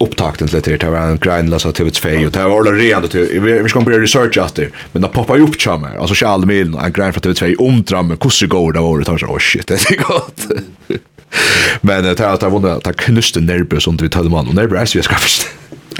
upptakten 0.01 0.47
till 0.47 0.61
det 0.61 0.83
här 0.83 0.89
var 0.89 0.99
en 0.99 1.17
grindlös 1.17 1.65
av 1.65 1.73
TV2 1.73 2.25
och 2.25 2.31
det 2.31 2.43
var 2.43 2.59
alla 2.59 2.71
redo 2.71 3.07
till 3.07 3.39
vi 3.41 3.69
ska 3.69 3.81
börja 3.81 3.99
research 3.99 4.37
efter 4.37 4.69
men 4.91 5.01
det 5.01 5.07
poppar 5.07 5.35
ju 5.35 5.43
upp 5.43 5.61
chammer 5.61 5.97
alltså 5.97 6.15
Charles 6.15 6.45
Mill 6.45 6.75
en 6.75 6.91
grind 6.91 7.13
från 7.13 7.33
TV2 7.33 7.55
om 7.57 7.83
drama 7.83 8.17
hur 8.21 8.29
så 8.29 8.47
går 8.47 8.73
det 8.73 8.79
var 8.79 8.99
det 8.99 9.05
tar 9.05 9.17
så 9.17 9.25
oh 9.25 9.39
shit 9.39 9.67
det 9.67 9.73
är 9.73 10.03
gott 10.03 10.47
men 11.81 12.03
det 12.03 12.19
har 12.19 12.33
att 12.33 12.43
vunna 12.43 12.59
vunnit 12.59 12.87
att 12.87 12.97
knuste 12.97 13.39
nervös 13.39 13.87
under 13.87 14.03
vi 14.03 14.09
tar 14.09 14.23
man 14.23 14.47
och 14.47 14.55
nervös 14.55 14.95
vi 14.95 15.01
ska 15.01 15.15
förstå 15.15 15.47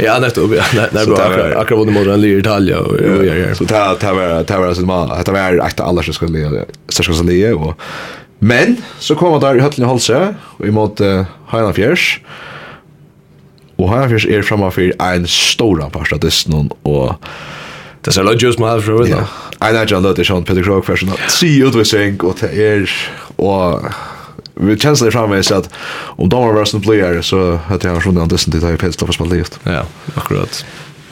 Ja, 0.01 0.19
nettopp. 0.19 0.51
Ja, 0.55 0.85
nej, 0.91 1.05
bra. 1.05 1.17
Akkurat 1.55 1.77
vad 1.77 1.87
det 1.87 1.91
modern 1.91 2.23
i 2.23 2.37
Italien 2.37 2.79
och 2.79 2.95
ja, 3.25 3.33
ja. 3.35 3.55
Så 3.55 3.63
det 3.63 3.95
ta 3.99 4.13
var 4.13 4.43
det 4.43 4.57
var 4.57 4.73
så 4.73 4.81
man 4.81 5.23
Det 5.25 5.31
var 5.31 5.57
att 5.57 5.79
alla 5.79 6.03
ska 6.03 6.13
skulle 6.13 6.65
så 6.89 7.03
ska 7.03 7.13
skulle 7.13 7.53
och 7.53 7.81
men 8.39 8.77
så 8.99 9.15
kommer 9.15 9.39
där 9.39 9.55
i 9.55 9.59
Höllne 9.59 9.85
Halse 9.85 10.35
och 10.41 10.67
emot 10.67 11.01
Heinrich 11.47 11.75
Fjärs. 11.75 12.19
Och 13.75 13.89
Heinrich 13.89 14.09
Fjärs 14.09 14.35
är 14.35 14.41
framför 14.41 14.93
en 14.99 15.27
stor 15.27 15.89
part 15.89 16.11
av 16.11 16.19
disnon 16.19 16.69
och 16.83 17.13
Det 18.01 18.11
ser 18.11 18.23
lojus 18.23 18.57
man 18.57 18.69
har 18.69 18.79
för 18.79 19.03
det. 19.03 19.15
Nej, 19.61 19.73
nej, 19.73 19.85
jag 19.89 20.03
låter 20.03 20.23
Sean 20.23 20.43
Peter 20.43 20.63
Krog 20.63 20.85
för 20.85 20.95
såna. 20.95 21.13
Se 21.29 21.59
ut 21.59 21.75
vi 21.75 21.85
sänk 21.85 22.23
och 22.23 22.37
det 22.39 22.67
är 22.67 22.91
och 23.35 23.81
vi 24.61 24.77
känns 24.77 24.99
det 24.99 25.43
så 25.43 25.55
att 25.55 25.69
om 26.17 26.29
de 26.29 26.47
var 26.47 26.53
värsta 26.53 26.79
player 26.79 27.21
så 27.21 27.55
hade 27.55 27.87
jag 27.87 28.03
sjunde 28.03 28.21
andessen 28.21 28.51
till 28.51 28.63
att 28.63 28.69
jag 28.69 28.79
pälsade 28.79 29.05
på 29.05 29.13
spallet. 29.13 29.59
Ja, 29.63 29.83
akkurat. 30.15 30.65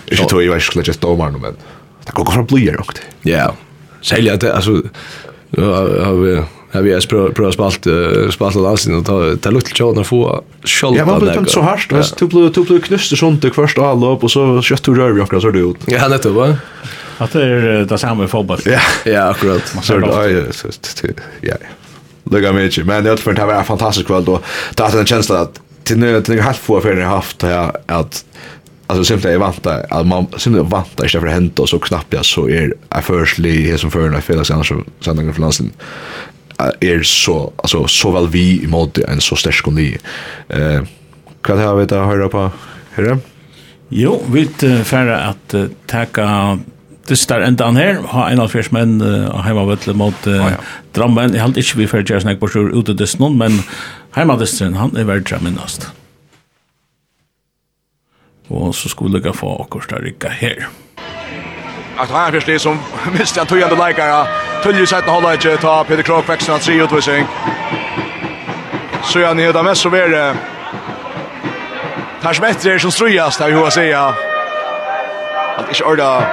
Jag 0.06 0.30
tror 0.30 0.44
jag 0.44 0.56
är 0.56 0.60
skulle 0.60 0.86
just 0.86 1.02
domar 1.02 1.32
nu 1.32 1.38
men 1.38 1.56
det 2.06 2.12
går 2.12 2.26
från 2.26 2.48
player 2.48 2.80
också. 2.80 3.02
Ja. 3.22 3.54
Sälja 4.02 4.36
det 4.36 4.54
alltså 4.54 4.72
har 5.58 6.14
vi 6.14 6.44
har 6.72 6.82
vi 6.82 6.94
har 6.94 7.32
prøvd 7.34 7.54
spalt 7.54 7.88
spalt 8.34 8.56
av 8.56 8.64
dansen, 8.64 9.00
og 9.00 9.06
det 9.42 9.50
er 9.50 9.56
lukket 9.56 9.80
til 9.80 9.86
å 9.90 10.04
få 10.06 10.20
skjold 10.64 10.94
av 10.94 10.94
det. 10.94 11.02
Ja, 11.02 11.06
man 11.10 11.24
blir 11.24 11.34
tenkt 11.34 11.54
så 11.56 11.64
hardt, 11.66 11.90
hvis 11.90 12.12
du 12.20 12.28
blir 12.30 12.84
knuster 12.86 13.18
sånt 13.18 13.42
til 13.42 13.54
først 13.56 13.82
avløp, 13.82 14.24
og 14.24 14.30
så 14.30 14.46
kjøtt 14.62 14.86
du 14.86 14.94
rører 14.94 15.18
vi 15.18 15.24
akkurat, 15.26 15.42
så 15.42 15.50
er 15.50 15.58
det 15.58 15.66
ut. 15.66 15.90
Ja, 15.90 16.06
nettopp, 16.12 16.38
va? 16.38 16.52
At 17.20 17.34
det 17.34 17.42
er 17.42 17.90
det 17.90 18.00
samme 18.00 18.30
i 18.30 18.32
fotball. 18.32 18.62
Ja, 18.70 18.80
akkurat. 19.32 19.74
Ja, 19.90 20.38
ja 21.50 21.58
lukka 22.30 22.54
mycket. 22.54 22.86
Men 22.86 23.04
det 23.04 23.18
tror 23.18 23.34
det 23.34 23.46
var 23.46 23.54
en 23.54 23.66
fantastisk 23.66 24.08
kväll 24.08 24.26
då. 24.26 24.40
Det 24.76 24.84
hade 24.84 25.00
en 25.00 25.06
känsla 25.06 25.40
att 25.40 25.62
till 25.84 25.98
nu 25.98 26.22
till 26.22 26.42
halv 26.42 26.54
få 26.54 26.82
för 26.82 26.98
jag 26.98 27.08
haft 27.08 27.42
här 27.42 27.72
att 27.86 28.26
alltså 28.88 29.04
simpelt 29.04 29.34
är 29.34 29.38
vanta 29.38 29.84
att 29.90 30.08
man 30.08 30.28
simpelt 30.38 30.70
vanta 30.70 31.06
istället 31.06 31.22
för 31.22 31.28
det 31.28 31.34
hänt 31.34 31.60
och 31.60 31.70
så 31.70 31.80
knappt 31.80 32.14
jag 32.14 32.26
så 32.26 32.50
är 32.50 32.74
är 32.90 33.02
förstli 33.02 33.70
här 33.70 33.78
som 33.78 33.92
förna 33.92 34.18
i 34.18 34.22
fel 34.22 34.44
annars 34.52 34.68
så 34.68 35.14
den 35.14 35.34
för 35.34 35.42
lansen 35.42 35.72
är 36.80 37.02
så 37.04 37.54
alltså 37.56 37.88
så 37.88 38.12
väl 38.12 38.28
vi 38.28 38.64
i 38.64 38.68
mod 38.68 38.98
en 39.08 39.22
så 39.22 39.36
stark 39.36 39.66
ny. 39.66 39.98
Eh 40.48 40.82
vad 41.48 41.60
har 41.60 41.76
vi 41.76 41.86
där 41.86 42.04
höra 42.04 42.30
på? 42.30 42.52
Hörru? 42.92 43.18
Jo, 43.90 44.22
vi 44.32 44.46
färra 44.84 45.20
att 45.20 45.54
uh, 45.54 45.66
tacka 45.86 46.60
dystar 47.10 47.44
endan 47.46 47.78
her, 47.80 48.02
ha 48.14 48.28
en 48.30 48.42
av 48.42 48.52
fjers 48.54 48.72
menn 48.76 49.00
uh, 49.02 49.30
heima 49.30 49.46
heimavøtle 49.48 49.96
mot 49.98 50.28
uh, 50.30 50.36
oh, 50.40 50.52
ja. 50.54 50.60
Drammen. 50.96 51.34
Jeg 51.36 51.44
halte 51.44 51.64
ikke 51.64 51.82
vi 51.82 51.88
fyrir 51.92 52.06
Gjersnek 52.08 52.42
på 52.42 52.50
sjur 52.52 52.72
ute 52.74 52.96
noen, 53.20 53.38
men 53.38 53.58
heima 53.60 54.18
heimavdysteren, 54.18 54.78
han 54.80 54.96
er 54.98 55.10
verdra 55.10 55.42
minnast. 55.42 55.90
Og 58.50 58.74
så 58.76 58.90
skulle 58.90 59.22
jeg 59.24 59.36
få 59.36 59.52
akkurat 59.62 59.90
der 59.90 60.06
rikka 60.06 60.30
her. 60.30 60.70
Att 61.98 62.10
han 62.10 62.32
först 62.32 62.48
det 62.48 62.60
som 62.60 62.80
minst 63.18 63.38
jag 63.38 63.48
tog 63.48 63.62
ändå 63.62 63.88
likar. 63.88 64.28
Tulju 64.64 64.86
sett 64.86 65.04
att 65.04 65.10
hålla 65.10 65.34
inte 65.34 65.58
ta 65.58 65.84
Peter 65.84 66.04
Krok 66.04 66.30
växeln 66.30 66.56
att 66.56 66.62
tre 66.62 66.84
utvisning. 66.84 67.26
Så 69.04 69.20
jag 69.20 69.38
nöda 69.38 69.64
mest 69.64 69.82
så 69.82 69.90
är 69.96 70.10
det. 70.10 70.36
Tars 72.22 72.40
bättre 72.40 72.80
som 72.80 72.92
strujast 72.92 73.40
där 73.40 73.48
vi 73.48 73.54
har 73.54 73.70
säga. 73.70 74.14
Att 75.58 75.70
inte 75.70 75.84
orda 75.84 76.26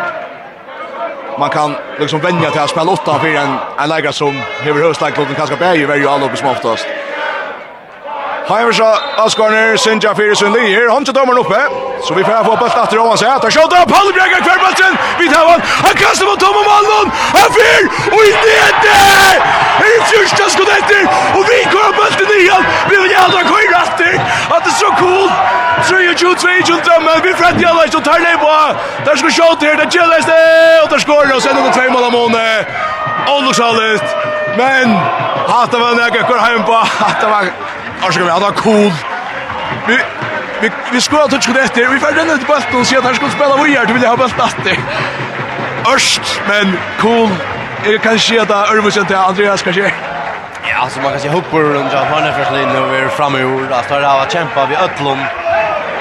man 1.39 1.51
kan 1.51 1.77
liksom 1.99 2.21
vänja 2.21 2.51
till 2.51 2.61
att 2.61 2.71
spela 2.71 2.93
åtta 2.93 3.19
för 3.19 3.29
en 3.29 3.59
en 3.79 3.89
lägger 3.89 4.13
som 4.13 4.43
över 4.67 4.83
höstlagen 4.83 5.35
kanske 5.37 5.57
bär 5.57 5.75
ju 5.75 5.87
varje 5.87 6.27
uppe 6.27 6.37
som 6.37 6.49
oftast. 6.49 6.87
Heimersha 8.49 8.99
Askarner, 9.17 9.77
Sinja 9.77 10.15
Fyrisund 10.15 10.55
Lee, 10.55 10.75
her 10.75 10.89
håndtje 10.89 11.13
dommeren 11.13 11.39
oppe, 11.39 11.61
så 12.03 12.15
vi 12.15 12.25
får 12.25 12.45
få 12.45 12.57
bøtt 12.57 12.77
etter 12.83 12.99
Åhans 12.99 13.23
her, 13.23 13.39
tar 13.39 13.51
Paul 13.51 13.87
Pallebregger 13.95 14.43
hver 14.47 14.59
bøtten, 14.65 14.99
vi 15.19 15.27
tar 15.33 15.49
han, 15.51 15.61
han 15.87 15.97
kastar 16.03 16.27
mot 16.31 16.41
Tom 16.41 16.55
og 16.61 16.67
Malmon, 16.71 17.11
han 17.39 17.51
fyr, 17.57 17.83
og 18.15 18.21
i 18.23 18.31
nede! 18.45 19.33
Er 19.77 19.83
det 19.83 20.07
kan 27.51 27.81
ikke, 27.85 27.99
og 27.99 28.05
tar 28.05 28.19
det 28.19 28.37
på. 28.41 28.55
Der 29.07 29.17
skal 29.17 29.33
skott 29.33 29.63
her, 29.63 29.77
det 29.81 29.89
gjelder 29.95 30.21
det 30.33 30.81
og 30.83 30.91
der 30.91 30.99
skorar 30.99 31.35
og 31.35 31.43
sender 31.43 31.63
noen 31.63 31.75
två 31.79 31.87
mål 31.95 32.05
av 32.05 32.09
Amone. 32.09 32.49
Olushalet. 33.35 34.07
Men 34.57 34.97
hatar 35.49 35.79
var 35.79 35.95
nægge, 36.03 36.23
går 36.29 36.41
hjem 36.49 36.65
på. 36.65 36.79
hatt 37.03 37.21
det 37.21 37.31
var 37.31 37.51
Arsga 38.07 38.25
vi 38.25 38.31
hade 38.31 38.53
cool. 38.65 38.93
Vi 39.89 39.97
vi 40.61 40.71
vi 40.93 41.01
skorar 41.01 41.29
touch 41.29 41.49
det 41.55 41.61
efter. 41.61 41.89
Vi 41.89 42.01
färdade 42.01 42.33
ut 42.33 42.47
bollen 42.47 42.81
och 42.81 42.87
så 42.87 42.99
att 42.99 43.05
han 43.05 43.15
skulle 43.15 43.31
spela 43.31 43.57
vidare. 43.63 43.87
Du 43.87 43.93
vill 43.93 44.07
ha 44.07 44.17
bollen 44.17 44.41
efter. 44.47 44.79
Örst 45.95 46.41
men 46.49 46.79
cool. 47.01 47.29
Jag 47.85 48.03
kan 48.03 48.19
se 48.19 48.39
att 48.39 48.51
Örvusen 48.51 49.07
till 49.07 49.17
Andreas 49.17 49.63
kanske. 49.63 49.93
Ja, 50.69 50.89
så 50.89 51.01
man 51.01 51.11
kan 51.11 51.21
se 51.21 51.29
hoppor 51.29 51.61
runt 51.61 51.95
av 51.95 52.05
hörnet 52.05 52.35
för 52.37 52.45
sig 52.45 52.67
nu 52.67 52.81
vi 52.91 52.99
är 52.99 53.09
framme 53.09 53.39
i 53.39 53.45
ord. 53.45 53.73
Alltså 53.73 53.95
där 53.95 54.03
har 54.03 54.27
kämpa 54.27 54.67
vi 54.67 54.77
Ötlund. 54.77 55.21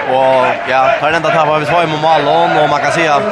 Och 0.09 0.45
ja, 0.69 0.89
tar 0.99 1.11
den 1.11 1.21
tappa 1.21 1.59
vi 1.59 1.65
svar 1.65 1.83
i 1.83 1.87
Malon 2.01 2.57
och 2.63 2.69
man 2.69 2.79
kan 2.81 2.91
se 2.91 3.07
att 3.07 3.23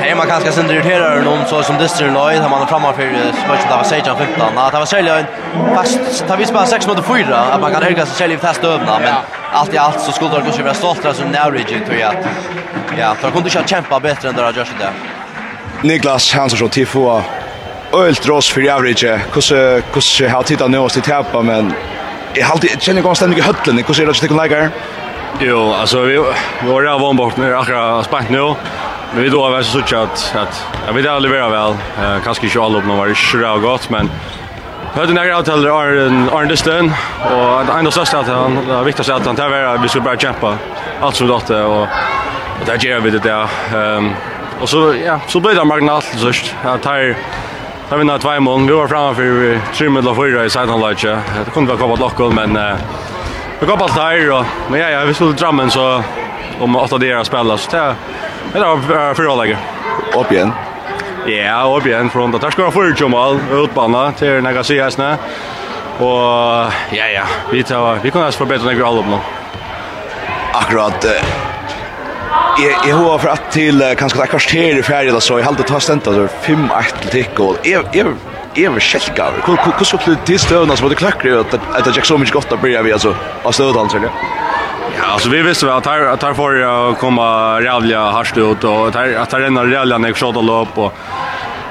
Hej 0.00 0.14
man 0.14 0.26
kanske 0.26 0.52
sen 0.52 0.70
irriterar 0.70 1.22
någon 1.22 1.46
så 1.46 1.62
som 1.62 1.78
Dister 1.78 2.10
Lloyd 2.10 2.40
har 2.40 2.48
man 2.48 2.66
framför 2.66 2.92
spöket 3.44 3.68
där 3.68 3.76
var 3.76 3.84
Sejan 3.84 4.16
15. 4.18 4.52
Ja, 4.56 4.70
det 4.72 4.78
var 4.78 4.86
sälja 4.86 5.18
en 5.18 5.26
fast 5.74 6.26
tar 6.28 6.36
vi 6.36 6.46
spela 6.46 6.66
6 6.66 6.86
mot 6.86 7.06
4 7.06 7.36
att 7.36 7.60
man 7.60 7.72
kan 7.72 7.82
höga 7.82 8.06
sig 8.06 8.32
i 8.32 8.36
testa 8.36 8.66
övna 8.66 8.98
men 8.98 9.14
allt 9.52 9.74
i 9.74 9.78
allt 9.78 10.00
så 10.00 10.12
skulle 10.12 10.30
det 10.30 10.42
kanske 10.42 10.62
vara 10.62 10.74
stoltare 10.74 11.14
som 11.14 11.30
Norwich 11.30 11.66
tror 11.86 11.98
jag. 12.00 12.14
Ja, 12.98 13.14
tror 13.20 13.30
kunde 13.30 13.50
jag 13.54 13.68
kämpa 13.68 14.00
bättre 14.00 14.28
än 14.28 14.34
det 14.34 14.42
har 14.42 14.52
gjort 14.52 14.74
det. 14.78 14.92
Niklas 15.88 16.32
Hansson 16.34 16.68
till 16.68 16.86
få 16.86 17.22
ölt 17.92 18.26
ros 18.26 18.50
för 18.50 18.70
average. 18.70 19.04
Hur 19.04 19.80
kusse 19.80 20.28
har 20.28 20.42
tittat 20.42 20.70
nu 20.70 20.78
oss 20.78 20.92
till 20.92 21.02
tappa 21.02 21.42
men 21.42 21.72
Jag 22.34 22.46
har 22.46 22.52
alltid 22.52 22.82
känner 22.82 23.02
konstant 23.02 23.30
mycket 23.30 23.44
höllen. 23.44 23.84
Hur 23.86 23.94
ser 23.94 24.04
det 24.04 24.10
ut 24.10 24.16
till 24.16 24.36
lägga. 24.36 24.70
Jo, 25.40 25.72
alltså 25.72 26.00
vi 26.00 26.24
vi 26.62 26.70
har 26.72 26.82
redan 26.82 27.00
varit 27.00 27.16
bort 27.16 27.36
nu 27.36 27.56
akkurat 27.56 28.04
spänt 28.04 28.30
nu. 28.30 28.54
Men 29.14 29.22
vi 29.22 29.28
då 29.28 29.44
har 29.44 29.62
så 29.62 29.82
så 29.86 29.96
att 29.96 30.34
att 30.36 30.66
jag 30.86 30.92
vet 30.92 31.06
aldrig 31.06 31.34
vara 31.34 31.48
väl. 31.48 31.72
Eh 31.72 32.22
kanske 32.24 32.46
inte 32.46 32.60
alla 32.60 32.78
upp 32.78 32.84
någon 32.84 32.98
var 32.98 33.06
det 33.06 33.14
så 33.14 33.58
gott 33.58 33.90
men 33.90 34.10
Hade 34.94 35.12
några 35.12 35.38
avtal 35.38 35.64
är 35.64 36.06
en 36.06 36.28
är 36.28 36.92
och 37.30 37.66
det 37.66 37.72
enda 37.72 37.90
största 37.90 38.18
att 38.18 38.26
han 38.26 38.68
det 38.68 38.82
viktigaste 38.84 39.14
att 39.14 39.26
han 39.26 39.36
tar 39.36 39.48
vara 39.48 39.76
vi 39.76 39.88
skulle 39.88 40.04
bara 40.04 40.16
kämpa 40.16 40.58
allt 41.00 41.14
som 41.14 41.26
dotte 41.26 41.62
och 41.62 41.88
och 42.60 42.66
där 42.66 42.78
gör 42.78 43.00
vi 43.00 43.10
det 43.10 43.18
där 43.18 43.48
ehm 43.74 44.10
och 44.60 44.68
så 44.68 44.94
ja 45.04 45.20
så 45.26 45.40
blir 45.40 45.54
det 45.54 45.64
marginalt 45.64 46.04
så 46.16 46.28
att 46.64 46.82
tar 46.82 47.16
tar 47.88 47.98
vi 47.98 48.04
några 48.04 48.18
två 48.18 48.40
mål 48.40 48.66
vi 48.66 48.72
var 48.72 48.88
framme 48.88 49.14
för 49.14 49.60
tre 49.74 49.88
med 49.88 50.16
fyra 50.16 50.44
i 50.44 50.50
sidan 50.50 50.90
lite 50.90 51.18
det 51.44 51.50
kunde 51.52 51.68
vara 51.68 51.80
komma 51.80 51.94
lockol 51.94 52.32
men 52.32 52.56
eh 52.56 52.76
Vi 53.62 53.68
går 53.68 53.76
på 53.76 53.86
där 53.86 54.30
och 54.30 54.44
men 54.70 54.80
ja, 54.80 54.90
ja, 54.90 55.04
vi 55.04 55.14
skulle 55.14 55.32
drömmen 55.32 55.70
så 55.70 56.02
om 56.60 56.76
åtta 56.76 56.98
dagar 56.98 57.16
att 57.16 57.26
spela 57.26 57.58
så 57.58 57.70
det 57.70 57.94
det 58.52 58.60
var 58.60 59.14
för 59.14 59.24
alla 59.24 59.42
läget. 59.42 59.58
Upp 60.16 60.32
igen. 60.32 60.52
Ja, 61.26 61.76
upp 61.78 61.86
igen 61.86 62.10
från 62.10 62.30
där 62.30 62.50
ska 62.50 62.62
jag 62.62 62.72
få 62.72 62.84
ju 62.84 63.08
mål 63.08 63.38
utbana 63.52 64.12
till 64.12 64.42
Nagasiyasna. 64.42 65.18
Och 65.98 66.08
ja 66.90 67.06
ja, 67.14 67.22
vi 67.52 67.62
tar 67.62 67.98
vi 68.02 68.10
kan 68.10 68.22
oss 68.22 68.36
förbättra 68.36 68.66
när 68.66 68.74
vi 68.74 68.82
håller 68.82 69.02
på. 69.02 69.20
Akkurat 70.52 71.04
Jeg, 72.58 72.74
jeg 72.86 72.94
har 72.96 73.18
for 73.18 73.28
at 73.28 73.42
til 73.50 73.82
kanskje 73.96 74.18
det 74.18 74.24
er 74.24 74.30
kvarter 74.30 74.78
i 74.78 74.82
ferie 74.82 75.20
så 75.20 75.38
jeg 75.38 75.46
halte 75.46 75.62
ta 75.62 75.78
stendt, 75.80 76.06
altså 76.06 76.28
5-1 76.44 77.00
til 77.00 77.10
tikk, 77.10 77.40
og 77.40 77.56
jeg, 77.64 77.84
jeg 77.94 78.06
ever 78.54 78.80
skälkaver. 78.80 79.42
Hur 79.46 79.56
hur 79.56 79.72
hur 79.78 79.84
skulle 79.84 80.16
det 80.26 80.38
stövna 80.38 80.76
så 80.76 80.88
det 80.88 80.94
klackar 80.94 81.36
att 81.36 81.54
att 81.54 81.96
jag 81.96 82.06
så 82.06 82.18
mycket 82.18 82.34
gott 82.34 82.52
att 82.52 82.60
börja 82.60 82.82
vi 82.82 82.92
alltså 82.92 83.16
av 83.42 83.52
stödan 83.52 83.90
så 83.90 83.98
Ja, 84.98 85.04
alltså 85.12 85.28
vi 85.28 85.42
visste 85.42 85.66
väl 85.66 85.76
att 85.76 85.86
här 85.86 86.00
att 86.00 86.22
här 86.22 86.34
får 86.34 86.56
jag 86.56 86.98
komma 86.98 87.60
rävliga 87.60 88.00
harst 88.00 88.36
ut 88.36 88.64
och 88.64 88.88
att 88.88 88.94
här 88.94 89.14
att 89.16 89.32
här 89.32 89.40
ändå 89.40 89.62
rävliga 89.62 89.98
när 89.98 90.08
jag 90.08 90.16
skjuter 90.16 90.42
lopp 90.42 90.78
och 90.78 90.94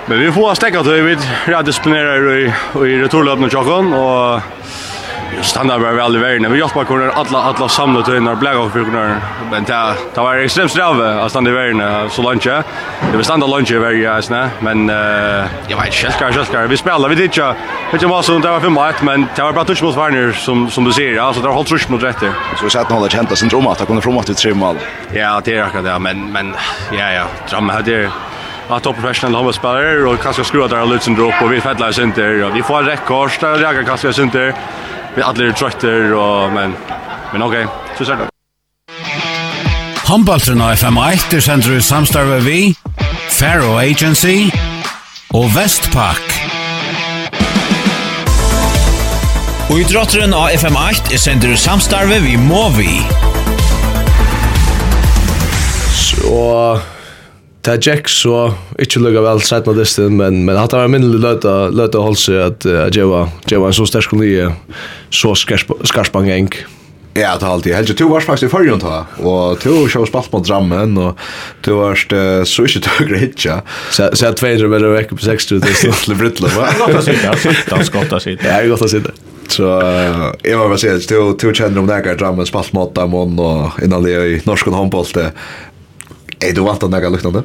men 0.05 0.19
vi 0.19 0.31
får 0.31 0.55
stäcka 0.55 0.83
till 0.83 0.91
vi 0.91 1.17
rädd 1.45 1.65
disciplinerar 1.65 2.37
i 2.37 2.53
i 2.75 3.01
returlöpen 3.01 3.43
och 3.43 3.51
chocken 3.51 3.93
och 3.93 4.41
stanna 5.41 5.79
bara 5.79 5.91
väl 5.91 6.15
i 6.15 6.19
världen. 6.19 6.51
Vi 6.51 6.59
hjälpte 6.59 6.83
kunna 6.85 7.11
alla 7.11 7.39
alla 7.39 7.69
samla 7.69 8.01
till 8.01 8.21
när 8.21 8.35
bläga 8.35 8.69
för 8.69 8.83
kunna. 8.83 9.21
Men 9.51 9.63
det 9.63 9.95
det 10.13 10.21
var 10.21 10.35
extremt 10.35 10.71
sträva 10.71 11.21
att 11.23 11.31
stanna 11.31 11.49
i 11.49 11.53
världen 11.53 12.09
så 12.09 12.21
långt. 12.21 12.43
Det 12.43 12.63
var 13.15 13.23
stanna 13.23 13.45
långt 13.45 13.71
i 13.71 13.77
världen 13.77 14.23
snä, 14.23 14.49
men 14.59 14.89
eh 14.89 14.95
jag 15.67 15.77
vet 15.77 15.85
inte 15.85 16.11
ska 16.11 16.31
jag 16.31 16.45
ska 16.45 16.61
vi 16.67 16.77
spelar 16.77 17.09
vi 17.09 17.15
dit 17.15 17.37
jag. 17.37 17.53
Vet 17.91 18.01
inte 18.01 18.07
vad 18.07 18.41
det 18.41 18.49
var 18.49 18.59
för 18.59 18.69
mig 18.69 18.93
men 19.01 19.27
det 19.35 19.41
var 19.41 19.53
bara 19.53 19.65
touch 19.65 19.83
mot 19.83 19.95
Warner 19.95 20.31
som 20.31 20.69
som 20.69 20.83
du 20.83 20.91
ser. 20.91 21.19
Alltså 21.19 21.41
det 21.41 21.47
har 21.47 21.55
hållt 21.55 21.67
touch 21.67 21.89
mot 21.89 22.03
rätt. 22.03 22.19
Så 22.57 22.63
vi 22.63 22.69
satt 22.69 22.91
hålla 22.91 23.09
känt 23.09 23.37
sin 23.37 23.49
dröm 23.49 23.67
att 23.67 23.87
kunna 23.87 24.01
framåt 24.01 24.25
till 24.25 24.35
tre 24.35 24.53
mål. 24.53 24.75
Ja, 25.13 25.41
det 25.43 25.57
är 25.57 25.63
akkurat 25.63 25.85
det, 25.85 25.99
men 25.99 26.31
men 26.31 26.55
ja 26.91 27.11
ja, 27.11 27.23
drömmen 27.49 27.75
hade 27.75 28.11
att 28.71 28.83
topp 28.83 28.95
professional 28.95 29.45
har 29.45 29.51
spelare 29.51 30.03
och 30.03 30.19
kanske 30.19 30.43
skruva 30.43 30.67
där 30.67 30.85
lutsen 30.85 31.15
drop 31.15 31.33
och 31.41 31.51
vi 31.51 31.61
fettlar 31.61 31.73
fälllar 31.73 31.91
synter. 31.91 32.51
Vi 32.53 32.63
får 32.63 32.83
rekord 32.83 33.31
där 33.39 33.61
jag 33.61 33.85
kanske 33.85 34.13
synter 34.13 34.53
vi 35.15 35.21
alla 35.21 35.45
är 35.45 35.51
trötter 35.51 36.13
och 36.13 36.51
men 36.51 36.75
men 37.31 37.41
okej, 37.41 37.65
okay, 37.65 37.77
så 37.97 38.05
ser 38.05 38.15
det. 38.15 38.27
Hambaltrun 40.07 40.61
av 40.61 40.73
FM1 40.73 41.35
er 41.35 41.39
sender 41.39 41.77
i 41.77 41.81
samstarve 41.81 42.39
vi, 42.43 42.75
Faro 43.31 43.77
Agency 43.79 44.49
og 45.31 45.47
Vestpak. 45.55 46.33
Og 49.71 49.79
i 49.79 49.85
drotteren 49.87 50.35
av 50.35 50.51
FM8 50.51 51.13
er 51.15 51.21
sender 51.23 51.53
ut 51.55 51.63
samstarve 51.63 52.19
vi, 52.25 52.35
Movi. 52.35 52.97
Så 55.95 56.41
Det 57.61 57.75
er 57.75 57.81
Jack 57.85 58.07
så 58.09 58.55
ikke 58.81 59.03
lukka 59.03 59.21
vel 59.21 59.41
sett 59.45 59.67
med 59.69 59.77
det 59.77 60.09
men 60.09 60.45
men 60.45 60.57
att 60.57 60.69
det 60.71 60.77
var 60.77 60.87
min 60.87 61.11
löta 61.11 62.15
seg 62.15 62.35
at 62.41 62.65
uh, 62.65 62.89
Jeva 62.89 63.29
Jeva 63.45 63.71
så 63.71 63.85
stark 63.85 64.11
nye, 64.17 64.49
så 65.09 65.35
skarspang 65.35 66.29
eng. 66.29 66.49
Ja, 67.13 67.35
det 67.37 67.45
har 67.45 67.53
alltid. 67.53 67.75
Helge, 67.75 67.93
du 67.93 68.07
var 68.07 68.21
faktisk 68.21 68.47
i 68.47 68.49
førjen 68.49 68.79
ta, 68.79 69.05
og 69.19 69.59
du 69.61 69.85
kjøy 69.91 70.07
spalt 70.07 70.31
mot 70.31 70.45
drammen, 70.47 70.97
og 70.97 71.19
du 71.61 71.73
varst 71.75 72.13
så 72.47 72.63
ikke 72.65 72.85
tøyre 72.87 73.19
hitja. 73.19 73.57
Så 73.91 74.07
jeg 74.15 74.37
tveier 74.39 74.71
bare 74.71 74.93
vekk 74.95 75.11
på 75.17 75.25
60 75.25 75.59
det 75.59 75.73
er 75.75 75.99
til 76.05 76.15
Brytland, 76.15 76.55
va? 76.55 76.71
Det 76.71 76.77
er 76.77 76.85
godt 76.85 77.01
å 77.01 77.03
sitte, 77.03 77.35
det 77.67 77.75
er 77.75 77.91
godt 77.97 78.15
å 78.15 78.21
sitte. 78.23 78.47
Ja, 78.47 78.55
det 78.55 78.63
er 78.63 78.71
godt 78.71 78.87
å 78.87 78.89
sitte. 78.95 79.13
Så 79.51 79.67
jeg 80.47 80.55
må 80.55 80.69
bare 80.71 80.79
si, 80.79 80.93
du 81.11 81.47
kjenner 81.51 81.81
om 81.81 81.89
det 81.89 81.99
her 81.99 82.15
drammen, 82.15 82.47
spalt 82.47 82.71
mot 82.77 82.95
dem, 82.95 83.13
og 83.19 83.83
innan 83.83 84.07
det 84.07 84.15
i 84.15 84.39
norsk 84.47 84.71
håndboll, 84.71 85.09
Er 86.41 86.53
du 86.53 86.63
vant 86.65 86.83
av 86.83 86.91
noe 86.91 87.09
luktande? 87.13 87.43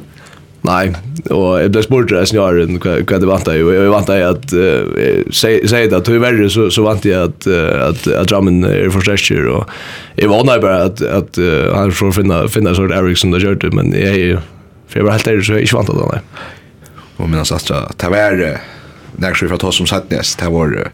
Nej, 0.61 0.93
och 1.29 1.61
jag 1.61 1.71
blev 1.71 1.81
spurt 1.81 2.09
det 2.09 2.25
snjaren 2.25 2.79
hva 2.81 3.19
det 3.19 3.27
vad 3.29 3.47
av, 3.47 3.55
Jag 3.55 3.91
jeg 3.91 3.93
att 3.93 4.09
av 4.09 4.29
at 4.29 4.53
uh, 4.53 5.31
säga 5.31 5.87
det 5.87 5.97
at 5.97 6.05
tog 6.05 6.51
så, 6.51 6.71
så, 6.71 6.71
så 6.71 6.81
jag 7.03 7.23
att, 7.23 7.47
at, 7.47 7.81
att, 7.89 8.07
att 8.07 8.27
Drammen 8.27 8.63
är 8.63 8.89
för 8.89 9.01
stressker, 9.01 9.47
Och 9.47 9.69
jag 10.15 10.29
var 10.29 10.59
bara 10.59 10.83
att, 10.83 11.01
att 11.01 11.37
uh, 11.37 11.75
han 11.75 11.91
får 11.91 12.11
finna, 12.11 12.47
finna 12.47 12.75
sort 12.75 12.91
Eriksson 12.91 13.31
det 13.31 13.39
gjør 13.39 13.55
det, 13.55 13.71
men 13.71 13.91
ju, 13.91 14.37
för 14.87 14.99
jag 14.99 15.05
var 15.05 15.11
helt 15.11 15.27
ärlig 15.27 15.45
så 15.45 15.51
jag 15.51 15.57
är 15.57 15.61
inte 15.61 15.75
vantade 15.75 15.99
det, 15.99 16.21
Och 17.17 17.29
mina 17.29 17.37
minnes 17.37 17.51
at 17.51 17.97
det 17.97 18.09
var 18.09 18.59
nærkst 19.17 19.49
fra 19.49 19.57
ta 19.57 19.71
som 19.71 19.87
satt 19.87 20.11
näst. 20.11 20.39
det 20.39 20.49
var, 20.49 20.91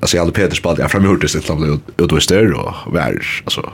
alltså 0.00 0.16
jag 0.16 0.24
hade 0.24 0.32
Peter 0.32 0.56
spalt, 0.56 0.78
jag 0.78 0.90
fremgjort 0.90 1.20
det 1.20 1.28
stedet 1.28 1.48
han 1.48 1.60
ble 1.60 1.78
utvistet, 2.04 2.54
och 2.54 2.74
var, 2.92 3.18
alltså, 3.44 3.72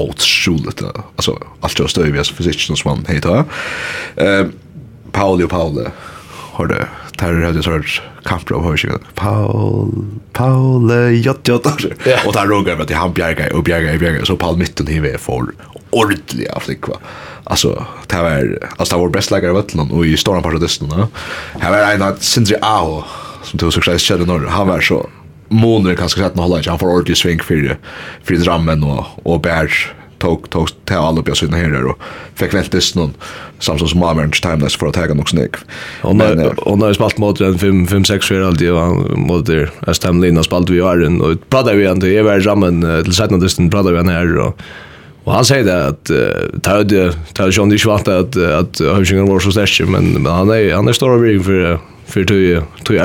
otroligt. 0.00 0.82
Alltså 1.16 1.38
allt 1.60 1.78
jag 1.78 1.90
står 1.90 2.08
i 2.08 2.12
för 2.12 2.42
sig 2.42 2.52
som 2.52 2.76
man 2.84 3.04
heter. 3.14 3.44
Eh 4.16 4.46
Pauli 5.12 5.44
och 5.44 5.50
Pauli 5.50 5.84
har 6.52 6.66
det 6.66 6.88
där 7.18 7.32
har 7.32 7.52
det 7.52 7.62
sorts 7.62 8.02
kamp 8.24 8.50
av 8.50 8.64
hörs. 8.64 8.86
Paul 9.14 10.04
Paul 10.32 10.90
jott 11.24 11.48
jott. 11.48 11.66
Och 12.26 12.32
där 12.32 12.46
rogar 12.46 12.76
med 12.76 12.82
att 12.82 12.90
han 12.90 13.12
bjärgar 13.12 13.52
och 13.52 13.62
bjärgar 13.62 13.98
bjärgar 13.98 14.24
så 14.24 14.36
Paul 14.36 14.56
mitten 14.56 14.88
i 14.88 15.00
vi 15.00 15.18
får 15.18 15.52
ordentliga 15.90 16.60
flickva. 16.60 16.96
Alltså 17.44 17.86
det 18.06 18.16
var 18.16 18.58
alltså 18.76 18.96
det 18.96 19.02
var 19.02 19.08
bäst 19.08 19.30
lägger 19.30 19.50
vatten 19.50 19.80
och 19.90 20.06
i 20.06 20.16
stora 20.16 20.42
partisterna. 20.42 21.08
Här 21.60 21.70
var 21.70 21.92
en 21.92 22.02
att 22.02 22.22
Sindri 22.22 22.56
Ao 22.62 23.04
som 23.42 23.58
tog 23.58 23.72
sig 23.74 23.98
själv 23.98 24.26
norr. 24.26 24.46
Han 24.46 24.68
var 24.68 24.80
så 24.80 25.08
månader 25.50 25.96
kanske 25.96 26.20
sett 26.20 26.36
hålla 26.36 26.62
han 26.66 26.78
får 26.78 26.88
ordentlig 26.88 27.16
sving 27.16 27.40
för 27.40 27.76
för 28.24 28.34
drammen 28.34 28.84
och 28.84 29.04
och 29.22 29.40
bär 29.40 29.70
tog 30.18 30.50
tog 30.50 30.68
till 30.84 30.96
alla 30.96 31.22
på 31.22 31.34
sina 31.34 31.56
herrar 31.56 31.84
och 31.84 31.98
fick 32.34 32.54
väl 32.54 32.64
det 32.70 32.94
någon 32.94 33.14
Samson 33.58 33.88
som 33.88 34.00
Marmens 34.00 34.40
timeless 34.40 34.76
för 34.76 34.86
att 34.86 34.94
ta 34.94 35.14
något 35.14 35.28
snick. 35.28 35.54
Och 36.02 36.16
när 36.16 36.68
och 36.68 36.78
när 36.78 36.92
spalt 36.92 37.18
mot 37.18 37.38
den 37.38 37.58
5 37.58 37.86
5 37.86 38.04
6 38.04 38.26
för 38.26 38.40
alltid 38.40 38.72
var 38.72 39.16
mot 39.16 39.46
där 39.46 39.70
är 39.86 39.92
Stanley 39.92 40.38
och 40.38 40.44
spalt 40.44 40.70
vi 40.70 40.78
är 40.78 40.96
den 40.96 41.20
och 41.20 41.48
pratade 41.48 41.76
vi 41.76 41.86
ändå 41.86 42.06
är 42.06 42.22
väl 42.22 42.42
ramen 42.42 43.04
till 43.04 43.14
sidan 43.14 43.40
distan 43.40 43.70
pratade 43.70 43.94
vi 43.94 44.00
än 44.00 44.08
här 44.08 44.38
och 44.38 44.60
Och 45.24 45.32
han 45.32 45.44
säger 45.44 45.64
det 45.64 45.86
att 45.86 46.10
ta 46.62 46.82
det 46.82 47.14
ta 47.32 47.48
John 47.48 47.68
det 47.68 47.78
svart 47.78 48.08
att 48.08 48.36
att 48.36 48.80
Hövsingen 48.80 49.26
var 49.26 49.40
så 49.40 49.52
stark 49.52 49.88
men 49.88 50.26
han 50.26 50.50
är 50.50 50.74
han 50.74 50.88
är 50.88 50.92
stor 50.92 51.14
av 51.14 51.42
för 51.42 51.78
för 52.06 52.24
tog 52.24 52.62
tog 52.84 52.96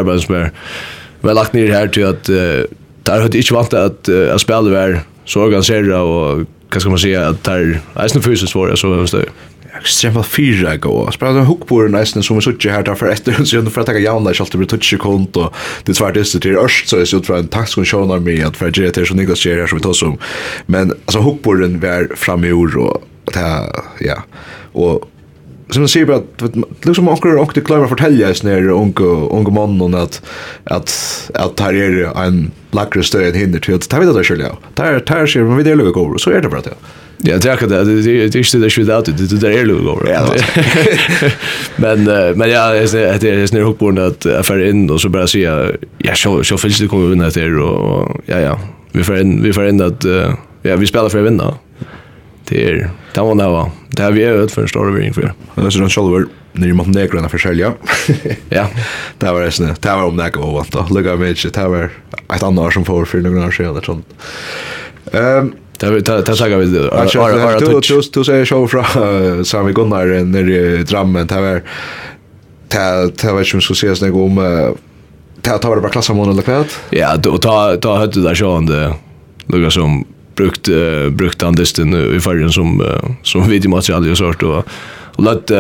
Vi 1.26 1.30
har 1.30 1.36
lagt 1.36 1.54
ner 1.54 1.72
här 1.72 1.88
till 1.88 2.06
att 2.06 2.30
uh, 2.30 2.36
där 3.04 3.22
har 3.22 3.30
det 3.30 3.38
inte 3.38 3.54
vant 3.54 3.74
att 3.74 4.10
uh, 4.10 4.36
att 4.36 4.42
spela 4.42 4.62
var 4.62 5.00
så 5.26 5.42
organisera 5.42 6.02
och 6.02 6.46
vad 6.74 6.82
ska 6.82 6.90
man 6.90 7.00
säga 7.00 7.28
att 7.28 7.44
där 7.44 7.82
är 7.94 8.08
snö 8.08 8.22
fysiskt 8.22 8.52
svårt 8.52 8.80
så 8.80 8.88
måste 8.88 9.18
det 9.18 9.26
extremt 9.80 10.28
fyra 10.28 10.78
gå. 10.78 11.12
Spelar 11.12 11.32
en 11.32 11.46
hook 11.46 11.68
på 11.68 11.82
den 11.82 11.92
nästan 11.92 12.24
som 12.24 12.36
vi 12.36 12.42
såg 12.42 12.66
här 12.66 12.84
där 12.84 12.96
för 12.96 13.08
efter 13.08 13.44
så 13.44 13.66
för 13.66 13.82
att 13.82 13.88
ta 13.88 13.94
jauna 13.94 14.34
så 14.34 14.44
alltid 14.44 14.58
blir 14.58 14.68
touch 14.68 14.98
kont 14.98 15.38
och 15.38 15.54
det 15.84 15.94
tvärt 15.94 16.18
är 16.18 16.40
till 16.40 16.58
öst 16.58 16.88
så 16.88 16.98
är 16.98 17.06
så 17.06 17.20
tror 17.20 17.38
en 17.38 17.48
tax 17.48 17.76
kon 17.76 17.86
show 17.86 18.08
när 18.08 18.20
med 18.20 18.46
att 18.46 18.58
för 18.58 18.72
det 18.72 18.98
är 18.98 19.06
så 19.06 19.14
Niklas 19.14 19.40
ser 19.40 19.68
som 19.68 19.78
vi 19.78 19.84
tar 19.84 19.94
som. 19.94 20.18
Men 20.66 20.92
alltså 20.92 21.20
hook 21.20 21.44
på 21.44 21.54
den 21.54 21.80
var 21.80 22.16
fram 22.16 22.44
i 22.46 22.52
ord 22.52 22.76
och 22.76 23.04
ja 24.00 24.24
och 24.72 25.10
som 25.70 25.82
man 25.82 25.90
säger 25.90 26.12
att 26.12 26.44
liksom 26.82 27.06
man 27.06 27.18
kan 27.18 27.38
också 27.38 27.62
klara 27.62 27.88
fortälja 27.88 28.30
is 28.30 28.44
när 28.44 28.72
onko 28.72 29.28
onko 29.30 29.52
mannen 29.52 29.96
att 29.96 30.22
att 30.64 31.32
att 31.34 31.60
här 31.60 31.74
är 31.74 32.24
en 32.26 32.52
lackre 32.72 33.04
stöd 33.04 33.36
hinder 33.36 33.60
till 33.60 33.76
att 33.76 33.90
ta 33.90 34.00
vidare 34.00 34.24
själv. 34.24 34.44
Där 34.74 35.04
där 35.08 35.28
ser 35.28 35.44
man 35.44 35.58
vidare 35.58 35.76
lugg 35.76 35.98
över 35.98 36.18
så 36.18 36.30
är 36.30 36.42
det 36.42 36.50
bara 36.50 36.62
det. 36.62 36.74
Ja, 37.18 37.38
det 37.38 37.50
är 37.50 37.68
det. 37.68 37.84
Det 37.84 38.18
är 38.18 38.38
inte 38.38 38.58
det 38.58 38.70
skulle 38.70 38.94
det 38.94 39.12
det 39.12 39.40
där 39.40 39.52
är 39.52 39.66
lugg 39.66 39.88
över. 39.88 40.46
Men 41.82 42.04
men 42.38 42.50
ja, 42.50 42.72
det 42.72 43.24
är 43.24 43.48
snär 43.48 43.62
hook 43.62 43.80
på 43.80 43.90
att 43.90 44.26
affär 44.26 44.66
in 44.66 44.90
och 44.90 45.02
så 45.02 45.10
bara 45.10 45.28
säga 45.28 45.72
ja, 45.98 46.16
så 46.16 46.44
så 46.44 46.58
finns 46.58 46.80
det 46.80 46.88
kommer 46.88 47.10
vinna 47.10 47.30
det 47.30 47.56
och 47.56 48.22
ja 48.26 48.40
ja. 48.40 48.60
Vi 48.92 49.04
får 49.04 49.18
in 49.18 49.44
vi 49.44 49.54
får 49.54 49.68
in 49.68 49.82
att 49.82 50.06
ja, 50.62 50.76
vi 50.76 50.88
spelar 50.88 51.10
för 51.10 51.20
att 51.20 51.26
vinna 51.26 51.54
det 52.46 52.70
är 52.70 52.90
det 53.14 53.22
var 53.22 53.36
det 53.36 53.48
var 53.48 53.72
det 53.88 54.04
har 54.04 54.12
vi 54.12 54.24
övat 54.24 54.52
för 54.52 54.62
en 54.62 54.68
stor 54.68 54.88
överring 54.88 55.14
för. 55.14 55.34
Men 55.56 55.72
så 55.72 55.80
den 55.80 55.90
Schalver 55.90 56.26
när 56.52 56.68
i 56.68 56.74
Montenegro 56.74 57.22
när 57.22 57.30
försälja. 57.30 57.74
Ja, 58.50 58.68
det 59.18 59.32
var 59.32 59.42
det. 59.42 59.76
Det 59.82 59.90
var 59.90 60.04
om 60.04 60.18
det 60.18 60.32
var 60.36 60.52
vad 60.52 60.66
då. 60.70 60.96
Lugga 60.96 61.16
med 61.16 61.38
det 61.54 61.68
var 61.68 61.90
ett 62.36 62.44
annat 62.44 62.74
som 62.74 62.86
får 62.86 63.06
för 63.06 63.18
några 63.18 63.48
år 63.48 63.52
sedan 63.52 63.82
sånt. 63.86 64.06
Ehm 65.12 65.54
Det 65.80 65.92
vi 65.92 66.02
tar 66.02 66.22
tar 66.22 66.34
saga 66.34 66.58
vi 66.58 66.66
du 66.66 67.80
du 67.82 68.02
du 68.14 68.24
säger 68.24 68.46
show 68.46 68.68
från 68.68 69.46
Sami 69.46 69.74
Gunnar 69.74 70.24
när 70.24 70.50
i 70.50 70.84
drammen 70.84 71.28
det 71.28 71.42
var 71.42 71.62
det 73.22 73.32
var 73.32 73.44
som 73.44 73.62
skulle 73.62 73.76
ses 73.76 74.02
någon 74.02 74.38
om 74.38 74.76
det 75.42 75.58
tar 75.58 75.80
bara 75.80 75.90
klassmånaden 75.90 76.34
eller 76.34 76.44
kvart. 76.44 76.68
Ja, 76.90 77.18
då 77.18 77.38
ta 77.38 77.76
ta 77.78 77.98
hade 77.98 78.22
där 78.22 78.36
sjön 78.36 78.66
det 78.66 78.94
lugga 79.46 79.72
som 79.72 80.06
brukt 80.36 80.70
uh, 80.70 81.10
brukt 81.10 81.40
den 81.40 82.16
i 82.16 82.20
färgen 82.20 82.52
som 82.52 82.82
uh, 82.82 82.88
som 83.24 83.50
videomaterial 83.50 84.12
och 84.12 84.18
sort 84.18 84.44
och 84.44 84.68
och 85.18 85.24
låt 85.24 85.52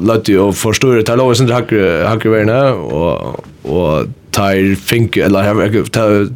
låt 0.00 0.28
ju 0.28 0.52
förstå 0.52 0.92
det 0.92 1.08
här 1.08 1.16
låsen 1.16 1.50
hacker 1.50 2.04
hacker 2.04 2.28
värna 2.28 2.74
och 2.74 3.44
och 3.62 4.06
tar 4.36 4.74
fink 4.74 5.16
eller 5.16 5.42
har 5.42 5.84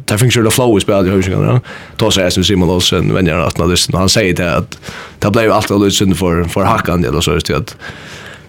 tar 0.05 0.17
fink 0.17 0.33
sure 0.33 0.45
the 0.45 0.51
flow 0.51 0.77
is 0.77 0.85
bad 0.85 1.07
hur 1.07 1.21
ska 1.21 1.39
det. 1.39 1.61
Då 1.97 2.11
så 2.11 2.21
är 2.21 2.29
som 2.29 2.43
Simon 2.43 2.69
Olsen 2.69 3.13
vänjer 3.13 3.35
att 3.35 3.57
när 3.57 3.97
han 3.97 4.09
säger 4.09 4.33
det 4.33 4.55
att 4.55 4.79
det 5.19 5.31
blev 5.31 5.51
allt 5.51 5.71
alldeles 5.71 5.97
synd 5.97 6.17
för 6.17 6.43
för 6.43 6.63
hackan 6.63 7.05
eller 7.05 7.21
så 7.21 7.31
just 7.31 7.45
det 7.45 7.57
att 7.57 7.77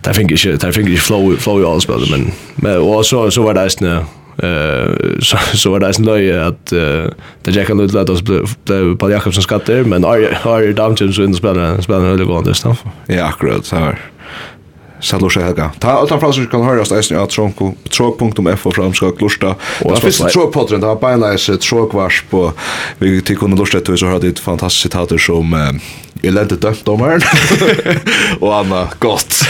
tar 0.00 0.12
fink 0.12 0.30
inte 0.30 0.58
tar 0.58 0.72
fink 0.72 0.88
inte 0.88 1.00
flow 1.00 1.36
flow 1.36 1.66
alls 1.66 1.88
men 1.88 2.32
men 2.54 2.78
och 2.78 3.06
så 3.06 3.30
så 3.30 3.42
var 3.42 3.54
det 3.54 3.64
nästan 3.64 4.04
Eh 4.36 5.18
så 5.20 5.36
så 5.54 5.70
var 5.70 5.80
det 5.80 5.94
sån 5.94 6.04
löje 6.04 6.46
att 6.46 6.66
det 7.42 7.50
Jackal 7.50 7.76
Lund 7.76 7.94
lät 7.94 8.08
oss 8.08 8.22
blev 8.22 8.96
på 8.96 9.10
Jakobsen 9.10 9.42
skatter 9.42 9.84
men 9.84 10.04
har 10.04 10.32
har 10.32 10.72
damtjens 10.72 11.18
in 11.18 11.34
spelar 11.34 11.80
spelar 11.80 12.00
höll 12.00 12.24
gå 12.24 12.40
det 12.40 12.54
stuff. 12.54 12.84
Ja, 13.06 13.24
akkurat 13.24 13.64
så 13.64 13.76
här. 13.76 13.98
Salosha 15.02 15.42
Helga. 15.42 15.70
Ta 15.82 15.96
altan 15.98 16.20
fransur 16.22 16.46
kan 16.50 16.62
høyrast 16.62 16.94
eisen 16.94 17.18
av 17.18 17.26
tronko, 17.32 17.72
trok.fo 17.90 18.70
framska 18.70 19.10
glusta. 19.18 19.56
Og 19.82 19.96
det 19.96 20.02
fyrste 20.04 20.30
trokpodren, 20.30 20.80
det 20.82 20.86
var 20.86 21.00
beinleis 21.02 21.48
trokvars 21.66 22.22
på, 22.30 22.44
vi 23.02 23.16
til 23.26 23.36
kunne 23.40 23.58
lusta 23.58 23.80
etter, 23.82 23.98
så 23.98 24.12
hadde 24.14 24.30
et 24.30 24.42
fantastisk 24.42 24.86
sitater 24.86 25.18
som 25.20 25.50
Elende 26.22 26.54
dømtdommeren, 26.54 27.18
og 28.44 28.50
anna 28.54 28.84
godt. 29.02 29.40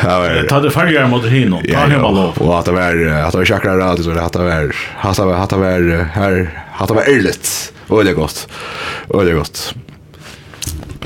Ta 0.00 0.60
det 0.64 0.70
fargjere 0.72 1.04
mot 1.12 1.26
hino, 1.28 1.58
ta 1.66 1.82
himma 1.84 2.08
lov. 2.16 2.38
Og 2.40 2.52
at 2.56 2.70
det 2.70 2.74
var, 2.78 2.96
at 3.18 3.34
det 3.34 3.42
var 3.42 3.50
sjakra 3.50 3.74
radio, 3.76 4.14
at 4.16 4.32
det 4.32 4.46
var, 4.46 4.72
at 5.02 5.18
det 5.20 5.26
var, 5.28 5.42
at 5.42 5.52
det 5.52 5.58
var, 5.60 5.82
at 6.78 6.88
det 6.88 6.96
var 6.96 7.10
ærligt, 7.12 7.52
og 7.90 8.06
det 8.08 8.14
godt, 8.16 8.46
og 9.10 9.26
det 9.28 9.36
godt. 9.36 9.60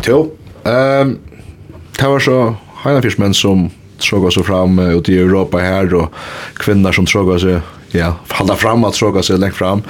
Jo, 0.06 0.20
det 0.62 2.06
var 2.14 2.22
så 2.22 2.38
Heinafjers 2.86 3.18
menn 3.18 3.34
som 3.34 3.70
tråga 3.98 4.30
sig 4.30 4.42
fram 4.42 4.78
ute 4.78 5.12
i 5.12 5.18
Europa 5.18 5.58
här 5.58 5.94
och 5.94 6.12
kvinnor 6.54 6.92
som 6.92 7.06
tråga 7.06 7.38
sig 7.38 7.60
ja, 7.90 8.14
halda 8.28 8.54
fram 8.54 8.84
att 8.84 8.94
tråga 8.94 9.22
sig 9.22 9.38
längt 9.38 9.54
fram. 9.54 9.82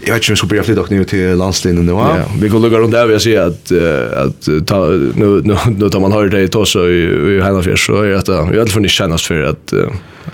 Jag 0.00 0.14
vet 0.14 0.22
inte 0.22 0.30
om 0.30 0.32
vi 0.32 0.36
ska 0.36 0.46
börja 0.46 0.62
flytta 0.62 0.82
nu 0.88 1.04
till 1.04 1.36
landslinjen 1.36 1.86
nu. 1.86 1.92
Ja, 1.92 2.16
vi 2.40 2.48
går 2.48 2.60
lugga 2.60 2.78
runt 2.78 2.92
där 2.92 3.06
vi 3.06 3.20
ser 3.20 3.40
att 3.40 3.72
att 4.16 4.66
ta 4.66 4.86
nu 4.86 5.40
nu 5.44 5.56
nu 5.78 5.88
tar 5.88 6.00
man 6.00 6.12
hör 6.12 6.28
det 6.28 6.42
i 6.42 6.48
så 6.66 6.88
i, 6.88 7.36
i 7.36 7.40
Heinafjers 7.40 7.86
så 7.86 8.02
är 8.02 8.08
det 8.08 8.52
vi 8.52 8.58
har 8.58 8.66
funnit 8.66 8.90
kännas 8.90 9.22
för 9.22 9.42
att 9.42 9.72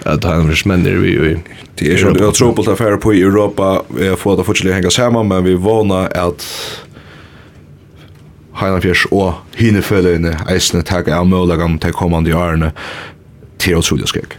att 0.03 0.25
Heinafjers 0.25 0.65
menn 0.65 0.87
är 0.87 0.95
vi 0.95 1.39
Det 1.75 1.93
är 1.93 1.99
ju 1.99 2.27
en 2.27 2.33
tropelt 2.33 2.69
affär 2.69 2.97
på 2.97 3.13
Europa. 3.13 3.83
vi 3.89 4.17
får 4.17 4.37
det 4.37 4.45
fortsätta 4.45 4.75
hänga 4.75 4.91
samman 4.91 5.29
men 5.29 5.45
vi 5.45 5.55
vana 5.55 6.07
att 6.07 6.47
Heinafjers 8.61 9.07
og 9.11 9.41
hine 9.59 9.83
følene 9.85 10.37
eisene 10.51 10.85
takk 10.87 11.11
av 11.13 11.29
mølagene 11.29 11.81
til 11.83 11.97
kommande 11.97 12.35
årene 12.37 12.73
til 13.61 13.79
å 13.79 13.85
trodde 13.85 14.09
skrek. 14.11 14.37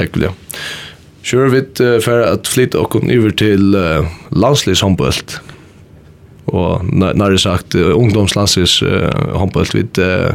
Ekkelig, 0.00 0.30
ja. 0.30 0.60
Kjør 1.22 1.52
vi 1.52 1.62
uh, 1.84 1.98
for 2.02 2.24
at 2.26 2.50
flytte 2.50 2.80
okken 2.80 3.10
over 3.14 3.34
til 3.38 3.76
uh, 3.78 4.08
landslivshåndbølt. 4.34 5.38
Og 6.52 6.88
nærmere 6.90 7.38
sagt, 7.38 7.76
uh, 7.78 7.92
ungdomslandslivshåndbølt 7.94 9.30
uh, 9.30 9.36
håndbølt 9.38 9.76
vidt 9.78 10.00
uh, 10.02 10.34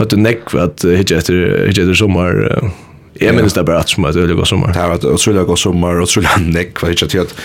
høtte 0.00 0.18
nekk 0.18 0.50
at 0.58 0.82
uh, 0.86 0.96
hitje 0.98 1.20
etter, 1.20 1.44
hitje 1.68 1.86
etter 1.86 1.98
sommer 1.98 2.42
uh, 2.48 2.72
Jeg 3.20 3.36
minns 3.36 3.54
det 3.54 3.62
bare 3.68 3.84
at 3.84 3.92
som 3.92 4.06
er 4.06 4.10
et 4.10 4.18
øyelig 4.24 4.40
god 4.40 4.50
sommer. 4.50 4.74
Det 4.74 4.82
har 4.82 4.90
vært 4.90 5.06
utrolig 5.06 5.46
god 5.46 5.60
sommer, 5.62 6.02
utrolig 6.02 6.34
nekk, 6.56 6.80
hva 6.80 6.90
hitje 6.90 7.10
til 7.12 7.22
at 7.22 7.36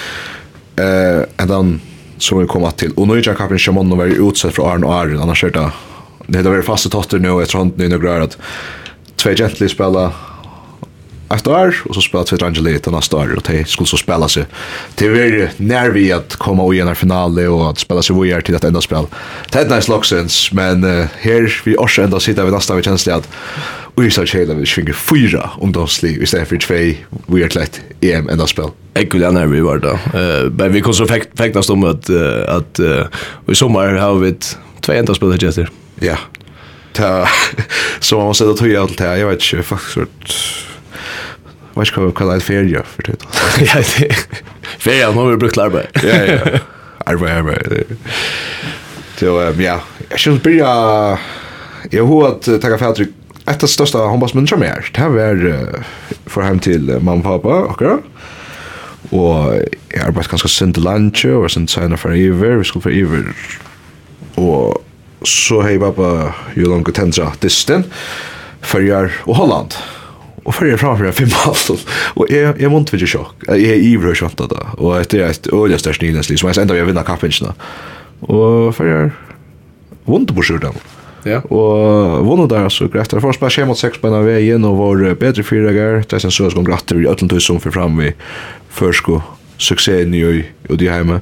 uh, 0.82 1.22
en 1.46 1.76
som 2.20 2.40
vi 2.40 2.48
kommer 2.48 2.72
till. 2.72 2.92
Och 2.92 3.08
nu 3.08 3.14
är 3.14 3.28
jag 3.28 3.38
kapten 3.38 3.60
Shimon 3.60 3.92
och 3.92 3.98
var 3.98 4.06
utsatt 4.06 4.56
för 4.56 4.74
Arne 4.74 4.86
och 4.86 4.94
Arne. 4.94 5.22
Annars 5.22 5.44
är 5.44 5.50
det 5.50 5.72
det 6.28 6.38
har 6.38 6.44
varit 6.44 6.66
fasta 6.66 6.90
totter 6.90 7.20
nu 7.20 7.28
Jag 7.28 7.48
tror 7.48 7.64
inte 7.64 7.82
nu 7.82 7.90
några 7.90 8.24
att 8.24 8.38
två 9.16 9.30
gently 9.30 9.70
spela 9.70 10.12
ett 11.36 11.48
år 11.48 11.76
och 11.86 11.96
så 11.96 12.02
spelar 12.02 12.24
två 12.24 12.46
Angeli 12.46 12.76
ett 12.76 12.88
annat 12.88 13.14
år 13.14 13.36
och 13.36 13.44
det 13.48 13.70
skulle 13.70 13.88
så 13.88 13.98
spela 13.98 14.28
sig 14.28 14.46
till 14.96 15.10
vi 15.10 15.48
när 15.58 15.90
vi 15.90 16.12
att 16.12 16.36
komma 16.36 16.64
och 16.64 16.76
en 16.76 16.96
finale 16.96 17.48
och 17.48 17.70
att 17.70 17.80
spela 17.80 18.02
sig 18.02 18.22
vidare 18.22 18.42
till 18.42 18.56
ett 18.56 18.64
enda 18.64 18.82
spel. 18.82 19.06
Det 19.52 19.60
är 19.60 19.76
nice 19.76 19.92
locksens 19.92 20.52
men 20.52 20.84
uh, 20.84 21.06
här 21.20 21.62
vi 21.66 21.78
också 21.78 22.02
ända 22.02 22.20
sitter 22.20 22.44
vi 22.44 22.52
nästa 22.52 22.76
vi 22.76 22.84
känns 22.84 23.04
det 23.04 23.16
att 23.16 23.30
Och 23.96 24.06
i 24.06 24.12
så 24.12 24.26
tjejla 24.26 24.54
vi 24.54 24.66
svinger 24.66 24.94
fyra 24.94 25.50
ungdomslig 25.62 26.22
istället 26.22 26.48
för 26.48 26.58
två 26.58 26.74
vi 27.28 27.42
har 27.42 27.50
klätt 27.50 27.82
EM 28.02 28.30
enda 28.30 28.48
spel. 28.48 28.70
Jag 28.94 29.14
vill 29.14 29.22
gärna 29.22 29.46
vi 29.46 29.62
var 29.62 29.78
då. 29.78 30.00
Men 30.58 30.74
vi 30.74 30.82
kom 30.82 30.94
så 30.94 31.06
fäktas 31.36 31.70
om 31.70 31.84
att, 31.84 32.10
att 32.48 32.80
i 33.52 33.56
sommar 33.56 33.94
har 33.94 34.16
vi 34.16 34.36
två 34.82 34.94
enda 34.94 35.14
spel 35.14 35.32
här 35.32 35.44
gäster. 35.44 35.70
Ja. 36.00 36.18
Så 38.00 38.18
man 38.18 38.26
måste 38.26 38.44
då 38.44 38.54
tog 38.54 38.68
jag 38.68 38.82
allt 38.82 38.98
det 38.98 39.04
här. 39.04 39.16
Jag 39.16 39.28
vet 39.28 39.54
inte 39.54 39.64
faktiskt 39.64 39.98
Vad 41.74 41.88
ska 41.88 42.02
vi 42.02 42.12
kalla 42.12 42.34
det 42.34 42.40
ferie 42.40 42.84
för 42.84 43.04
det? 43.04 43.16
Ja, 43.60 43.76
det 43.76 44.16
ferie 44.80 45.06
har 45.06 45.30
vi 45.30 45.38
brukt 45.38 45.58
arbete. 45.58 45.90
Ja, 46.08 46.26
ja. 46.26 46.60
Arbete, 47.06 47.34
arbete. 47.34 47.84
Så 49.18 49.54
ja, 49.60 49.82
jag 50.10 50.20
skulle 50.20 50.40
börja 50.40 51.18
Jag 51.90 52.06
har 52.06 52.28
att 52.28 52.44
ta 52.44 52.78
kaffe 52.78 52.86
ett 53.50 53.64
av 53.64 53.68
största 53.68 54.08
handbollsmännen 54.08 54.48
som 54.48 54.62
är. 54.62 54.90
Det 54.94 55.02
här 55.02 55.10
var 55.10 55.84
för 56.26 56.42
hem 56.42 56.60
till 56.60 57.00
mamma 57.02 57.14
och 57.14 57.24
pappa 57.24 57.56
och 57.64 57.82
Og 59.12 59.54
jeg 59.94 60.02
arbeidde 60.04 60.30
ganske 60.30 60.50
sent 60.52 60.76
til 60.78 60.86
lunch 60.86 61.24
og 61.26 61.48
sent 61.50 61.72
senere 61.72 61.98
for 61.98 62.14
iver, 62.14 62.60
vi 62.60 62.68
skulle 62.68 62.84
for 62.84 62.94
iver. 62.94 63.32
Og 64.38 64.82
så 65.26 65.62
har 65.64 65.70
jeg 65.74 65.82
bare 65.82 66.34
jo 66.58 66.70
langt 66.70 66.92
tendra 66.96 67.32
disten, 67.42 67.86
Førjar 68.62 69.10
og 69.26 69.36
Holland. 69.36 69.78
Og 70.46 70.54
Førjar 70.54 70.78
framfor 70.78 71.08
jeg 71.08 71.16
fem 71.16 71.32
halv. 71.32 71.80
Og 72.16 72.28
jeg, 72.30 72.54
jeg 72.60 72.72
måtte 72.72 72.98
ikke 72.98 73.08
sjokk. 73.08 73.48
Jeg 73.48 73.72
er 73.72 73.84
iver 73.88 74.12
og 74.12 74.20
sjokk 74.20 74.36
da. 74.38 74.62
Og 74.78 75.12
det 75.12 75.22
er 75.24 75.32
et 75.32 75.48
øyelig 75.54 75.80
størst 75.80 76.04
nilensliv, 76.04 76.38
som 76.38 76.52
jeg 76.52 76.62
enda 76.62 76.76
vil 76.76 76.90
vinne 76.92 77.06
kappingen. 77.08 77.56
Og 78.28 78.76
Førjar 78.76 79.14
vondt 80.06 80.36
på 80.36 80.44
sjordan. 80.44 80.76
Ja. 81.28 81.42
Og 81.52 82.24
vunna 82.28 82.48
der 82.50 82.70
så 82.72 82.88
greit. 82.92 83.12
Det 83.12 83.24
første 83.24 83.50
skjer 83.52 83.68
mot 83.70 83.80
seks 83.80 84.00
på 84.00 84.10
en 84.10 84.20
av 84.20 84.28
veien 84.28 84.66
og 84.68 84.78
var 84.80 85.04
bedre 85.20 85.44
fyra. 85.44 85.74
Det 85.74 86.16
er 86.16 86.24
sen 86.24 86.34
søs 86.34 86.56
gong 86.56 86.68
gratter 86.68 87.00
i 87.00 87.08
Øtlentøy 87.10 87.40
som 87.44 87.60
for 87.60 87.76
fram 87.76 88.00
i 88.04 88.14
førsko 88.76 89.20
suksessen 89.60 90.16
i 90.16 90.24
og 90.70 90.78
de 90.80 90.90
heime. 90.92 91.20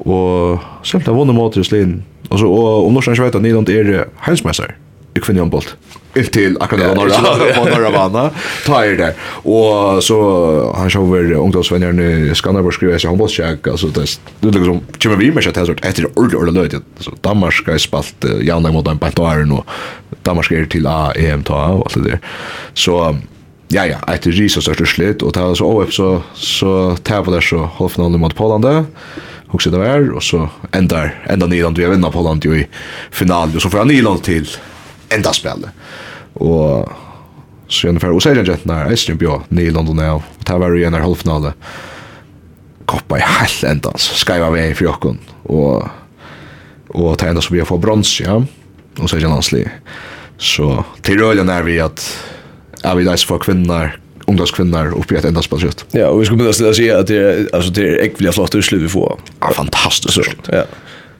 Og 0.00 0.62
selv 0.86 1.04
det 1.04 1.14
vunna 1.16 1.36
mot 1.36 1.56
i 1.56 1.64
slin. 1.64 2.00
Og, 2.30 2.40
så, 2.40 2.48
og 2.48 2.86
om 2.88 2.96
norsk 2.96 3.12
ikke 3.12 3.28
vet 3.28 3.38
at 3.38 3.44
Nyland 3.44 3.70
er 3.70 4.08
heimsmeister 4.26 4.74
i 5.16 5.22
kvinneanbolt 5.22 5.76
ill 6.16 6.26
till 6.26 6.56
akkurat 6.60 6.94
på 6.94 7.04
norra 7.04 7.54
på 7.54 7.64
norra 7.74 7.90
bana 7.90 8.30
tar 8.66 8.86
det. 8.86 9.14
Och 9.28 10.04
så 10.04 10.72
han 10.76 10.90
kör 10.90 11.00
väl 11.00 11.32
ungdomsvänner 11.32 12.00
i 12.00 12.34
Skanderborg 12.34 12.74
skriver 12.74 12.98
sig 12.98 13.28
check 13.28 13.66
alltså 13.66 13.86
det 13.86 14.20
det 14.40 14.50
liksom 14.50 14.80
kommer 15.02 15.16
vi 15.16 15.32
med 15.32 15.48
att 15.48 15.54
det 15.54 15.88
etter 15.88 16.04
ett 16.04 16.18
ord 16.18 16.34
eller 16.34 16.52
löjt 16.52 16.74
så 16.98 17.10
Danmark 17.20 17.66
har 17.66 17.78
spalt 17.78 18.24
Janne 18.40 18.72
mot 18.72 18.88
en 18.88 18.96
Baltar 18.96 19.44
nu 19.44 19.62
Danmark 20.22 20.50
är 20.50 20.66
till 20.66 20.86
A 20.86 21.12
EM 21.16 21.42
ta 21.42 21.54
og 21.54 21.86
alt 21.86 21.94
det 21.94 22.10
der. 22.10 22.18
Så 22.74 23.16
ja 23.68 23.84
ja 23.86 23.98
etter 24.14 24.32
ris 24.32 24.56
og 24.56 24.62
så 24.62 24.74
slit 24.86 25.22
och 25.22 25.34
tar 25.34 25.54
så 25.54 25.82
upp 25.82 25.92
så 25.92 26.22
så 26.34 26.96
tar 27.02 27.22
på 27.22 27.30
det 27.30 27.42
så 27.42 27.70
halvfinalen 27.78 28.20
mot 28.20 28.34
Polen 28.34 28.60
där 28.60 28.84
också 29.48 29.70
det 29.70 29.78
var 29.78 30.10
och 30.10 30.22
så 30.22 30.48
ändar 30.72 31.24
ända 31.28 31.46
Nyland 31.46 31.78
vi 31.78 31.86
vinner 31.86 32.10
Polen 32.10 32.40
ju 32.44 32.60
i 32.60 32.66
final 33.10 33.56
och 33.56 33.62
så 33.62 33.70
får 33.70 33.78
han 33.78 33.88
Nyland 33.88 34.22
till 34.22 34.48
enda 35.08 35.32
spelet 35.32 35.70
og 36.36 36.92
så 37.66 37.88
gjerne 37.88 38.00
gjennom 38.00 38.16
og 38.16 38.22
så 38.22 38.30
er 38.30 38.38
det 38.38 38.44
en 38.44 38.50
jentene 38.52 38.78
her, 38.78 38.90
Eistrin 38.94 39.18
Bjå, 39.20 39.40
nye 39.58 39.74
London 39.74 40.02
av, 40.04 40.22
og 40.22 40.46
det 40.46 40.58
var 40.62 40.74
jo 40.74 40.86
en 40.86 40.96
av 40.98 41.06
halvfinale, 41.06 41.52
koppa 42.86 43.18
i 43.18 43.24
hell 43.26 43.70
endans, 43.72 44.10
skaiva 44.20 44.52
vei 44.54 44.68
for 44.76 44.90
jokken, 44.90 45.22
og 45.50 45.86
og 46.96 47.16
det 47.18 47.26
enda 47.28 47.42
som 47.42 47.52
vi 47.52 47.60
har 47.60 47.68
fått 47.68 47.82
brons, 47.82 48.12
ja, 48.22 48.38
og 48.38 49.08
så 49.10 49.18
er 49.18 49.24
det 49.24 49.28
en. 49.28 49.70
Så 50.38 50.68
til 51.04 51.20
røylen 51.20 51.50
er 51.52 51.64
vi 51.66 51.74
at 51.82 52.02
er 52.86 52.96
vi 52.96 53.04
leis 53.04 53.24
for 53.26 53.42
kvinnar, 53.42 53.96
ungdomskvinnar 54.30 54.94
oppi 54.96 55.18
et 55.18 55.26
enda 55.28 55.42
spasjøtt. 55.44 55.84
Ja, 55.96 56.08
og 56.10 56.20
vi 56.20 56.28
skulle 56.28 56.44
begynne 56.44 56.70
å 56.72 56.76
si 56.76 56.88
at 56.92 57.10
det 57.10 57.18
er, 57.20 57.44
altså, 57.54 57.74
det 57.74 57.86
er 57.86 58.02
ekvelig 58.06 58.36
flott 58.36 58.56
utslut 58.58 58.84
vi 58.86 58.90
får. 58.90 59.18
Ja, 59.40 59.52
fantastisk 59.58 60.22
utslut. 60.22 60.50
Ja. 60.54 60.64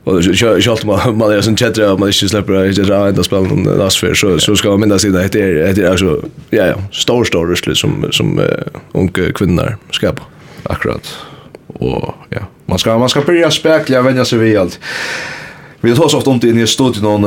Och 0.06 0.22
självt 0.22 0.84
man 0.84 1.18
man 1.18 1.32
är 1.32 1.40
sån 1.40 1.56
chatta 1.56 1.96
man 1.96 2.08
inte 2.08 2.28
släpper 2.28 2.52
det 2.52 2.84
där 2.84 3.06
ända 3.06 3.22
spel 3.22 3.42
någon 3.42 3.78
last 3.78 3.96
för 3.96 4.14
så 4.14 4.38
så 4.38 4.56
ska 4.56 4.70
man 4.70 4.80
minnas 4.80 5.02
det 5.02 5.28
det 5.28 5.40
är 5.40 5.74
det 5.74 5.82
är 5.82 5.90
alltså 5.90 6.22
ja 6.50 6.66
ja 6.66 6.74
stor 6.92 7.24
stor 7.24 7.46
ruslet 7.46 7.76
som 7.76 8.06
som 8.10 8.38
uh, 8.38 8.46
unga 8.92 9.32
kvinnor 9.34 9.76
ska 9.90 10.12
på 10.12 10.22
Akkurat. 10.68 11.16
Och 11.66 12.14
ja, 12.30 12.40
man 12.66 12.78
ska 12.78 12.98
man 12.98 13.08
ska 13.08 13.20
börja 13.20 13.50
spekla 13.50 14.02
vänja 14.02 14.24
sig 14.24 14.38
vid 14.38 14.58
allt. 14.58 14.80
Vi 15.80 15.90
har 15.90 16.08
så 16.08 16.18
ofta 16.18 16.30
ont 16.30 16.44
in 16.44 16.58
i 16.58 16.66
studion 16.66 17.02
någon 17.02 17.22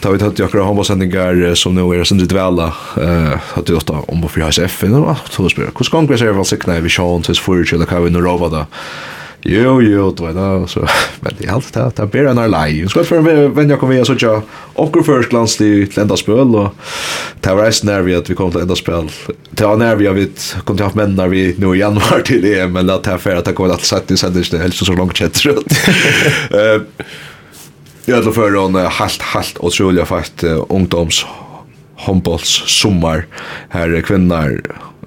tar 0.00 0.12
vi 0.12 0.18
tagit 0.18 0.38
jakra 0.38 0.64
handbollssändningar 0.64 1.54
som 1.54 1.74
nu 1.74 2.00
är 2.00 2.04
sen 2.04 2.18
det 2.18 2.32
välla 2.32 2.74
eh 2.96 3.32
att 3.54 3.66
det 3.66 3.90
om 4.06 4.22
på 4.22 4.28
för 4.28 4.48
SF 4.48 4.82
nu 4.82 4.96
att 4.96 5.32
så 5.32 5.48
spelar. 5.48 5.70
Hur 5.78 5.84
ska 5.84 6.00
vi 6.00 6.18
se 6.18 6.30
vad 6.30 6.46
sig 6.46 6.58
knä 6.58 6.80
vi 6.80 6.88
show 6.88 7.22
tills 7.22 7.40
för 7.40 7.74
eller 7.74 7.86
kan 7.86 8.04
vi 8.04 8.10
nu 8.10 8.18
rova 8.18 8.48
där. 8.48 8.66
Jo, 9.46 9.80
jo, 9.80 10.10
det 10.10 10.22
var 10.22 10.32
det, 10.34 10.68
så, 10.68 10.80
men 11.22 11.34
det 11.38 11.46
er 11.46 11.52
alt 11.54 11.68
det, 11.70 11.84
det 11.94 12.02
er 12.02 12.10
bedre 12.10 12.32
enn 12.32 12.40
er 12.42 12.50
lei. 12.50 12.70
Så 12.90 13.02
jeg 13.02 13.08
fyrir 13.12 13.52
venn 13.54 13.70
jeg 13.70 13.78
kom 13.78 13.92
vi, 13.92 14.00
så 14.00 14.10
sånn 14.10 14.18
ikke, 14.18 14.62
okkur 14.82 15.06
først 15.06 15.30
glans 15.30 15.54
til, 15.60 15.86
enda 16.02 16.18
spøl, 16.18 16.56
og 16.58 16.88
det 17.44 17.52
var 17.52 17.68
reist 17.68 17.86
nærvi 17.86 18.16
at 18.18 18.26
vi 18.30 18.36
kom 18.38 18.50
til 18.50 18.64
enda 18.64 18.78
spøl. 18.78 19.06
Det 19.52 19.68
var 19.68 19.78
nær 19.78 20.00
vi 20.00 20.10
at 20.10 20.18
vi 20.18 20.26
kom 20.66 20.78
til 20.78 20.88
å 20.88 20.90
ha 20.90 20.98
menn 20.98 21.14
når 21.18 21.30
vi 21.30 21.44
nå 21.62 21.76
i 21.76 21.82
januar 21.84 22.26
til 22.26 22.42
det, 22.42 22.58
men 22.74 22.90
det 22.90 22.98
er 23.12 23.22
fyrir 23.22 23.42
at 23.42 23.46
det 23.46 23.54
kom 23.58 23.70
alt 23.70 23.86
sett 23.86 24.10
i 24.10 24.18
sendes, 24.18 24.50
det 24.50 24.62
helst 24.64 24.82
så 24.82 24.98
langt 24.98 25.18
kjent 25.20 25.44
rundt. 25.46 25.78
Jeg 28.06 28.18
er 28.18 28.34
fyrir 28.34 28.58
en 28.64 28.80
halt, 28.98 29.30
halt, 29.32 29.62
utrolig 29.62 30.06
fakt 30.10 30.42
ungdoms, 30.66 31.22
håndbolls, 32.02 32.58
sommar, 32.70 33.24
her 33.72 33.94
kvinnar, 34.06 34.58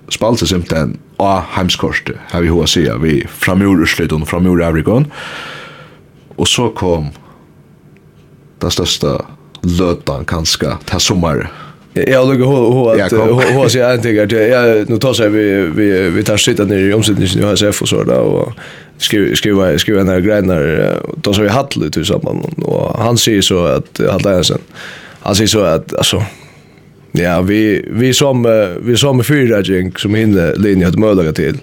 spalte 0.09 0.47
simpelthen 0.47 0.97
av 1.19 1.43
heimskortet, 1.55 2.17
har 2.31 2.41
vi 2.41 2.51
hva 2.53 2.67
sier, 2.67 2.99
vi 3.01 3.21
framgjorde 3.27 3.87
utslutten, 3.87 4.25
framgjorde 4.25 4.65
Avrikon, 4.65 5.09
og 6.37 6.47
så 6.47 6.69
kom 6.75 7.11
den 8.61 8.71
største 8.71 9.17
løtan 9.63 10.27
kanskje 10.27 10.77
til 10.87 11.03
sommer. 11.03 11.49
Jag 11.95 12.27
lugg 12.27 12.39
hur 12.39 12.71
hur 12.71 13.01
att 13.01 13.11
hur 13.11 13.69
så 13.69 13.77
jag 13.77 14.03
tänker 14.03 14.23
att 14.23 14.89
nu 14.89 14.97
tar 14.97 15.13
seg 15.13 15.31
vi 15.31 15.67
vi 15.75 16.09
vi 16.09 16.23
tar 16.23 16.37
sitta 16.37 16.65
ner 16.65 16.77
i 16.77 16.93
omsättningen 16.93 17.39
i 17.39 17.41
HSF 17.41 17.67
og 17.67 17.75
för 17.75 17.85
så 17.85 18.03
där 18.03 18.19
och 18.19 18.53
skriva 18.97 19.35
skriva 19.35 19.77
skriva 19.77 20.03
några 20.03 20.19
grejer 20.19 21.01
då 21.15 21.33
så 21.33 21.41
vi 21.41 21.49
hade 21.49 21.79
lite 21.79 21.99
i 21.99 22.03
och 22.61 22.99
han 22.99 23.17
säger 23.17 23.41
så 23.41 23.65
att 23.65 23.99
Halla 24.11 24.33
Jensen 24.33 24.59
han 25.19 25.35
säger 25.35 25.47
så 25.47 25.59
att 25.59 25.93
alltså 25.93 26.23
Ja, 27.11 27.41
vi 27.41 27.85
vi 27.91 28.13
som 28.13 28.47
vi 28.81 28.97
som 28.97 29.23
fyra 29.23 29.61
gäng 29.61 29.91
som 29.97 30.15
hinner 30.15 30.55
linje 30.55 30.87
att 30.87 30.99
möda 30.99 31.31
till. 31.33 31.57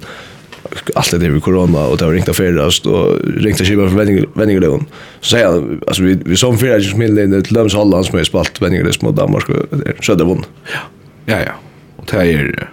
Allt 0.94 1.10
det 1.10 1.30
med 1.30 1.42
corona 1.42 1.86
och 1.86 1.98
det 1.98 2.04
har 2.04 2.12
ringt 2.12 2.28
affärast 2.28 2.86
och 2.86 3.18
ringt 3.24 3.60
att 3.60 3.66
köpa 3.66 3.88
för 3.88 3.96
vänningar 3.96 4.26
vänningar. 4.34 4.80
Så 5.20 5.30
säger 5.30 5.44
jag 5.44 5.80
alltså 5.86 6.02
vi 6.02 6.18
vi 6.24 6.36
som 6.36 6.58
fyra 6.58 6.78
gäng 6.78 6.90
som 6.90 7.00
hinner 7.00 7.22
linje 7.22 7.42
till 7.42 7.54
Löms 7.54 7.74
Holland 7.74 8.06
som 8.06 8.18
är 8.18 8.24
spalt 8.24 8.62
vänningar 8.62 8.90
små 8.90 9.10
Danmark 9.10 9.44
så 10.00 10.14
det 10.14 10.24
vann. 10.24 10.44
Ja. 10.72 10.78
Ja 11.26 11.38
ja. 11.46 11.52
Och 11.96 12.04
det 12.10 12.32
är 12.32 12.68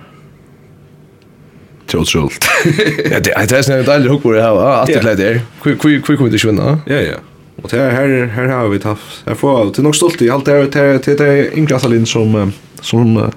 trots 1.88 2.16
Ja, 3.12 3.20
det 3.20 3.32
är 3.32 3.48
det 3.48 3.58
är 3.58 3.62
snälla 3.62 4.00
det 4.00 4.10
är 4.10 4.18
på 4.18 4.32
det 4.32 4.42
här. 4.42 4.82
Att 4.82 4.88
det 4.88 5.28
är. 5.28 5.42
kvi 5.64 5.76
kvi 5.76 6.02
kvi 6.02 6.18
kommer 6.18 6.32
det 6.32 6.40
sjunna? 6.40 6.80
Ja 6.86 6.96
ja. 6.96 7.16
Och 7.64 7.70
det 7.70 7.78
här 7.78 8.26
här 8.26 8.48
har 8.48 8.68
vi 8.68 8.80
haft. 8.84 9.24
Jag 9.26 9.38
får 9.38 9.72
till 9.72 9.84
nog 9.84 9.96
stolt 9.96 10.22
i 10.22 10.30
allt 10.30 10.46
det 10.46 10.52
här 10.52 10.98
till 10.98 11.18
till 11.18 11.50
yngre 11.54 11.76
som 11.80 12.06
som 12.06 12.54
som, 12.82 13.32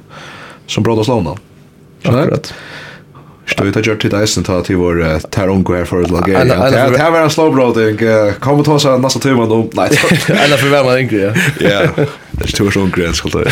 som 0.66 0.82
brådas 0.82 1.08
låna. 1.08 1.36
Akkurat. 2.02 2.54
Stå 3.46 3.64
ut 3.64 3.76
att 3.76 3.86
göra 3.86 3.96
till 3.96 4.10
Dyson 4.10 4.44
ta 4.44 4.62
till 4.62 4.76
vår 4.76 5.18
Tarongo 5.30 5.74
här 5.76 5.84
för 5.84 6.02
att 6.02 6.10
laga. 6.10 6.44
Det 6.44 6.98
här 6.98 7.10
var 7.10 7.20
en 7.20 7.30
slow 7.30 7.54
broading. 7.54 7.98
Kom 8.40 8.58
och 8.58 8.64
ta 8.64 8.78
sig 8.78 8.98
nästa 8.98 9.20
timme 9.20 9.46
då. 9.46 9.68
Nej. 9.72 9.90
Eller 10.28 10.56
för 10.56 10.68
vem 10.68 10.86
man 10.86 10.98
yngre. 10.98 11.34
Ja. 11.60 11.86
Det 12.38 12.44
är 12.44 12.52
två 12.52 12.70
sån 12.70 12.90
gräns 12.90 13.16
skulle 13.16 13.44
det. 13.44 13.50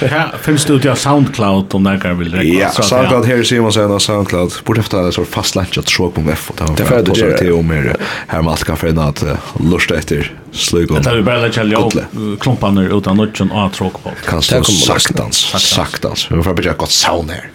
Ja, 0.00 0.24
finns 0.42 0.64
det 0.64 0.72
ju 0.72 0.96
SoundCloud 0.96 1.74
om 1.74 1.84
där 1.84 1.98
kan 1.98 2.18
vi 2.18 2.24
lägga. 2.24 2.60
Ja, 2.60 2.82
SoundCloud 2.82 3.26
här 3.26 3.42
ser 3.42 3.60
man 3.60 3.72
sen 3.72 4.00
SoundCloud. 4.00 4.52
Borde 4.64 4.80
efter 4.80 5.10
så 5.10 5.24
fast 5.24 5.56
lunch 5.56 5.78
att 5.78 5.86
tråk 5.86 6.14
på 6.14 6.22
F 6.32 6.50
och 6.50 6.56
ta. 6.56 6.74
Det 6.76 6.84
för 6.84 7.02
det 7.02 7.20
är 7.20 7.38
till 7.38 7.52
om 7.52 7.68
mer 7.68 7.96
här 8.28 8.42
med 8.42 8.50
allt 8.52 8.64
kaffe 8.64 8.92
natt 8.92 9.24
lusta 9.70 9.96
efter 9.96 10.32
slugon. 10.52 11.02
Det 11.02 11.10
är 11.10 11.22
bara 11.22 11.48
lägga 11.48 11.70
jag 11.70 11.92
klumparna 12.40 12.82
utan 12.82 13.16
notchen 13.16 13.50
tråk 13.74 14.02
på. 14.02 14.10
Kan 14.26 14.42
stå 14.42 14.64
saktans, 14.64 15.36
saktans. 15.58 16.26
Vi 16.30 16.42
får 16.42 16.54
börja 16.54 16.72
gott 16.72 16.90
sound 16.90 17.30
här. 17.30 17.50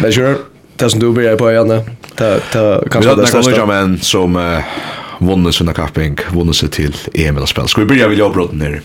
Men 0.00 0.12
sure 0.12 0.36
det 0.84 0.90
som 0.90 1.00
du 1.00 1.12
börjar 1.12 1.36
på 1.36 1.50
igen. 1.50 1.68
Det 1.68 1.82
det 2.52 2.88
kanske 2.90 3.14
det 3.14 3.26
största. 3.26 3.50
Vi 3.50 3.58
har 3.58 3.96
som 4.04 4.36
uh, 4.36 4.58
vunnit 5.18 5.54
sina 5.54 5.72
kapping, 5.72 6.16
vunnit 6.32 6.56
sig 6.56 6.68
till 6.68 6.96
EM 7.14 7.46
spel. 7.46 7.68
Ska 7.68 7.80
vi 7.80 7.86
börja 7.86 8.08
vid 8.08 8.18
jobbrotten 8.18 8.58
ner? 8.58 8.80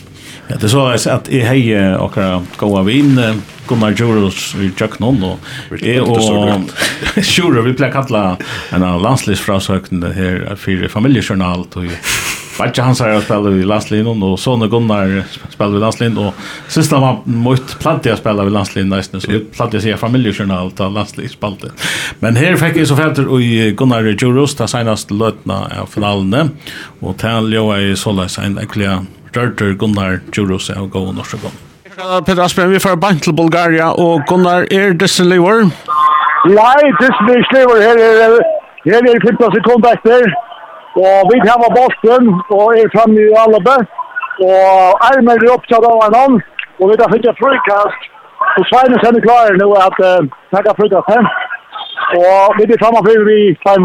Ja, 0.48 0.56
det 0.62 0.70
så 0.70 0.88
är 0.88 1.08
att 1.10 1.30
i 1.30 1.40
hej 1.40 1.96
och 1.96 2.16
gå 2.58 2.78
av 2.78 2.90
in 2.90 3.42
Gunnar 3.68 3.92
Jurus 3.92 4.56
i 4.56 4.72
Jack 4.78 5.00
Nonn 5.00 5.24
och 5.24 5.40
är 5.84 6.02
och 6.02 6.22
sure 7.24 7.62
vi 7.62 7.74
plakatla 7.74 8.38
en 8.70 8.82
landslivsfrasökning 8.82 10.12
här 10.12 10.56
för 10.56 10.88
familjejournal 10.88 11.66
och 11.74 11.84
Vatja 12.60 12.84
han 12.84 12.96
säger 12.96 13.22
spelar 13.22 13.52
i 13.52 13.64
landslinjen 13.64 14.24
och 14.24 14.40
Sonne 14.40 14.68
Gunnar 14.68 15.24
spelar 15.50 15.78
i 15.78 15.80
landslinjen 15.80 16.28
och 16.28 16.34
sista 16.68 17.00
var 17.00 17.18
mot 17.24 17.80
Plantia 17.80 18.18
spelar 18.18 18.48
i 18.48 18.50
landslinjen 18.50 18.98
nästan 18.98 19.22
så 19.22 19.40
Plantia 19.56 19.82
säger 19.82 19.98
familjejournal 19.98 20.72
ta 20.72 20.90
landslinjspalte. 20.90 21.68
Men 22.20 22.36
här 22.36 22.56
fick 22.56 22.76
jag 22.76 22.88
så 22.88 22.96
fäter 22.96 23.42
i 23.42 23.72
Gunnar 23.72 24.04
Juros 24.24 24.56
ta 24.56 24.68
senast 24.68 25.12
lötna 25.12 25.72
av 25.82 25.86
finalen 25.86 26.50
och 27.00 27.18
Talio 27.18 27.72
är 27.72 27.96
så 27.96 28.12
läs 28.12 28.38
en 28.38 28.60
ekliga 28.60 29.06
Dörter 29.34 29.74
Gunnar 29.74 30.20
Juros 30.34 30.70
och 30.70 30.90
gå 30.90 31.12
norska 31.12 31.38
gång. 31.38 31.52
Peter 32.26 32.42
Aspen, 32.42 32.70
vi 32.70 32.80
får 32.80 32.96
bank 32.96 33.24
til 33.24 33.34
Bulgaria, 33.34 33.88
og 33.90 34.22
Gunnar, 34.30 34.68
er 34.72 34.94
disse 34.94 35.24
lever? 35.24 35.64
Nei, 36.46 36.82
disse 37.00 37.48
lever, 37.56 37.82
her 37.82 37.98
er, 37.98 38.36
her 38.86 39.02
er 39.02 39.24
15 39.26 39.56
sekunder 39.56 39.98
etter. 39.98 40.28
Og 40.96 41.30
vi 41.30 41.40
tar 41.46 41.60
har 41.62 41.74
bollen 41.78 42.30
og 42.58 42.68
er 42.80 42.94
fremme 42.96 43.22
i 43.22 43.40
alle 43.44 43.60
best. 43.68 43.92
Og 44.48 45.04
armer 45.10 45.44
er 45.44 45.54
opptatt 45.56 45.86
av 45.86 45.98
en 46.06 46.16
annen. 46.22 46.40
Og 46.80 46.92
vi 46.92 46.98
tar 46.98 47.12
fått 47.12 47.28
et 47.28 47.42
frikast. 47.42 48.08
Så 48.54 48.64
Sveinesen 48.70 49.18
er 49.18 49.26
klar 49.26 49.58
nå 49.60 49.68
at 49.82 50.00
han 50.02 50.66
kan 50.66 50.78
frikast 50.80 51.12
seg. 51.12 51.30
Og 52.22 52.58
vi 52.58 52.70
tar 52.70 52.82
framme 52.84 53.04
for 53.06 53.28
vi 53.30 53.40
tar. 53.66 53.82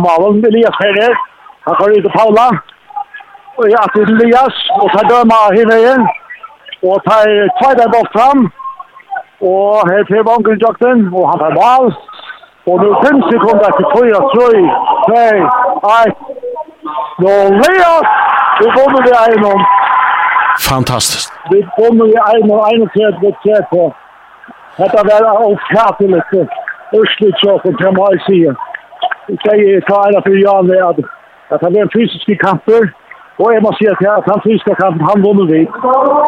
Elias 0.50 0.78
Ferrer. 0.80 1.14
Han 1.66 1.78
går 1.80 1.96
ut 1.96 2.04
til 2.06 2.14
Paula. 2.16 2.48
Og 3.58 3.68
ja, 3.74 3.82
til 3.94 4.14
Elias. 4.14 4.56
Og 4.80 4.88
tar 4.94 5.08
døma 5.10 5.40
hele 5.56 5.74
veien. 5.74 6.08
Og 6.88 7.02
tar 7.08 7.28
tveide 7.60 7.90
bort 7.94 8.12
fram. 8.16 8.46
Og 9.52 9.90
her 9.90 10.08
til 10.08 10.24
vangen 10.30 10.64
jakten. 10.64 11.08
Og 11.12 11.28
han 11.30 11.44
tar 11.44 11.58
ball. 11.60 11.92
Og 12.70 12.76
nu 12.82 12.88
5 13.04 13.22
sekunder 13.32 13.70
til 13.78 13.86
4, 13.94 14.18
3, 14.34 14.46
2, 15.08 15.22
1. 16.08 16.51
Andreas, 16.84 18.06
vi 18.60 18.66
kommer 18.76 19.02
vi 19.06 19.12
einom. 19.24 19.60
Fantastisk. 20.70 21.32
Vi 21.50 21.62
kommer 21.76 22.04
vi 22.04 22.16
einom, 22.32 22.58
einom 22.68 22.88
tredje, 22.88 23.18
vi 23.22 23.32
på. 23.70 23.94
Dette 24.76 25.00
var 25.08 25.22
otroligt. 25.50 26.50
Ursligt 26.92 27.38
så 27.38 27.58
på 27.58 27.72
kan 27.72 27.94
man 27.94 28.18
säga. 28.26 28.54
Vi 29.28 29.36
sier 29.44 29.80
ta 29.80 30.08
era 30.08 30.22
for 30.22 30.36
Jan 30.44 30.66
det 30.66 30.88
att 30.88 30.98
att 31.52 31.62
han 31.62 31.76
en 31.76 31.94
fysisk 31.96 32.26
kamper. 32.46 32.82
jeg 33.54 33.62
må 33.62 33.70
si 33.78 33.86
at 33.92 34.00
jeg, 34.06 34.22
han 34.32 34.42
fysiske 34.46 34.74
kampen, 34.82 35.06
han 35.10 35.22
vunner 35.26 35.46
vi. 35.52 35.60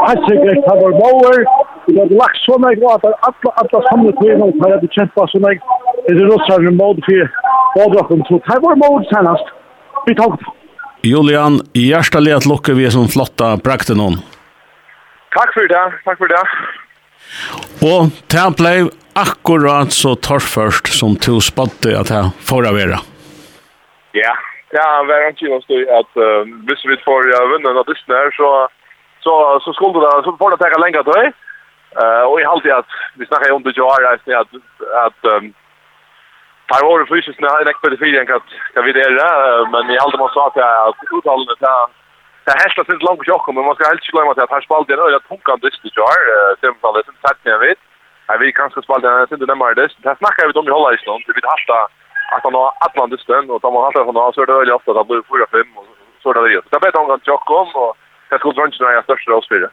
Han 0.09 0.17
sikkert 0.29 0.59
att 0.59 0.69
han 0.71 0.79
var 0.85 0.93
bauer. 1.03 1.39
Vi 1.87 1.93
har 2.01 2.09
lagt 2.23 2.39
sådana 2.47 2.69
grejer 2.75 2.95
att 2.97 3.05
alla, 3.27 3.51
alla 3.61 3.79
samlade 3.89 4.17
kvinnor 4.21 4.49
har 4.63 5.11
på 5.15 5.27
så 5.33 5.39
grejer. 5.45 5.61
Det 6.07 6.13
är 6.13 6.27
russar 6.33 6.59
med 6.67 6.77
både 6.83 7.01
för 7.07 7.13
to. 8.29 8.35
Det 8.49 8.59
var 8.67 8.77
mod 8.85 9.03
senast 9.13 9.47
vi 10.07 10.15
tar 10.19 10.37
det. 10.37 10.53
Julian, 11.05 11.61
hjertelig 11.77 12.33
at 12.33 12.47
lukke 12.49 12.73
vi 12.77 12.87
er 12.89 12.95
sånn 12.95 13.11
flotta 13.13 13.55
prakten 13.61 14.01
hon. 14.01 14.17
Takk 15.35 15.51
for 15.53 15.69
det, 15.69 15.85
takk 16.07 16.21
for 16.21 16.33
det. 16.33 16.43
Og 17.85 18.15
det 18.33 18.45
ble 18.57 18.75
akkurat 19.19 19.93
så 19.93 20.15
torrførst 20.17 20.93
som 20.97 21.17
to 21.21 21.41
spatte 21.45 21.93
at 21.99 22.13
jeg 22.13 22.31
får 22.49 22.69
av 22.71 22.79
vera. 22.79 23.01
Ja, 24.15 24.33
det 24.75 24.85
var 25.11 25.27
en 25.27 25.37
kjent 25.39 25.67
støy 25.67 25.83
at 25.99 26.11
uh, 26.19 26.47
hvis 26.69 26.87
vi 26.89 26.97
får 27.05 27.29
uh, 27.35 27.43
vunnen 27.53 27.81
av 27.81 27.87
disse 27.91 28.11
her, 28.11 28.31
så, 28.39 28.51
så, 29.27 29.35
så, 29.67 29.75
skulle 29.77 30.03
det, 30.03 30.15
så 30.27 30.35
får 30.39 30.55
det 30.55 30.61
teka 30.63 30.81
lenge 30.83 31.03
til. 31.11 31.35
Uh, 31.95 32.23
og 32.27 32.39
jeg 32.41 32.51
halte 32.51 32.79
at, 32.79 32.97
vi 33.19 33.29
snackar 33.29 33.55
om 33.55 33.63
det 33.67 33.77
jo 33.79 33.87
her, 33.91 34.09
at, 34.15 34.57
at 35.05 35.31
um, 35.37 35.53
Par 36.71 36.85
år 36.91 37.03
i 37.03 37.07
fysiskt 37.15 37.41
när 37.41 37.49
jag 37.49 37.67
näckte 37.67 37.97
fyra 38.05 38.21
en 38.21 38.27
katt 38.33 38.49
kan 38.75 38.85
vi 38.85 38.93
det 38.93 39.09
men 39.73 39.85
jag 39.95 40.03
hade 40.03 40.19
måste 40.19 40.41
att 40.41 40.57
jag 40.63 40.89
att 40.89 40.97
uttalen 41.17 41.47
det 41.47 41.67
här 41.67 41.87
Det 42.49 42.57
här 42.61 42.69
slås 42.73 42.89
inte 42.93 43.07
långt 43.07 43.21
på 43.21 43.29
tjocken, 43.29 43.55
men 43.55 43.65
man 43.65 43.75
ska 43.75 43.85
helt 43.93 44.13
glömma 44.13 44.31
att 44.33 44.55
här 44.55 44.65
spalt 44.67 44.91
en 44.91 45.05
öra 45.07 45.21
tunkan 45.29 45.59
dyst 45.65 45.85
i 45.89 45.91
tjar, 45.97 46.19
semifallet, 46.61 47.07
sen 47.07 47.17
satt 47.25 47.41
jag 47.55 47.61
vet. 47.67 47.81
Jag 48.31 48.39
vill 48.41 48.59
kanske 48.61 48.79
spalt 48.83 49.05
en 49.05 49.41
det 49.41 49.51
närmare 49.53 49.75
dyst. 49.81 49.97
Det 50.05 50.17
snackar 50.23 50.43
vi 50.47 50.53
om 50.61 50.69
i 50.69 50.77
hålla 50.79 50.91
i 50.97 50.99
stund. 51.05 51.23
vi 51.27 51.33
vet 51.39 51.53
hasta 51.55 51.77
att 52.35 52.45
han 52.47 52.55
har 52.61 52.69
atlan 52.87 53.11
dysten, 53.15 53.45
och 53.51 53.61
tar 53.63 53.73
man 53.75 53.85
hasta 53.87 54.05
från 54.05 54.33
så 54.35 54.43
är 54.43 54.47
det 54.47 54.61
öliga 54.61 54.77
ofta 54.79 54.91
att 54.91 55.01
han 55.01 55.09
blir 55.11 55.23
4-5, 55.31 55.79
och 55.79 55.87
så 56.23 56.33
där 56.33 56.43
det 56.43 56.55
det. 56.55 56.65
Det 56.71 56.77
er 56.77 56.85
bättre 56.85 57.01
om 57.01 57.11
och 57.83 57.93
det 58.31 58.39
skulle 58.39 58.57
drönts 58.59 58.81
när 58.81 58.93
jag 58.97 59.05
största 59.05 59.33
avspyrer. 59.39 59.71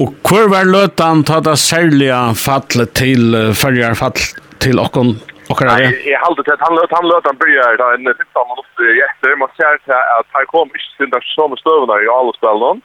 Og 0.00 0.08
hvor 0.28 0.44
var 0.52 0.64
løtan 0.76 1.24
ta 1.24 1.40
det 1.40 1.58
særlige 1.58 2.20
fallet 2.46 2.90
til, 3.00 3.22
fyrjar 3.62 3.94
fall 4.00 4.20
til 4.64 4.76
okkon 4.78 5.16
Okkar 5.52 5.66
er 5.72 5.78
det? 5.84 5.90
Jeg 6.12 6.22
halde 6.24 6.42
til 6.46 6.56
at 6.56 6.64
han 6.66 6.74
løt, 6.78 6.96
han 6.98 7.08
løt, 7.12 7.28
han 7.30 7.40
byrjar 7.42 7.78
da 7.82 7.86
en 7.96 8.06
15 8.08 8.50
minutter 8.50 8.88
i 8.96 9.02
etter. 9.08 9.36
Man 9.42 9.52
ser 9.58 9.74
til 9.86 10.00
at 10.18 10.26
han 10.36 10.46
kom 10.54 10.68
ikke 10.76 10.90
til 10.98 11.12
den 11.14 11.24
samme 11.36 11.56
støvene 11.62 11.96
i 12.04 12.12
alle 12.16 12.32
spillene. 12.38 12.82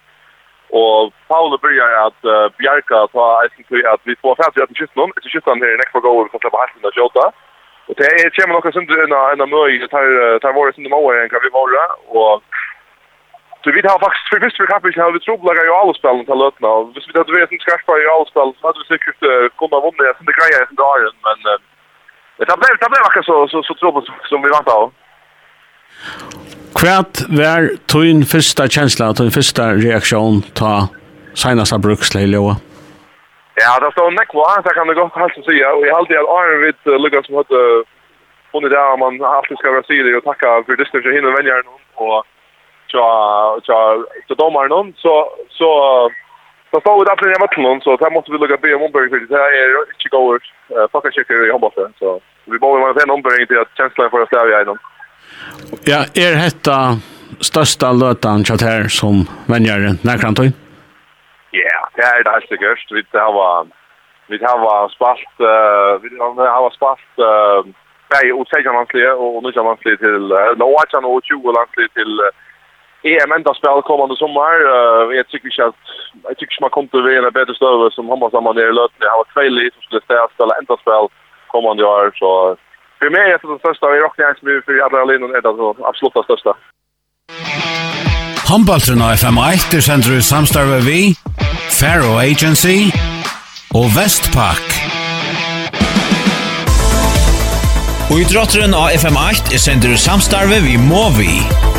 Og 0.81 1.13
Paul 1.31 1.51
byrjar 1.65 1.91
at 2.07 2.19
uh, 2.35 2.51
Bjarka 2.59 2.99
ta 3.15 3.25
eisen 3.43 3.63
til 3.71 3.83
at 3.93 4.01
vi 4.07 4.13
får 4.21 4.39
fælt 4.39 4.57
i 4.57 4.63
etter 4.63 4.79
kysten 4.79 5.03
om. 5.03 5.13
Etter 5.17 5.33
kysten 5.33 5.63
her 5.63 5.75
i 5.75 5.81
nekva 5.81 5.99
gåver, 6.07 6.25
vi 6.25 6.33
kan 6.33 6.43
slippe 6.43 6.61
halsen 6.63 6.89
av 6.89 6.97
Jota. 6.99 7.25
Og 7.87 7.93
det 7.99 8.07
er 8.11 8.33
kommer 8.35 8.57
noen 8.57 8.75
synder 8.75 9.03
enn 9.03 9.15
en 9.15 9.45
av 9.45 9.53
møy, 9.53 9.71
tar 10.43 10.57
våre 10.59 10.73
synder 10.75 10.91
mauer 10.91 11.21
enn 11.21 11.31
kan 11.31 11.43
vi 11.45 11.55
våre. 11.59 11.83
Og 12.21 12.43
Så 13.63 13.71
vi 13.71 13.81
har 13.91 13.99
faktisk 14.05 14.29
för 14.31 14.39
första 14.45 14.65
kappen 14.71 14.93
har 15.05 15.11
vi 15.11 15.19
trubblaga 15.19 15.61
i 15.65 15.75
alla 15.79 15.93
spelen 15.93 16.25
till 16.25 16.39
lötna. 16.43 16.69
Och 16.77 16.87
hvis 16.93 17.07
vi 17.07 17.17
hade 17.19 17.33
varit 17.35 17.51
en 17.51 17.63
skarpa 17.65 17.93
i 17.97 18.07
alla 18.13 18.27
spelen 18.31 18.53
så 18.57 18.67
hade 18.67 18.79
vi 18.81 18.87
säkert 18.93 19.21
kunnat 19.59 19.83
vinna. 19.85 20.03
Jag 20.07 20.15
syns 20.15 20.29
det 20.29 20.39
grejer 20.39 20.63
i 20.73 20.77
dag, 20.83 20.99
men 21.25 21.39
Det 22.37 22.45
blev 22.45 22.73
det 22.81 22.89
blev 22.93 23.03
akkurat 23.05 23.25
så 23.25 23.47
så 23.51 23.63
så 23.63 23.73
tror 23.73 24.05
som 24.29 24.41
vi 24.43 24.49
vant 24.49 24.67
av. 24.67 24.91
Kvært 26.79 27.15
var 27.39 27.61
tøyn 27.93 28.21
första 28.33 28.67
känsla 28.67 29.13
tøyn 29.13 29.31
första 29.31 29.63
reaktion 29.73 30.41
ta 30.53 30.87
senast 31.33 31.77
bruksle 31.81 32.21
i 32.21 32.31
Ja, 33.63 33.71
det 33.81 33.91
stod 33.91 34.13
nekva, 34.13 34.61
så 34.63 34.69
kan 34.75 34.87
det 34.87 34.93
gå 34.93 35.09
helst 35.15 35.35
så 35.35 35.41
säga 35.41 35.73
och 35.73 35.85
jeg 35.85 35.95
halte 35.95 36.19
at 36.19 36.29
Arne 36.37 36.57
Witt 36.65 36.81
uh, 36.87 36.93
lukket 37.03 37.25
som 37.25 37.35
høtte 37.39 37.61
funnet 38.51 38.71
det, 38.71 38.83
man 38.99 39.17
alltid 39.35 39.57
skal 39.57 39.73
være 39.73 39.87
syrlig 39.89 40.13
og 40.17 40.25
takka 40.29 40.47
for 40.65 40.77
dyster 40.77 41.01
til 41.01 41.15
hinne 41.15 41.33
veljer 41.37 41.65
noen, 41.65 41.83
og 42.03 42.15
så 42.93 43.05
så 43.65 43.77
tja 44.27 44.35
dommer 44.41 44.69
någon 44.69 44.93
så, 45.03 45.15
så, 45.57 45.69
så 46.71 46.77
står 46.79 46.99
vi 46.99 47.05
där 47.05 47.15
på 47.17 47.25
den 47.25 47.33
hjemme 47.33 47.81
så 47.81 47.97
där 47.97 48.13
måste 48.15 48.31
vi 48.31 48.37
lukket 48.37 48.61
be 48.61 48.75
om 48.75 48.85
ombøring, 48.85 49.09
för 49.09 49.19
det 49.19 49.41
er 49.61 49.69
ikke 49.93 50.13
gått 50.15 50.45
fucka 50.91 51.11
checker 51.11 51.47
i 51.47 51.51
håndbollen. 51.51 51.93
Så 51.99 52.21
vi 52.45 52.59
borde 52.59 52.81
vara 52.81 53.03
en 53.03 53.09
ombering 53.09 53.47
till 53.47 53.59
att 53.59 53.77
känslan 53.77 54.09
för 54.09 54.21
att 54.21 54.27
stävja 54.27 54.55
igenom. 54.55 54.77
Ja, 55.83 55.99
är 56.13 56.35
detta 56.45 56.99
största 57.39 57.91
lötan 57.91 58.43
chat 58.43 58.61
här 58.61 58.87
som 58.87 59.25
vänjer 59.45 59.79
närkrantøy? 60.03 60.51
Ja, 61.51 61.89
det 61.95 62.01
är 62.01 62.23
det 62.23 62.31
här 62.31 62.41
sikkert. 62.41 62.91
Vi 62.91 63.19
har 63.19 63.67
vi 64.27 64.37
har 64.37 64.89
spalt 64.89 65.33
uh, 65.39 65.93
vi 66.03 66.17
har 66.19 66.69
spalt 66.69 67.13
uh, 67.19 67.73
bäge 68.09 68.33
utsägjarlandslige 68.41 69.11
och 69.11 69.43
nu 69.43 69.47
nysjarlandslige 69.47 69.97
till, 69.97 70.31
eller 70.31 70.65
18 70.65 71.05
och 71.05 71.21
20 71.23 71.51
landslige 71.51 71.89
till 71.93 72.13
uh, 72.19 72.29
EM 73.03 73.31
enda 73.31 73.53
spel 73.53 73.81
kommande 73.81 74.15
sommar. 74.15 74.53
Uh, 74.73 75.15
jag 75.19 75.27
tycker 75.27 75.47
inte 75.47 75.65
att 75.65 75.85
jag 76.23 76.37
tycker 76.37 76.61
man 76.61 76.69
kommer 76.69 76.87
till 76.87 77.25
en 77.25 77.33
bättre 77.33 77.55
stöv 77.55 77.89
som 77.89 78.07
hoppas 78.07 78.33
att 78.33 78.43
man 78.43 78.57
är 78.57 78.69
i 78.69 78.77
löten. 78.79 79.05
Jag 79.05 79.11
har 79.11 79.21
varit 79.23 79.33
kvällig 79.37 79.73
som 79.73 79.81
skulle 79.81 80.01
ställa 80.01 80.27
spela 80.35 80.53
enda 80.59 80.75
spel 80.83 81.05
kommande 81.47 81.83
år. 81.83 82.11
Så 82.21 82.29
för 82.99 83.09
mig 83.09 83.25
är 83.31 83.37
det 83.41 83.47
den 83.53 83.59
största. 83.59 83.89
Vi 83.89 83.99
rockar 83.99 84.29
inte 84.29 84.45
med 84.45 84.63
för 84.65 84.85
adrenalinen 84.87 85.29
är 85.37 85.41
det 85.41 85.53
den 85.61 85.85
absoluta 85.91 86.23
största. 86.23 86.51
Handballtrun 88.51 89.01
av 89.01 89.11
FM1 89.21 89.75
er 89.77 89.81
sender 89.87 90.13
i 90.17 90.21
samstarve 90.21 90.77
vi, 90.89 91.01
Faro 91.79 92.13
Agency 92.31 92.79
og 93.79 93.91
Vestpak. 93.97 94.67
Og 98.11 98.21
i 98.23 98.29
drotteren 98.33 98.71
av 98.71 98.87
FM8 99.01 99.51
er 99.55 99.61
sender 99.67 99.97
i 99.97 99.99
samstarve 100.07 100.63
vi 100.63 100.79
Movi. 100.79 101.35
Movi. 101.43 101.76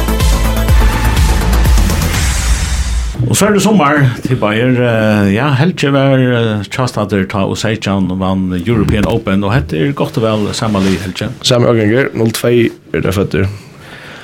Og 3.26 3.34
så 3.34 3.48
er 3.48 3.56
det 3.56 3.62
sommer 3.64 4.04
til 4.22 4.38
Bayer. 4.38 4.76
Uh, 4.78 5.26
Ja, 5.32 5.48
helt 5.58 5.80
Helge 5.80 5.90
var 5.94 6.62
tjastater 6.70 7.24
ta 7.30 7.42
og 7.48 7.58
Seichan 7.58 8.06
vann 8.20 8.52
European 8.60 9.08
Open, 9.10 9.42
og 9.44 9.52
hette 9.56 9.78
er 9.78 9.92
godt 9.96 10.20
og 10.20 10.24
vel 10.24 10.46
samme 10.54 10.80
li, 10.84 10.94
Helge. 11.02 11.30
Samme 11.42 11.70
årganger, 11.70 12.12
02 12.14 12.52
er 12.94 13.02
det 13.02 13.14
føtter. 13.16 13.48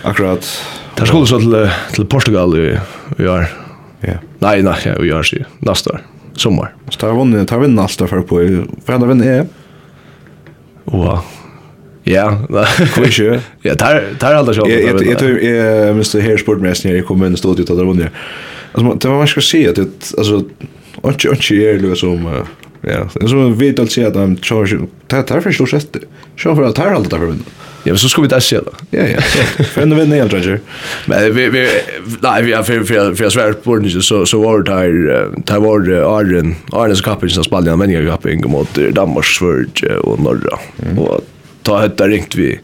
Akkurat. 0.07 0.47
Det 0.95 1.09
skulle 1.11 1.27
så 1.27 1.41
til, 1.43 1.57
til 1.97 2.07
Portugal 2.07 2.55
i, 2.55 2.67
i 3.19 3.27
år. 3.27 3.49
Ja. 4.07 4.21
Nei, 4.45 4.61
nei, 4.63 4.77
ja, 4.87 4.95
i 5.03 5.11
år, 5.17 5.27
sier. 5.27 5.51
Neste 5.67 5.97
år. 5.97 6.05
Sommar. 6.39 6.75
Så 6.91 7.03
tar 7.03 7.15
vunnet, 7.19 7.49
tar 7.51 7.63
vunnet 7.63 7.83
alt 7.83 7.99
der 7.99 8.11
for 8.11 8.23
på. 8.29 8.43
Hva 8.87 8.95
er 8.95 9.03
det 9.03 9.11
vunnet 9.11 9.33
er? 9.33 9.45
Wow. 10.93 11.25
Ja, 12.07 12.29
kom 12.95 13.07
ikke. 13.09 13.41
Ja, 13.67 13.75
tar, 13.81 14.03
tar 14.21 14.39
alt 14.39 14.53
det 14.53 14.59
selv. 14.61 14.71
Jeg 14.71 14.95
tror 14.95 15.03
jeg, 15.03 15.09
jeg, 15.09 15.19
jeg, 15.19 15.35
jeg, 15.35 16.21
jeg, 16.21 16.25
jeg, 16.25 16.25
jeg, 16.25 16.25
jeg, 16.25 16.25
jeg, 16.25 16.25
jeg, 16.25 16.35
jeg, 16.35 16.35
jeg, 16.35 16.35
jeg, 16.35 16.59
jeg, 16.95 17.55
jeg, 17.71 18.03
jeg, 18.03 18.05
jeg, 18.05 18.53
Alltså 18.75 18.95
det 18.95 19.09
var 19.09 19.17
man 19.17 19.27
ska 19.27 19.41
se 19.41 19.69
att 19.69 19.79
alltså 20.19 20.45
inte 21.03 21.29
inte 21.29 21.55
är 21.55 21.79
det 21.79 21.97
som 21.97 22.45
ja, 22.81 23.09
det 23.15 23.29
som 23.29 23.59
vi 23.59 23.71
vet 23.71 23.79
att 23.79 24.17
han 24.17 24.37
charge 24.37 24.79
det 25.07 25.23
tar 25.23 25.41
för 25.41 25.53
stort 25.53 25.71
sätt. 25.71 25.97
Kör 26.37 26.55
för 26.55 26.63
att 26.63 26.79
här 26.79 26.95
allt 26.95 27.11
där 27.11 27.19
för 27.19 27.35
Ja, 27.87 27.93
men 27.93 27.99
så 27.99 28.09
ska 28.09 28.23
vi 28.23 28.29
ta 28.29 28.41
se 28.41 28.57
då. 28.57 28.73
Ja, 28.91 29.03
ja. 29.03 29.21
För 29.65 29.83
ändå 29.83 29.97
vinner 29.97 30.17
jag 30.17 30.31
tror 30.31 30.61
Men 31.07 31.35
vi 31.35 31.49
vi 31.49 31.69
nej, 32.21 32.43
vi 32.43 32.53
har 32.53 32.63
för 32.63 32.85
för 32.85 33.15
för 33.15 33.31
svär 33.31 33.53
på 33.53 33.77
den 33.77 34.03
så 34.03 34.27
så 34.27 34.43
var 34.43 34.63
det 34.63 34.71
där 34.71 35.29
där 35.45 35.61
var 35.61 35.79
det 35.81 36.07
Arden, 36.07 36.55
Arden's 36.67 37.21
Cup 37.21 37.31
som 37.31 37.45
spelade 37.45 37.71
en 37.71 37.79
vänja 37.79 38.11
cup 38.11 38.27
in 38.27 38.43
mot 38.47 38.75
Danmark, 38.75 39.25
Sverige 39.25 39.97
och 39.97 40.21
norra. 40.21 40.59
Och 40.99 41.21
ta 41.65 41.81
hetta 41.81 42.09
ringt 42.09 42.35
vi 42.35 42.61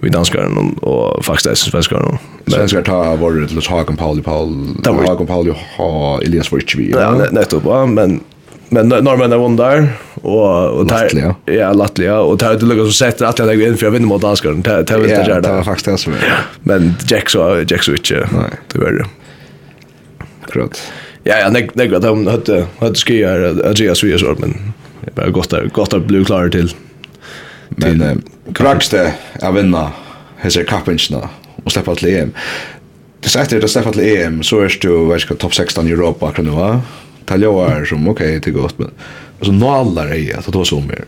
vi 0.00 0.08
danskar 0.08 0.48
och, 0.84 1.24
faktiskt 1.24 1.46
är 1.46 1.54
svenskar 1.54 2.18
men 2.44 2.54
svenskar 2.54 2.82
ta 2.82 3.16
var 3.16 3.32
det 3.32 3.52
Lars 3.52 3.68
Hagen 3.68 3.96
Pauli 3.96 4.22
Paul 4.22 4.76
Hagen 5.06 5.26
Pauli 5.26 5.52
ha 5.76 6.20
Elias 6.22 6.52
Wichvi 6.52 6.90
ja 6.90 7.26
nettopp 7.30 7.62
ja, 7.64 7.86
men 7.86 8.20
men 8.68 8.88
norrmännen 8.88 9.40
vann 9.40 9.56
där 9.56 9.88
och 10.14 10.70
och 10.70 10.86
där 10.86 11.34
ja. 11.44 11.72
Latvia 11.72 12.20
och 12.20 12.38
där 12.38 12.58
det 12.58 12.66
lukar 12.66 12.84
så 12.84 12.92
sett 12.92 13.22
att 13.22 13.38
jag 13.38 13.62
in 13.62 13.76
för 13.76 13.86
jag 13.86 13.90
vinner 13.90 14.06
mot 14.06 14.22
danskar 14.22 14.50
det 14.50 14.82
det 14.82 14.98
vet 14.98 15.28
jag 15.28 15.42
det 15.42 15.48
var 15.48 15.62
faktiskt 15.62 15.84
det. 15.84 15.98
som 15.98 16.12
men 16.62 16.94
Jack 17.08 17.30
så 17.30 17.64
Jack 17.68 17.82
så 17.82 17.92
inte 17.92 18.14
det 18.78 19.06
akkurat. 20.50 20.82
Ja 21.24 21.38
ja 21.38 21.50
nej 21.50 21.70
nej 21.74 21.94
att 21.94 22.02
de 22.02 22.26
hade 22.26 22.66
hade 22.78 22.94
skier 22.94 23.60
att 23.64 23.78
jag 23.78 23.96
så 23.96 24.34
men 24.38 24.72
bara 25.14 25.30
gott 25.30 25.54
gott 25.72 25.92
att 25.92 26.04
bli 26.04 26.24
klar 26.24 26.48
till 26.48 26.74
Men 27.76 28.00
eh, 28.00 28.16
kraks 28.54 28.88
det 28.88 29.12
av 29.42 29.54
vinna 29.54 29.92
hese 30.40 30.64
kappingsna 30.64 31.28
och 31.64 31.72
släppa 31.72 31.94
till 31.94 32.08
EM. 32.08 32.32
Det 33.20 33.28
sätter 33.28 33.60
det 33.60 33.68
släppa 33.68 33.92
till 33.92 34.16
EM, 34.16 34.42
så 34.42 34.60
är 34.60 34.62
det 34.62 34.84
ju 34.84 35.04
vad 35.04 35.20
ska 35.20 35.34
topp 35.34 35.54
16 35.54 35.88
i 35.88 35.90
Europa, 35.90 36.32
kan 36.32 36.44
det 36.44 36.50
vara. 36.50 36.82
Ta 37.24 37.36
ljóar 37.36 37.84
som, 37.84 38.08
ok, 38.08 38.18
det 38.18 38.46
er 38.46 38.50
godt, 38.50 38.78
men 38.78 38.90
så 39.42 39.52
nalar 39.52 40.14
er 40.14 40.38
att 40.38 40.52
ta 40.52 40.64
som 40.64 40.86
mer. 40.86 41.04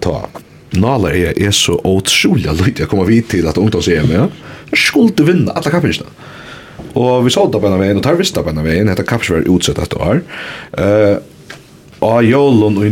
ta. 0.00 0.28
Nalar 0.70 1.14
er 1.14 1.38
er 1.38 1.50
så 1.50 1.76
otrolig 1.84 2.50
lydig 2.50 2.86
å 2.86 2.88
kommer 2.90 3.06
vidt 3.06 3.28
til 3.30 3.46
at 3.46 3.58
ungdoms-EM, 3.58 4.10
ja? 4.10 4.28
Jeg 4.70 4.78
skulle 4.78 5.26
vinna 5.26 5.52
alla 5.52 5.70
kappingsna. 5.70 6.06
Og 6.94 7.24
vi 7.24 7.30
såg 7.30 7.52
det 7.52 7.60
på 7.60 7.66
en 7.66 7.76
av 7.76 7.78
veien, 7.78 7.96
og 7.96 8.02
tar 8.02 8.18
visst 8.18 8.34
på 8.34 8.50
en 8.50 8.58
av 8.58 8.64
veien, 8.66 8.86
dette 8.86 9.04
kappingsna 9.06 9.42
er 9.42 9.50
utsett 9.52 9.78
etter 9.78 10.02
år. 10.02 10.22
Uh, 10.78 11.16
og 12.00 12.24
jólun 12.24 12.80
og 12.80 12.88
i 12.88 12.90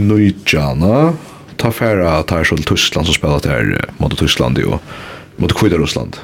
ta 1.56 1.72
färra 1.72 2.22
tar 2.22 2.44
så 2.44 2.56
Tyskland 2.56 3.06
som 3.06 3.14
spelar 3.14 3.40
där 3.40 3.84
mot 3.98 4.18
Tyskland 4.18 4.58
ju 4.58 4.66
mot 5.36 5.52
Kvider 5.52 5.78
Ryssland 5.78 6.16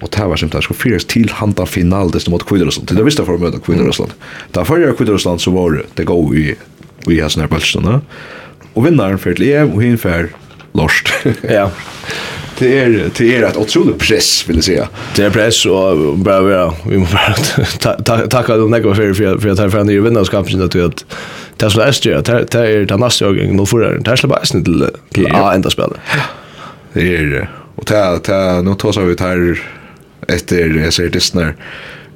och 0.00 0.10
det 0.10 0.24
var 0.24 0.36
som 0.36 0.48
det 0.48 0.62
skulle 0.62 0.78
fyras 0.78 1.04
till 1.04 1.30
handa 1.30 1.66
final 1.66 2.10
det 2.10 2.28
mot 2.28 2.46
Kvider 2.46 2.64
Ryssland 2.64 2.88
det 2.88 3.02
visste 3.02 3.24
för 3.24 3.34
att 3.34 3.40
möta 3.40 3.58
Kvider 3.58 3.84
Ryssland 3.84 4.12
där 4.52 4.64
förra 4.64 4.92
Kvider 4.92 5.12
så 5.40 5.50
var 5.50 5.84
det 5.94 6.04
gå 6.04 6.34
i 6.34 6.54
vi 7.06 7.20
har 7.20 7.28
snäppt 7.28 7.52
Och 8.74 8.86
vinnaren 8.86 9.18
för 9.18 9.34
till 9.34 9.52
EM 9.52 9.70
och 9.70 9.82
hinfär 9.82 10.28
lost. 10.72 11.08
ja 11.42 11.70
det 12.58 12.78
är 12.78 13.10
det 13.18 13.36
är 13.36 13.42
ett 13.42 13.56
otroligt 13.56 13.98
press 13.98 14.48
vill 14.48 14.56
jag 14.56 14.64
säga. 14.64 14.88
Det 15.16 15.24
är 15.24 15.30
press 15.30 15.66
och 15.66 16.18
bara 16.18 16.40
vi 16.40 16.72
vi 16.90 16.98
måste 16.98 17.16
bara 17.16 18.26
tacka 18.28 18.56
dem 18.56 18.70
några 18.70 18.94
för 18.94 19.14
för 19.14 19.38
för 19.38 19.48
att 19.48 19.56
ta 19.56 19.70
fram 19.70 19.90
i 19.90 19.98
vinnarskapet 19.98 20.60
att 20.60 20.76
att 20.76 21.04
det 21.56 21.70
som 21.70 21.82
är 21.82 21.92
styrt 21.92 22.24
det 22.24 22.54
är 22.54 22.84
det 22.84 22.96
nästa 22.96 23.24
jag 23.24 23.54
nu 23.54 23.66
för 23.66 23.80
det. 23.80 23.98
Det 23.98 24.16
släpper 24.16 24.28
bara 24.28 24.44
snitt 24.44 24.64
till 24.64 24.86
till 25.12 25.26
A 25.34 25.52
ända 25.54 25.70
spel. 25.70 25.90
Det 26.92 27.16
är 27.16 27.50
och 27.74 27.86
ta 27.86 28.18
ta 28.18 28.62
nu 28.62 28.74
tar 28.74 28.92
så 28.92 29.00
vi 29.00 29.16
tar 29.16 29.58
efter 30.28 30.82
jag 30.84 30.92
ser 30.92 31.08
det 31.08 31.20
snär 31.20 31.54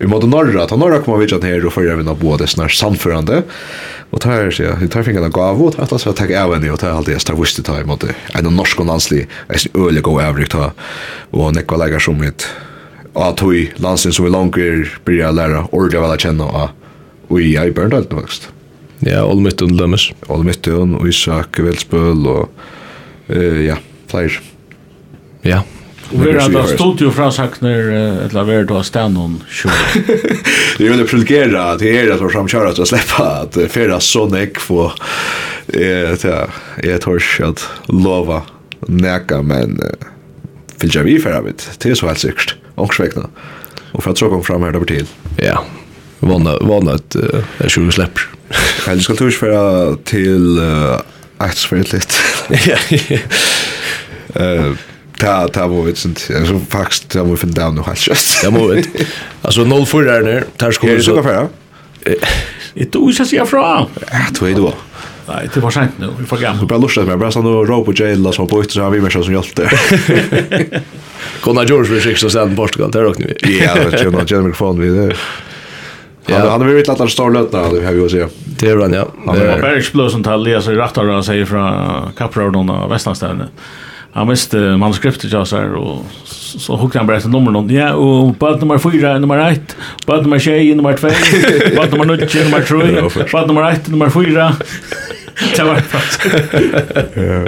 i 0.03 0.07
måte 0.11 0.27
norra, 0.27 0.66
ta 0.66 0.77
norra 0.77 0.99
kommer 1.03 1.23
vidjan 1.23 1.45
her 1.47 1.62
og 1.66 1.74
fyrir 1.77 2.01
vinna 2.01 2.15
både 2.19 2.49
snar 2.51 2.73
samförande 2.74 3.43
og 4.11 4.20
ta 4.20 4.35
her 4.35 4.51
sier, 4.55 4.74
vi 4.81 4.89
tar 4.91 5.07
fingrarna 5.07 5.31
gav 5.33 5.61
og 5.62 5.77
ta 5.77 5.87
så 5.87 6.11
vi 6.11 6.16
takk 6.19 6.35
av 6.41 6.55
henne 6.57 6.73
og 6.74 6.81
ta 6.83 6.91
alt 6.91 7.07
det 7.07 7.15
jeg 7.15 7.39
visste 7.39 7.62
ta 7.66 7.79
i 7.79 7.87
måte 7.87 8.11
en 8.35 8.49
av 8.51 8.53
norsk 8.53 8.83
og 8.83 8.91
landsli 8.91 9.27
är 9.49 9.59
sin 9.59 9.73
øyelig 9.74 10.07
og 10.07 10.20
avrik 10.23 10.49
ta 10.49 10.73
og 11.33 11.55
nekva 11.55 11.79
legar 11.85 12.01
som 12.01 12.19
mitt 12.19 12.47
og 13.15 13.23
at 13.29 13.41
hui 13.41 13.70
landsin 13.79 14.12
som 14.12 14.24
vi 14.24 14.31
langer 14.31 14.89
blir 15.05 15.19
jeg 15.23 15.35
læra 15.35 15.69
ordelig 15.73 16.01
vel 16.01 16.12
a 16.12 16.16
kjenna 16.16 16.70
og 17.31 17.41
i 17.41 17.53
jeg 17.55 17.74
bør 17.74 17.89
bør 17.89 18.27
Ja, 19.03 19.23
bør 19.27 19.35
mitt 19.35 19.57
bør 19.57 19.66
bør 19.66 19.87
bør 20.29 20.43
mitt 20.43 20.62
bør 20.62 20.87
bør 20.99 21.85
bør 21.91 22.49
bør 23.29 23.62
ja 23.62 23.77
bør 24.11 24.41
bør 25.45 25.82
Och 26.15 26.27
vi 26.27 26.41
hade 26.41 26.67
studio 26.67 27.11
frasakner 27.11 27.79
eller 27.79 28.45
vi 28.45 28.65
då 28.65 28.83
stann 28.83 29.17
hon 29.17 29.43
show. 29.49 29.71
Det 30.79 30.89
vill 30.89 31.07
privilegera 31.07 31.77
det 31.77 31.99
är 31.99 32.07
det 32.07 32.19
som 32.19 32.31
framkör 32.31 32.67
att 32.67 32.89
släppa 32.89 33.25
att 33.25 33.73
färra 33.73 34.01
Sonic 34.01 34.51
få 34.59 34.93
eh 35.69 36.15
ja, 36.23 36.49
jag 36.83 37.01
tror 37.01 37.23
att 37.45 37.69
lova 37.87 38.43
näka 38.81 39.43
men 39.43 39.81
vill 40.81 40.95
jag 40.95 41.03
vi 41.03 41.19
för 41.19 41.43
det. 41.43 41.53
Det 41.79 41.91
är 41.91 41.95
så 41.95 42.07
helt 42.07 42.19
säkert. 42.19 42.55
Och 42.75 42.95
sväckna. 42.95 43.29
Och 43.93 44.05
för 44.05 44.11
att 44.11 44.19
så 44.19 44.29
kom 44.29 44.45
fram 44.45 44.63
här 44.63 44.75
över 44.75 44.87
till. 44.87 45.07
Ja. 45.37 45.65
Vanna 46.19 46.59
vanna 46.59 46.93
att 46.93 47.17
jag 47.59 47.71
skulle 47.71 47.93
släppa. 47.93 48.21
Jag 48.87 49.03
ska 49.03 49.15
tusch 49.15 49.39
för 49.39 49.97
till 49.97 50.61
aktsfältet. 51.39 52.15
Ja. 52.49 52.77
Eh 54.35 54.73
ta 55.23 55.49
ta 55.49 55.66
var 55.66 55.86
det 55.86 55.97
sånt 55.97 56.19
så 56.19 56.61
faktiskt 56.69 57.15
jag 57.15 57.24
var 57.24 57.36
för 57.36 57.47
down 57.47 57.74
nu 57.74 57.82
helt 57.82 58.07
just 58.09 58.43
Jag 58.44 58.53
må 58.53 58.66
vet. 58.66 58.89
Alltså 59.43 59.65
noll 59.65 59.86
för 59.86 60.03
där. 60.03 60.44
Tar 60.57 60.73
skulle 60.73 61.03
så. 61.03 61.16
Är 61.16 61.49
det 62.74 62.89
du 62.93 63.12
ska 63.12 63.24
se 63.24 63.47
från? 63.47 63.86
Ja, 64.11 64.19
två 64.35 64.47
då. 64.47 64.74
Nej, 65.28 65.49
det 65.55 65.61
var 65.61 65.70
sent 65.70 65.90
nu. 65.99 66.09
Vi 66.19 66.27
får 66.27 66.36
gamla. 66.36 66.61
Vi 66.61 66.66
bara 66.66 66.78
lustar 66.78 67.03
med 67.03 67.19
bara 67.19 67.31
så 67.31 67.43
sån 67.43 67.66
rope 67.66 67.90
och 67.90 68.01
jail 68.01 68.32
så 68.32 68.47
på 68.47 68.62
ytter 68.62 68.73
så 68.73 68.82
har 68.82 68.90
vi 68.90 69.01
mer 69.01 69.11
som 69.11 69.32
hjälte. 69.32 69.70
Gunnar 71.44 71.65
George 71.69 71.94
vi 71.94 72.01
sex 72.01 72.23
och 72.23 72.32
sen 72.32 72.57
Portugal 72.57 72.90
där 72.90 73.05
och 73.05 73.20
nu. 73.20 73.35
Ja, 73.40 73.74
det 73.74 74.01
är 74.01 74.05
ju 74.05 74.11
någon 74.11 74.27
Jeremy 74.27 74.53
Fond 74.53 74.81
vi 74.81 74.89
där. 74.89 75.16
Ja, 76.27 76.51
han 76.51 76.61
har 76.61 76.65
blivit 76.65 76.89
lättare 76.89 77.09
stor 77.09 77.31
lötna, 77.31 77.59
det 77.59 77.86
har 77.86 77.93
vi 77.93 78.05
att 78.05 78.11
se. 78.11 78.27
Det 78.44 78.69
är 78.70 78.77
han, 78.77 78.93
ja. 78.93 79.09
Han 79.27 79.39
var 79.39 79.61
bara 79.61 79.77
explosion 79.77 80.23
till 80.23 80.32
Elias 80.32 80.69
i 80.69 80.70
rattar 80.70 81.05
och 81.05 81.24
säger 81.24 81.44
från 81.44 82.12
Kaprorna 82.16 82.85
och 82.85 82.93
Västlandstävne 82.93 83.49
han 84.13 84.29
visste 84.29 84.57
manuskriptet 84.57 85.33
jag 85.33 85.47
så 85.49 85.57
här 85.57 85.75
och 85.75 86.05
så 86.59 86.77
hugg 86.77 86.95
han 86.95 87.07
bara 87.07 87.17
ett 87.17 87.27
nummer 87.27 87.51
någon. 87.51 87.71
Ja, 87.71 87.95
och 87.95 88.35
bad 88.35 88.61
nummer 88.61 88.79
4, 88.79 89.19
nummer 89.19 89.51
1, 89.51 89.77
bad 90.07 90.23
nummer 90.23 90.39
6, 90.39 90.77
nummer 90.77 90.97
2, 90.97 91.09
bad 91.77 91.91
nummer 91.91 92.05
9, 92.05 92.45
nummer 92.45 92.63
3, 92.63 93.27
bad 93.33 93.47
nummer 93.47 93.71
1, 93.73 93.89
nummer 93.89 94.11
4. 94.11 94.57
Det 95.57 95.63
var 95.63 95.77
fast. 95.77 96.21
Ja. 97.15 97.47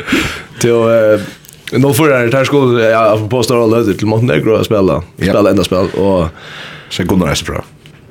Till 0.58 1.20
Nå 1.72 1.94
får 1.94 2.08
det 2.08 2.36
här 2.36 2.44
skulle 2.44 2.84
jag 2.84 3.18
få 3.18 3.28
påstå 3.28 3.62
alla 3.62 3.76
løyder 3.76 3.94
till 3.94 4.06
Montenegro 4.06 4.54
att 4.54 4.66
spela. 4.66 5.02
Spela 5.16 5.50
enda 5.50 5.64
spel 5.64 5.88
och 5.94 6.28
sen 6.90 7.06
god 7.06 7.18
når 7.18 7.28
jeg 7.28 7.46
bra. 7.46 7.64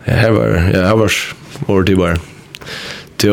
Ja, 0.05 0.13
her 0.13 0.31
var, 0.31 0.47
ja, 0.73 0.85
her 0.87 0.95
var 0.95 1.11
over 1.67 1.83
tid 1.83 1.97
bara. 1.97 2.17
Till, 3.17 3.29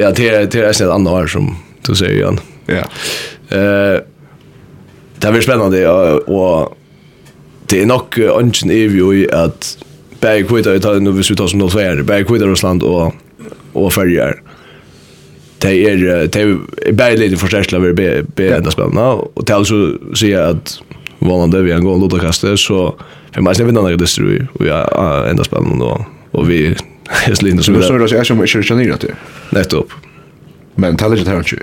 ja, 0.00 0.12
till, 0.12 0.48
till 0.50 0.62
resten 0.62 0.86
et 0.86 0.92
annet 0.92 1.12
år, 1.12 1.26
som 1.26 1.56
du 1.86 1.94
säger, 1.94 2.20
Jan. 2.20 2.40
Ja. 2.66 2.84
Eh, 3.56 4.00
det 5.22 5.32
blir 5.32 5.42
spännande 5.42 5.88
och 5.88 6.76
det 7.66 7.82
är 7.82 7.86
nog 7.86 8.18
ungen 8.18 8.70
är 8.70 8.74
ju 8.74 9.32
att 9.32 9.78
Berg 10.20 10.44
kvittar 10.44 10.74
Italien 10.74 11.04
nu 11.04 11.12
vi 11.12 11.22
slutar 11.22 11.46
som 11.46 11.68
02 11.68 11.78
är 11.78 12.02
Berg 12.02 12.24
kvittar 12.24 12.46
Ryssland 12.46 12.82
och 12.82 13.14
och 13.72 13.92
färger. 13.92 14.42
Det 15.58 15.90
är 15.90 15.96
det 16.26 16.40
är 16.40 16.92
Berg 16.92 17.16
lite 17.16 17.36
förstärkla 17.36 17.78
över 17.78 17.92
B 17.92 18.22
B 18.36 18.52
ända 18.52 18.70
spännande 18.70 19.02
och 19.34 19.44
det 19.44 19.52
alltså 19.52 19.92
säga 20.14 20.46
att 20.46 20.78
vanande 21.18 21.62
vi 21.62 21.72
går 21.72 21.98
låta 21.98 22.18
kasta 22.18 22.56
så 22.56 22.94
för 23.32 23.40
mig 23.40 23.54
sen 23.54 23.66
vinner 23.66 23.90
det 23.90 23.96
destroy 23.96 24.46
och 24.52 24.66
jag 24.66 25.30
ända 25.30 25.44
spännande 25.44 25.84
då 25.84 26.06
och 26.30 26.50
vi 26.50 26.76
är 27.26 27.34
slint 27.34 27.64
så 27.64 27.72
vidare. 27.72 28.08
Så 28.08 28.14
det 28.14 28.20
är 28.20 28.24
som 28.24 28.40
är 28.40 28.46
kör 28.46 28.74
ner 28.74 28.96
det. 29.00 29.14
Nettopp. 29.50 29.92
Men 30.74 30.96
talar 30.96 31.16
inte 31.16 31.30
här 31.30 31.38
inte. 31.38 31.56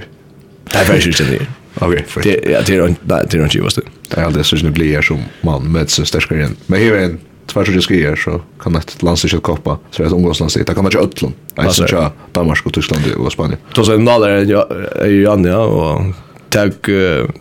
Det 0.72 0.78
är 0.78 0.84
faktiskt 0.84 1.20
inte. 1.20 1.46
Okej. 1.76 2.06
Det 2.24 2.40
ja, 2.52 2.60
det 2.66 2.76
är 2.76 2.88
inte 2.88 3.02
det 3.30 3.34
är 3.34 3.44
inte 3.44 3.58
just 3.58 3.76
det. 3.76 3.82
Det 4.08 4.22
är 4.22 4.26
alltså 4.26 4.56
det 4.56 4.72
blir 4.72 5.02
som 5.02 5.20
man 5.42 5.72
med 5.72 5.90
så 5.90 6.06
starkare 6.06 6.40
igen. 6.40 6.56
Men 6.66 6.80
här 6.80 6.94
är 6.94 7.04
en 7.04 7.20
tvärs 7.46 7.70
det 7.76 7.82
skriver 7.82 8.16
så 8.16 8.42
kan 8.64 8.76
ett 8.76 9.04
landslaget 9.04 9.44
koppa 9.44 9.78
så 9.92 10.04
att 10.04 10.12
omgåsland 10.12 10.52
sitter 10.52 10.74
kan 10.74 10.84
man 10.84 10.92
ju 10.92 11.00
ötlon. 11.00 11.34
Alltså 11.56 11.86
ja, 11.92 12.12
Danmark 12.32 12.66
och 12.66 12.74
Tyskland 12.74 13.04
och 13.18 13.32
Spanien. 13.32 13.60
Då 13.74 13.84
så 13.84 13.98
när 13.98 14.30
det 14.30 15.02
är 15.02 15.08
ju 15.08 15.30
Anja 15.30 15.60
och 15.60 16.02
tag 16.50 16.74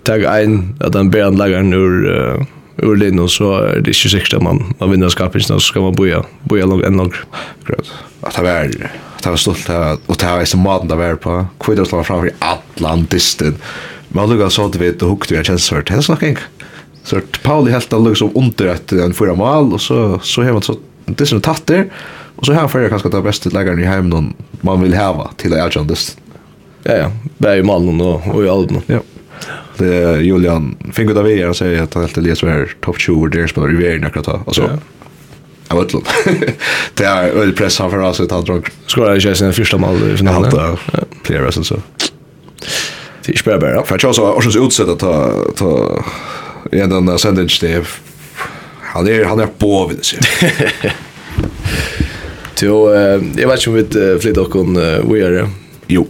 tag 0.03 0.25
ein 0.25 0.77
att 0.81 0.93
den 0.93 1.11
bären 1.11 1.37
lagar 1.37 1.75
ur 1.75 2.47
ur 2.83 2.97
linjen 2.97 3.29
så 3.29 3.59
är 3.59 3.81
det 3.81 3.91
inte 3.91 4.09
säkert 4.09 4.35
att 4.35 4.43
man 4.43 4.75
man 4.79 4.91
vinner 4.91 5.09
skapelsen 5.09 5.61
så 5.61 5.67
ska 5.67 5.81
man 5.81 5.93
boja 5.93 6.25
boja 6.43 6.67
långt 6.67 6.85
en 6.85 6.97
långt. 6.97 7.15
Gröt. 7.67 7.93
Att 8.21 8.37
det 8.37 8.43
var 8.43 8.71
att 9.17 9.23
det 9.23 9.31
var 9.31 9.37
stolt 9.37 9.71
att 9.71 10.01
och 10.07 10.17
det 10.21 10.27
var 10.27 10.45
så 10.45 10.57
maten 10.57 10.89
där 10.89 11.15
på. 11.15 11.47
Kvitter 11.61 11.85
slår 11.85 12.03
framför 12.03 12.31
atlantisten 12.39 13.57
Men 14.09 14.41
han 14.41 14.51
så 14.51 14.67
att 14.67 14.73
til 14.73 14.81
vi 14.81 14.89
og 14.89 15.09
hukte 15.09 15.35
vi 15.35 15.39
en 15.39 15.45
känsla 15.45 15.77
för 15.77 15.83
det. 15.83 15.91
for 15.91 15.97
tilsnakking. 15.97 16.37
Så 17.05 17.17
att 17.17 17.43
Pauli 17.43 17.71
helt 17.71 17.93
han 17.93 18.05
liksom 18.05 18.31
under 18.35 18.67
ett 18.67 18.93
en 18.93 19.15
fyra 19.15 19.35
mål. 19.35 19.73
Och 19.73 19.81
så, 19.81 20.21
så 20.23 20.43
har 20.43 20.53
man 20.53 20.63
så 20.63 20.77
det 21.07 21.27
som 21.27 21.41
tatt 21.41 21.67
där 21.67 21.91
och 22.37 22.47
så 22.47 22.53
har 22.53 22.61
han 22.61 22.69
fyrir 22.69 22.89
kanskje 22.89 23.11
det 23.11 23.23
beste 23.23 23.51
leggeren 23.51 23.81
i 23.81 23.85
heimen 23.85 24.35
man 24.61 24.83
vill 24.83 24.95
häva 24.95 25.31
till 25.37 25.55
att 25.55 25.77
å 25.77 25.85
det. 25.85 26.17
Ja, 26.83 26.97
ja. 26.97 27.11
Bare 27.39 27.57
i 27.57 27.63
malen 27.63 28.01
och, 28.01 28.27
og 28.35 28.45
i 28.45 28.49
alden. 28.49 28.83
Ja. 28.87 29.01
Det 29.79 29.95
är 29.95 30.19
Julian 30.19 30.77
Fingo 30.93 31.15
Davier 31.15 31.45
han 31.45 31.55
säger 31.55 31.83
att 31.83 31.95
han 31.95 32.03
alltid 32.03 32.25
läser 32.25 32.47
här 32.47 32.75
topp 32.81 32.99
20 32.99 33.27
där 33.27 33.47
spelar 33.47 33.73
i 33.73 33.77
världen 33.77 34.05
akkurat 34.05 34.27
då. 34.27 34.43
Alltså. 34.47 34.63
Ja. 34.63 34.79
Jag 35.69 35.81
vet 35.81 35.95
inte. 35.95 36.11
det 36.95 37.05
är 37.05 37.29
öl 37.29 37.53
press 37.53 37.79
han 37.79 37.91
för 37.91 37.99
oss 37.99 38.21
att 38.21 38.31
han 38.31 38.45
drog. 38.45 38.69
Skorar 38.87 39.15
ju 39.15 39.35
sen 39.35 39.53
första 39.53 39.79
mål 39.79 40.11
i 40.11 40.17
finalen. 40.17 40.51
Ja, 40.55 40.77
flera 41.23 41.53
så 41.53 41.65
så. 41.65 41.77
Det 43.29 43.35
är 43.35 43.39
spär 43.39 43.59
bara. 43.59 43.85
För 43.85 43.99
jag 44.03 44.15
så 44.15 44.33
Orsens 44.33 44.57
utsett 44.57 44.89
att 44.89 44.99
ta 44.99 45.45
ta 45.57 46.05
en 46.73 46.91
den 46.91 47.19
sandwich 47.19 47.61
det 47.61 47.85
han 48.81 49.09
är 49.09 49.25
han 49.25 49.41
är 49.41 49.47
på 49.47 49.87
vid 49.87 50.05
sig. 50.05 50.19
Jo, 52.63 52.95
jag 53.37 53.49
vet 53.49 53.67
inte 53.67 53.71
om 53.71 53.75
vi 53.75 54.19
flyttar 54.21 54.43
och 54.43 54.51
kon 54.51 54.75
vi 55.13 55.21
är 55.21 55.49
Jo. 55.87 56.07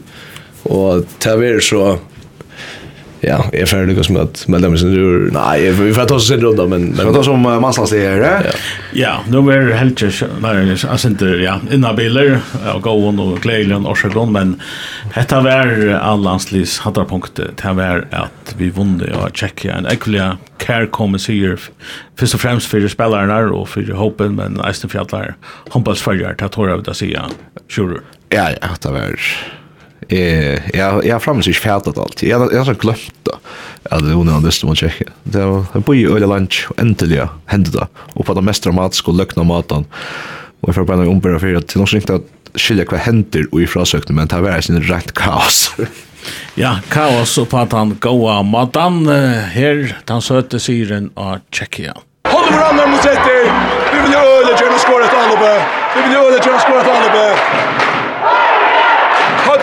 Och 0.63 1.05
tar 1.19 1.37
vi 1.37 1.61
så 1.61 1.99
Ja, 3.21 3.45
jag 3.53 3.61
är 3.61 3.67
färdig 3.67 3.97
liksom 3.97 4.17
att 4.17 4.49
mellan 4.49 4.71
mig 4.71 4.81
sen 4.81 4.95
du 4.95 5.31
nej, 5.31 5.71
vi 5.71 5.95
får 5.95 6.05
ta 6.05 6.15
oss 6.15 6.29
sen 6.29 6.41
runda 6.41 6.67
men 6.67 6.89
men 6.89 7.15
ta 7.15 7.23
som 7.23 7.43
masslandsledare. 7.43 8.43
Ja. 8.45 8.51
Ja, 8.93 9.21
nu 9.29 9.53
är 9.53 9.73
helt 9.73 10.03
nej, 10.43 10.77
alltså 10.89 11.09
inte 11.09 11.25
ja, 11.25 11.61
innan 11.71 11.97
bilar 11.97 12.41
och 12.75 12.83
gå 12.83 12.91
on 12.91 13.19
och 13.19 13.39
glädjen 13.39 13.87
och 13.87 13.99
så 13.99 14.27
men 14.27 14.61
detta 15.15 15.41
var 15.41 15.89
allandslis 16.03 16.79
hattar 16.79 17.05
punkt 17.05 17.41
det 17.63 17.73
var 17.73 18.07
att 18.11 18.55
vi 18.59 18.71
vunde 18.71 19.15
och 19.15 19.37
checka 19.37 19.75
en 19.75 19.87
ekliga 19.87 20.39
care 20.59 20.87
kommer 20.87 21.33
here 21.33 21.57
först 22.19 22.35
och 22.35 22.41
främst 22.41 22.67
för 22.67 22.89
spelarna 22.89 23.39
och 23.39 23.69
för 23.69 23.93
hoppen 23.93 24.35
men 24.35 24.61
Eisen 24.61 24.91
Fjallar 24.91 25.35
att 26.31 26.39
ta 26.39 26.49
tora 26.49 26.75
ut 26.75 26.89
att 26.89 26.97
säga. 26.97 27.25
Sure. 27.71 28.01
Ja, 28.29 28.51
ja, 28.61 28.69
det 28.83 28.89
var 28.89 29.19
eh 30.09 30.79
jag 30.79 31.07
jag 31.07 31.23
framför 31.23 31.43
sig 31.43 31.55
färdat 31.55 31.99
allt. 31.99 32.23
Jag 32.23 32.53
jag 32.53 32.65
har 32.65 32.75
glömt 32.75 33.13
det. 33.23 33.33
Att 33.91 34.05
det 34.05 34.13
hon 34.13 34.29
hade 34.29 34.53
stått 34.53 34.79
checka. 34.79 35.05
Det 35.23 35.45
var 35.45 35.65
en 35.73 35.81
boy 35.81 36.07
öle 36.07 36.27
lunch 36.27 36.69
äntligen 36.77 37.29
hände 37.47 37.71
det. 37.71 37.87
Och 37.97 38.27
på 38.27 38.35
det 38.35 38.43
mest 38.43 38.63
dramatiska 38.63 39.13
lökna 39.13 39.43
maten. 39.43 39.85
Och 40.61 40.75
för 40.75 40.85
bara 40.85 41.03
en 41.03 41.09
ombär 41.09 41.39
för 41.39 41.55
att 41.55 41.69
det 41.69 41.79
nog 41.79 41.95
inte 41.95 42.15
att 42.15 42.25
skilja 42.55 42.85
vad 42.91 43.01
händer 43.01 43.47
och 43.53 43.61
i 43.61 43.67
frasökten 43.67 44.17
men 44.17 44.27
det 44.27 44.41
var 44.41 44.61
sin 44.61 44.83
rätt 44.83 45.13
kaos. 45.13 45.73
ja, 46.55 46.79
kaos 46.89 47.39
och 47.39 47.49
på 47.49 47.59
att 47.59 47.73
han 47.73 47.97
goa 48.01 48.43
maten 48.43 49.09
här 49.09 49.99
han 50.09 50.23
sötte 50.23 50.61
syren 50.61 51.11
av 51.15 51.39
Tjeckien. 51.51 51.95
Håller 52.29 52.53
varandra 52.53 52.87
mot 52.87 53.03
30. 53.03 53.21
Vi 53.93 54.01
vill 54.03 54.11
ju 54.11 54.19
öle 54.19 54.59
köra 54.59 54.79
skåret 54.79 55.15
anloppet. 55.15 55.63
Vi 55.97 56.03
vill 56.03 56.13
ju 56.13 56.19
öle 56.19 56.43
köra 56.45 56.59
skåret 56.59 56.89
anloppet. 56.89 57.88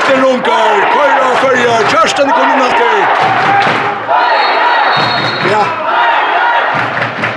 Kjørsten 0.05 0.25
runkar, 0.25 0.73
køyra 0.93 1.29
og 1.31 1.37
førja, 1.41 1.75
Kjørsten 1.89 2.27
kom 2.29 2.49
inn 2.53 2.59
alltid. 2.61 2.99
Ja. 5.49 5.61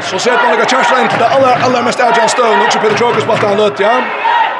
Så 0.04 0.18
ser 0.18 0.36
man 0.42 0.52
lika 0.52 0.66
Kjørsten 0.74 1.00
inn 1.00 1.08
til 1.08 1.22
det 1.22 1.30
aller, 1.36 1.64
aller 1.64 1.86
mest 1.86 2.02
avgjørende 2.04 2.34
støvn, 2.34 2.60
og 2.60 2.68
Peter 2.68 2.82
Peter 2.82 3.16
på 3.16 3.24
balta 3.30 3.48
han 3.54 3.62
løtt, 3.62 3.80
ja. 3.80 3.94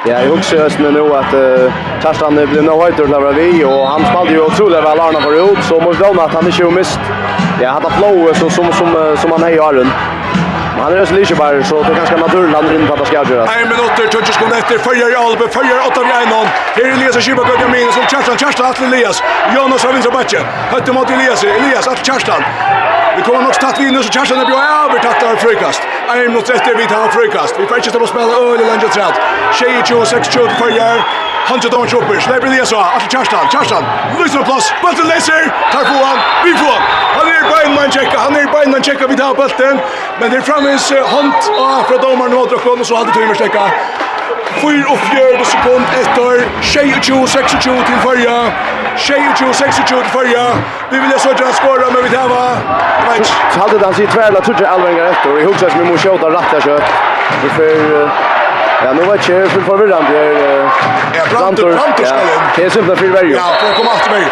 Ja, 0.07 0.23
jeg 0.23 0.31
husker 0.31 0.63
just 0.63 0.81
nu 0.81 1.05
at 1.19 1.37
uh, 1.37 1.83
Kjørsten 2.01 2.41
ble 2.55 2.65
nå 2.65 2.79
høyter 2.81 3.13
når 3.13 3.29
vi, 3.43 3.51
og 3.69 3.85
han 3.91 4.09
spalte 4.09 4.39
jo 4.39 4.49
utrolig 4.49 4.81
vel 4.89 5.05
Arna 5.09 5.21
for 5.27 5.37
ut, 5.45 5.61
så 5.69 5.83
måste 5.85 6.09
vi 6.15 6.25
at 6.25 6.39
han 6.39 6.49
ikke 6.53 6.65
har 6.65 6.77
mist. 6.79 7.13
Ja, 7.61 7.77
han 7.77 7.85
har 7.85 7.99
flow 8.01 8.33
som, 8.41 8.49
som, 8.57 8.73
som, 8.81 8.97
som 9.21 9.37
han 9.37 9.51
heier 9.51 9.83
rundt 9.83 10.18
han 10.81 10.93
är 10.93 11.07
ju 11.07 11.21
lite 11.21 11.35
bara 11.35 11.65
så 11.65 11.83
det 11.83 11.93
är 11.93 11.95
ganska 11.95 12.17
naturligt 12.17 12.57
att 12.57 12.65
han 12.65 12.75
inte 12.75 12.87
fattar 12.87 13.05
ska 13.05 13.15
göra. 13.35 13.45
En 13.55 13.69
men 13.69 13.81
åter 13.87 14.07
touches 14.15 14.37
kom 14.37 14.53
efter 14.53 14.79
följer 14.79 15.09
Albe 15.25 15.49
följer 15.49 15.79
åtta 15.89 16.01
vi 16.03 16.11
en 16.11 16.33
Här 16.77 16.85
är 16.85 16.93
Elias 16.93 17.17
och 17.17 17.23
Kiba 17.23 17.43
går 17.43 17.69
Minus, 17.69 17.95
som 17.95 18.05
Kerstan 18.13 18.37
Kerstan 18.39 18.67
att 18.67 18.81
Elias. 18.81 19.23
Jonas 19.55 19.85
har 19.85 19.93
vinner 19.93 20.11
backen. 20.11 20.43
Hötte 20.73 20.93
mot 20.93 21.11
Elias 21.11 21.45
Elias 21.45 21.89
att 21.89 22.07
Kerstan. 22.07 22.43
Vi 23.19 23.25
kommer 23.25 23.43
nok 23.43 23.55
snart 23.55 23.81
vinner 23.81 24.03
så 24.03 24.11
Kjartan 24.13 24.47
blir 24.47 24.57
över 24.57 24.99
tack 24.99 25.21
där 25.21 25.37
frukast. 25.37 25.83
Är 26.09 26.29
mot 26.29 26.51
rätt 26.51 26.67
vi 26.77 26.87
tar 26.87 27.09
frukast. 27.09 27.55
Vi 27.59 27.67
fetchar 27.67 27.91
till 27.93 28.03
att 28.03 28.09
spela 28.09 28.33
öl 28.49 28.61
i 28.61 28.65
landet 28.71 28.93
träd. 28.93 29.15
Tjejer 29.59 29.83
26 29.83 30.33
20 30.33 30.49
för 30.61 30.71
jag. 30.81 30.97
Hunter 31.49 31.71
Don 31.71 31.87
Chopper 31.89 32.21
släpper 32.21 32.49
det 32.57 32.67
så. 32.67 32.79
Att 32.97 33.13
Kjartan, 33.13 33.45
Kjartan. 33.53 33.85
Lyssna 34.23 34.43
plats. 34.43 34.73
Bulten 34.83 35.07
läser. 35.09 35.43
Tar 35.73 35.85
på 35.91 35.97
han. 36.09 36.19
Vi 36.45 36.53
får. 36.63 36.79
Han 37.19 37.27
är 37.37 37.43
på 37.51 37.57
en 37.65 37.75
man 37.75 37.91
checka. 37.91 38.19
Han 38.19 38.37
är 38.37 38.47
på 38.47 38.59
en 38.63 38.71
man 38.71 38.83
checka 38.83 39.07
vi 39.07 39.17
tar 39.17 39.35
bulten. 39.35 39.79
Men 40.21 40.31
det 40.31 40.37
är 40.37 40.41
framme 40.41 40.69
hans 40.71 40.91
hand 41.15 41.33
av 41.59 41.83
från 41.89 42.01
domaren 42.01 42.33
och 42.81 42.87
så 42.87 42.95
hade 42.97 43.13
Timmer 43.13 43.35
checka. 43.35 43.63
Fyr 44.61 44.85
og 44.93 44.99
fjörde 44.99 45.45
sekund 45.45 45.85
etter 46.01 46.45
22-26 46.63 47.85
til 47.89 47.99
fyrja 48.05 48.37
22-26 48.97 49.85
til 49.91 50.05
fyrja 50.15 50.47
Vi 50.91 50.99
vilja 50.99 51.19
så 51.19 51.31
ikke 51.31 51.53
skåra, 51.61 51.91
men 51.95 52.05
vi 52.05 52.11
tar 52.17 52.29
va 52.33 52.45
Så 53.53 53.61
hadde 53.61 53.85
han 53.85 53.95
sitt 53.95 54.11
tverla 54.11 54.41
tutsi 54.41 54.65
alvengar 54.75 55.13
etter 55.13 55.39
I 55.41 55.47
hugsa 55.47 55.71
som 55.71 55.81
vi 55.81 55.91
må 55.91 55.97
sjåta 55.97 56.33
rett 56.35 56.51
her 56.57 56.67
kjøtt 56.67 56.89
Vi 57.43 57.55
fyr 57.59 58.09
Ja, 58.85 58.93
nu 58.93 59.03
var 59.03 59.17
det 59.17 59.49
för 59.51 59.61
förvirrande. 59.61 60.35
Ja, 61.15 61.23
Brantor, 61.31 61.73
Brantor 61.73 62.05
ska 62.05 62.15
in. 62.15 62.41
Det 62.57 62.65
är 62.65 62.71
simpelt 62.71 62.99
för 62.99 63.07
Verjo. 63.07 63.37
Ja, 63.37 63.43
får 63.43 63.75
komma 63.75 63.91
efter 63.97 64.11
mig. 64.11 64.25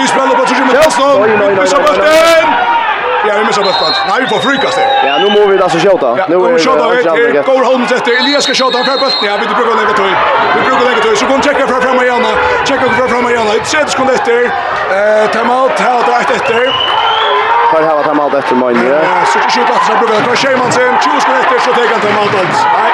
Vi 0.00 0.06
spelar 0.06 0.34
på 0.34 0.44
Tsushima 0.44 0.72
Kastnov. 0.72 1.22
Vi 1.60 1.66
spelar 1.66 1.86
bollen. 1.86 2.79
Ja, 3.26 3.32
vi 3.38 3.44
missar 3.44 3.62
bollen. 3.62 3.92
Nej, 4.08 4.16
vi 4.22 4.26
får 4.32 4.40
frykast 4.48 4.76
det. 4.80 4.88
Ja, 5.08 5.18
nu 5.22 5.26
måste 5.34 5.48
vi 5.52 5.62
alltså 5.62 5.78
skjuta. 5.78 6.08
Nu 6.30 6.36
är 6.36 6.52
det 6.52 6.58
skjuta. 6.58 7.42
Går 7.52 7.64
Holm 7.70 7.82
efter 7.82 8.12
Elias 8.20 8.42
ska 8.44 8.54
skjuta 8.60 8.78
för 8.88 8.96
bollen. 8.98 9.24
Ja, 9.28 9.32
vi 9.42 9.46
brukar 9.54 9.74
lägga 9.80 9.94
till. 10.00 10.14
Vi 10.56 10.60
brukar 10.68 10.84
lägga 10.90 11.00
till. 11.06 11.16
Så 11.20 11.24
går 11.30 11.38
checka 11.46 11.64
fram 11.70 11.82
fram 11.86 11.98
igen. 12.04 12.22
Checka 12.68 12.84
fram 12.98 13.08
fram 13.08 13.26
igen. 13.32 13.46
Ett 13.56 13.66
sätt 13.74 13.88
skulle 13.94 14.12
efter. 14.18 14.38
Eh, 14.44 15.24
timeout 15.34 15.76
här 15.86 16.00
då 16.06 16.12
efter. 16.36 16.60
Kvar 17.70 17.82
här 17.88 17.94
var 17.98 18.04
timeout 18.10 18.34
efter 18.34 18.54
mig. 18.62 18.74
Ja, 18.90 19.24
så 19.32 19.38
skjuta 19.54 19.72
efter 19.78 19.94
brukar 20.00 20.30
det. 20.30 20.36
Scheman 20.42 20.72
sen 20.72 20.92
20 21.04 21.20
sekunder 21.20 21.40
efter 21.42 21.58
så 21.66 21.70
tar 21.76 21.86
han 21.94 22.00
timeout. 22.06 22.32
Nej. 22.78 22.90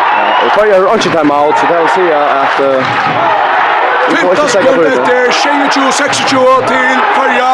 Och 0.47 0.53
kvar 0.55 0.67
är 0.67 0.95
inte 0.95 1.11
timeout 1.19 1.55
så 1.61 1.65
det 1.71 1.79
vill 1.81 1.93
säga 1.99 2.19
att 2.43 2.59
15 4.11 4.49
sekunder 4.49 4.89
etter 4.97 5.23
22-26 5.31 6.67
til 6.71 6.91
Farja. 7.17 7.53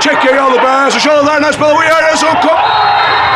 Tjekker 0.00 0.32
i 0.36 0.40
alle 0.46 0.58
bæren, 0.64 0.90
så 0.90 0.98
kjører 1.04 1.22
der 1.28 1.40
nær 1.44 1.52
spiller. 1.56 1.76
vi 1.80 1.86
er 2.12 2.16
så 2.24 2.30
kom. 2.44 2.60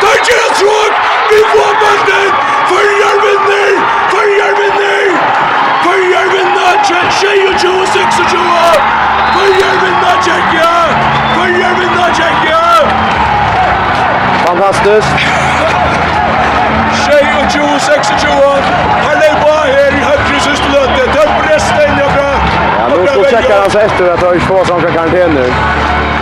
Der 0.01 0.15
gjør 0.27 0.41
det 0.47 0.53
tråk! 0.61 0.93
Vi 1.31 1.39
får 1.53 1.71
bøtten! 1.81 2.29
Farja 2.69 3.11
vinner! 3.23 3.71
Farja 4.11 4.49
vinner! 4.59 5.07
Farja 5.85 6.21
vinner! 6.33 6.71
22-26! 6.89 8.37
Farja 9.35 9.71
vinner 9.83 10.15
Tjekkia! 10.25 10.73
Farja 11.35 11.69
vinner 11.79 12.09
Tjekkia! 12.17 12.63
Fantastisk! 14.45 15.15
22-26! 17.05 18.27
Han 19.07 19.17
er 19.29 19.35
bare 19.45 19.65
her 19.75 19.91
i 19.99 20.03
høyre 20.09 20.39
siste 20.47 20.67
løte. 20.73 21.01
Det 21.13 21.23
er 21.25 21.31
nu 22.97 23.07
ska 23.07 23.23
checka 23.37 23.55
hans 23.61 23.75
efter 23.75 24.13
att 24.13 24.21
ha 24.21 24.33
ju 24.33 24.39
två 24.39 24.65
som 24.65 24.81
kan 24.81 24.93
karantän 24.93 25.31
nu. 25.33 25.45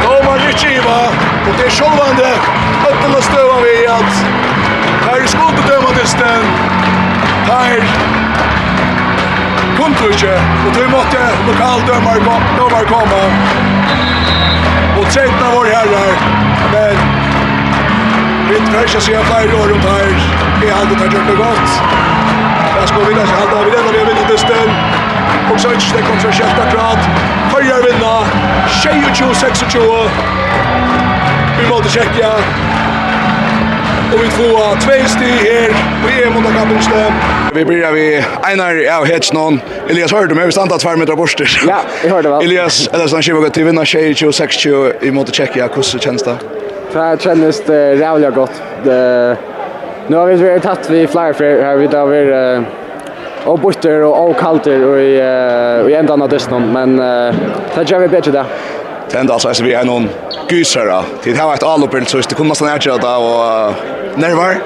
Roman 0.03 0.39
Richiva, 0.47 0.99
och 1.47 1.53
det 1.57 1.65
är 1.65 1.69
självande 1.69 2.27
öppen 2.89 3.15
och 3.17 3.23
stövan 3.23 3.61
vi 3.63 3.87
att 3.87 4.13
här 5.05 5.21
är 5.23 5.27
skott 5.27 5.57
och 5.59 5.67
döma 5.71 5.89
tills 5.97 6.13
den. 6.13 6.43
Här. 7.51 7.83
Kom 9.77 9.95
du 10.01 10.11
inte 10.13 10.33
och 10.65 10.71
då 10.75 10.97
måste 10.97 11.17
lokaldömare 11.47 12.19
dömare 12.57 12.85
komma. 12.85 13.23
Och 14.99 15.11
tretna 15.13 15.47
vår 15.55 15.65
herrar. 15.65 16.13
Men 16.73 16.95
vi 18.49 18.71
törs 18.71 18.95
att 18.95 19.03
se 19.03 19.17
fler 19.23 19.61
år 19.61 19.67
runt 19.67 19.85
här. 19.85 20.07
I 20.67 20.71
allt 20.71 20.89
det 20.89 21.35
gott. 21.35 21.69
Jag 22.79 22.87
ska 22.89 22.97
vinna 22.97 23.25
sig 23.25 23.35
allt 23.41 23.53
av 23.53 23.67
i 23.67 23.71
denna 23.71 23.91
delen 23.91 24.17
i 24.17 24.31
dysten. 24.31 24.69
Och 25.53 25.59
så 25.59 25.67
inte 25.73 25.85
det 25.97 26.01
kontroversiellt 26.01 26.59
akkurat. 26.59 26.99
Höjar 27.53 27.81
vinna. 27.83 28.25
22-26. 28.67 30.09
Vi 31.61 31.69
måste 31.69 31.89
checka. 31.89 32.29
Och 34.13 34.23
vi 34.23 34.27
får 34.27 34.75
två 34.81 35.07
steg 35.07 35.27
här. 35.27 35.75
Vi 36.07 36.23
är 36.23 36.29
mot 36.29 36.55
Kampungstam. 36.55 37.13
Vi 37.53 37.65
börjar 37.65 37.91
vi 37.91 38.23
Einar 38.43 38.99
av 38.99 39.05
Hedgenon. 39.05 39.61
Elias 39.89 40.11
hörde 40.11 40.35
mig, 40.35 40.45
vi 40.45 40.51
stannade 40.51 40.79
två 40.79 40.95
meter 40.95 41.15
bort. 41.15 41.35
Ja, 41.67 41.77
jag 42.03 42.09
hörde 42.09 42.29
väl. 42.29 42.43
Elias, 42.43 42.89
eller 42.93 43.07
sån 43.07 43.21
tjugo 43.21 43.49
till 43.49 43.63
vinna 43.63 43.83
26-20. 43.83 44.93
Vi 44.99 45.11
måste 45.11 45.31
checka. 45.31 45.69
Hur 45.75 45.99
känns 45.99 46.23
det? 46.23 46.35
Det 46.93 47.21
känns 47.21 47.63
det 47.65 47.95
rävliga 47.95 48.29
gott. 48.29 48.61
Det... 48.83 49.37
Nu 50.07 50.15
har 50.17 50.25
vi 50.25 50.59
tagit 50.59 50.89
vi 50.89 51.07
flyer 51.07 51.33
för 51.33 51.61
här 51.63 51.75
vi 51.75 51.87
där 51.87 52.05
vi 52.05 52.63
och 53.47 53.59
butter 53.59 54.03
och 54.03 54.29
och 54.29 54.37
kallt 54.37 54.67
och 54.67 54.99
i 54.99 55.17
i 55.89 55.93
ändan 55.93 56.21
av 56.21 56.29
dysten 56.29 56.71
men 56.71 56.97
det 57.75 57.91
gör 57.91 57.99
vi 57.99 58.07
bättre 58.07 58.31
där. 58.31 58.45
Tända 59.09 59.33
alltså 59.33 59.53
så 59.53 59.63
vi 59.63 59.73
är 59.73 59.85
någon 59.85 60.09
gysare. 60.49 61.03
Det 61.23 61.37
har 61.37 61.47
varit 61.47 61.63
allopern 61.63 62.05
så 62.05 62.17
det 62.17 62.35
kommer 62.35 62.49
nästan 62.49 62.67
ärja 62.67 62.97
det 62.97 63.15
och 63.15 63.73
nervar. 64.19 64.57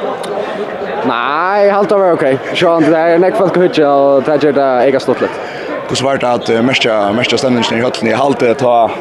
Nej, 1.07 1.69
halt 1.69 1.91
över 1.91 2.11
okej. 2.13 2.37
Så 2.53 2.69
han 2.69 2.83
det 2.83 2.97
är 2.97 3.19
näck 3.19 3.35
folk 3.37 3.57
hutja 3.57 3.93
och 3.93 4.23
det 4.23 4.43
gör 4.43 4.51
det 4.51 4.85
ega 4.87 4.99
stort 4.99 5.21
lite. 5.21 5.33
Hur 5.89 5.95
svårt 5.95 6.23
att 6.23 6.49
mästra 6.65 7.13
mästra 7.13 7.37
stämningen 7.37 7.77
i 7.77 7.81
höllen 7.81 8.07
i 8.07 8.13
halvt 8.13 8.59
ta 8.59 8.91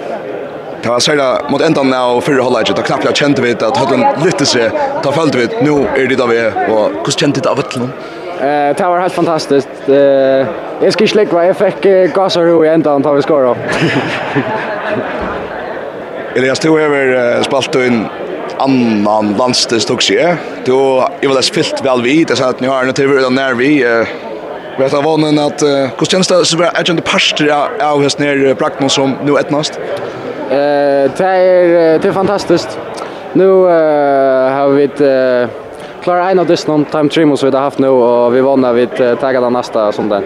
Det 0.82 0.88
var 0.88 1.00
særlig 1.00 1.50
mot 1.50 1.60
ändan 1.60 1.92
av 1.94 2.20
förra 2.20 2.42
hållet. 2.42 2.76
da 2.76 2.82
knappt 2.82 3.04
jeg 3.04 3.16
kjente 3.16 3.42
vi 3.42 3.52
att 3.52 3.76
höllen 3.76 4.04
lytte 4.24 4.46
seg, 4.46 4.70
Ta 5.02 5.12
følte 5.12 5.38
vi. 5.38 5.46
Nu 5.62 5.86
är 5.96 6.08
det 6.08 6.16
där 6.16 6.26
vi. 6.26 6.40
Och 6.72 6.90
hur 7.04 7.12
kjente 7.12 7.40
det 7.40 7.50
av 7.50 7.56
höllen? 7.56 7.92
Eh, 8.40 8.76
det 8.76 8.82
var 8.82 9.00
helt 9.00 9.12
fantastiskt. 9.12 9.68
Eh, 9.88 9.94
jag 10.80 10.92
ska 10.92 11.06
släcka 11.06 11.34
vad 11.34 11.48
jag 11.48 11.56
fick 11.56 11.82
gasa 12.14 12.42
ro 12.42 12.64
i 12.64 12.68
ändan 12.68 13.02
tar 13.02 13.14
vi 13.14 13.22
skor 13.22 13.56
Elias, 16.34 16.58
du 16.58 16.68
har 16.68 17.42
spalt 17.42 17.74
en 17.74 18.06
annan 18.58 19.34
landstist 19.38 19.90
också, 19.90 20.12
ja? 20.14 20.34
Du 20.64 20.72
har 20.72 21.34
väl 21.34 21.42
spilt 21.42 21.84
väl 21.84 22.02
vid, 22.02 22.26
det 22.26 22.36
så 22.36 22.44
att 22.44 22.60
ni 22.60 22.66
har 22.66 22.84
en 22.84 22.92
tv 22.92 23.16
redan 23.16 23.34
när 23.34 23.54
vi 23.54 24.04
vet 24.78 24.94
av 24.94 25.04
vonnen 25.04 25.38
att 25.38 25.62
hur 25.98 26.06
känns 26.06 26.28
det 26.28 26.44
så 26.44 26.62
är 26.62 26.84
det 26.84 26.90
inte 26.90 27.02
pastor 27.02 27.50
av 27.82 28.02
häst 28.02 28.18
ner 28.18 28.54
Brackman 28.54 28.90
som 28.90 29.16
nu 29.24 29.38
ettnast? 29.38 29.80
Eh, 30.50 30.56
det 31.16 31.20
är 31.20 31.98
det 31.98 32.08
är 32.08 32.12
fantastiskt. 32.12 32.78
Nu 33.32 33.48
har 33.48 34.68
vi 34.68 34.84
ett 34.84 35.00
klara 36.10 36.30
en 36.30 36.38
av 36.38 36.56
någon 36.66 36.84
time 36.84 37.08
trim 37.08 37.36
så 37.36 37.46
vi 37.46 37.56
har 37.56 37.62
haft 37.62 37.78
nu 37.78 37.88
och 37.88 38.34
vi 38.34 38.40
vann 38.40 38.60
när 38.60 38.72
vi 38.72 38.86
taggar 39.20 39.40
den 39.40 39.52
nästa 39.52 39.92
som 39.92 40.08
den. 40.08 40.22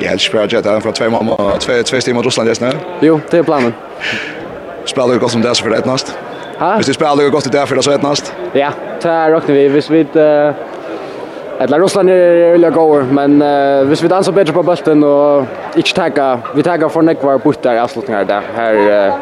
Ja, 0.00 0.12
det 0.12 0.18
spelar 0.18 0.48
jag 0.50 0.64
där 0.64 0.80
från 0.80 0.92
två 0.92 1.10
mamma 1.10 1.36
två 1.58 1.72
två 1.84 2.00
timmar 2.00 2.14
mot 2.14 2.24
Ryssland 2.24 2.48
just 2.48 2.60
nu. 2.60 2.70
Jo, 3.00 3.20
det 3.30 3.38
är 3.38 3.42
planen. 3.42 3.74
Spelar 4.84 5.08
du 5.08 5.18
gott 5.18 5.30
som 5.30 5.42
där 5.42 5.54
för 5.54 5.70
det 5.70 5.86
näst? 5.86 6.18
Ha? 6.58 6.76
Visst 6.76 6.94
spelar 6.94 7.16
du 7.16 7.30
gott 7.30 7.52
där 7.52 7.66
för 7.66 7.76
det 7.76 7.82
så 7.82 7.90
ett 7.90 8.02
näst? 8.02 8.34
Ja, 8.52 8.70
där 9.02 9.30
räknar 9.30 9.54
vi. 9.54 9.68
Visst 9.68 9.90
vi 9.90 10.00
eh 10.00 10.54
Eller 11.58 11.78
Russland 11.78 12.10
är 12.10 12.52
vilja 12.52 12.70
gå, 12.70 13.02
men 13.10 13.42
uh, 13.42 13.84
hvis 13.88 14.02
vi 14.02 14.08
dansar 14.08 14.32
bättre 14.32 14.52
på 14.52 14.62
bulten 14.62 15.04
och 15.04 15.44
inte 15.76 15.94
tagga, 15.94 16.38
vi 16.54 16.62
taggar 16.62 16.88
för 16.88 17.02
nekvar 17.02 17.38
buttar 17.38 17.74
i 17.74 17.78
avslutningar 17.78 18.24
där. 18.24 18.42
Här, 18.56 18.74
uh, 19.08 19.14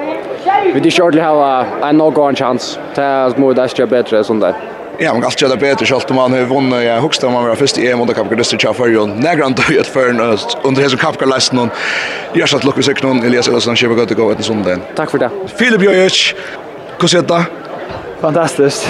vi 0.74 0.80
inte 0.80 1.02
ordentligt 1.02 1.24
har 1.24 1.66
en 1.82 1.98
någon 1.98 2.34
chance. 2.34 2.80
Det 2.94 3.02
är 3.02 3.30
små 3.30 3.52
där 3.52 3.86
bättre 3.86 4.24
sånt 4.24 4.40
där. 4.40 4.54
Ja, 4.98 5.12
man 5.12 5.20
kan 5.20 5.24
alltid 5.24 5.48
göra 5.48 5.56
bättre 5.56 5.86
självt 5.86 6.10
om 6.10 6.16
man 6.16 6.32
har 6.32 6.40
vunnit. 6.40 6.85
Jag 6.85 7.01
huxar 7.01 7.27
om 7.27 7.32
man 7.32 7.44
var 7.44 7.55
först 7.55 7.78
i 7.78 7.90
EM 7.90 8.01
under 8.01 8.14
Kapka 8.14 8.35
Döster 8.35 8.59
Tja 8.59 8.74
förr 8.74 8.98
och 8.98 9.09
nägra 9.09 9.44
han 9.44 9.52
döjt 9.52 9.86
för 9.86 10.09
en 10.09 10.39
under 10.62 10.82
hela 10.82 10.97
Kapka 10.97 11.27
Lästen. 11.27 11.56
någon. 11.56 11.70
Jag 12.32 12.48
satt 12.48 12.64
lukkvis 12.64 12.86
sig 12.86 12.94
någon 13.02 13.23
Elias 13.23 13.48
Elosson, 13.48 13.77
Kjeva 13.77 14.05
gå 14.05 14.31
ett 14.31 14.44
sånt 14.44 14.64
där. 14.64 14.78
Tack 14.97 15.10
för 15.10 15.19
det. 15.19 15.31
Filip 15.56 15.82
Jojic, 15.82 16.35
hur 17.01 17.09
ser 17.09 17.23
det? 17.23 17.44
Fantastiskt. 18.20 18.89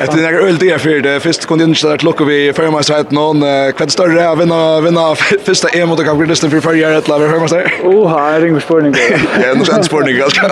Jag 0.00 0.10
tror 0.10 0.22
jag 0.22 0.34
öl 0.34 0.58
det 0.58 0.78
för 0.78 1.00
det 1.00 1.20
först 1.20 1.46
kunde 1.46 1.64
inte 1.64 1.88
där 1.88 1.96
klockan 1.96 2.26
vi 2.26 2.52
för 2.52 2.70
mig 2.70 2.84
så 2.84 2.94
att 2.94 3.10
någon 3.10 3.44
kan 3.72 3.88
större 3.88 4.34
vinna 4.36 4.80
vinna 4.80 5.14
första 5.44 5.68
EM 5.68 5.88
mot 5.88 6.04
Kapverden 6.04 6.50
för 6.50 6.60
förra 6.60 6.88
året 6.88 7.08
la 7.08 7.18
vi 7.18 7.28
för 7.28 7.38
mig 7.38 7.48
så. 7.48 7.60
Oh, 7.84 8.18
här 8.18 8.40
är 8.40 8.46
ingen 8.46 8.60
spårning. 8.60 8.94
Ja, 9.42 9.54
nu 9.54 9.64
sen 9.64 9.84
spårning 9.84 10.20
alltså. 10.20 10.46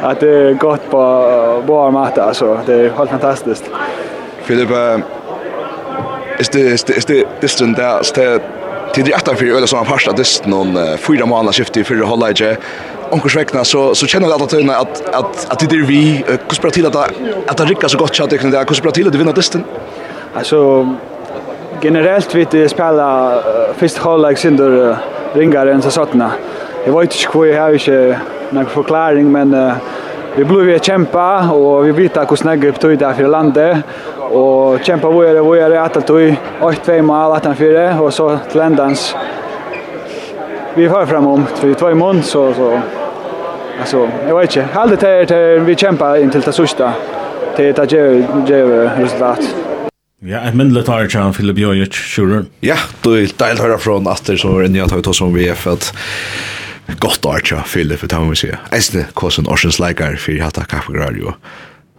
Att 0.00 0.20
det 0.20 0.28
är 0.28 0.52
gott 0.58 0.90
på 0.90 1.62
bra 1.66 1.90
mat 1.90 2.18
alltså. 2.18 2.60
Det 2.66 2.74
är 2.74 2.90
helt 2.90 3.10
fantastiskt. 3.10 3.64
Filip, 4.44 4.70
Är 4.70 5.02
det 6.52 6.60
är 6.60 7.06
det 7.06 7.16
är 7.42 7.66
det 7.66 7.82
där 7.82 8.40
till 8.94 9.04
det 9.04 9.14
åtta 9.14 9.34
för 9.34 9.46
öle 9.46 9.66
som 9.66 9.84
första 9.84 10.12
dist 10.12 10.46
någon 10.46 10.98
fyra 10.98 11.26
månader 11.26 11.52
skift 11.52 11.76
i 11.76 11.84
förra 11.84 12.06
halvlege. 12.06 12.56
Onkurs 13.10 13.36
vekna 13.36 13.64
så 13.64 13.94
så 13.94 14.06
känner 14.06 14.28
jag 14.28 14.42
att 14.42 14.54
att 14.54 14.70
att 14.70 15.14
att 15.14 15.52
att 15.52 15.58
det 15.58 15.76
är 15.76 15.86
vi 15.86 16.24
hur 16.26 16.54
spelar 16.54 16.70
till 16.70 16.86
att 16.86 16.96
att 17.50 17.56
det 17.56 17.64
ryckas 17.64 17.92
så 17.92 17.98
gott 17.98 18.16
så 18.16 18.24
att 18.24 18.30
det 18.30 18.38
hur 18.38 18.64
kuspar 18.64 18.90
till 18.90 19.08
att 19.08 19.14
vinna 19.14 19.32
disten. 19.32 19.64
Alltså 20.34 20.88
generellt 21.82 22.34
vet 22.34 22.50
det 22.50 22.68
spela 22.68 23.42
först 23.76 23.98
halvlek 23.98 24.38
synder 24.38 24.96
ringaren 25.34 25.82
så 25.82 25.90
sattna. 25.90 26.30
Jag 26.86 27.00
vet 27.00 27.14
inte 27.14 27.38
hur 27.38 27.44
jag 27.44 27.62
har 27.62 27.70
ju 27.70 28.16
någon 28.50 28.66
förklaring 28.66 29.32
men 29.32 29.72
vi 30.36 30.44
blev 30.44 30.60
vi 30.60 30.78
kämpa 30.78 31.50
och 31.50 31.86
vi 31.86 31.92
vet 31.92 32.16
att 32.16 32.30
hur 32.30 32.36
snägg 32.36 32.64
upp 32.64 32.80
tog 32.80 32.98
där 32.98 33.12
för 33.12 33.28
landet. 33.28 33.78
Och 34.16 34.84
kämpa 34.84 35.10
vad 35.10 35.26
är 35.26 35.40
vad 35.40 35.58
är 35.58 35.70
att 35.70 35.96
att 35.96 36.06
tog 36.06 36.36
8-2 36.60 37.02
mål 37.02 37.32
att 37.32 37.44
han 37.44 37.56
fyra 37.56 38.00
och 38.00 38.14
så 38.14 38.38
till 38.52 38.60
ändans. 38.60 39.16
Vi 40.74 40.86
har 40.86 41.06
framom 41.06 41.46
för 41.54 41.74
två 41.74 41.94
mån 41.94 42.22
så 42.22 42.54
så. 42.54 42.80
Alltså 43.80 44.08
jag 44.28 44.38
vet 44.38 44.56
inte. 44.56 44.68
Håll 44.74 44.90
det 44.90 45.26
till 45.26 45.36
vi 45.64 45.76
kämpa 45.76 46.18
in 46.18 46.30
till 46.30 46.40
det 46.40 46.52
sista. 46.52 46.92
Till 47.56 47.74
det 47.74 47.92
ger 47.92 48.90
resultat. 48.98 49.54
Ja, 50.22 50.38
en 50.38 50.56
mindre 50.56 50.82
tar 50.82 51.08
jag 51.14 51.36
Filip 51.36 51.58
Jojic, 51.58 51.94
sure. 51.94 52.44
Ja, 52.60 52.76
du 53.02 53.10
är 53.10 53.28
dejligt 53.36 53.62
höra 53.62 53.78
från 53.78 54.08
Aster 54.08 54.36
så 54.36 54.48
var 54.48 54.62
en 54.62 54.72
nya 54.72 54.86
tag 54.86 55.14
som 55.14 55.34
vi 55.34 55.48
är 55.48 55.54
för 55.54 55.72
att 55.72 55.94
gott 56.98 57.26
archa 57.26 57.62
Philip 57.62 58.00
för 58.00 58.08
han 58.12 58.36
sig. 58.36 58.50
ser. 58.50 58.76
Esne 58.78 59.06
kosen 59.14 59.46
Oceans 59.46 59.78
Likar 59.78 60.16
för 60.16 60.38
hatta 60.38 60.64
kaffegradio. 60.64 61.34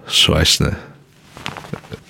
Så 0.07 0.35
äsne. 0.35 0.75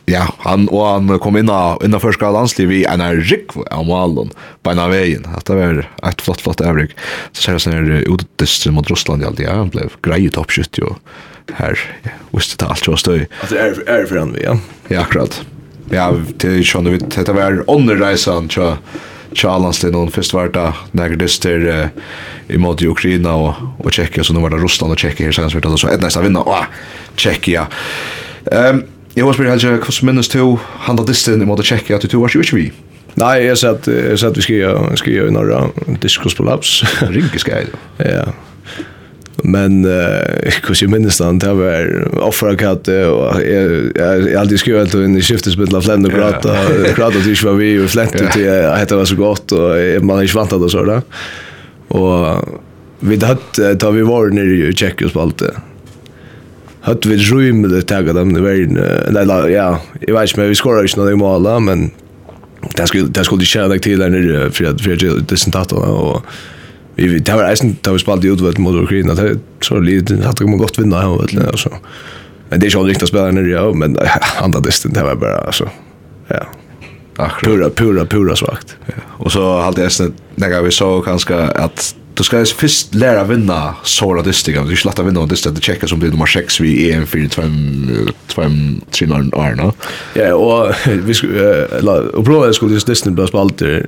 Ja, 0.06 0.26
han 0.38 0.68
og 0.70 0.82
han 0.88 1.20
kom 1.24 1.38
inn 1.38 1.50
innan 1.86 2.02
første 2.02 2.32
landsliv 2.34 2.70
vi 2.72 2.82
en 2.90 3.04
rik 3.22 3.54
av 3.72 3.86
Malon 3.88 4.32
på 4.64 4.72
en 4.72 4.80
av 4.80 4.90
vägen. 4.90 5.26
Att 5.36 5.46
det 5.46 5.56
var 5.56 5.88
et 6.04 6.22
flott, 6.22 6.42
flott 6.42 6.62
övrig. 6.62 6.96
Så 7.32 7.42
ser 7.42 7.52
jag 7.52 7.62
sån 7.62 7.74
här 7.74 8.04
utdist 8.14 8.66
mot 8.66 8.90
Russland 8.90 9.22
i 9.22 9.26
alt. 9.26 9.40
Ja, 9.40 9.54
han 9.54 9.70
blev 9.70 9.92
grej 10.02 10.26
i 10.26 10.30
toppskytt 10.30 10.78
jo. 10.78 10.96
Her 11.54 11.80
visste 12.32 12.66
det 12.66 12.70
allt 12.70 12.88
jo 12.88 12.98
stöj. 12.98 13.28
Att 13.42 13.50
det 13.50 13.60
er, 13.60 13.90
är 13.90 14.06
för 14.06 14.18
han 14.18 14.34
vi, 14.34 14.44
ja. 14.44 14.58
Ja, 14.88 15.02
akkurat. 15.02 15.42
Ja, 15.92 16.12
det 16.40 16.48
er 16.48 16.64
sånn, 16.64 16.88
det 16.88 17.34
var 17.36 17.64
ånderreisen, 17.68 18.48
tror 18.48 18.78
Tjallanslin 19.36 19.96
og 19.96 20.12
først 20.12 20.34
var 20.34 20.52
det 20.54 20.68
nægge 20.98 21.20
dyster 21.22 21.90
i 22.50 22.58
mot 22.58 22.82
Ukraina 22.82 23.34
och 23.34 23.56
och 23.80 23.92
Tjeckien 23.92 24.24
så 24.24 24.34
nu 24.34 24.40
var 24.40 24.50
det 24.50 24.64
Russland 24.64 24.92
og 24.92 24.98
Tjekkia 24.98 25.26
her 25.26 25.32
senest, 25.32 25.82
så 25.82 25.88
ett 25.88 26.02
nästa 26.02 26.22
vinna, 26.22 26.40
og 26.40 26.66
Tjeckien. 27.16 27.66
Um, 28.52 28.84
jag 29.16 29.26
var 29.26 29.34
spyrir 29.34 29.50
jag 29.50 29.80
hva 29.80 29.92
som 29.92 30.06
minnes 30.06 30.28
to 30.28 30.60
handa 30.80 31.04
dysten 31.04 31.42
i 31.42 31.46
mot 31.46 31.66
Tjeckien 31.66 31.96
att 31.96 32.10
du 32.10 32.18
var 32.18 32.28
ikke 32.28 32.56
vi? 32.56 32.72
Nej, 33.16 33.46
jag 33.46 33.58
sa 33.58 33.70
att 33.70 33.88
jag 33.88 34.20
sa 34.20 34.28
att 34.28 34.38
vi 34.38 34.42
skria, 34.42 34.96
skria 34.96 35.28
i 35.28 35.32
norra 35.32 35.70
diskusprolaps. 36.02 36.84
Rinke 37.02 37.40
skria, 37.40 37.58
ja. 37.98 38.06
Ja, 38.06 38.26
Men 39.44 39.86
eh 39.86 40.52
kus 40.62 40.84
ju 40.84 40.88
minns 40.88 41.20
han 41.20 41.40
där 41.40 41.54
var 41.54 42.08
offra 42.18 42.56
katte 42.56 43.06
och 43.06 43.42
jag 43.96 44.36
alltid 44.36 44.60
skrev 44.60 44.82
att 44.82 44.94
in 44.94 45.18
i 45.18 45.22
skiftet 45.22 45.54
spela 45.54 45.82
fländ 45.82 46.06
och 46.06 46.12
gråta 46.12 46.56
gråta 46.96 47.20
till 47.24 47.36
vad 47.44 47.58
vi 47.58 47.86
och 47.86 47.90
flänt 47.90 48.22
ut 48.22 48.32
till 48.32 48.50
att 48.50 48.90
det 48.90 48.96
var 48.96 49.06
så 49.06 49.16
gott 49.16 49.52
och 49.52 50.04
man 50.04 50.20
är 50.20 50.28
svantad 50.28 50.64
och 50.64 50.72
så 50.72 50.84
där. 50.84 51.02
Och 51.88 52.50
vi 53.00 53.26
hade 53.26 53.76
ta 53.76 53.92
vi 53.92 54.02
var 54.02 54.28
nere 54.28 54.70
i 54.70 54.74
Tjeckos 54.74 55.14
på 55.14 55.22
allt. 55.22 55.42
Hade 56.82 57.10
vi 57.10 57.18
rymde 57.18 57.76
det 57.76 57.82
taget 57.82 58.16
dem 58.16 58.34
det 58.34 58.42
var 58.42 58.52
nej 59.12 59.54
ja 59.54 59.82
jag 60.00 60.20
vet 60.20 60.30
inte 60.30 60.48
vi 60.48 60.56
skorade 60.56 60.88
ju 60.88 60.98
några 60.98 61.16
mål 61.16 61.62
men 61.62 61.92
det 62.76 62.88
skulle 62.88 63.08
det 63.08 63.24
skulle 63.24 63.42
ju 63.42 63.46
köra 63.46 63.80
till 63.80 64.00
där 64.00 64.10
nere 64.10 64.52
för 64.52 64.66
att 64.66 64.82
för 64.82 65.22
det 65.30 65.38
sentatorna 65.38 65.88
och 65.88 66.26
vi 66.96 67.20
det 67.20 67.32
var 67.32 67.44
eisen 67.44 67.78
da 67.82 67.92
vi 67.92 68.00
spalt 68.00 68.26
ut 68.26 68.42
vet 68.42 68.58
mot 68.58 68.76
Ukraina 68.76 69.14
det 69.14 69.40
så 69.62 69.80
lite 69.80 70.16
hade 70.16 70.46
man 70.46 70.58
gott 70.58 70.80
vinna 70.80 71.02
här 71.02 71.22
vet 71.22 71.48
alltså 71.48 71.70
men 72.50 72.60
det 72.60 72.68
är 72.68 72.72
ju 72.72 72.80
aldrig 72.80 73.04
att 73.04 73.10
spela 73.10 73.32
när 73.32 73.48
ja 73.48 73.74
men 73.74 73.98
andra 74.42 74.60
distan 74.60 74.94
det 74.94 75.04
var 75.04 75.16
bara 75.16 75.38
alltså 75.38 75.70
ja 76.28 76.48
Pura, 77.44 77.70
pura, 77.70 78.06
pura 78.06 78.36
svagt. 78.36 78.78
Ja. 78.86 78.94
Och 79.08 79.32
så 79.32 79.62
hade 79.62 79.82
jag 79.82 79.92
snett, 79.92 80.14
när 80.36 80.62
vi 80.62 80.72
såg 80.72 81.06
kanske 81.06 81.36
att 81.36 81.96
Du 82.14 82.24
ska 82.24 82.46
först 82.46 82.96
lära 82.96 83.24
vinna 83.24 83.76
såra 83.84 84.22
distrikt. 84.22 84.60
Du 84.68 84.76
ska 84.76 84.90
lätta 84.90 85.04
vinna 85.04 85.26
distrikt. 85.26 85.56
Det 85.56 85.62
checkar 85.62 85.88
som 85.88 86.00
blir 86.00 86.10
nummer 86.10 86.26
6 86.26 86.60
vid 86.60 86.96
EM 86.96 87.08
4 87.08 87.30
2 87.30 87.42
2 88.28 88.42
3 88.92 89.08
år 89.08 89.74
Ja, 90.14 90.34
och 90.34 90.76
vi 90.88 91.14
skulle 91.14 91.66
och 92.14 92.26
prova 92.26 92.54
skulle 92.54 92.74
just 92.74 92.88
distrikt 92.88 93.16
bli 93.16 93.28
spalt 93.28 93.62
i 93.62 93.86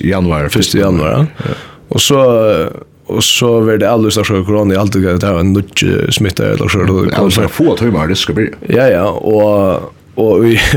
januari, 0.00 0.46
1 0.46 0.74
januari. 0.74 1.26
Ja. 1.36 1.44
Och 1.88 2.00
så 2.00 2.68
och 3.06 3.24
så 3.24 3.60
var 3.60 3.76
det 3.76 3.90
alldeles 3.90 4.14
så 4.14 4.24
corona 4.24 4.80
allt 4.80 4.92
det 4.92 5.18
där 5.18 5.38
en 5.38 5.52
nudge 5.52 6.14
smitta 6.14 6.46
eller 6.46 6.68
så 6.68 6.82
då 6.82 7.06
kan 7.06 7.30
så 7.30 7.48
få 7.48 7.76
timmar 7.76 8.08
det 8.08 8.16
ska 8.16 8.32
bli. 8.32 8.50
Ja 8.66 8.88
ja 8.88 9.10
och 9.10 9.94
och 10.14 10.44
vi 10.44 10.56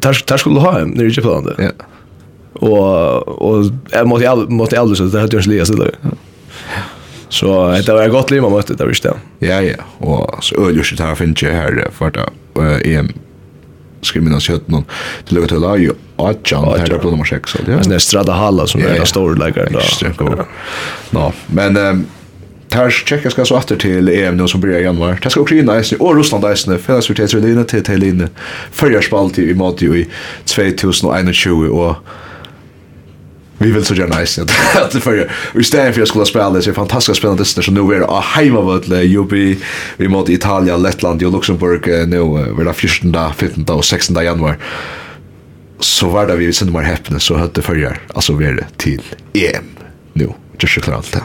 tar 0.00 0.26
tar 0.26 0.36
skulle 0.36 0.60
ha 0.60 0.72
hem 0.78 0.88
när 0.88 1.04
det 1.04 1.22
plan. 1.22 1.54
Ja. 1.58 1.70
Och 2.52 3.28
och 3.28 3.64
jag 3.90 4.06
måste 4.06 4.24
jag 4.24 4.50
måste 4.50 4.80
alldeles 4.80 4.98
så 4.98 5.04
det 5.04 5.20
hade 5.20 5.36
jag 5.36 5.46
läst 5.46 5.72
Ja. 5.78 6.10
Så 7.28 7.70
det 7.86 7.92
var 7.92 8.08
gott 8.08 8.30
liv 8.30 8.42
man 8.42 8.50
måste 8.50 8.74
det 8.74 8.86
visst. 8.86 9.06
Ja 9.38 9.60
ja 9.62 9.76
och 9.98 10.44
så 10.44 10.66
öljuset 10.68 11.00
här 11.00 11.14
finns 11.14 11.42
ju 11.42 11.50
här 11.50 11.88
för 11.92 12.06
att 12.06 12.86
EM 12.86 13.12
skriver 14.02 14.24
mina 14.24 14.40
någon 14.66 14.84
till 15.28 15.42
att 15.42 15.48
till 15.48 15.64
Ajo 15.64 15.94
Adjan, 16.16 16.64
här 16.78 16.98
på 16.98 17.10
nummer 17.10 17.24
6. 17.24 17.56
Det 17.66 17.94
är 17.94 17.98
Strada 17.98 18.32
Halla 18.32 18.66
som 18.66 18.80
är 18.80 19.00
en 19.00 19.06
stor 19.06 19.36
läkare. 19.36 19.68
Ja, 21.10 21.32
men 21.46 22.06
Tars 22.68 23.04
checka 23.06 23.30
ska 23.30 23.44
så 23.44 23.58
åter 23.58 23.76
till 23.76 24.08
EM 24.08 24.36
nu 24.36 24.48
som 24.48 24.60
börjar 24.60 24.80
i 24.80 24.82
januari. 24.82 25.16
Tar 25.22 25.30
ska 25.30 25.40
Ukraina 25.40 25.80
i 25.80 25.96
och 25.98 26.16
Ryssland 26.16 26.52
i 26.52 26.56
snö. 26.56 26.78
Fällas 26.78 27.10
vi 27.10 27.14
till 27.14 27.40
Lina 27.40 27.64
till 27.64 27.84
till 27.84 28.00
Lina. 28.00 28.28
Förra 28.70 29.02
spalt 29.02 29.38
i 29.38 29.54
mat 29.54 29.82
i 29.82 30.08
2021 30.44 31.70
och 31.70 31.96
vi 33.62 33.70
vill 33.70 33.84
så 33.84 33.94
gärna 33.94 34.20
nice 34.20 34.42
att 34.74 34.92
för 34.92 35.30
vi 35.54 35.64
står 35.64 35.92
för 35.92 36.02
att 36.02 36.08
skulle 36.08 36.26
spela 36.26 36.50
det 36.50 36.62
så 36.62 36.72
fantastiskt 36.72 37.18
spelande 37.18 37.44
det 37.56 37.62
så 37.62 37.72
nu 37.72 37.80
är 37.80 38.00
det 38.00 38.06
hemma 38.06 38.06
vad 38.06 38.24
hemmavölle 38.24 39.02
Jubi. 39.02 39.58
Vi 39.96 40.08
mot 40.08 40.28
Italien 40.28 40.82
Lettland 40.82 41.22
och 41.22 41.32
Luxemburg 41.32 42.08
nu 42.08 42.18
var 42.18 42.64
det 42.64 42.72
14 42.72 43.16
15 43.36 43.76
och 43.76 43.84
16 43.84 44.24
januari. 44.24 44.56
Så 45.80 46.08
var 46.08 46.26
det 46.26 46.36
vi 46.36 46.52
sen 46.52 46.72
var 46.72 46.82
häpna 46.82 47.18
så 47.18 47.36
hade 47.36 47.62
förjar 47.62 48.00
alltså 48.14 48.32
vi 48.32 48.46
det 48.46 48.66
till 48.76 49.02
EM 49.34 49.64
nu. 50.12 50.28
Just 50.58 50.84
klart 50.84 50.96
allt 50.96 51.12
det 51.12 51.22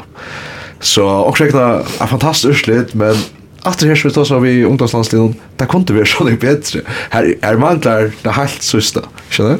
så 0.79 1.07
och 1.07 1.39
räkna 1.39 1.81
en 1.99 2.07
fantastisk 2.07 2.59
slut 2.65 2.93
men 2.93 3.15
att 3.61 3.79
det 3.79 3.87
här 3.87 3.95
så 3.95 4.25
så 4.25 4.39
vi 4.39 4.63
ungdomslandslagen 4.63 5.35
där 5.55 5.65
kunde 5.65 5.93
vi 5.93 6.05
så 6.05 6.23
det 6.23 6.39
bättre. 6.39 6.81
Här 7.09 7.35
är 7.41 7.57
man 7.57 7.79
där 7.79 8.11
det 8.21 8.29
helt 8.29 8.61
sista. 8.61 9.01
Känner 9.29 9.49
du? 9.49 9.57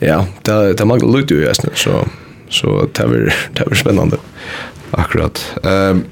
ja, 0.00 0.20
det, 0.44 0.56
det 0.78 0.88
mangler 0.88 1.12
lukt 1.12 1.32
jo 1.32 1.40
i 1.40 1.48
Esne, 1.50 1.72
så, 1.78 2.02
så 2.52 2.82
det 2.92 3.08
blir, 3.10 3.32
det 3.56 3.68
blir 3.68 3.80
spennende. 3.80 4.20
Akkurat. 4.96 5.40
Um, 5.62 6.04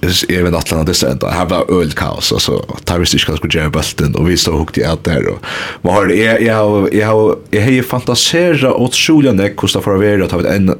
jeg 0.00 0.44
vet 0.46 0.54
at 0.56 0.70
det 0.88 0.94
er 0.96 1.10
enda, 1.12 1.30
her 1.34 1.48
var 1.50 1.68
ølkaos, 1.68 2.30
altså, 2.32 2.56
det 2.88 2.94
visste 3.02 3.18
ikke 3.18 3.34
hva 3.34 3.40
skulle 3.40 3.56
gjøre 3.58 3.68
i 3.68 3.74
bølten, 3.74 4.14
og 4.16 4.30
vi 4.30 4.36
stod 4.40 4.56
hukt 4.56 4.78
i 4.80 4.84
alt 4.88 5.04
der, 5.04 5.26
og 5.28 5.44
man 5.84 5.98
har, 5.98 6.12
jeg, 6.14 6.38
jeg, 6.46 6.54
har, 6.56 6.86
jeg, 6.88 7.04
har, 7.04 7.34
jeg 7.52 7.64
har 7.66 7.88
fantasera 7.90 8.72
åtskjolja 8.80 9.34
nek 9.36 9.60
hvordan 9.60 9.76
det 9.76 9.84
får 9.84 10.00
være, 10.00 10.22
og 10.24 10.32
ta 10.32 10.40
vi 10.40 10.48
ena, 10.54 10.78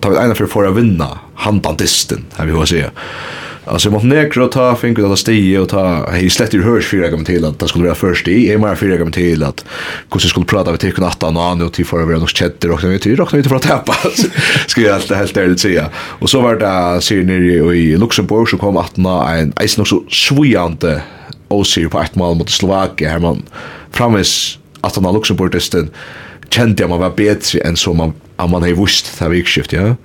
ta 0.00 0.12
vi 0.12 0.20
ena 0.22 0.38
for 0.40 0.70
å 0.70 0.72
vinna, 0.76 1.10
han 1.44 1.60
bandisten, 1.60 2.24
her 2.38 2.48
vi 2.48 2.56
får 2.56 2.72
se. 2.72 2.86
Alltså 3.68 3.90
mot 3.90 4.02
Montenegro 4.02 4.48
ta 4.48 4.76
fink 4.76 4.98
att 4.98 5.18
stige 5.18 5.58
och 5.58 5.68
ta 5.68 6.10
hej 6.10 6.30
slett 6.30 6.54
ur 6.54 6.62
hörs 6.62 6.86
fyra 6.86 7.08
gånger 7.08 7.24
till 7.24 7.44
att 7.44 7.58
det 7.58 7.68
skulle 7.68 7.84
vara 7.84 7.94
först 7.94 8.28
i. 8.28 8.52
Är 8.52 8.58
mer 8.58 8.74
fyra 8.74 8.96
gånger 8.96 9.12
till 9.12 9.42
att 9.42 9.64
hur 10.08 10.18
ska 10.18 10.28
skulle 10.28 10.46
prata 10.46 10.72
vi 10.72 10.78
till 10.78 10.92
kunna 10.92 11.06
åtta 11.06 11.30
någon 11.30 11.62
och 11.62 11.72
till 11.72 11.86
för 11.86 12.00
över 12.00 12.16
något 12.16 12.38
chatter 12.38 12.70
och 12.70 12.84
vi 12.84 12.98
till 12.98 13.16
räkna 13.16 13.38
inte 13.38 13.48
för 13.48 13.56
att 13.56 13.62
tappa. 13.62 13.94
Ska 14.66 14.80
jag 14.80 14.94
helt 14.94 15.14
helt 15.14 15.36
ärligt 15.36 15.60
säga. 15.60 15.90
Och 15.94 16.30
så 16.30 16.40
var 16.40 16.56
det 16.56 17.00
ser 17.00 17.22
ni 17.22 17.34
i 17.78 17.96
Luxemburg 17.96 18.48
så 18.48 18.58
kom 18.58 18.76
att 18.76 18.96
en 18.96 19.52
is 19.62 19.78
nog 19.78 19.88
så 19.88 20.02
svujante 20.10 21.02
och 21.48 21.66
ser 21.66 21.88
på 21.88 22.00
ett 22.00 22.14
mål 22.14 22.36
mot 22.36 22.50
Slovakien 22.50 23.10
här 23.10 23.18
man 23.18 23.42
framis 23.90 24.58
att 24.80 24.96
han 24.96 25.14
Luxemburg 25.14 25.52
testen 25.52 25.90
kände 26.50 26.82
jag 26.82 26.90
man 26.90 27.00
var 27.00 27.10
bättre 27.10 27.60
än 27.60 27.76
så 27.76 27.92
man 27.92 28.12
man 28.50 28.62
har 28.62 28.84
visst 28.84 29.18
det 29.18 29.24
här 29.24 29.44
skift 29.44 29.72
ja 29.72 29.96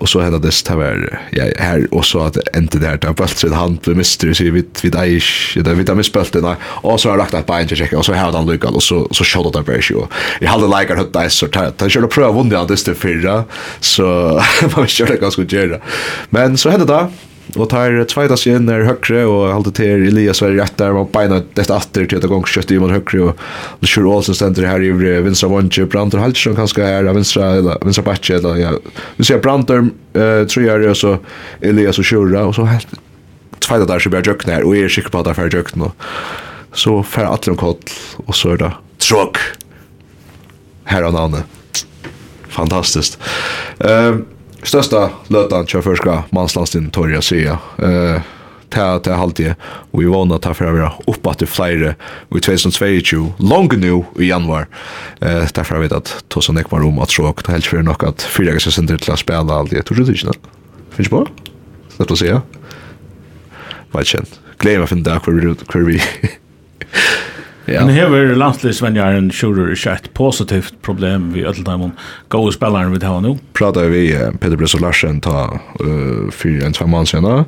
och 0.00 0.08
så 0.08 0.20
hände 0.20 0.38
det 0.38 0.50
tyvärr 0.50 1.20
jag 1.30 1.52
här 1.58 1.88
och 1.90 2.04
så 2.04 2.20
att 2.20 2.56
inte 2.56 2.78
det 2.78 2.86
här 2.86 2.96
tar 2.96 3.12
bult 3.12 3.38
så 3.38 3.54
hand 3.54 3.78
vi 3.84 3.94
mister 3.94 4.32
så 4.32 4.44
vi 4.44 4.64
vi 4.82 4.88
där 4.88 5.62
där 5.62 5.74
vi 5.74 5.82
där 5.82 5.94
med 5.94 6.06
spelten 6.06 6.54
och 6.60 7.00
så 7.00 7.10
har 7.10 7.16
lagt 7.16 7.34
att 7.34 7.68
till 7.68 7.76
checka 7.76 7.98
och 7.98 8.04
så 8.04 8.12
har 8.12 8.32
han 8.32 8.46
lyckat 8.46 8.70
och 8.70 8.82
så 8.82 9.08
så 9.10 9.24
shot 9.24 9.52
det 9.52 9.62
där 9.62 9.80
ju 9.90 10.00
jag 10.40 10.48
hade 10.48 10.80
like 10.80 10.94
att 10.94 11.12
det 11.12 11.30
så 11.30 11.46
där 11.46 11.72
jag 11.78 11.90
skulle 11.90 12.06
prova 12.06 12.32
vunnit 12.32 12.68
det 12.68 12.84
där 12.84 12.94
förra 12.94 13.44
så 13.80 14.04
man 14.76 14.86
körde 14.86 15.16
ganska 15.16 15.42
gärna 15.42 15.78
men 16.30 16.58
så 16.58 16.70
hände 16.70 16.86
det 16.86 17.08
Og 17.56 17.68
tar 17.72 17.94
tveita 18.10 18.36
sig 18.36 18.56
inn 18.56 18.68
er 18.68 18.84
høyre, 18.84 19.22
og 19.24 19.48
håller 19.48 19.74
til 19.76 20.04
Elias 20.10 20.42
var 20.44 20.54
rett 20.58 20.76
der, 20.76 20.92
var 20.92 21.08
beina 21.12 21.40
det 21.56 21.70
åter 21.70 22.06
till 22.06 22.18
att 22.18 22.28
gång 22.28 22.44
kjøtt 22.44 22.70
i 22.70 22.78
mot 22.78 22.92
høyre, 22.92 23.30
og 23.30 23.80
det 23.80 23.88
kjør 23.88 24.10
Olsen 24.12 24.36
stender 24.36 24.68
her 24.68 24.84
i 24.84 24.92
vinstra 25.24 25.48
vondje 25.48 25.86
Brantor 25.86 26.20
Halsson 26.20 26.56
kanskje 26.56 26.84
er 26.84 27.04
där 27.04 27.14
vinstra, 27.16 27.50
eller 27.56 27.78
vänstra 27.84 28.04
backe 28.04 28.34
eller 28.34 28.56
ja. 28.56 28.72
Vi 29.16 29.24
ser 29.24 29.38
Brantor 29.38 29.88
uh, 30.16 30.46
tror 30.46 30.66
jag 30.66 30.90
og 30.90 30.96
så 30.96 31.18
Elias 31.60 31.98
og 31.98 32.04
kjøra, 32.04 32.46
og 32.46 32.54
så 32.54 32.68
helt 32.68 32.92
tveita 33.60 33.86
der 33.86 33.98
så 33.98 34.10
blir 34.10 34.26
jøkken 34.26 34.52
her, 34.52 34.64
og 34.64 34.76
jeg 34.76 34.84
er 34.84 34.88
sikker 34.88 35.10
på 35.10 35.18
at 35.18 35.24
det 35.24 35.38
är 35.38 35.56
jøkken, 35.56 35.82
og 35.82 35.92
Så 36.76 37.02
fer 37.02 37.24
att 37.24 37.48
om 37.48 37.56
kott, 37.56 37.90
og 38.26 38.34
så 38.34 38.50
er 38.52 38.56
det 38.56 38.72
tråk. 38.98 39.38
her 40.84 41.02
har 41.02 41.12
navnet. 41.12 41.44
Fantastiskt. 42.48 43.18
Ehm 43.80 44.26
största 44.68 45.10
lötan 45.26 45.66
kör 45.66 45.82
förska 45.82 46.24
manslandstiden 46.30 46.90
torja 46.90 47.22
säga. 47.22 47.58
Eh 47.78 48.20
ta 48.68 48.98
ta 48.98 49.12
halvtid 49.12 49.54
och 49.90 50.02
vi 50.02 50.06
vånar 50.06 50.38
ta 50.38 50.54
för 50.54 50.72
vara 50.72 50.92
upp 51.06 51.26
att 51.26 51.38
det 51.38 51.46
flyger 51.46 51.94
i 52.36 52.40
2022 52.40 53.32
långt 53.38 53.72
nu 53.72 54.04
i 54.18 54.28
januari 54.28 54.66
eh 55.20 55.46
ta 55.46 55.64
för 55.64 55.78
vet 55.78 55.92
att 55.92 56.24
ta 56.28 56.52
nek 56.52 56.70
var 56.70 56.84
om 56.84 56.98
att 56.98 57.10
så 57.10 57.24
och 57.24 57.48
helt 57.48 57.66
för 57.66 57.82
nog 57.82 58.04
att 58.04 58.22
fyra 58.22 58.46
gånger 58.46 58.58
sen 58.58 58.86
till 58.86 59.12
att 59.12 59.18
spela 59.18 59.54
allt 59.54 59.70
det 59.70 59.82
tror 59.82 59.98
du 59.98 60.12
inte 60.12 60.32
finns 60.90 61.08
på 61.08 61.26
så 61.96 62.02
att 62.02 62.18
säga 62.18 62.42
vad 63.90 64.06
känt 64.06 64.40
glömma 64.58 64.86
för 64.86 64.94
den 64.94 65.04
där 65.04 65.18
kvar 65.18 65.80
vi 65.82 66.02
Ja. 67.68 67.84
Men 67.84 67.94
här 67.94 68.16
är 68.16 68.34
landslagsvänjaren 68.34 69.30
Schurer 69.30 69.88
är 69.88 69.94
ett 69.94 70.14
positivt 70.14 70.74
problem 70.82 71.32
vi 71.32 71.44
öll 71.44 71.64
dem 71.64 71.92
goda 72.28 72.52
spelare 72.52 72.88
vi 72.88 73.06
har 73.06 73.20
nu. 73.20 73.38
Pratar 73.52 73.84
vi 73.84 74.18
Peter 74.40 74.56
Bressel 74.56 74.80
Larsen 74.80 75.20
ta 75.20 75.60
uh, 75.84 76.30
fyra 76.30 76.66
en 76.66 76.72
två 76.72 76.86
månader 76.86 77.06
sedan 77.06 77.44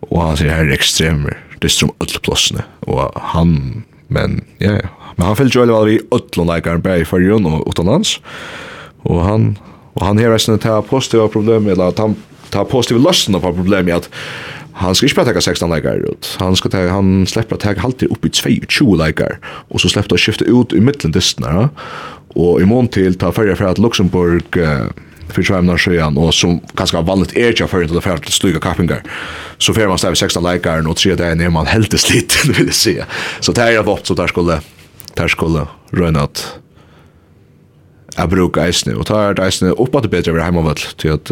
och 0.00 0.22
han 0.22 0.36
säger 0.36 0.52
här 0.52 0.70
extremer 0.72 1.38
det 1.58 1.68
som 1.68 1.92
öll 2.00 2.62
och 2.80 3.12
han 3.14 3.82
men 4.06 4.44
ja 4.58 4.70
yeah, 4.70 4.84
men 5.16 5.26
han 5.26 5.36
fyllt 5.36 5.56
ju 5.56 5.66
väl 5.66 5.86
vi 5.86 6.00
öll 6.10 6.56
likar 6.56 6.76
berg 6.76 7.04
för 7.04 7.20
Jon 7.20 7.46
och 7.46 7.68
utomlands 7.68 8.20
och 9.02 9.24
han 9.24 9.58
och 9.92 10.06
han 10.06 10.18
har 10.18 10.30
resten 10.30 10.58
ta 10.58 10.82
positiva 10.82 11.28
problem 11.28 11.66
eller 11.66 11.84
att 11.84 11.98
han 11.98 12.14
ta 12.50 12.64
positiva 12.64 13.00
lösningar 13.00 13.40
på 13.40 13.52
problemet 13.52 13.94
att 13.94 14.10
han 14.76 14.94
skal 14.94 15.08
ikke 15.08 15.22
bare 15.22 15.32
ta 15.32 15.40
16 15.40 15.70
läkare 15.72 16.10
ut. 16.10 16.36
Han 16.40 16.56
skal 16.56 16.72
ta 16.74 16.82
han 16.92 17.24
slipper 17.28 17.56
å 17.56 17.62
ta 17.62 17.72
halvtid 17.80 18.12
opp 18.12 18.26
i 18.28 18.32
22 18.32 18.96
läkare 19.00 19.38
og 19.70 19.80
så 19.80 19.88
slipper 19.88 20.18
å 20.18 20.20
skifte 20.20 20.44
ut 20.44 20.76
i 20.76 20.82
mitten 20.84 21.14
distna 21.16 21.70
Og 22.36 22.60
i 22.60 22.68
mån 22.68 22.88
til 22.92 23.16
ta 23.16 23.32
färja 23.32 23.56
för 23.56 23.64
at 23.70 23.78
Luxemburg 23.78 24.56
uh, 24.56 24.88
fyrir 25.28 25.46
tjämna 25.48 25.76
sjøyan, 25.78 26.18
og 26.18 26.34
som 26.34 26.60
ganske 26.78 27.00
vanligt 27.06 27.34
er 27.36 27.54
ikke 27.54 27.68
fyrir 27.70 27.88
til 27.90 27.98
å 27.98 28.02
fyrir 28.04 28.22
til 28.22 28.34
stuga 28.34 28.60
kappingar. 28.62 29.02
Så 29.58 29.74
fyrir 29.74 29.88
man 29.90 29.98
stäver 29.98 30.14
16 30.14 30.44
leikar, 30.44 30.84
og 30.86 30.96
tre 31.00 31.16
dagen 31.18 31.40
er 31.40 31.50
man 31.50 31.66
helt 31.66 31.96
slitt, 31.98 32.36
vil 32.42 32.52
jeg 32.52 32.58
vill 32.58 32.72
säga. 32.72 33.06
Så 33.40 33.52
där 33.52 33.70
jag 33.70 33.82
vart 33.82 34.06
så 34.06 34.14
der 34.14 34.26
skulle 34.26 34.60
der 35.14 35.28
skulle 35.28 35.66
röna 35.90 36.20
att 36.22 36.58
jag 38.16 38.28
brukar 38.28 38.68
isne 38.68 38.94
och 38.94 39.06
tar 39.06 39.48
isne 39.48 39.70
uppåt 39.70 40.10
bedre 40.10 40.30
över 40.30 40.40
hemma 40.40 40.62
väl 40.62 40.76
till 40.96 41.12
att 41.12 41.30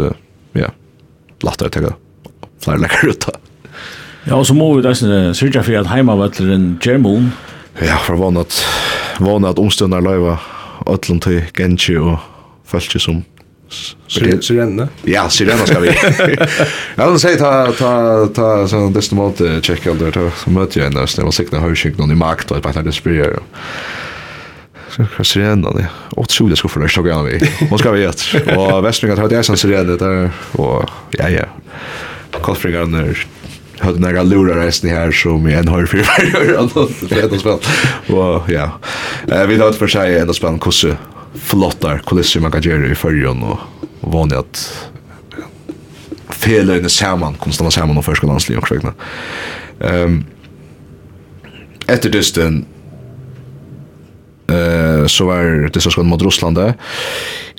ja. 0.52 0.70
Lättare 1.40 1.68
tenker 1.68 1.88
det 1.88 2.03
flere 2.64 2.82
lekkere 2.84 3.14
ut 3.14 3.28
da. 3.28 3.36
Ja, 4.24 4.38
og 4.38 4.46
så 4.48 4.56
må 4.56 4.70
vi 4.76 4.84
da 4.84 4.94
sørge 4.96 5.62
for 5.62 5.76
at 5.76 5.90
heimavøtleren 5.92 6.78
Gjermon. 6.82 7.28
Ja, 7.82 7.98
for 8.00 8.16
vannet, 8.16 8.56
vannet 9.20 9.60
omstående 9.60 10.00
løyva, 10.00 10.38
øtlen 10.88 11.20
til 11.24 11.42
Genji 11.56 11.98
og 12.00 12.18
følte 12.68 13.02
som 13.02 13.24
Sirene? 13.74 14.86
Ja, 15.08 15.24
Sirene 15.32 15.66
skal 15.66 15.82
vi. 15.82 15.90
Jeg 15.90 17.08
vil 17.10 17.18
si, 17.18 17.32
ta, 17.40 17.50
ta, 17.74 17.92
ta, 18.36 18.48
sånn, 18.70 18.94
desto 18.94 19.18
måte 19.18 19.56
tjekke 19.64 19.90
alder, 19.94 20.14
ta, 20.14 20.28
så 20.38 20.52
møter 20.54 20.84
jeg 20.84 20.92
en 20.92 21.00
henne, 21.00 21.26
og 21.26 21.34
sikna 21.34 21.62
høysynk 21.64 21.98
noen 21.98 22.14
i 22.14 22.18
makt, 22.18 22.54
og 22.54 22.62
bare 22.64 22.84
det 22.86 22.94
spyrer, 22.94 23.40
og 23.40 25.26
Sirene, 25.26 25.72
det 25.74 25.88
er 25.88 26.26
trolig 26.30 26.56
skuffer 26.60 26.84
det, 26.84 26.92
så 26.94 27.02
gjennom 27.02 27.26
vi. 27.26 27.40
Nå 27.66 27.78
skal 27.80 27.96
vi 27.96 28.04
gjett. 28.04 28.20
Og 28.54 28.76
Vestlinga 28.84 29.16
tar 29.18 29.32
et 29.32 29.48
sånn 29.48 29.58
Sirene, 29.58 29.96
der, 29.98 30.28
og 30.54 30.86
ja, 31.18 31.32
ja 31.34 31.48
kostfringarna 32.42 33.14
hade 33.78 33.98
några 33.98 34.22
lurar 34.22 34.56
resten 34.56 34.90
här 34.90 35.12
som 35.12 35.48
i 35.48 35.54
en 35.54 35.68
har 35.68 35.86
för 35.86 35.96
varje 35.96 36.52
år 36.52 36.58
det 37.08 37.34
är 37.34 37.38
spel. 37.38 37.58
Och 38.16 38.50
ja. 38.50 38.70
Eh 39.28 39.46
vi 39.46 39.58
har 39.58 39.72
för 39.72 39.86
sig 39.86 40.18
ändå 40.18 40.34
spel 40.34 40.58
kusse 40.58 40.96
flottar 41.34 42.02
kulisser 42.06 42.40
man 42.40 42.50
kan 42.50 42.62
göra 42.62 42.86
i 42.86 42.94
förrjon 42.94 43.42
och 43.42 43.58
vanligt 44.00 44.38
att 44.38 44.88
felöjne 46.28 46.88
samman, 46.88 47.34
konstant 47.34 47.72
samman 47.72 47.98
och 47.98 48.04
förskolan 48.04 48.40
sli 48.40 48.56
och 48.56 48.68
sjökna. 48.68 48.92
Um, 49.78 50.24
efter 51.86 52.10
dysten 52.10 52.64
eh 54.46 55.06
så 55.06 55.26
var 55.26 55.70
det 55.72 55.80
så 55.80 55.90
skön 55.90 56.06
mot 56.06 56.22
Ryssland 56.22 56.56
där. 56.56 56.74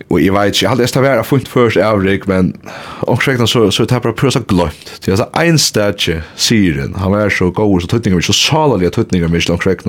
Och 0.07 0.21
jag 0.21 0.33
vet 0.33 0.45
inte, 0.45 0.65
jag 0.65 0.69
hade 0.69 0.85
det 0.85 1.01
var 1.01 1.23
fullt 1.23 1.47
först 1.47 1.77
avrik 1.77 2.27
men 2.27 2.57
och 2.99 3.23
så 3.23 3.71
så 3.71 3.85
tappar 3.85 4.09
jag 4.09 4.15
prösa 4.15 4.39
glömt. 4.47 5.01
Det 5.05 5.11
är 5.11 5.15
så 5.15 5.27
en 5.33 5.59
statue 5.59 6.21
siren. 6.35 6.95
Han 6.97 7.11
var 7.11 7.29
så 7.29 7.49
god 7.49 7.81
så 7.81 7.87
tuttingar 7.87 8.21
så 8.21 8.33
salaliga 8.33 8.89
tuttningar 8.89 9.27
mig 9.27 9.41
långt 9.47 9.63
skäkt. 9.63 9.85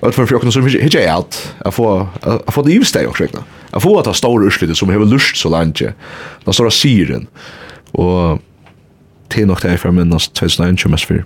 Och 0.00 0.14
för 0.14 0.28
jag 0.30 0.52
som 0.52 0.66
hittar 0.66 0.98
jag 0.98 1.08
allt. 1.08 1.54
Jag 1.64 1.74
får 1.74 2.06
jag 2.22 2.54
får 2.54 2.64
det 2.64 2.72
ju 2.72 2.84
stay 2.84 3.06
och. 3.06 3.44
Jag 3.70 3.82
får 3.82 4.00
att 4.00 4.06
ha 4.06 4.14
stora 4.14 4.46
urslitet 4.46 4.76
som 4.76 4.88
har 4.88 5.04
lust 5.04 5.36
så 5.36 5.48
länge. 5.48 5.94
Den 6.44 6.54
stora 6.54 6.70
det 6.70 6.70
siren. 6.70 7.26
Och 7.90 8.38
det 9.28 9.42
är 9.42 9.46
nog 9.46 9.58
därför 9.62 9.90
minnas 9.90 10.28
2021 10.28 10.90
mest 10.90 11.04
för. 11.04 11.24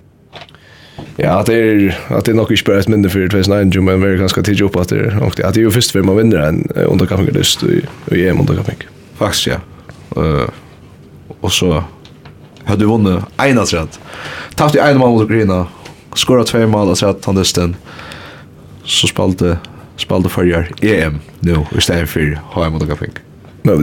Ja, 1.17 1.41
det 1.41 1.55
er, 1.55 1.95
at 2.13 2.25
det 2.25 2.31
er 2.31 2.37
nok 2.37 2.51
ikke 2.53 2.65
bare 2.69 2.83
et 2.83 2.89
minne 2.89 3.09
for 3.09 3.25
2009 3.33 3.81
men 3.81 4.01
vi 4.03 4.11
er 4.11 4.19
ganske 4.21 4.41
tidlig 4.45 4.67
opp 4.67 4.75
at 4.77 4.89
det 4.89 5.13
och 5.21 5.39
att 5.39 5.53
det 5.53 5.61
er 5.61 5.63
jo 5.63 5.71
først 5.71 5.91
før 5.91 6.03
man 6.03 6.17
vinner 6.17 6.47
en 6.47 6.65
under 6.87 7.05
lyst 7.05 7.33
lust 7.35 7.63
och 7.63 8.17
i 8.17 8.27
EM 8.27 8.39
under 8.39 8.63
kanske. 9.19 9.49
Ja. 9.51 9.57
Uh, 10.17 10.47
og 11.41 11.51
så 11.51 11.83
hade 12.65 12.85
du 12.85 12.93
en 13.37 13.57
av 13.57 13.65
rätt. 13.65 13.99
Tappade 14.55 14.77
i 14.77 14.91
en 14.91 14.97
mål 14.97 15.09
mot 15.09 15.23
Ukraina. 15.23 15.67
skåret 16.17 16.47
två 16.47 16.67
mål 16.67 16.89
av 16.89 16.95
så 16.95 17.07
att 17.07 17.25
han 17.25 17.35
dusten 17.35 17.75
så 18.83 19.07
spalte 19.07 19.57
spalte 19.95 20.29
förjar 20.29 20.71
EM 20.81 21.19
nå, 21.39 21.67
i 21.77 21.81
stedet 21.81 22.09
for 22.09 22.39
HM 22.53 22.73
under 22.73 22.87
kanske. 22.87 23.07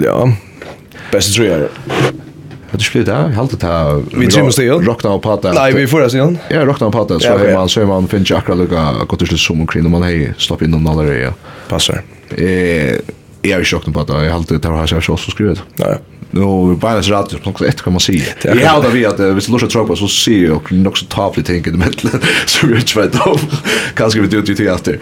Ja. 0.04 0.32
Bästa 1.12 1.32
tror 1.32 1.46
jag. 1.46 1.68
Det 2.78 3.04
det 3.04 3.12
där. 3.12 3.22
jag 3.22 3.28
helt 3.28 3.60
ta 3.60 4.02
vi 4.12 4.26
Jimmy 4.26 4.52
Steele 4.52 4.72
rockna 4.72 5.10
på 5.10 5.18
pata. 5.18 5.52
Nej, 5.52 5.74
vi 5.74 5.86
förra 5.86 6.10
sen. 6.10 6.38
Ja, 6.50 6.64
rockna 6.64 6.90
på 6.90 6.92
pata 6.92 7.20
så 7.20 7.38
hemma 7.38 7.58
man 7.58 7.68
så 7.68 7.86
man 7.86 8.08
finns 8.08 8.30
ju 8.30 8.34
akra 8.34 8.54
lucka 8.54 8.92
gott 9.08 9.18
till 9.18 9.38
som 9.38 9.60
omkring 9.60 9.90
man 9.90 10.02
hej 10.02 10.34
stopp 10.38 10.62
in 10.62 10.70
någon 10.70 10.86
annan 10.86 11.08
area. 11.08 11.34
Passar. 11.68 12.02
Eh 12.36 12.96
jag 13.50 13.60
är 13.60 13.64
chockad 13.64 13.94
på 13.94 14.00
att 14.00 14.08
jag 14.08 14.20
helt 14.20 14.48
det 14.62 14.68
här 14.68 14.86
så 14.86 15.16
så 15.16 15.30
skruvat. 15.30 15.62
Nej. 15.76 15.98
Nu 16.30 16.74
bara 16.74 17.02
så 17.02 17.12
rätt 17.12 17.30
så 17.30 17.36
något 17.50 17.60
ett 17.60 17.82
kan 17.82 17.92
man 17.92 18.00
se. 18.00 18.22
Jag 18.42 18.56
hade 18.56 18.88
vi 18.88 19.06
att 19.06 19.20
vi 19.20 19.40
skulle 19.40 19.66
tro 19.66 19.86
på 19.86 19.96
så 19.96 20.08
se 20.08 20.50
och 20.50 20.72
nog 20.72 20.98
så 20.98 21.06
tavligt 21.06 21.46
tänker 21.46 21.70
det 21.70 21.78
med 21.78 21.94
så 22.46 22.66
vi 22.66 22.74
vet 22.74 23.26
om 23.26 23.38
kanske 23.94 24.20
vi 24.20 24.26
det 24.26 24.54
till 24.54 24.68
efter. 24.68 24.98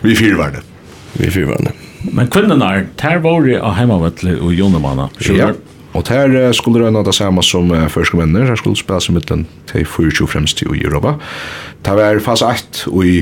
Vi 0.00 0.16
fyrvarna. 0.16 0.58
Vi 1.12 1.30
fyrvarna. 1.30 1.70
Men 2.12 2.26
kvinnorna, 2.26 2.82
där 2.96 3.18
var 3.18 3.42
det 3.42 3.60
av 3.60 3.72
hemmavettlet 3.72 4.40
och 4.40 4.54
Jonemanna. 4.54 5.08
Ja. 5.20 5.52
Og 5.94 6.02
der 6.08 6.52
skulle 6.52 6.82
røyna 6.82 7.04
det 7.06 7.14
samme 7.14 7.42
som 7.46 7.70
uh, 7.70 7.86
første 7.88 8.18
venner, 8.18 8.48
her 8.48 8.58
skulle 8.58 8.78
spela 8.78 8.98
seg 9.02 9.14
mittlen 9.14 9.46
til 9.70 9.86
24 9.86 10.26
fremst 10.30 10.62
i 10.64 10.66
Europa. 10.66 11.14
Det 11.86 11.94
var 11.94 12.18
fas 12.24 12.42
1 12.42 12.82
i 13.04 13.14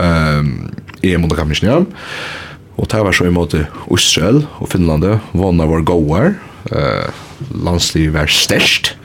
um, 0.00 0.50
EM 1.04 1.26
under 1.26 1.36
kampen 1.36 1.86
Og 2.76 2.88
det 2.90 3.04
var 3.04 3.12
så 3.12 3.28
i 3.28 3.30
måte 3.30 3.66
Israel 3.92 4.46
og 4.58 4.68
Finland, 4.68 5.04
vannet 5.32 5.68
var 5.68 5.84
gåar, 5.84 6.34
uh, 6.72 7.08
landslivet 7.52 8.14
var 8.14 8.26
størst, 8.26 8.96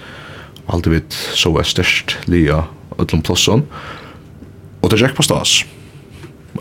alltid 0.67 0.91
vet 0.91 1.13
så 1.35 1.51
var 1.51 1.67
størst 1.67 2.17
lia 2.27 2.63
utlom 2.97 3.21
plåsson, 3.21 3.65
og 4.81 4.89
det 4.89 5.01
gikk 5.01 5.17
på 5.17 5.25
stas. 5.27 5.63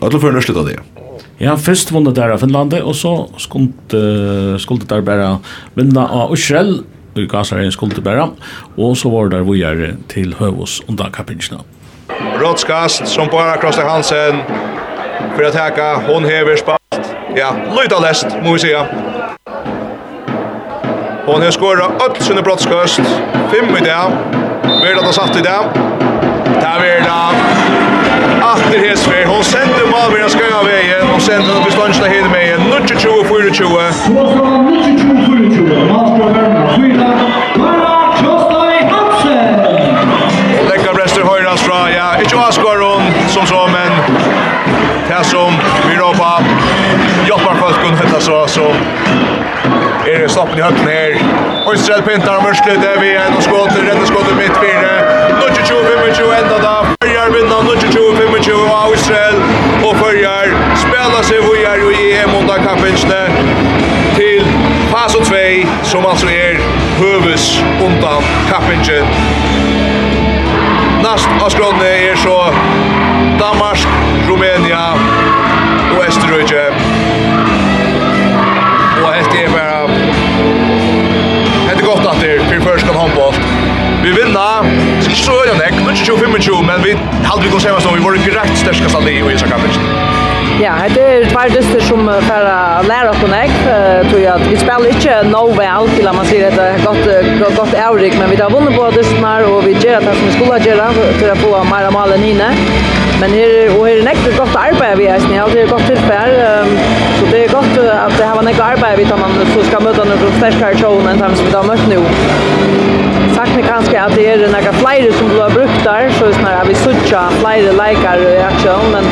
Utlom 0.01 0.21
fyrir 0.21 0.35
nørslut 0.35 0.59
av 0.59 0.67
det. 0.67 0.79
Ja, 1.39 1.55
først 1.55 1.93
vunnet 1.95 2.17
der 2.17 2.33
av 2.33 2.41
Finlandet, 2.43 2.83
og 2.83 2.95
så 2.99 3.13
skulle, 3.39 4.59
skulle 4.59 4.87
der 4.89 5.01
bare 5.07 5.37
vinna 5.75 6.03
av 6.03 6.33
Israel, 6.35 6.81
og 7.15 7.27
Gazaren 7.31 7.71
skulle 7.71 8.03
bare, 8.03 8.29
og 8.77 8.97
så 8.99 9.11
var 9.13 9.31
der 9.31 9.45
vi 9.47 9.61
er 9.63 9.95
til 10.11 10.35
Høvås 10.39 10.81
under 10.91 11.09
kappingsene. 11.15 11.63
Rådskast 12.39 13.07
som 13.07 13.27
bara 13.31 13.57
krossar 13.57 13.87
Hansen 13.87 14.41
för 15.35 15.43
att 15.43 15.55
häcka. 15.55 16.01
Hon 16.07 16.25
hever 16.25 16.55
spalt. 16.55 17.15
Ja, 17.35 17.55
lyda 17.81 17.99
läst, 17.99 18.27
må 18.43 18.53
vi 18.53 18.59
säga. 18.59 18.85
Hon 21.25 21.41
har 21.41 21.51
skåret 21.51 22.01
öll 22.01 22.23
sina 22.23 22.41
brottskast. 22.41 23.01
Fem 23.51 23.77
i 23.77 23.85
dag. 23.85 24.11
Vi 24.63 24.93
har 24.93 25.11
satt 25.11 25.35
i 25.35 25.41
det, 25.41 25.59
Där 26.61 26.79
vi 26.81 27.05
da, 27.05 27.31
Atter 28.51 28.79
Hesfer, 28.83 29.25
hon 29.25 29.43
sender 29.43 29.85
Malvera 29.91 30.29
Skøya 30.29 30.61
veien, 30.65 31.05
hon 31.11 31.21
sender 31.21 31.53
den 31.53 31.63
beståndsna 31.65 32.07
hele 32.11 32.29
veien, 32.33 32.59
24-24. 32.87 33.91
Så 34.05 34.27
fra 34.35 34.51
24-24, 34.69 35.85
Malvera 35.91 36.43
Verna, 36.49 37.99
Brester 40.99 41.23
høyras 41.23 41.61
fra, 41.63 41.77
ja, 41.93 42.07
ikke 42.19 42.37
avskår 42.37 42.81
hon, 42.83 43.05
som 43.31 43.45
så, 43.47 43.61
men 43.71 43.91
det 45.07 45.21
som 45.25 45.55
vi 45.87 45.95
råpa, 45.95 46.43
jobbar 47.27 47.55
folk 47.61 47.79
kun 47.83 47.95
hitta 48.01 48.19
så, 48.21 48.41
så 48.47 48.67
är 50.13 50.19
det 50.19 50.29
stoppen 50.29 50.59
i 50.59 50.61
høtten 50.61 50.87
her. 50.87 51.17
Høystrell 51.65 52.03
pintar 52.03 52.37
om 52.37 52.47
mørsklet 52.49 52.83
er 52.91 52.99
vi 53.01 53.15
en 53.15 53.33
och 53.37 53.43
skåter, 53.43 53.81
rädda 53.89 54.05
skåter 54.05 54.35
mitt 54.35 54.57
fyra 54.57 54.93
22-25 55.49 56.43
ända 56.43 56.57
da. 56.57 56.98
Førjar 57.19 57.33
vinna 57.35 57.55
25 57.67 58.69
av 58.71 58.93
Israel 58.95 59.41
og 59.83 59.97
Førjar 59.99 60.53
spela 60.79 61.17
seg 61.27 61.41
vujar 61.43 61.81
i 61.91 62.05
EM 62.15 62.31
under 62.37 62.61
kampingsne 62.63 63.17
til 64.15 64.45
fas 64.87 65.17
2 65.19 65.41
som 65.83 66.07
altså 66.07 66.29
er 66.31 66.61
høves 67.01 67.49
undan 67.83 68.23
kappingen. 68.47 69.11
Nast 71.03 71.27
av 71.43 71.51
skrånne 71.51 71.91
er 72.07 72.15
så 72.23 72.37
Danmark, 73.41 73.83
Rumænia 74.29 74.85
og 75.91 75.99
Østerrøyge. 76.07 76.65
Og 79.03 79.11
helt 79.11 79.35
er 79.43 79.51
bare... 79.57 79.91
Hette 81.67 81.83
godt 81.83 82.07
at 82.13 82.23
det 82.23 82.37
er 82.37 82.47
fyrir 82.47 82.63
først 82.63 82.87
kan 82.87 82.95
håndbolt. 82.95 83.43
Vi 84.07 84.15
vinner 84.15 84.58
ikke 85.09 85.21
så 85.21 85.31
øyne, 85.45 85.63
ikke 85.69 85.83
25, 86.17 86.63
men 86.69 86.83
vi 86.85 86.91
halde 87.29 87.43
vi 87.43 87.49
kunne 87.49 87.61
se 87.61 87.67
konservast 87.69 87.85
om 87.87 87.97
vi 87.97 88.03
var 88.03 88.09
jo 88.15 88.21
direkt 88.29 88.57
sterskast 88.57 88.95
aldri 88.95 89.11
i 89.19 89.33
Isa 89.33 89.47
Kampen. 89.47 90.08
Ja, 90.59 90.73
det 90.91 91.03
er 91.07 91.21
tvær 91.31 91.51
dyster 91.53 91.79
som 91.87 92.01
færa 92.27 92.81
lære 92.83 93.13
oss 93.13 93.21
nek, 93.31 93.53
tror 94.09 94.19
jeg 94.19 94.33
at 94.33 94.43
vi 94.49 94.57
spiller 94.59 94.91
ikke 94.91 95.19
no 95.29 95.45
vel 95.55 95.87
til 95.93 96.09
at 96.11 96.17
man 96.17 96.27
sier 96.27 96.49
at 96.49 96.57
det 96.59 96.65
er 96.73 96.83
godt, 96.83 97.05
godt, 97.39 97.55
godt 97.59 97.75
avrik, 97.79 98.17
men 98.19 98.33
vi 98.33 98.39
har 98.41 98.51
vunnet 98.51 98.75
på 98.75 98.89
dysterne 98.97 99.29
her, 99.29 99.47
og 99.47 99.63
vi 99.67 99.77
gjør 99.79 100.03
det 100.03 100.17
som 100.17 100.27
vi 100.27 100.33
skulle 100.35 100.59
gjøre 100.65 100.89
til 101.21 101.31
å 101.31 101.37
få 101.39 101.63
mer 101.71 101.87
og 101.87 101.95
malen 101.95 102.27
inne. 102.31 102.51
Men 103.21 103.37
her, 103.39 103.55
og 103.77 103.87
her 103.87 104.01
er 104.01 104.05
nek 104.09 104.19
godt 104.35 104.59
arbeid 104.65 104.99
vi 104.99 105.07
er 105.13 105.23
snill, 105.23 105.55
det 105.55 105.63
er 105.63 105.71
godt 105.71 105.87
tilfell, 105.93 106.35
så 107.15 107.31
det 107.31 107.45
er 107.45 107.55
godt 107.55 107.79
at 107.95 108.19
det 108.19 108.27
har 108.27 108.43
nek 108.49 108.63
arbeid 108.67 108.99
vi 108.99 109.07
tar 109.07 109.23
man 109.23 109.39
så 109.55 109.63
skal 109.71 109.87
møte 109.87 110.11
noen 110.11 110.37
sterkere 110.41 110.75
tjoen 110.83 111.07
enn 111.13 111.23
dem 111.23 111.39
som 111.39 111.47
vi 111.47 111.55
har 111.55 111.71
møtt 111.71 111.87
nå. 111.93 112.03
Sagt 113.39 113.55
mig 113.55 113.63
kanske 113.67 114.01
att 114.01 114.15
det 114.15 114.27
är 114.27 114.37
några 114.37 114.73
fler 114.73 115.11
som 115.11 115.27
blir 115.29 115.49
brukt 115.49 115.83
där, 115.83 116.09
så 116.09 116.25
är 116.25 116.31
det 116.31 116.67
vi 116.67 116.75
suttja 116.75 117.29
fler 117.29 117.71
likar 117.71 118.17
i 118.17 118.41
aksjon, 118.41 118.91
men, 118.91 119.05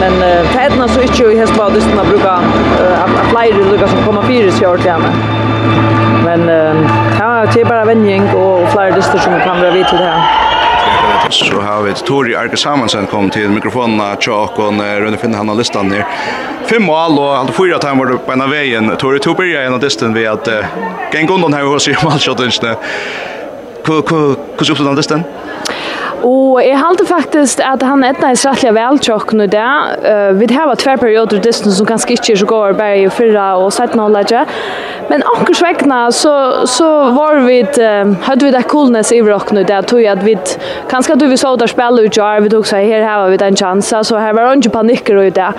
men 0.00 0.12
uh, 0.22 0.46
etna 0.68 0.88
så 0.88 1.02
inte 1.02 1.24
i 1.24 1.38
hestbadisten 1.38 2.00
å 2.00 2.04
bruke 2.04 2.30
att 2.30 3.30
flere 3.30 3.64
lukker 3.70 3.86
som 3.86 4.04
kommer 4.04 4.22
fire 4.22 4.52
kjørt 4.52 4.84
hjemme. 4.84 5.12
Men 6.24 6.48
ja, 7.18 7.46
det 7.54 7.60
är 7.60 7.64
bara 7.64 7.84
vending 7.84 8.22
och 8.34 8.72
flere 8.72 8.90
dyster 8.90 9.18
som 9.18 9.40
kan 9.40 9.60
vara 9.60 9.70
vid 9.70 9.86
til 9.88 9.98
det 9.98 10.04
her. 10.04 10.44
Så 11.30 11.60
har 11.60 11.82
vi 11.82 11.92
Tori 11.92 12.34
Arke 12.36 12.56
Samansen 12.56 13.06
kom 13.06 13.30
til 13.30 13.50
mikrofonen 13.50 14.00
til 14.20 14.32
Åkon, 14.32 14.80
rundt 14.80 15.20
finne 15.20 15.36
han 15.36 15.50
av 15.50 15.58
listan 15.58 15.90
her. 15.92 16.04
Fem 16.68 16.82
mål 16.82 17.18
og 17.18 17.32
alt 17.36 17.52
fyra 17.56 17.78
timer 17.78 18.04
var 18.04 18.12
det 18.12 18.20
på 18.26 18.32
en 18.32 18.44
av 18.44 18.52
veien. 18.52 18.92
Tori 19.00 19.20
tog 19.20 19.36
byrja 19.36 19.66
en 19.66 19.76
av 19.76 19.80
distan 19.80 20.14
ved 20.16 20.28
at 20.30 20.48
uh, 20.48 20.78
geng 21.12 21.28
undan 21.30 21.56
her 21.56 21.68
hos 21.68 21.88
i 21.88 21.96
målsjøttingen. 22.02 22.76
Hvordan 23.84 24.36
oppstod 24.36 24.86
han 24.86 24.96
distan? 24.96 25.24
Ja. 25.24 25.77
Og 26.26 26.58
jeg 26.64 26.78
halte 26.80 27.04
faktisk 27.06 27.60
at 27.62 27.82
han 27.86 28.02
etna 28.06 28.32
er 28.32 28.40
rettelig 28.40 28.72
veltjokk 28.74 29.32
nu 29.38 29.44
det. 29.50 29.66
Uh, 30.02 30.30
vi 30.38 30.48
har 30.54 30.74
tver 30.80 30.98
perioder 30.98 31.38
i 31.38 31.42
distance 31.44 31.76
som 31.78 31.86
kanskje 31.86 32.16
ikke 32.16 32.32
er 32.32 32.40
så 32.40 32.48
går 32.48 32.78
bare 32.78 32.98
i 33.04 33.08
fyrra 33.12 33.48
og 33.60 33.70
setten 33.74 34.00
og. 34.02 34.54
Men 35.08 35.22
akkur 35.34 35.54
svekna 35.54 36.00
så, 36.12 36.66
så 36.66 36.88
var 37.14 37.40
vi, 37.46 37.60
uh, 37.62 38.14
hadde 38.26 38.46
vi 38.46 38.52
det 38.54 38.64
coolness 38.70 39.12
i 39.12 39.20
rock 39.22 39.52
nu 39.52 39.62
det, 39.62 39.82
tog 39.86 40.04
at 40.04 40.24
vi, 40.24 40.36
kanskje 40.90 41.14
at 41.14 41.26
vi 41.30 41.36
så 41.36 41.54
der 41.56 41.70
spille 41.70 42.06
ut 42.06 42.16
jar, 42.16 42.40
vi 42.44 42.50
tog 42.52 42.66
seg 42.66 42.88
her 42.88 43.06
har 43.06 43.28
vi 43.30 43.38
den 43.40 43.56
chansa, 43.56 44.02
så 44.04 44.18
her 44.18 44.34
var 44.36 44.56
ikke 44.56 44.74
panikker 44.74 45.22
ut 45.22 45.34
det. 45.38 45.52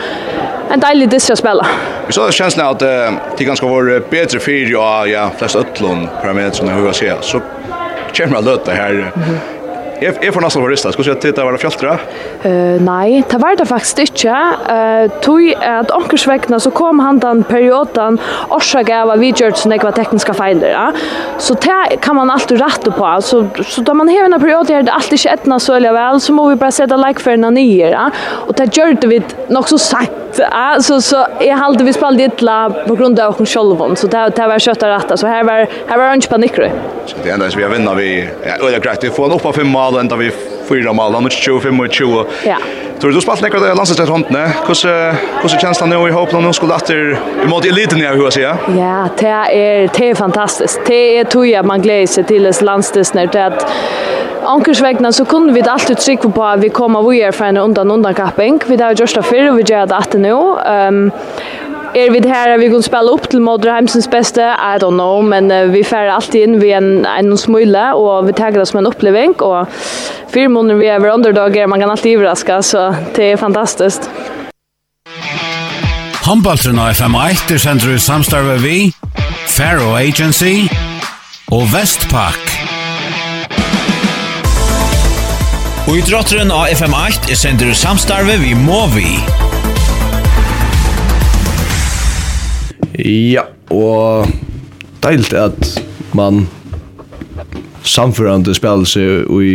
En 0.69 0.81
deilig 0.84 1.10
distra 1.10 1.36
spela. 1.36 1.65
Vi 2.07 2.14
så 2.14 2.27
det 2.27 2.68
att 2.68 2.81
at 2.81 2.81
uh, 2.81 3.19
de 3.38 3.45
ganske 3.45 3.65
var 3.65 4.02
bedre 4.10 4.40
fyra, 4.40 5.07
ja, 5.07 5.30
flest 5.38 5.56
ötlån 5.56 6.10
parametrene 6.22 6.72
hur 6.72 6.86
jag 6.86 6.95
ser, 6.95 7.18
så 7.22 7.40
kommer 8.18 8.36
jag 8.36 8.45
löta 8.45 8.72
här. 8.72 8.91
Mm 8.91 9.11
-hmm 9.14 9.59
Jeg, 9.99 10.15
jeg 10.23 10.31
får 10.31 10.43
nesten 10.45 10.63
forrista. 10.63 10.91
Skulle 10.95 11.11
du 11.11 11.19
si 11.19 11.30
at 11.30 11.35
det 11.35 11.43
var 11.43 11.55
det 11.55 11.59
fjalltra? 11.59 11.95
Uh, 12.45 12.77
nei, 12.84 13.19
det 13.27 13.39
var 13.41 13.57
det 13.59 13.65
faktisk 13.67 13.99
ikke. 14.05 14.35
Uh, 14.69 15.11
tog 15.23 15.43
at 15.59 15.91
onkersvekkene 15.91 16.59
så 16.63 16.71
kom 16.76 17.01
han 17.03 17.19
den 17.19 17.41
perioden 17.47 18.19
årsak 18.55 18.91
av 18.95 19.11
at 19.11 19.19
vi 19.19 19.34
gjør 19.34 19.57
sånne 19.59 19.76
ekva 19.76 19.91
tekniska 19.97 20.35
feiler. 20.38 20.71
Ja? 20.71 20.85
Så 21.41 21.57
det 21.59 21.99
kan 22.05 22.15
man 22.15 22.31
alltid 22.31 22.61
rette 22.63 22.93
på. 22.95 23.09
Så, 23.26 23.41
så 23.67 23.84
da 23.84 23.95
man 23.97 24.11
hever 24.11 24.31
en 24.31 24.39
period 24.39 24.71
her 24.71 24.88
det 24.88 24.93
alltid 24.95 25.19
ikke 25.19 25.35
etna 25.35 25.59
så 25.59 25.76
veldig 25.76 25.91
vel, 25.97 26.21
så 26.23 26.38
må 26.38 26.47
vi 26.51 26.59
bare 26.63 26.77
sette 26.80 26.99
likeferna 26.99 27.51
nye. 27.55 27.91
Ja? 27.91 28.07
Og 28.47 28.55
det 28.59 28.71
gjør 28.77 28.95
det 29.03 29.11
vi 29.11 29.19
nok 29.51 29.67
så 29.71 29.81
sagt. 29.84 30.39
Ja? 30.39 30.77
Så, 30.80 31.01
så 31.03 31.26
jeg 31.43 31.59
halte 31.59 31.84
vi 31.84 31.95
spalte 31.97 32.30
ytla 32.30 32.57
på 32.85 32.95
grunn 32.95 33.19
av 33.19 33.35
oss 33.35 33.51
selv. 33.51 33.84
Så 33.99 34.07
det, 34.07 34.23
det 34.39 34.47
var 34.53 34.63
kjøtt 34.63 34.88
å 34.88 34.93
rette. 34.93 35.19
Så 35.19 35.27
her 35.27 35.43
var, 35.47 35.67
her 35.91 35.99
var 35.99 36.15
ikke 36.15 36.38
panikker. 36.38 36.71
Så 37.09 37.19
det 37.26 37.35
enda 37.35 37.51
vi 37.51 37.65
har 37.65 37.71
vinnat 37.73 37.97
vi. 37.99 38.09
Ja, 38.45 38.55
det 38.61 38.76
er 38.77 38.84
greit. 38.84 39.03
Vi 39.03 39.11
får 39.11 39.27
en 39.27 39.38
oppa 39.39 39.51
fem 39.55 39.67
mål 39.67 39.89
mål 39.90 39.99
enda 39.99 40.16
vi 40.16 40.32
fyra 40.68 40.94
mål, 40.94 41.14
han 41.14 41.26
er 41.26 41.30
25-25. 41.30 42.26
Ja. 42.45 42.57
Tror 42.99 43.16
du 43.16 43.22
spalt 43.24 43.41
nekka 43.41 43.61
det 43.64 43.72
landslagstret 43.78 44.11
håndene, 44.11 44.44
hvordan 44.68 45.18
hvordan 45.40 45.61
kjennes 45.61 45.80
det 45.80 45.88
nå 45.90 45.99
i 46.07 46.14
håpen 46.14 46.38
om 46.38 46.45
noen 46.45 46.57
skulle 46.57 46.76
etter 46.76 47.14
i 47.16 47.49
måte 47.49 47.72
eliten 47.72 48.02
jeg 48.03 48.20
hva 48.20 48.32
sier? 48.36 48.66
Ja, 48.76 49.07
det 49.20 49.32
er, 49.32 49.88
det 49.95 50.10
er 50.11 50.20
fantastisk. 50.20 50.84
Det 50.88 50.99
er 51.20 51.30
tog 51.32 51.48
at 51.48 51.66
man 51.66 51.82
gleder 51.82 52.11
seg 52.11 52.28
til 52.30 52.45
landslagstret, 52.45 53.34
det 53.34 53.41
er 53.41 53.56
at 53.56 53.66
Ankersvegna 54.49 55.11
så 55.11 55.26
kunde 55.28 55.53
vi 55.53 55.61
alltid 55.61 55.98
trycka 55.98 56.30
på 56.30 56.44
att 56.44 56.60
vi 56.60 56.70
kommer 56.70 57.03
vidare 57.10 57.32
för 57.32 57.45
en 57.45 57.57
undan 57.57 57.91
undan 57.91 58.14
kapping. 58.14 58.61
Vi 58.68 58.78
har 58.82 58.94
gjort 58.94 59.16
det 59.16 59.24
förr 59.24 59.49
och 59.52 59.60
vi 59.60 59.64
gör 59.64 59.86
det 59.86 59.95
att 59.95 60.14
nu. 60.14 60.32
Um, 60.32 61.11
Är 61.94 62.11
vi 62.11 62.28
här 62.28 62.57
vi 62.57 62.70
kan 62.70 62.84
spela 62.84 63.11
upp 63.11 63.30
till 63.30 63.40
Modreheimsens 63.40 64.11
bästa, 64.11 64.41
I 64.41 64.78
don't 64.80 64.98
know, 64.98 65.24
men 65.24 65.52
uh, 65.52 65.72
vi 65.72 65.84
färrar 65.84 66.10
alltid 66.10 66.41
in 66.41 66.60
vi 66.60 66.72
en 66.72 67.06
en 67.06 67.38
smula 67.38 67.95
och 67.95 68.30
vi 68.30 68.34
taggar 68.34 68.61
oss 68.61 68.70
som 68.70 68.80
en 68.80 68.88
upplevelse 68.88 69.44
och 69.44 69.68
fyra 70.34 70.49
månader 70.49 70.80
vi 70.80 70.88
är 70.88 71.06
underdagar 71.06 71.68
man 71.68 71.80
kan 71.80 71.90
alltid 71.90 72.16
överraska 72.16 72.61
så 72.61 72.95
det 73.16 73.32
är 73.32 73.38
fantastiskt. 73.38 74.10
Handballtrun 76.26 76.80
av 76.80 76.90
FM1 76.90 77.53
er 77.53 77.57
sender 77.57 77.90
ut 77.90 78.02
samstarve 78.02 78.57
vi, 78.57 78.94
Faro 79.48 79.95
Agency 79.95 80.68
og 81.52 81.66
Vestpak. 81.74 82.53
Og 85.88 85.98
idrotteren 85.98 86.52
av 86.53 86.68
FM8 86.70 87.32
er 87.34 87.40
sender 87.40 87.74
ut 87.74 87.78
samstarve 87.78 88.38
vi 88.44 88.53
Movi. 88.53 89.48
Ja, 93.05 93.45
og 93.71 94.27
deilt 95.03 95.34
at 95.34 95.84
man 96.17 96.47
samførande 97.88 98.53
spela 98.57 98.88
seg 98.88 99.30
i 99.39 99.53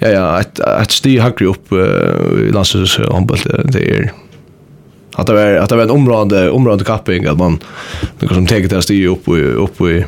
ja, 0.00 0.10
ja, 0.10 0.24
et, 0.42 0.58
et 0.58 0.92
sti 0.92 1.16
hakri 1.22 1.46
opp 1.48 1.72
uh, 1.72 2.48
i 2.48 2.50
landsøs 2.52 2.98
håndbølt 3.04 3.46
det 3.72 3.84
er 3.84 4.12
at 5.14 5.28
det 5.28 5.34
var, 5.36 5.60
at 5.62 5.70
det 5.70 5.76
var 5.78 5.84
en 5.86 5.94
område, 5.94 6.50
område 6.50 6.84
kapping 6.84 7.26
at 7.30 7.38
man 7.38 7.60
något 8.20 8.34
som 8.34 8.46
tar 8.46 8.66
det 8.68 8.82
sti 8.82 9.06
upp 9.06 9.28
och 9.28 9.64
upp 9.64 9.80
i 9.80 10.04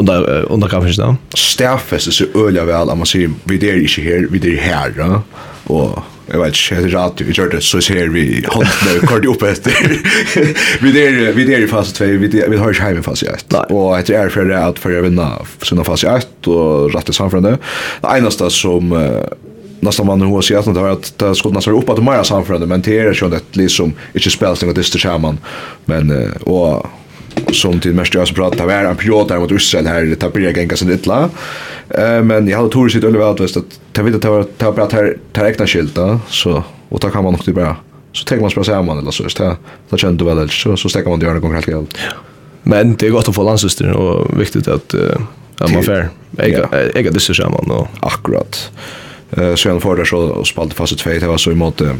under, 0.00 0.52
under 0.52 0.68
kappingen 0.68 1.16
Stafest 1.34 2.08
er 2.08 2.12
så 2.12 2.24
öliga 2.34 2.64
väl 2.64 2.90
at 2.90 2.98
man 2.98 3.06
ser 3.06 3.30
vi 3.44 3.68
är 3.68 3.80
inte 3.80 4.00
här 4.00 4.26
vi 4.30 4.54
är 4.54 4.60
här 4.60 4.94
ja? 4.96 5.22
och 5.64 5.98
jag 6.30 6.38
vet 6.38 6.46
inte, 6.46 6.74
heter 6.74 6.88
radio, 6.88 7.26
vi 7.26 7.32
gör 7.32 7.48
det 7.48 7.60
så 7.60 7.80
ser 7.80 8.08
vi 8.08 8.44
hånden 8.48 9.02
och 9.02 9.08
kort 9.08 9.24
upp 9.24 9.42
efter. 9.42 9.72
vi 10.82 11.06
är 11.06 11.32
vi 11.32 11.54
är 11.54 11.58
i 11.58 11.68
fas 11.68 11.92
2, 11.92 12.04
vi 12.04 12.44
vi 12.48 12.56
har 12.56 12.72
ju 12.72 12.80
hemma 12.80 13.02
fas 13.02 13.22
1. 13.22 13.52
Och 13.52 13.98
heter 13.98 14.14
är 14.14 14.28
för 14.28 14.44
det 14.44 14.64
att 14.64 14.78
för 14.78 14.90
jag 14.90 15.02
vinna 15.02 15.38
såna 15.62 15.84
fas 15.84 16.04
1 16.04 16.46
och 16.46 16.94
rätta 16.94 17.12
samförande. 17.12 17.58
Det 18.00 18.08
enda 18.08 18.30
som 18.30 19.12
nästan 19.80 20.06
man 20.06 20.20
hur 20.20 20.40
ser 20.40 20.56
att 20.56 20.74
det 20.74 20.80
har 20.80 20.88
att 20.88 21.18
det 21.18 21.34
skulle 21.34 21.54
nästan 21.54 21.74
upp 21.74 21.88
att 21.88 22.04
mera 22.04 22.24
samförande 22.24 22.66
men 22.66 22.82
det 22.82 22.98
är 22.98 23.12
ju 23.12 23.26
inte 23.26 23.40
liksom 23.52 23.92
inte 24.12 24.30
spelas 24.30 24.62
något 24.62 24.74
det 24.74 24.80
är 24.80 25.38
men 25.84 26.32
och 26.32 26.86
som 27.52 27.80
till 27.80 27.94
mest 27.94 28.14
jag 28.14 28.28
pratar 28.34 28.66
var 28.66 28.74
en 28.74 28.96
där 29.28 29.38
mot 29.38 29.50
Israel 29.50 29.86
här 29.86 30.16
det 30.20 30.32
blir 30.32 30.56
gänga 30.56 30.76
sen 30.76 30.88
lite. 30.88 31.28
Eh 31.88 32.22
men 32.22 32.48
jag 32.48 32.56
hade 32.58 32.70
tur 32.70 32.88
sitt 32.88 33.04
Oliver 33.04 33.30
att 33.30 33.40
att 33.56 33.80
ta 33.92 34.02
vid 34.02 34.14
att 34.14 34.22
ta 34.22 34.44
ta 34.58 34.72
bara 34.72 34.88
här 34.92 35.16
ta 35.32 35.44
räkna 35.44 35.66
skylta 35.66 36.20
så 36.28 36.64
och 36.88 37.00
ta 37.00 37.10
kan 37.10 37.24
man 37.24 37.32
nog 37.32 37.54
bara 37.54 37.76
så 38.12 38.24
tänker 38.24 38.42
man 38.42 38.50
spela 38.50 38.64
samman 38.64 38.98
eller 38.98 39.10
så 39.10 39.22
just 39.22 39.38
det 39.38 39.56
då 39.90 39.96
kände 39.96 40.24
väl 40.24 40.50
så 40.50 40.76
så 40.76 40.88
stäcker 40.88 41.10
man 41.10 41.18
det 41.18 41.26
göra 41.26 41.38
gång 41.38 41.54
helt 41.54 41.66
helt. 41.66 41.98
Men 42.62 42.96
det 42.96 43.06
är 43.06 43.10
gott 43.10 43.28
att 43.28 43.34
få 43.34 43.42
landsystern 43.42 43.92
och 43.92 44.40
viktigt 44.40 44.68
att 44.68 44.94
att 45.58 45.72
man 45.72 45.82
fair. 45.82 46.08
Jag 46.30 47.04
jag 47.04 47.14
det 47.14 47.20
så 47.20 47.34
samman 47.34 47.70
och 47.70 47.88
akkurat. 48.00 48.70
Eh 49.30 49.54
så 49.54 49.68
han 49.68 49.80
får 49.80 49.96
det 49.96 50.06
så 50.06 50.18
och 50.18 50.46
spalte 50.46 50.74
fast 50.74 50.92
ett 50.92 51.20
det 51.20 51.26
var 51.26 51.36
så 51.36 51.50
i 51.50 51.54
mode 51.54 51.96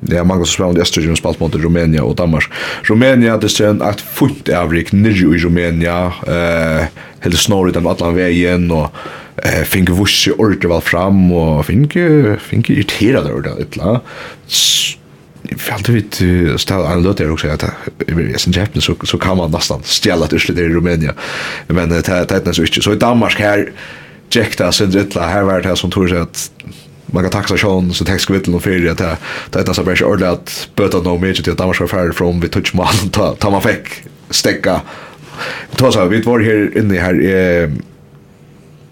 Ja, 0.00 0.24
man 0.24 0.38
kan 0.38 0.46
spela 0.46 0.72
i 0.72 0.80
Östergym 0.80 1.16
spalt 1.16 1.40
mot 1.40 1.54
Rumänien 1.54 2.04
och 2.04 2.16
Danmark. 2.16 2.50
Rumänien, 2.82 3.40
det 3.40 3.60
är 3.60 3.68
en 3.68 3.82
ett 3.82 4.00
fullt 4.00 4.48
avrik 4.48 4.92
nere 4.92 5.12
i 5.12 5.38
Rumänien. 5.38 6.12
Eh, 6.26 6.84
helt 7.20 7.38
snårigt 7.38 7.74
den 7.74 7.86
allan 7.86 8.14
vägen 8.14 8.70
och 8.70 8.90
eh 9.36 9.62
finke 9.64 9.92
vusse 9.92 10.32
ordet 10.32 10.64
väl 10.64 10.80
fram 10.80 11.32
och 11.32 11.66
fink 11.66 11.96
fink 12.40 12.70
irriterad 12.70 13.30
ordet 13.30 13.58
illa. 13.58 14.00
alltid 15.70 15.94
vet 15.94 16.60
ställ 16.60 16.84
en 16.84 17.02
låt 17.02 17.18
där 17.18 17.32
också 17.32 17.48
att 17.48 17.64
i 18.08 18.34
sen 18.38 18.52
Japan 18.52 18.82
så 18.82 18.94
så 19.02 19.18
kan 19.18 19.36
man 19.36 19.50
nästan 19.50 19.82
stjäla 19.82 20.26
det 20.26 20.62
i 20.62 20.68
Rumänien. 20.68 21.14
Men 21.66 21.88
det 21.88 22.08
det 22.28 22.30
är 22.30 22.60
inte 22.60 22.82
så 22.82 22.92
i 22.92 22.96
Danmark 22.96 23.40
här 23.40 23.72
Jekta, 24.30 24.64
där 24.64 24.72
sen 24.72 25.10
här 25.14 25.42
var 25.42 25.60
det 25.60 25.68
här 25.68 25.74
som 25.74 25.90
tror 25.90 26.08
sig 26.08 26.18
att 26.18 26.50
man 27.06 27.22
kan 27.22 27.32
taxa 27.32 27.56
Sean 27.56 27.92
så 27.92 28.04
text 28.04 28.26
kvittel 28.26 28.54
och 28.54 28.62
för 28.62 28.88
att 28.88 28.98
det 29.50 29.68
är 29.68 29.72
så 29.72 29.82
bara 29.82 29.96
så 29.96 30.04
ordentligt 30.04 30.32
att 30.32 30.70
böta 30.76 30.98
någon 30.98 31.20
mer 31.20 31.34
till 31.34 31.52
att 31.52 31.58
Danmark 31.58 31.80
var 31.80 31.86
färdig 31.86 32.14
från 32.14 32.40
vi 32.40 32.48
touch 32.48 32.74
man 32.74 32.94
ta 33.12 33.34
ta 33.34 33.50
man 33.50 33.62
fick 33.62 33.88
stäcka 34.30 34.80
då 35.76 35.92
så 35.92 36.06
vi 36.06 36.20
var 36.20 36.40
här 36.40 36.78
inne 36.78 36.98
här 36.98 37.14
eh 37.14 37.70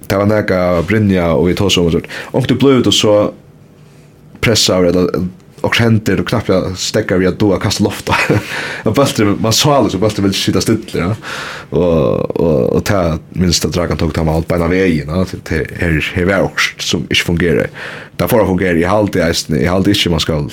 det 0.07 0.17
var 0.17 0.27
näka 0.27 0.83
Brynja 0.83 1.33
och 1.33 1.49
vi 1.49 1.55
tog 1.55 1.73
så 1.73 2.01
och 2.13 2.45
det 2.49 2.55
blev 2.55 2.73
ut 2.73 2.87
och 2.87 2.95
så 2.95 3.33
pressar 4.41 4.83
det 4.83 5.11
och 5.65 5.77
händer 5.77 6.21
och 6.21 6.29
knappt 6.29 6.49
jag 6.49 6.79
stäcker 6.79 7.17
vi 7.17 7.27
att 7.27 7.39
då 7.39 7.57
kasta 7.57 7.85
loft. 7.85 8.11
Och 8.83 8.95
bulten 8.95 9.39
man 9.41 9.53
så 9.53 9.73
alltså 9.73 9.99
bulten 9.99 10.25
vill 10.25 10.35
sitta 10.35 10.61
still 10.61 10.85
ja. 10.93 11.17
Och 11.71 12.41
och 12.41 12.73
och 12.73 12.85
ta 12.85 13.19
minst 13.29 13.65
att 13.65 13.73
dragan 13.73 13.97
tog 13.97 14.15
ta 14.15 14.29
allt 14.29 14.49
på 14.49 14.55
ena 14.55 14.69
vägen 14.69 15.09
ja 15.09 15.25
till 15.25 15.67
här 15.79 16.13
här 16.15 16.25
var 16.25 16.41
också 16.41 16.71
som 16.79 17.01
inte 17.01 17.23
fungerar. 17.25 17.67
Där 18.17 18.29
får 18.29 18.47
fungera 18.47 18.79
i 18.79 18.85
halt 18.85 19.17
i 19.17 19.21
i 19.49 19.67
halt 19.67 19.87
inte 19.87 20.11
man 20.11 20.21
ska 20.21 20.49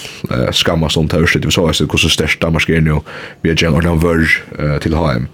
skamma 0.52 0.90
sånt 0.90 1.14
här 1.14 1.26
shit 1.26 1.54
så 1.54 1.68
det 1.68 1.88
hur 1.92 1.98
så 1.98 2.10
största 2.10 2.60
ska 2.60 2.74
nu 2.74 3.00
vi 3.42 3.50
är 3.50 3.64
gärna 3.64 3.78
någon 3.78 4.00
verge 4.00 4.80
till 4.80 4.94
HM. 4.94 5.28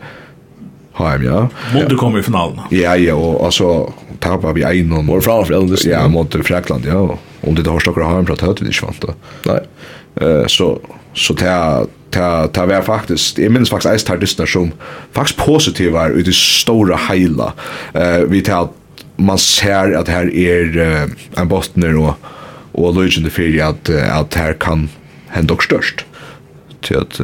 HM 0.94 1.24
ja. 1.24 1.50
Mode 1.74 1.96
kommer 1.96 2.20
i 2.20 2.24
finalen. 2.24 2.60
Ja 2.70 2.96
ja 2.96 3.14
och 3.14 3.46
alltså 3.46 3.94
tapar 4.20 4.54
vi 4.54 4.64
en 4.64 4.94
och 4.94 5.06
var 5.06 5.22
framför 5.22 5.54
Elden 5.54 5.78
Ja, 5.86 6.08
mot 6.08 6.46
Frankland, 6.46 6.86
ja. 6.86 7.20
Om 7.42 7.56
det 7.56 7.70
har 7.70 7.80
stockar 7.80 8.02
har 8.02 8.20
en 8.20 8.26
prat 8.26 8.42
hört 8.42 8.62
vi 8.62 8.66
inte 8.66 8.86
vant. 8.86 9.06
Nej. 9.46 9.62
Eh 10.22 10.46
så 10.48 10.80
så 11.14 11.34
ta 11.34 11.88
ta 12.10 12.48
ta 12.48 12.66
var 12.66 12.82
faktiskt 12.82 13.38
jag 13.38 13.52
minns 13.52 13.70
faktiskt 13.70 13.94
ett 13.94 14.06
tardistna 14.06 14.46
som 14.46 14.72
faktiskt 15.12 15.40
positiva 15.40 16.08
ut 16.08 16.28
i 16.28 16.34
stora 16.34 17.00
hela. 17.10 17.54
Eh 17.94 18.20
vi 18.28 18.42
tar 18.42 18.70
man 19.16 19.38
ser 19.38 19.92
att 19.92 20.08
här 20.08 20.36
är 20.36 20.78
eh, 20.78 21.42
en 21.42 21.48
bottner 21.48 21.98
och 21.98 22.14
och 22.72 22.96
lojande 22.96 23.30
för 23.30 23.62
att 23.62 23.90
att 23.90 24.34
här 24.34 24.54
kan 24.54 24.90
hända 25.28 25.58
störst. 25.58 26.06
Till 26.82 26.98
att 26.98 27.20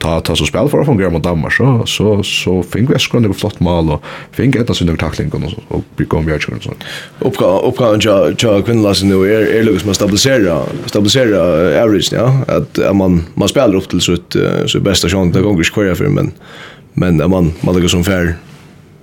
ta 0.00 0.20
ta 0.20 0.36
så 0.36 0.46
spel 0.46 0.68
för 0.68 0.80
att 0.80 0.86
fungera 0.86 1.10
mot 1.10 1.22
Danmark 1.22 1.52
så 1.52 1.82
så 1.86 2.22
så 2.22 2.62
fick 2.62 2.90
vi 2.90 2.98
skön 2.98 3.22
det 3.22 3.34
flott 3.34 3.60
mål 3.60 3.90
och 3.90 4.02
fick 4.32 4.56
ett 4.56 4.76
sånt 4.76 5.00
tackling 5.00 5.32
och 5.32 5.76
och 5.76 5.84
vi 5.96 6.04
kom 6.04 6.26
vi 6.26 6.32
och 6.32 6.42
så 6.42 6.72
Uppgå 7.18 7.60
uppgå 7.60 7.84
och 7.84 8.04
jag 8.04 8.34
jag 8.38 8.66
kunde 8.66 8.88
läsa 8.88 9.06
nu 9.06 9.34
är 9.34 9.40
är 9.54 9.62
Lucas 9.62 9.84
måste 9.84 9.94
stabilisera 9.94 10.62
stabilisera 10.86 11.40
average 11.82 12.12
ja. 12.12 12.44
Att 12.48 12.96
man 12.96 13.24
man 13.34 13.48
spelar 13.48 13.74
upp 13.74 13.88
till 13.88 14.00
så 14.00 14.12
ett 14.12 14.36
så 14.66 14.80
bästa 14.80 15.08
chans 15.08 15.34
det 15.34 15.42
gånger 15.42 15.64
skär 15.64 15.94
för 15.94 16.08
men 16.08 16.32
men 16.94 17.16
man 17.16 17.52
man 17.60 17.74
lägger 17.74 17.88
som 17.88 18.04
fair 18.04 18.34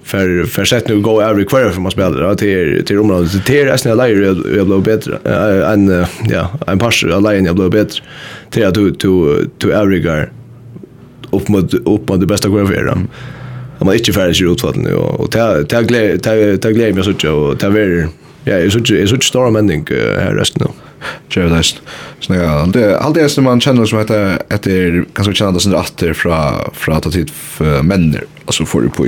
för 0.03 0.44
för 0.44 0.65
sätt 0.65 0.88
nu 0.88 1.02
gå 1.02 1.22
every 1.22 1.45
kvar 1.45 1.69
för 1.69 1.82
man 1.82 1.91
spelar 1.91 2.36
till 2.36 2.86
till 2.86 2.99
området. 2.99 3.45
Till 3.45 3.65
det 3.65 3.72
är 3.72 3.78
snälla 3.78 4.10
jag 4.10 4.68
blir 4.68 4.82
bättre 4.82 5.18
en 5.74 6.06
ja 6.30 6.49
en 6.68 6.80
pass 6.80 7.03
alliance 7.03 7.49
jag 7.49 7.56
blir 7.56 7.69
bättre 7.69 8.03
till 8.49 8.65
att 8.65 8.74
du 8.74 8.91
du 8.91 9.49
du 9.57 9.74
övergar 9.74 10.32
upp 11.32 11.48
mot 11.48 11.74
upp 11.74 12.10
mot 12.10 12.20
det 12.20 12.26
bästa 12.26 12.49
går 12.49 12.66
för 12.66 12.86
dem. 12.86 13.08
Man 13.80 13.90
är 13.90 13.94
inte 13.94 14.14
färdig 14.14 14.41
i 14.41 14.52
utfallet 14.52 14.94
och 14.94 15.20
och 15.20 15.32
ta 15.32 15.64
ta 15.64 15.82
glä 15.82 16.18
ta 16.18 16.32
ta 16.62 16.70
glädje 16.70 16.94
med 16.94 17.22
tjå 17.22 17.34
och 17.34 17.60
ta 17.60 17.70
ver 17.70 18.08
ja, 18.44 18.54
är 18.54 18.70
så 18.70 18.80
är 18.94 19.06
så 19.06 19.18
stor 19.22 19.52
männing 19.52 19.86
här 19.90 20.36
resten 20.36 20.68
nu. 20.68 20.74
Jerry 21.30 21.49
det. 21.49 21.64
Så 22.20 22.34
ja, 22.34 22.68
det 22.74 22.99
allt 22.99 23.16
det 23.16 23.30
som 23.30 23.44
man 23.44 23.62
känner 23.62 23.86
som 23.86 23.99
heter 23.99 24.40
heter 24.49 25.06
kanske 25.14 25.34
känner 25.34 25.52
det 25.52 25.60
som 25.60 25.76
åter 25.76 26.14
från 26.14 26.72
från 26.74 26.95
att 26.95 27.12
tid 27.12 27.30
för 27.30 27.84
männer 27.84 28.24
alltså 28.45 28.66
får 28.66 28.82
du 28.82 28.90
på 28.90 29.06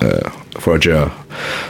eh 0.00 0.28
för 0.58 0.74
att 0.74 0.84
jag 0.84 1.10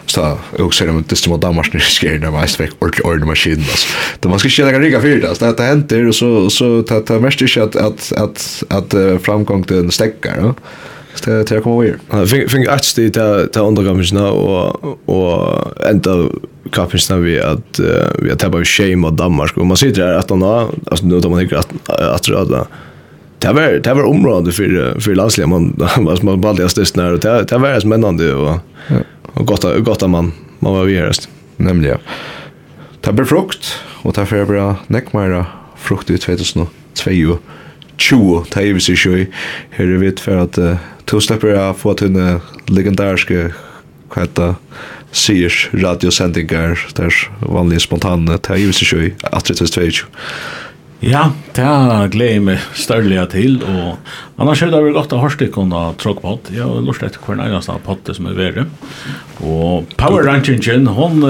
så 0.06 0.38
och 0.58 0.74
sen 0.74 0.90
om 0.90 1.04
det 1.08 1.16
stämmer 1.16 1.38
där 1.38 1.52
maskinen 1.52 1.80
sker 1.98 2.18
när 2.18 2.30
man 2.30 2.42
är 2.42 2.68
och 2.78 3.00
ordnar 3.04 3.26
maskinen 3.26 3.60
alltså. 3.60 3.88
då 4.20 4.28
man 4.28 4.38
ska 4.38 4.48
köra 4.48 4.80
riga 4.80 5.00
för 5.00 5.08
det 5.08 5.30
att 5.30 5.56
det 5.56 5.62
händer 5.62 6.08
och 6.08 6.14
så 6.14 6.50
så 6.50 6.82
ta 6.82 7.00
ta 7.00 7.18
mest 7.18 7.42
är 7.42 7.58
att 7.58 7.76
att 7.76 8.12
att 8.12 8.62
att 8.68 8.94
framgång 9.22 9.64
den 9.68 9.90
stäcker 9.90 10.40
då. 10.40 10.54
Så 11.14 11.30
det 11.30 11.44
det 11.44 11.60
kommer 11.60 11.82
vi. 11.82 11.94
Jag 12.10 12.28
fick 12.28 12.50
fick 12.50 12.68
att 12.68 12.96
det 12.96 13.08
där 13.08 13.48
där 13.52 13.62
undergammisna 13.62 14.30
och 14.30 14.98
och 15.08 15.64
ända 15.86 16.28
kappingsna 16.72 17.16
vi 17.16 17.40
att 17.40 17.80
vi 18.18 18.28
har 18.28 18.36
tappat 18.36 18.66
shame 18.66 19.06
och 19.06 19.12
Danmark 19.12 19.56
och 19.56 19.66
man 19.66 19.76
sitter 19.76 20.02
där 20.02 20.14
att 20.14 20.30
han 20.30 20.42
alltså 20.42 21.06
nu 21.06 21.20
då 21.20 21.28
man 21.30 21.40
tycker 21.40 21.56
att 21.56 21.72
att 21.88 22.28
röda 22.28 22.66
det 23.42 23.52
var 23.52 23.62
det 23.62 23.94
var 23.94 24.02
område 24.02 24.52
för 24.52 25.00
för 25.00 25.14
landslaget 25.14 25.50
man 25.50 25.74
var 25.96 26.24
man 26.24 26.40
bara 26.40 26.68
störst 26.68 26.96
när 26.96 27.12
det 27.12 27.44
det 27.44 27.58
var 27.58 27.80
spännande 27.80 28.34
och 28.34 28.58
och 29.22 29.46
gott 29.46 29.64
gott 29.84 30.10
man 30.10 30.32
man 30.58 30.72
var 30.72 30.84
värst 30.84 31.28
nämligen 31.56 31.98
det 33.00 33.12
blir 33.12 33.24
frukt 33.24 33.78
och 34.02 34.14
ta 34.14 34.22
är 34.22 34.44
bra 34.44 34.76
neckmara 34.86 35.46
frukt 35.76 36.10
i 36.10 36.18
2022 36.18 37.38
20 37.96 38.44
tar 38.50 38.62
vi 38.62 38.80
sig 38.80 38.96
sjö 38.96 39.26
hur 39.70 39.92
det 39.92 39.98
vet 39.98 40.20
för 40.20 40.36
att 40.36 40.58
två 41.04 41.20
släpper 41.20 41.48
jag 41.48 41.76
få 41.76 41.94
till 41.94 42.16
en 42.16 42.40
legendariska 42.66 43.50
kvätta 44.10 44.54
Sears 45.10 45.70
radiosändningar 45.72 46.86
där 46.94 47.14
vanliga 47.40 47.80
spontana 47.80 48.38
tar 48.38 48.56
ju 48.56 48.72
sig 48.72 48.86
sjö 48.86 49.10
2022 49.30 50.06
Ja, 51.02 51.24
det 51.56 51.64
har 51.66 52.10
gleder 52.14 52.42
meg 52.46 52.60
større 52.78 53.24
til, 53.32 53.56
og 53.66 53.96
annars 54.38 54.60
er 54.62 54.70
det 54.70 54.82
vel 54.84 54.94
godt 54.94 55.14
å 55.16 55.18
ha 55.18 55.30
stikken 55.34 55.72
av 55.74 55.96
tråkpott. 55.98 56.52
Jeg 56.54 56.62
har 56.62 56.84
lyst 56.86 57.02
til 57.02 57.24
hver 57.26 57.42
eneste 57.42 57.74
potte 57.82 58.14
som 58.14 58.28
er 58.30 58.36
verre. 58.38 58.68
Og 59.42 59.90
Power 59.98 60.22
Rangingen, 60.28 60.86
hun, 60.94 61.26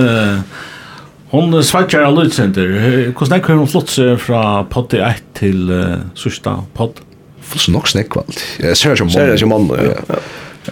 hun 1.33 1.57
svartjer 1.65 2.05
av 2.05 2.19
lydsenter. 2.19 2.77
Hvordan 3.17 3.39
er 3.39 3.47
det 3.47 3.57
hun 3.63 3.73
flott 3.73 3.95
seg 3.95 4.21
fra 4.21 4.43
potte 4.69 5.01
1 5.01 5.25
til 5.41 5.73
uh, 5.73 6.05
sørste 6.21 6.53
pott? 6.77 7.01
Flott 7.41 7.73
nok 7.73 7.89
snakk, 7.89 8.21
vel. 8.21 8.45
Jeg 8.61 8.77
ser 8.77 8.93
det 8.93 9.01
som 9.01 9.09
mann. 9.09 9.17
Ser 9.17 9.33
det 9.33 9.41
som 9.41 9.55
mann, 9.57 9.73
ja. 9.73 10.21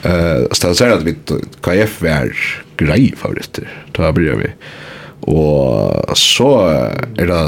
Eh, 0.06 0.44
så 0.54 0.68
det 0.68 0.76
ser 0.78 0.92
at 0.94 1.02
vi 1.02 1.16
KF 1.64 1.96
er 2.06 2.36
grei 2.78 3.02
favoritter. 3.16 3.72
Da 3.96 4.12
blir 4.12 4.36
vi... 4.44 4.52
Uh, 4.52 4.90
Og 5.28 6.16
så 6.16 6.48
er 7.18 7.28
det, 7.28 7.40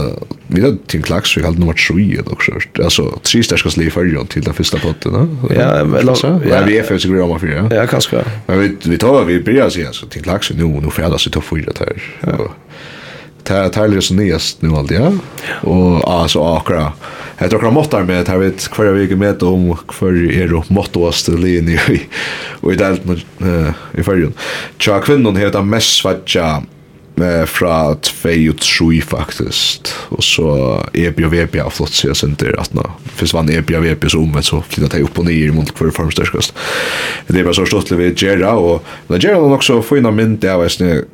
vi 0.53 0.61
er 0.61 0.75
til 0.93 1.03
klaks, 1.03 1.37
vi 1.37 1.43
kallt 1.43 1.59
nummer 1.59 1.77
3 1.79 2.21
også, 2.27 2.59
altså 2.83 3.07
tre 3.25 3.43
sterskast 3.43 3.81
liv 3.81 3.89
i 3.89 3.95
fyrjon 3.95 4.29
til 4.29 4.45
den 4.45 4.55
første 4.55 4.81
potten, 4.83 5.17
ja, 5.51 5.81
ja, 5.81 5.85
ja. 5.87 6.61
vi 6.69 6.77
er 6.77 6.85
fyrir 6.85 7.01
sikker 7.01 7.25
om 7.25 7.39
fyrir, 7.41 7.63
ja, 7.63 7.65
ja, 7.81 7.87
kanskje, 7.89 8.25
men 8.49 8.61
vi, 8.61 8.69
vi 8.93 9.01
tar, 9.01 9.25
vi 9.25 9.41
bryr 9.41 9.65
oss 9.65 9.81
i, 9.81 9.87
altså, 9.89 10.07
til 10.13 10.23
klaks, 10.23 10.53
nu, 10.59 10.69
nu 10.85 10.93
fredas 10.93 11.27
i 11.27 11.33
topp 11.33 11.49
fyra 11.49 11.73
der, 11.81 12.05
ja, 12.27 12.51
tar 13.45 13.69
tar 13.69 13.89
det 13.89 14.03
så 14.03 14.15
nyast 14.15 14.63
nu 14.63 14.77
alltid 14.77 15.01
ja. 15.01 15.13
Och 15.61 16.13
alltså 16.13 16.57
akra 16.57 16.93
tror 17.39 17.59
akra 17.59 17.71
måttar 17.71 18.05
med 18.05 18.27
tar 18.27 18.39
vet 18.39 18.69
kvar 18.69 18.85
vi 18.85 19.01
gick 19.01 19.19
med 19.19 19.43
om 19.43 19.77
kvar 19.89 20.09
är 20.09 20.49
det 20.49 20.71
måttast 20.71 21.29
linje 21.29 21.81
i 21.89 22.03
och 22.61 22.73
i 22.73 22.77
delt 22.77 23.05
med 23.05 23.21
i 23.95 24.03
förrun 24.03 24.33
tja 24.79 25.01
kvinnan 25.01 25.37
heter 25.37 25.63
mest 25.63 25.97
svatja 25.97 26.63
eh, 27.21 27.45
fra 27.47 27.95
2 27.95 28.35
og 28.51 28.61
3 28.61 29.01
faktisk, 29.03 29.93
og 30.11 30.23
så 30.25 30.49
EB 30.95 31.25
og 31.27 31.33
VB 31.33 31.59
har 31.61 31.73
flott 31.75 31.95
siden 31.97 32.15
sin 32.19 32.37
til 32.37 32.55
at 32.59 32.75
nå, 32.77 32.85
finnes 33.17 33.35
vann 33.35 33.51
EB 33.53 33.75
og 33.79 33.87
VB 33.87 34.09
så 34.09 34.21
omvendt, 34.23 34.49
så 34.49 34.63
flyttet 34.67 34.99
jeg 34.99 35.09
opp 35.09 35.19
og 35.19 35.29
ned 35.29 35.57
mot 35.57 35.73
hver 35.79 35.95
form 35.95 36.13
størskast. 36.15 36.55
Det 37.29 37.41
er 37.41 37.49
bare 37.49 37.59
så 37.59 37.67
stått 37.69 37.93
vi 37.97 38.13
Gera, 38.17 38.55
og 38.57 38.87
men 39.09 39.21
Gera 39.21 39.41
var 39.41 39.59
også 39.59 39.83
få 39.85 40.01
inn 40.01 40.09
av 40.09 40.17
mynd, 40.17 40.41
det 40.43 40.55
var 40.57 40.73
sånn, 40.73 41.05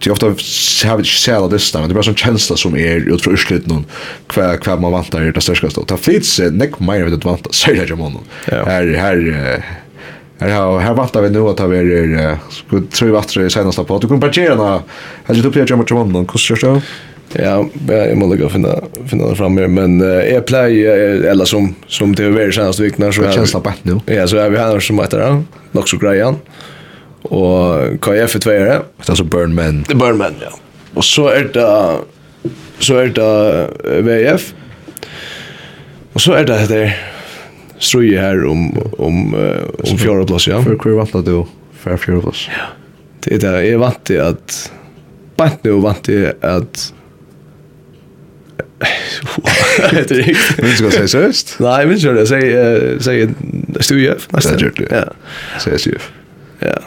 det 0.00 0.10
ofta 0.10 0.26
har 0.26 0.96
vi 0.96 1.02
inte 1.02 1.04
sett 1.04 1.34
alla 1.34 1.48
dessa, 1.48 1.78
men 1.80 1.88
det 1.88 1.92
är 1.92 1.94
bara 1.94 2.02
sån 2.02 2.14
känsla 2.14 2.56
som 2.56 2.76
är 2.76 2.96
ut 2.96 3.22
från 3.22 3.34
urslut 3.34 3.66
någon 3.66 3.86
kvar 4.26 4.56
kvar 4.56 4.78
man 4.78 4.92
vantar 4.92 5.20
det 5.20 5.40
största. 5.40 5.68
Ta 5.70 5.96
flits 5.96 6.38
neck 6.38 6.80
mer 6.80 7.04
vet 7.04 7.14
att 7.14 7.24
vanta, 7.24 7.52
säger 7.52 7.86
jag 7.88 7.92
om 7.92 7.98
honom. 7.98 8.22
Här 8.44 8.94
här 8.94 9.64
Här 10.40 10.78
här 10.78 10.94
vantar 10.94 11.22
vi 11.22 11.30
nu 11.30 11.40
att 11.40 11.60
vi 11.60 11.78
är 11.78 12.38
skulle 12.50 12.86
tro 12.86 13.06
vi 13.06 13.12
vattnet 13.12 13.46
i 13.46 13.50
senaste 13.50 13.84
på. 13.84 13.98
Du 13.98 14.08
kan 14.08 14.20
parkera 14.20 14.54
när 14.54 14.80
jag 15.26 15.36
tog 15.36 15.44
upp 15.44 15.54
det 15.54 15.70
jag 15.70 15.78
mot 15.78 15.90
honom. 15.90 16.26
Hur 16.32 16.38
körs 16.38 16.60
det? 16.60 16.82
Ja, 17.32 17.68
jag 17.88 18.16
måste 18.16 18.36
gå 18.36 18.48
finna 18.48 18.80
finna 19.06 19.28
det 19.28 19.36
fram 19.36 19.54
mer 19.54 19.66
men 19.66 20.00
uh, 20.00 20.08
jag 20.08 20.46
play 20.46 20.86
eller 20.86 21.44
som 21.44 21.74
som 21.86 22.14
det 22.14 22.24
är 22.24 22.50
senast 22.50 22.80
veckan 22.80 23.12
så 23.12 23.22
jag 23.22 23.34
känns 23.34 23.52
på 23.52 23.72
nu. 23.82 24.00
Ja, 24.06 24.26
så 24.26 24.36
är 24.36 24.50
vi 24.50 24.58
här 24.58 24.80
som 24.80 24.98
heter 24.98 25.18
det. 25.18 25.42
Nog 25.72 25.88
så 25.88 25.96
grejen. 25.96 26.36
Och 27.22 28.00
KF 28.00 28.32
Det 28.32 28.38
tvåare. 28.38 28.82
Alltså 29.06 29.24
Burn 29.24 29.54
Men. 29.54 29.84
Det 29.88 29.94
Burn 29.94 30.18
Men, 30.18 30.34
ja. 30.40 30.58
Och 30.94 31.04
så 31.04 31.28
är 31.28 31.44
det 31.44 31.96
så 32.78 32.96
är 32.96 33.06
det 33.06 33.68
VF. 34.02 34.54
Och 36.12 36.20
så 36.20 36.32
är 36.32 36.44
det 36.44 36.66
där 36.66 36.98
strøy 37.80 38.12
her 38.18 38.44
om, 38.48 38.68
om, 38.98 39.34
uh, 39.34 39.66
om 39.86 39.98
fjorda 39.98 40.28
plass, 40.28 40.48
ja. 40.50 40.60
For 40.64 40.76
hver 40.76 41.00
vant 41.00 41.26
du 41.26 41.34
for 41.82 42.00
fjorda 42.00 42.28
plass? 42.28 42.46
Ja. 42.52 42.70
Det 43.24 43.36
er 43.36 43.42
det, 43.44 43.56
jeg 43.68 43.80
vant 43.80 44.00
til 44.08 44.22
at, 44.24 44.56
bant 45.36 45.64
nu 45.66 45.80
vant 45.84 46.04
til 46.04 46.32
at, 46.40 46.86
Det 48.80 50.10
är 50.10 50.28
ikke. 50.28 50.62
Men 50.62 50.70
skal 50.76 50.92
jeg 51.00 51.10
säga 51.10 51.32
sist? 51.32 51.56
Nej, 51.60 51.84
men 51.84 51.94
vet 51.94 52.04
ikke 52.04 52.14
det. 52.14 52.30
Jeg 52.30 53.02
sier 53.04 53.34
Stujef, 53.80 54.24
nesten. 54.32 54.54
Det 54.56 54.62
gjør 54.62 54.72
det, 54.78 54.86
ja. 54.90 55.58
Sier 55.60 55.82
Stujef. 55.82 56.06
Ja. 56.62 56.78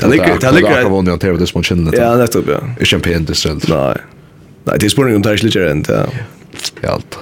Det 0.00 0.10
ligger, 0.10 0.38
det 0.40 0.54
ligger. 0.54 0.70
Det 0.78 1.08
er 1.08 1.12
akkurat 1.12 1.40
det 1.40 1.48
som 1.48 1.62
kjenner. 1.62 1.92
Ja, 1.96 2.14
nettopp, 2.16 2.48
ja. 2.48 2.62
Ikke 2.80 2.96
en 2.96 3.04
pen 3.04 3.28
distrell. 3.28 3.60
Nej. 3.68 4.00
Nej, 4.64 4.78
det 4.78 4.86
är 4.86 4.90
spårning 4.90 5.16
om 5.16 5.22
det 5.22 5.30
er 5.30 5.34
ikke 5.34 5.46
litt. 5.46 5.88
Ja, 6.82 6.94
alt. 6.94 7.18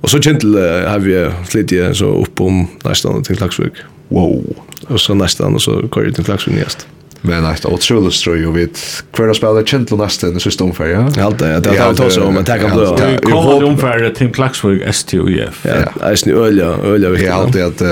Och 0.00 0.10
så 0.10 0.18
gentil 0.18 0.54
uh, 0.54 0.88
har 0.88 0.98
vi 0.98 1.30
flyttat 1.48 1.96
så 1.96 2.06
upp 2.06 2.40
om 2.40 2.68
nästan 2.84 3.22
till 3.22 3.36
Klaxvik. 3.36 3.72
Wow. 4.08 4.44
Och 4.88 5.00
så 5.00 5.14
nästan 5.14 5.60
så 5.60 5.88
kör 5.94 6.04
det 6.04 6.12
till 6.12 6.24
Klaxvik 6.24 6.54
näst. 6.54 6.86
Men 7.20 7.42
nej, 7.42 7.56
det 7.62 7.68
otroligt 7.68 8.14
ströj 8.14 8.46
och 8.46 8.56
vid 8.56 8.78
kvar 9.12 9.32
spelar 9.32 9.62
gentil 9.62 9.96
nästan 9.96 10.36
i 10.36 10.40
sista 10.40 10.64
omfär, 10.64 10.86
ja. 10.86 11.08
Ja, 11.16 11.30
det 11.30 11.60
det 11.60 11.78
har 11.78 11.94
tagit 11.94 12.12
så 12.12 12.24
om 12.24 12.36
att 12.36 12.46
ta 12.46 12.58
kan 12.58 12.76
då. 12.76 12.96
Vi 12.96 13.16
kommer 13.18 13.64
omfär 13.64 14.10
till 14.10 14.32
Klaxvik 14.32 14.94
STUF. 14.94 15.64
Ja, 15.64 15.74
det 15.94 16.04
är 16.04 16.14
snu 16.16 16.34
ölja, 16.34 16.66
ölja 16.66 17.08
vi 17.08 17.26
har 17.26 17.42
alltid 17.42 17.62
att 17.62 17.82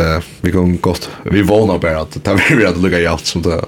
vi 0.40 0.52
kan 0.52 0.76
gott. 0.76 1.10
Vi 1.22 1.42
vånar 1.42 1.78
bara 1.78 2.00
att 2.00 2.24
ta 2.24 2.38
vi 2.56 2.66
att 2.66 2.78
lucka 2.78 3.00
i 3.00 3.06
allt 3.06 3.26
som 3.26 3.42
det. 3.42 3.64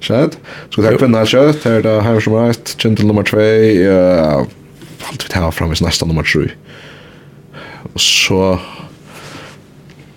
Schad. 0.00 0.36
Så 0.74 0.82
tack 0.82 0.98
för 0.98 1.08
när 1.08 1.26
kött 1.26 1.64
här 1.64 1.82
det 1.82 2.00
här 2.00 2.20
som 2.20 2.34
rätt 2.34 2.76
gentil 2.78 3.06
nummer 3.06 3.22
2 3.22 3.38
eh 3.38 4.46
allt 5.08 5.24
vi 5.24 5.28
tar 5.28 5.50
fram 5.50 5.72
i 5.72 5.74
nästa 5.80 6.06
nummer 6.06 6.22
3 6.22 6.50
og 7.92 8.00
så 8.00 8.58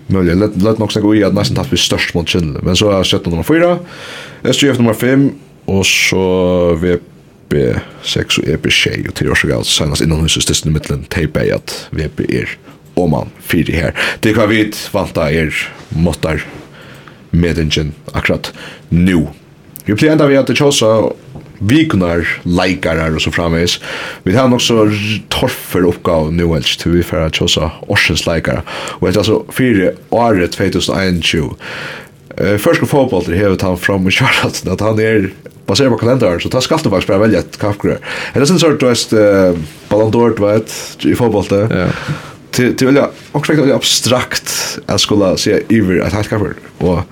Möjlig, 0.10 0.38
lätt, 0.38 0.62
lätt 0.62 0.78
nog 0.78 0.92
snakka 0.92 1.16
i 1.16 1.24
att 1.24 1.34
nästan 1.34 1.56
tatt 1.56 1.74
vi 1.74 1.78
störst 1.78 2.14
mot 2.14 2.30
Kindle. 2.30 2.62
Men 2.64 2.76
så 2.76 2.90
är 2.92 3.08
jag 3.12 3.28
nummer 3.28 3.44
4, 3.44 3.80
SGF 4.54 4.78
nummer 4.78 4.94
5 4.94 5.32
och 5.66 5.86
så 5.86 6.18
VP6 6.76 8.40
och 8.40 8.46
EP6 8.46 9.08
och 9.08 9.16
till 9.16 9.32
års 9.32 9.46
och 9.46 9.52
allt 9.52 9.66
senast 9.66 10.02
innan 10.02 10.22
huset 10.22 10.44
styrsten 10.44 10.72
i 10.72 10.74
mittlen 10.74 11.04
tejpa 11.04 11.46
i 11.46 11.52
att 11.52 11.88
VP 11.90 12.24
är 12.30 12.50
om 12.94 13.12
man 13.12 13.30
fyra 13.40 13.78
här. 13.78 13.96
Det 14.20 14.34
kan 14.34 14.50
vi 14.50 14.72
vanta 14.92 15.32
er 15.32 15.54
måttar 15.90 16.46
medingen 17.30 17.94
akkurat 18.12 18.54
nu. 18.90 19.28
Vi 19.86 19.94
blir 19.94 20.12
enda 20.12 20.28
vi 20.28 20.38
att 20.38 20.58
tjosa 20.58 21.04
vikunar, 21.60 22.26
leikarar 22.46 23.16
og 23.16 23.24
så 23.24 23.34
framvis. 23.34 23.78
Vi 24.26 24.36
har 24.36 24.50
nok 24.52 24.64
torfer 25.34 25.88
oppgav 25.88 26.32
nu 26.34 26.50
helst 26.54 26.82
til 26.84 26.98
vi 26.98 27.06
fyrir 27.06 27.34
tjosa 27.34 27.72
årsens 27.88 28.26
leikarar. 28.28 28.66
Og 29.00 29.10
etter 29.10 29.24
altså 29.24 29.42
fire 29.54 29.94
året 30.12 30.58
2021. 30.58 31.50
Uh, 32.38 32.56
Først 32.62 32.84
og 32.86 32.92
fotboll 32.92 33.34
hevet 33.34 33.66
han 33.66 33.80
fram 33.82 34.06
og 34.06 34.14
kjørat 34.14 34.64
at 34.68 34.86
han 34.86 35.00
er 35.02 35.32
baserat 35.68 35.92
på 35.92 36.00
kalendaren, 36.00 36.40
så 36.40 36.52
ta 36.52 36.62
skal 36.64 36.80
du 36.80 36.92
faktisk 36.94 37.12
bare 37.12 37.26
velge 37.26 37.42
et 37.44 37.60
kaffekrø. 37.60 37.98
Er 37.98 38.40
det 38.40 38.48
sin 38.48 38.60
sort, 38.62 38.80
du 38.80 38.88
vet, 38.88 39.14
uh, 39.18 39.58
Ballon 39.90 40.14
d'Or, 40.14 40.36
du 40.38 40.46
vet, 40.46 40.76
i 41.04 41.16
fotboll 41.18 41.50
det. 41.52 41.64
Ja. 41.74 41.88
Til, 42.56 42.72
til 42.80 42.90
velja, 42.90 43.10
også 43.38 43.58
veldig 43.58 43.76
abstrakt, 43.76 44.54
jeg 44.80 45.04
skulle 45.04 45.34
si 45.42 45.58
iver 45.74 46.06
et 46.06 46.16
helt 46.16 46.32
kappgrøy. 46.32 46.56
Og 46.88 47.04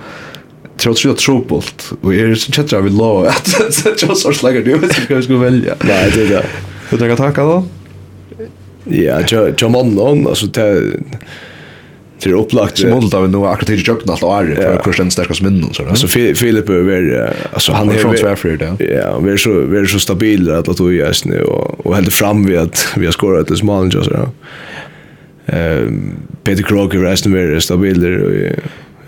tror 0.76 0.94
tror 0.94 1.10
jag 1.10 1.18
tror 1.18 1.40
på 1.40 1.62
och 2.00 2.14
är 2.14 2.26
det 2.26 2.36
så 2.36 2.52
chatta 2.52 2.80
vi 2.80 2.90
lov 2.90 3.26
att 3.26 3.48
så 3.74 3.88
jag 4.06 4.16
så 4.16 4.32
slagar 4.32 4.62
du 4.62 4.78
vet 4.78 5.10
jag 5.10 5.24
ska 5.24 5.36
välja 5.36 5.74
nej 5.84 6.10
det 6.14 6.26
där 6.26 6.44
hur 6.90 6.98
tänker 6.98 7.16
tacka 7.16 7.42
då 7.44 7.64
ja 8.84 9.20
jag 9.28 9.54
jag 9.58 9.70
man 9.70 10.26
alltså 10.26 10.46
det 10.46 10.82
Det 12.22 12.30
är 12.30 12.34
upplagt. 12.34 12.78
Så 12.78 12.88
målet 12.88 13.14
av 13.14 13.30
nu 13.30 13.38
akkurat 13.38 13.66
till 13.66 13.88
jökna 13.88 14.12
allt 14.12 14.22
är 14.22 14.54
för 14.54 14.78
kurs 14.82 14.96
den 14.96 15.10
minnen 15.42 15.74
så 15.74 15.82
där. 15.82 16.34
Filip 16.34 16.68
är 16.68 17.32
alltså 17.52 17.72
han 17.72 17.90
är 17.90 17.94
från 17.94 18.16
Sverige 18.16 18.56
där. 18.56 18.94
Ja, 18.94 19.18
vi 19.18 19.30
är 19.30 19.36
så 19.36 19.60
vi 19.60 19.78
är 19.78 19.84
så 19.84 19.98
stabila 19.98 20.58
att 20.58 20.68
att 20.68 20.80
vi 20.80 21.00
är 21.00 21.28
nu 21.28 21.40
och 21.42 21.86
och 21.86 21.94
helt 21.94 22.12
fram 22.12 22.46
vi 22.46 22.56
att 22.56 22.86
vi 22.96 23.04
har 23.04 23.12
skorat 23.12 23.48
det 23.48 23.56
smalare 23.56 24.04
så 24.04 24.10
där. 24.10 24.28
Ehm 25.46 26.12
Peter 26.44 26.62
Kroger 26.62 27.04
är 27.04 27.60
stabil 27.60 28.00
där 28.00 28.22
och 28.22 28.32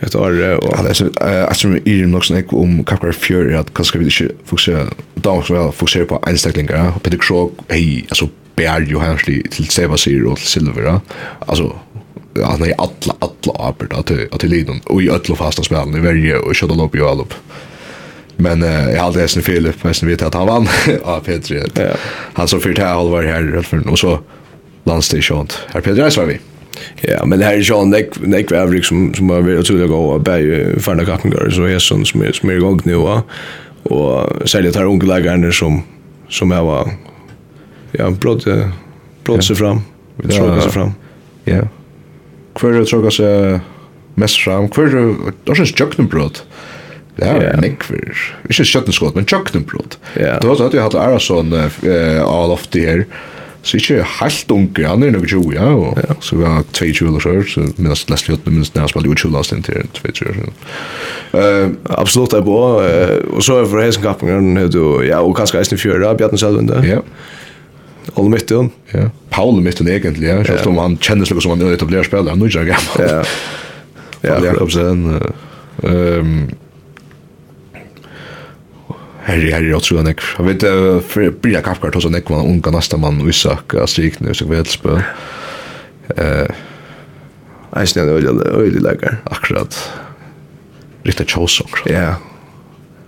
ett 0.00 0.14
år 0.14 0.56
och 0.64 0.78
alltså 0.78 1.10
alltså 1.20 1.68
i 1.68 2.00
den 2.00 2.14
också 2.14 2.34
nek 2.34 2.52
om 2.52 2.84
kapkar 2.84 3.12
fjör 3.12 3.52
att 3.52 3.74
kanske 3.74 3.98
vi 3.98 4.04
inte 4.04 4.34
fokusera 4.44 4.86
då 5.14 5.30
också 5.30 5.54
väl 5.54 5.72
fokusera 5.72 6.04
på 6.04 6.22
einstacklingar 6.26 6.92
på 6.92 6.98
Peter 6.98 7.18
Krog 7.18 7.52
hej 7.68 8.06
alltså 8.08 8.28
bear 8.56 8.80
ju 8.80 9.42
till 9.50 9.68
Seva 9.68 9.96
Sir 9.96 10.26
och 10.26 10.38
Silver 10.38 11.00
alltså 11.46 11.76
han 12.44 12.62
är 12.62 12.74
alla 12.78 13.14
alla 13.18 13.68
arbet 13.68 13.92
att 13.92 14.10
att 14.32 14.40
till 14.40 14.50
Lidon 14.50 14.80
och 14.84 15.02
i 15.02 15.10
alla 15.10 15.36
fasta 15.36 15.62
spelen 15.62 15.96
i 15.96 16.00
varje 16.00 16.36
och 16.36 16.56
shot 16.56 16.70
upp 16.70 16.96
i 16.96 17.00
all 17.00 17.20
upp 17.20 17.34
men 18.36 18.62
eh, 18.62 18.90
jag 18.90 19.02
hade 19.02 19.28
sen 19.28 19.42
Filip 19.42 19.84
men 19.84 19.94
vet 20.02 20.22
att 20.22 20.34
han 20.34 20.46
vann 20.46 20.68
av 21.04 21.20
Petri 21.20 21.62
han 22.32 22.48
så 22.48 22.60
fyrt 22.60 22.78
här 22.78 22.94
halvar 22.94 23.22
här 23.22 23.64
och 23.88 23.98
så 23.98 24.18
landstationt 24.84 25.58
här 25.66 25.80
Petri 25.80 26.02
var 26.02 26.24
vi. 26.24 26.38
Ja, 27.00 27.26
men 27.26 27.38
det 27.38 27.44
här 27.44 27.52
är 27.52 27.58
ju 27.58 27.82
en 27.82 27.90
neck 27.90 28.08
neck 28.20 28.52
average 28.52 28.86
som 28.86 29.14
som 29.14 29.30
har 29.30 29.40
varit 29.40 29.58
otroligt 29.58 29.88
goda 29.90 30.18
bäj 30.18 30.80
förna 30.80 31.04
kappingar 31.04 31.50
så 31.50 31.64
är 31.64 31.78
sån 31.78 32.04
som 32.04 32.22
är 32.22 32.32
som 32.32 32.50
är 32.50 32.54
igång 32.54 32.80
nu 32.84 32.94
va. 32.94 33.22
Och 33.82 34.48
säljer 34.48 34.72
tar 34.72 34.84
unga 34.84 35.06
lägare 35.06 35.52
som 35.52 35.82
som 36.28 36.50
jag 36.50 36.64
var 36.64 36.90
ja, 37.92 38.10
blott 38.10 38.44
blott 39.24 39.44
sig 39.44 39.56
fram. 39.56 39.80
Vi 40.16 40.28
tror 40.28 40.60
sig 40.60 40.70
fram. 40.70 40.90
Ja. 41.44 41.68
Kvar 42.54 42.72
det 42.72 42.84
tror 42.84 43.10
sig 43.10 43.60
mest 44.14 44.36
fram. 44.36 44.68
Kvar 44.68 44.84
det 44.84 45.14
då 45.44 45.54
syns 45.54 45.80
jöknenbrott. 45.80 46.44
Ja, 47.16 47.60
nick 47.60 47.84
för. 47.84 48.14
Inte 48.76 48.92
skott 48.92 49.14
men 49.14 49.26
jöknenbrott. 49.28 49.98
Det 50.14 50.44
var 50.44 50.54
så 50.54 50.66
att 50.66 50.74
vi 50.74 50.78
hade 50.78 51.00
Arason 51.00 51.52
eh 51.52 52.24
all 52.24 52.50
of 52.50 52.66
the 52.66 53.04
Så 53.62 53.76
ikke 53.76 54.04
helt 54.20 54.52
unge, 54.54 54.84
han 54.86 55.02
er 55.02 55.10
nok 55.10 55.26
20, 55.26 55.48
ja, 55.52 55.66
og 55.74 55.98
ja. 55.98 56.14
så 56.24 56.36
vi 56.38 56.44
har 56.46 56.62
22 56.72 57.08
eller 57.08 57.20
så, 57.20 57.32
så 57.42 57.64
minnes 57.76 58.04
Leslie 58.08 58.36
Hutten, 58.36 58.54
minnes 58.54 58.70
når 58.74 58.86
han 58.86 58.92
spalte 58.92 59.10
ut 59.10 59.22
20 59.24 59.34
last 59.34 59.52
inn 59.52 59.64
til 59.66 59.88
22 59.98 60.28
år. 60.46 60.52
Uh, 61.34 61.66
absolutt, 61.98 62.36
jeg 62.38 62.46
på, 62.46 62.60
uh, 62.78 63.18
og 63.34 63.42
så 63.44 63.58
er 63.58 63.66
for 63.68 63.82
Hesenkappingen, 63.82 64.54
ja, 65.08 65.18
og 65.18 65.34
kanskje 65.36 65.58
eisen 65.60 65.76
i 65.76 65.82
fjøra, 65.82 66.14
Bjarten 66.18 66.40
Selvende. 66.40 66.78
Ja. 66.86 67.02
Ole 68.14 68.30
Mytten. 68.32 68.70
Ja. 68.94 69.08
Paul 69.34 69.60
Mytten 69.62 69.90
egentlig, 69.90 70.30
ja, 70.30 70.38
selv 70.46 70.72
om 70.72 70.80
han 70.80 70.96
kjennes 71.02 71.34
noe 71.34 71.42
som 71.44 71.56
han 71.56 71.66
er 71.66 71.74
etablerer 71.76 72.06
spiller, 72.06 72.30
han 72.32 72.46
er 72.46 72.54
ikke 72.54 72.70
gammel. 72.70 73.02
Ja, 73.02 73.18
ja, 74.22 74.38
ja, 74.38 74.38
ja, 74.38 74.54
ja, 74.54 74.70
ja, 75.82 76.22
ja, 76.22 76.67
Herre, 79.28 79.50
herre, 79.50 79.66
jag 79.66 79.82
tror 79.82 79.98
han 79.98 80.06
är. 80.06 80.16
Jag 80.38 80.44
vet, 80.44 80.64
uh, 80.64 81.00
för 81.00 81.30
Bria 81.30 81.60
Kapkart 81.60 81.94
hos 81.94 82.04
han 82.04 82.14
är 82.14 82.20
kvar 82.20 82.40
unga 82.40 82.70
nästa 82.70 82.96
man 82.96 83.28
Isak, 83.28 83.74
Astrik 83.74 84.20
nu, 84.20 84.34
så 84.34 84.46
vet 84.46 84.66
spö. 84.66 85.00
Eh. 86.16 86.46
Jag 87.72 87.96
er 87.96 88.08
öl, 88.08 88.42
öl 88.42 88.82
lägger. 88.82 89.16
Akkurat. 89.24 89.90
Riktigt 91.02 91.30
chosong. 91.30 91.68
Ja. 91.84 92.14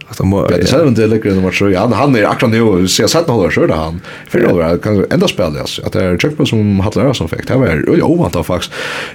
Att 0.09 0.21
må, 0.21 0.47
ja. 0.51 0.57
Det 0.57 0.67
ser 0.67 0.89
inte 0.89 1.07
läcker 1.07 1.31
när 1.31 1.43
man 1.43 1.53
tror. 1.53 1.75
Han 1.75 1.93
han 1.93 2.17
är 2.17 2.25
akkurat 2.25 2.53
nu 2.53 2.89
så 2.89 3.03
jag 3.03 3.11
satt 3.11 3.29
några 3.29 3.51
skörda 3.51 3.75
han. 3.75 4.01
För 4.29 4.41
då 4.41 4.55
var 4.55 4.79
kan 4.79 5.07
ända 5.11 5.29
spela 5.29 5.61
alltså 5.61 5.87
att 5.87 5.93
det 5.93 6.05
är 6.05 6.19
check 6.19 6.37
på 6.37 6.47
som 6.47 6.81
Hatlar 6.81 7.13
som 7.13 7.29
fick. 7.29 7.49
Det 7.49 7.57
var 7.57 7.67
ju 7.67 8.03
ovant 8.03 8.37
av 8.37 8.43
faktiskt. 8.43 8.73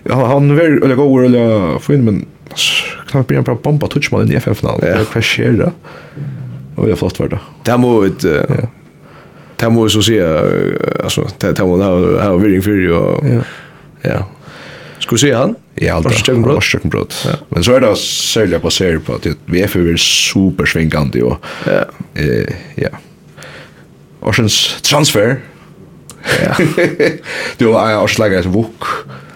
Han 0.10 0.56
var 0.56 0.61
eller 0.64 0.95
går 0.95 1.26
eller 1.26 1.80
fin 1.80 2.06
men 2.06 2.26
knappt 3.07 3.27
blir 3.27 3.49
en 3.49 3.57
bomba 3.64 3.88
touchman 3.88 4.32
i 4.32 4.36
FF-finalen. 4.36 4.82
Det 4.82 5.06
krascherar. 5.11 5.72
Och 6.76 6.90
jag 6.90 7.00
flott 7.00 7.20
var 7.20 7.28
det. 7.28 7.40
Det 7.64 7.78
må 7.78 8.04
ett 8.04 8.24
ja. 8.24 8.68
Det 9.56 9.70
må 9.70 9.90
så 9.90 10.02
se 10.02 10.22
alltså 11.04 11.28
det 11.38 11.52
det 11.52 11.64
må 11.64 11.78
ha 11.78 12.24
ha 12.24 12.36
vill 12.36 12.62
för 12.62 12.72
ju 12.72 12.94
och 12.94 13.26
ja. 13.26 13.42
Ja. 14.02 14.28
Ska 15.00 15.18
se 15.18 15.34
han? 15.34 15.56
Ja, 15.76 15.94
alltså 15.94 16.32
jag 16.32 16.42
bröd. 16.42 16.64
Jag 16.74 16.82
bröd. 16.82 17.14
Men 17.50 17.64
så 17.64 17.74
är 17.74 17.82
det 17.82 17.96
sälja 17.96 18.60
på 18.60 18.70
ser 18.70 18.98
på 18.98 19.14
att 19.14 19.28
vi 19.46 19.62
är 19.62 19.68
för 19.68 19.98
supersvängande 19.98 21.24
och 21.24 21.46
ja. 21.66 21.86
Eh 22.22 22.54
ja. 22.76 22.90
Oceans 24.20 24.82
transfer. 24.82 25.38
Ja. 26.44 26.56
du 27.58 27.68
har 27.68 28.04
också 28.04 28.22
lagt 28.22 28.34
ett 28.34 28.46
bok. 28.52 28.84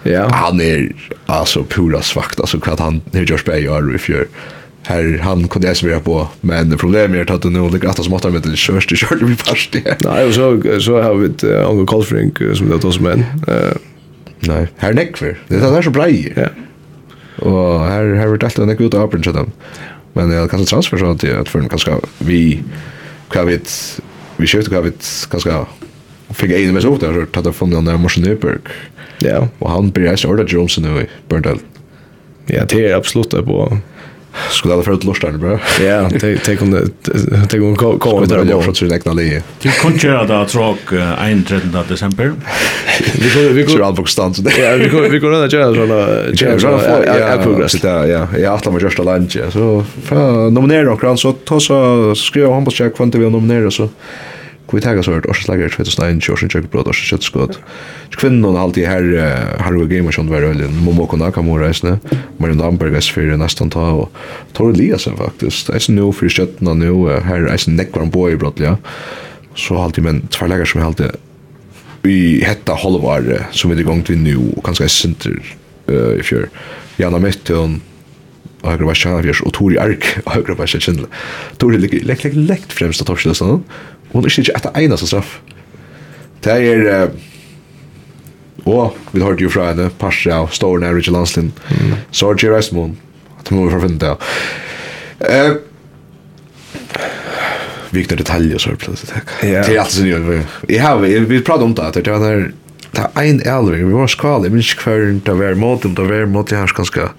Ja. 0.02 0.28
Han 0.32 0.60
är 0.60 0.92
alltså 1.26 1.64
pura 1.64 2.02
svagt 2.02 2.40
alltså 2.40 2.60
kvart 2.60 2.78
han 2.78 3.02
hur 3.12 3.26
Josh 3.26 3.44
Bay 3.46 3.94
i 3.94 3.98
fjör. 3.98 4.26
Ja 4.26 4.59
här 4.90 5.20
han 5.22 5.48
kunde 5.48 5.68
jag 5.68 5.76
svara 5.76 6.00
på 6.00 6.28
men 6.40 6.78
problemet 6.78 7.30
är 7.30 7.34
att 7.34 7.42
det 7.42 7.50
nu 7.50 7.68
ligger 7.68 7.88
att 7.88 8.04
småttar 8.04 8.30
med 8.30 8.42
det 8.42 8.56
körst 8.56 8.96
körde 8.96 9.24
vi 9.24 9.34
fast 9.34 9.72
det. 9.72 9.96
Nej 10.04 10.32
så 10.32 10.62
så 10.80 11.00
har 11.02 11.14
vi 11.14 11.26
ett 11.26 11.44
Uncle 11.44 11.86
Colfrink 11.86 12.38
som 12.54 12.68
det 12.68 12.84
oss 12.84 13.00
men. 13.00 13.20
Eh 13.48 13.72
nej, 14.40 14.66
här 14.76 14.92
näckver. 14.92 15.38
Det 15.48 15.56
är 15.56 15.82
så 15.82 15.90
bra. 15.90 16.08
Ja. 16.08 16.48
Och 17.46 17.80
här 17.84 18.04
har 18.14 18.28
vi 18.28 18.38
tagit 18.38 18.58
en 18.58 18.70
av 18.94 19.04
öppen 19.04 19.22
så 19.22 19.32
dem. 19.32 19.50
Men 20.12 20.30
jag 20.30 20.50
kan 20.50 20.64
transfer 20.64 20.98
så 20.98 21.06
att 21.06 21.24
att 21.24 21.48
för 21.48 21.68
kanske 21.68 21.92
vi 22.18 22.62
kan 23.30 23.46
vi 23.46 23.60
vi 24.36 24.46
skiftar 24.46 24.70
kan 24.72 24.84
vi 24.84 24.92
kanske 25.30 25.50
fick 26.30 26.50
en 26.50 26.74
med 26.74 26.82
så 26.82 26.96
där 26.96 27.26
så 27.32 27.38
att 27.38 27.44
det 27.44 27.52
från 27.52 27.70
den 27.70 27.84
där 27.84 27.96
Morsenberg. 27.96 28.58
Ja, 29.18 29.48
och 29.58 29.70
han 29.70 29.90
blir 29.90 30.16
så 30.16 30.34
där 30.34 30.46
Johnson 30.48 30.84
nu 30.84 31.00
i 31.00 31.06
Burnley. 31.28 31.56
Ja, 32.46 32.64
det 32.68 32.86
är 32.86 32.96
absolut 32.96 33.30
på 33.30 33.78
Skulle 34.50 34.74
alla 34.74 34.82
förut 34.82 35.04
lorsta 35.04 35.30
bra. 35.30 35.58
Ja, 35.84 36.10
tänk 36.44 36.62
om 36.62 36.70
det 36.70 37.48
kunde 37.48 37.76
komma 37.76 38.26
där 38.26 38.44
bort 38.44 38.64
från 38.64 38.74
sin 38.74 38.92
egna 38.92 39.12
linje. 39.12 39.42
Du 39.62 39.70
kan 39.70 39.98
köra 39.98 40.24
där 40.24 40.44
tråk 40.44 40.78
13 41.48 41.84
december. 41.88 42.32
Vi 43.14 43.28
går 43.34 43.50
vi 43.50 43.62
går 43.62 43.82
allbok 43.82 44.08
stans. 44.08 44.38
Ja, 44.38 44.76
vi 44.76 44.88
går 44.88 45.02
vi 45.02 45.20
kunde 45.20 45.50
köra 45.50 45.74
såna 45.74 46.58
köra 46.58 47.18
ja 47.18 47.42
progress 47.42 47.72
där 47.72 48.06
ja. 48.06 48.26
Jag 48.38 48.54
att 48.54 48.64
man 48.64 48.80
just 48.80 48.98
lunch 48.98 49.38
så 49.52 49.84
nominera 50.50 50.92
och 50.92 51.18
så 51.18 51.32
ta 51.32 51.60
så 51.60 52.14
skriva 52.14 52.48
hon 52.48 52.64
på 52.64 52.70
check 52.70 52.96
kvant 52.96 53.14
vi 53.14 53.30
nominera 53.30 53.70
så 53.70 53.88
vi 54.76 54.80
tagga 54.80 55.02
så 55.02 55.20
års 55.28 55.48
lagar 55.48 55.68
2001 55.68 56.30
års 56.30 56.54
jag 56.54 56.64
bröd 56.64 56.88
års 56.88 57.10
shit 57.10 57.22
skott 57.22 57.60
kvinnan 58.10 58.56
alltid 58.56 58.86
här 58.86 59.02
har 59.58 59.72
vi 59.72 59.96
gamer 59.96 60.12
som 60.12 60.28
var 60.28 60.42
öl 60.42 60.68
momo 60.68 61.06
kunna 61.06 61.32
kan 61.32 61.44
mora 61.44 61.70
isne 61.70 61.98
men 62.36 62.50
den 62.50 62.60
hamburgers 62.60 63.12
för 63.12 63.36
nästan 63.36 63.70
ta 63.70 63.90
och 63.90 64.12
tar 64.52 64.72
det 64.72 65.00
sen 65.00 65.16
faktiskt 65.16 65.66
det 65.66 65.74
är 65.74 65.92
nu 65.92 66.12
för 66.12 66.28
skötna 66.28 66.74
nu 66.74 67.20
här 67.20 67.40
är 67.40 67.68
en 67.68 67.76
neckvar 67.76 68.06
boy 68.06 68.36
bröd 68.36 68.52
ja 68.56 68.76
så 69.54 69.78
alltid 69.78 70.04
men 70.04 70.26
två 70.26 70.46
lagar 70.46 70.64
som 70.64 70.82
alltid 70.82 71.10
vi 72.02 72.44
hetta 72.44 72.74
halvar 72.74 73.46
som 73.50 73.70
vi 73.70 73.76
det 73.76 73.82
gångt 73.82 74.10
vi 74.10 74.16
nu 74.16 74.36
och 74.56 74.64
kanske 74.64 74.88
center 74.88 75.42
eh 75.86 76.20
i 76.20 76.22
fjör 76.22 76.48
Jana 76.96 77.18
Metton 77.18 77.80
högra 78.62 78.86
var 78.86 78.94
tjänar 78.94 79.42
och 79.42 79.52
Tori 79.52 79.78
Ark 79.78 80.04
högra 80.26 80.54
var 80.54 80.66
tjänar 80.66 81.06
Tori 81.56 81.78
läkt 81.78 82.24
läkt 82.24 82.36
läkt 82.36 82.72
främst 82.72 83.00
att 83.00 83.06
torsa 83.06 83.34
sån 83.34 83.64
Hon 84.12 84.24
er 84.24 84.32
ikke 84.32 84.56
etter 84.56 84.78
eneste 84.80 85.06
straff. 85.10 85.38
Det 86.44 86.52
er... 86.52 87.10
Og 88.68 88.96
vi 89.12 89.22
hørte 89.24 89.42
jo 89.42 89.50
fra 89.50 89.70
henne, 89.70 89.88
Pasha 89.98 90.42
og 90.44 90.52
Storne 90.52 90.90
og 90.90 90.98
Richard 90.98 91.16
Lanslin, 91.16 91.48
mm. 91.70 91.94
Sorge 92.12 92.50
Reismon, 92.52 92.92
at 93.40 93.48
hun 93.48 93.58
må 93.58 93.64
vi 93.66 93.72
forfinne 93.72 93.98
det. 94.02 94.12
Uh, 95.24 95.56
Vikna 97.90 98.18
detaljer 98.20 98.54
og 98.54 98.60
så 98.60 98.76
plötsligt. 98.76 99.14
Yeah. 99.42 99.66
Det 99.66 99.76
är 99.76 99.80
alltid 99.80 99.94
så 99.94 100.02
nu. 100.02 100.42
Jag 100.68 100.82
har, 100.82 100.98
vi 100.98 101.40
pratar 101.40 101.64
om 101.64 101.74
det, 101.74 102.04
det 102.04 102.10
var 102.10 102.52
det 102.90 103.02
er 103.14 103.22
en 103.22 103.40
elving, 103.46 103.86
vi 103.88 103.94
var 103.94 104.06
skala, 104.06 104.44
Jag 104.44 104.52
minns 104.52 104.72
ikke 104.74 104.90
hver 104.90 105.20
det 105.24 105.34
var 105.38 105.54
mot, 105.54 105.82
det 105.82 106.02
var 106.02 106.26
mot, 106.26 106.48
det 106.48 106.56
här 106.56 106.70
ganska. 106.76 107.10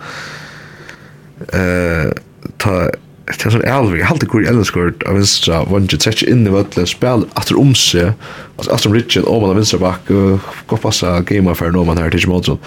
Eh 1.54 2.12
ta, 2.58 2.90
Det 3.32 3.48
er 3.48 3.54
sånn 3.56 3.68
elvi, 3.68 4.00
jeg 4.02 4.10
halte 4.10 4.28
hvor 4.32 4.44
ellenskort 4.44 5.04
av 5.08 5.16
vinstra 5.16 5.62
vanje, 5.70 6.00
trekker 6.02 6.30
inn 6.32 6.44
i 6.48 6.52
vøtlen, 6.54 6.88
spil 6.90 7.26
atter 7.40 7.58
om 7.60 7.72
seg, 7.78 8.12
altså 8.58 8.74
atter 8.74 8.86
som 8.88 8.96
Richard, 8.96 9.28
om 9.30 9.44
man 9.44 9.54
av 9.54 9.60
vinstra 9.62 9.80
bak, 9.82 10.10
gå 10.10 10.80
passa 10.82 11.14
gamer 11.28 11.56
for 11.58 11.74
noen 11.74 11.92
man 11.92 12.02
her, 12.02 12.12
tidsi 12.12 12.30
mot 12.32 12.50
sånn. 12.50 12.60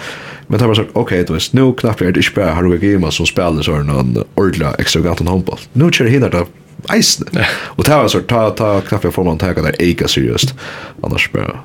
Men 0.47 0.61
det 0.61 0.69
var 0.69 0.79
sånn, 0.79 0.91
ok, 0.97 1.13
du 1.25 1.33
vet, 1.35 1.53
nu 1.57 1.63
knappt 1.77 2.03
er 2.05 2.13
det 2.15 2.25
ikke 2.25 2.39
bare 2.39 2.57
har 2.57 2.65
du 2.65 2.75
gamer 2.81 3.13
som 3.13 3.29
spiller 3.29 3.65
sånn 3.65 3.91
en 3.93 4.21
ordla 4.41 4.75
ekstravagant 4.81 5.23
en 5.23 5.31
håndball. 5.33 5.61
Nu 5.73 5.87
kjører 5.89 6.13
hinner 6.13 6.33
det 6.33 6.43
eisne. 6.93 7.47
Og 7.77 7.85
det 7.87 7.97
var 7.97 8.11
sånn, 8.13 8.27
ta, 8.29 8.47
ta 8.57 8.75
knappt 8.85 9.09
jeg 9.09 9.15
får 9.15 9.27
man 9.27 9.41
teka 9.41 9.65
der 9.65 9.77
eika 9.81 10.09
seriøst, 10.11 10.53
annars 11.05 11.29
bare 11.33 11.59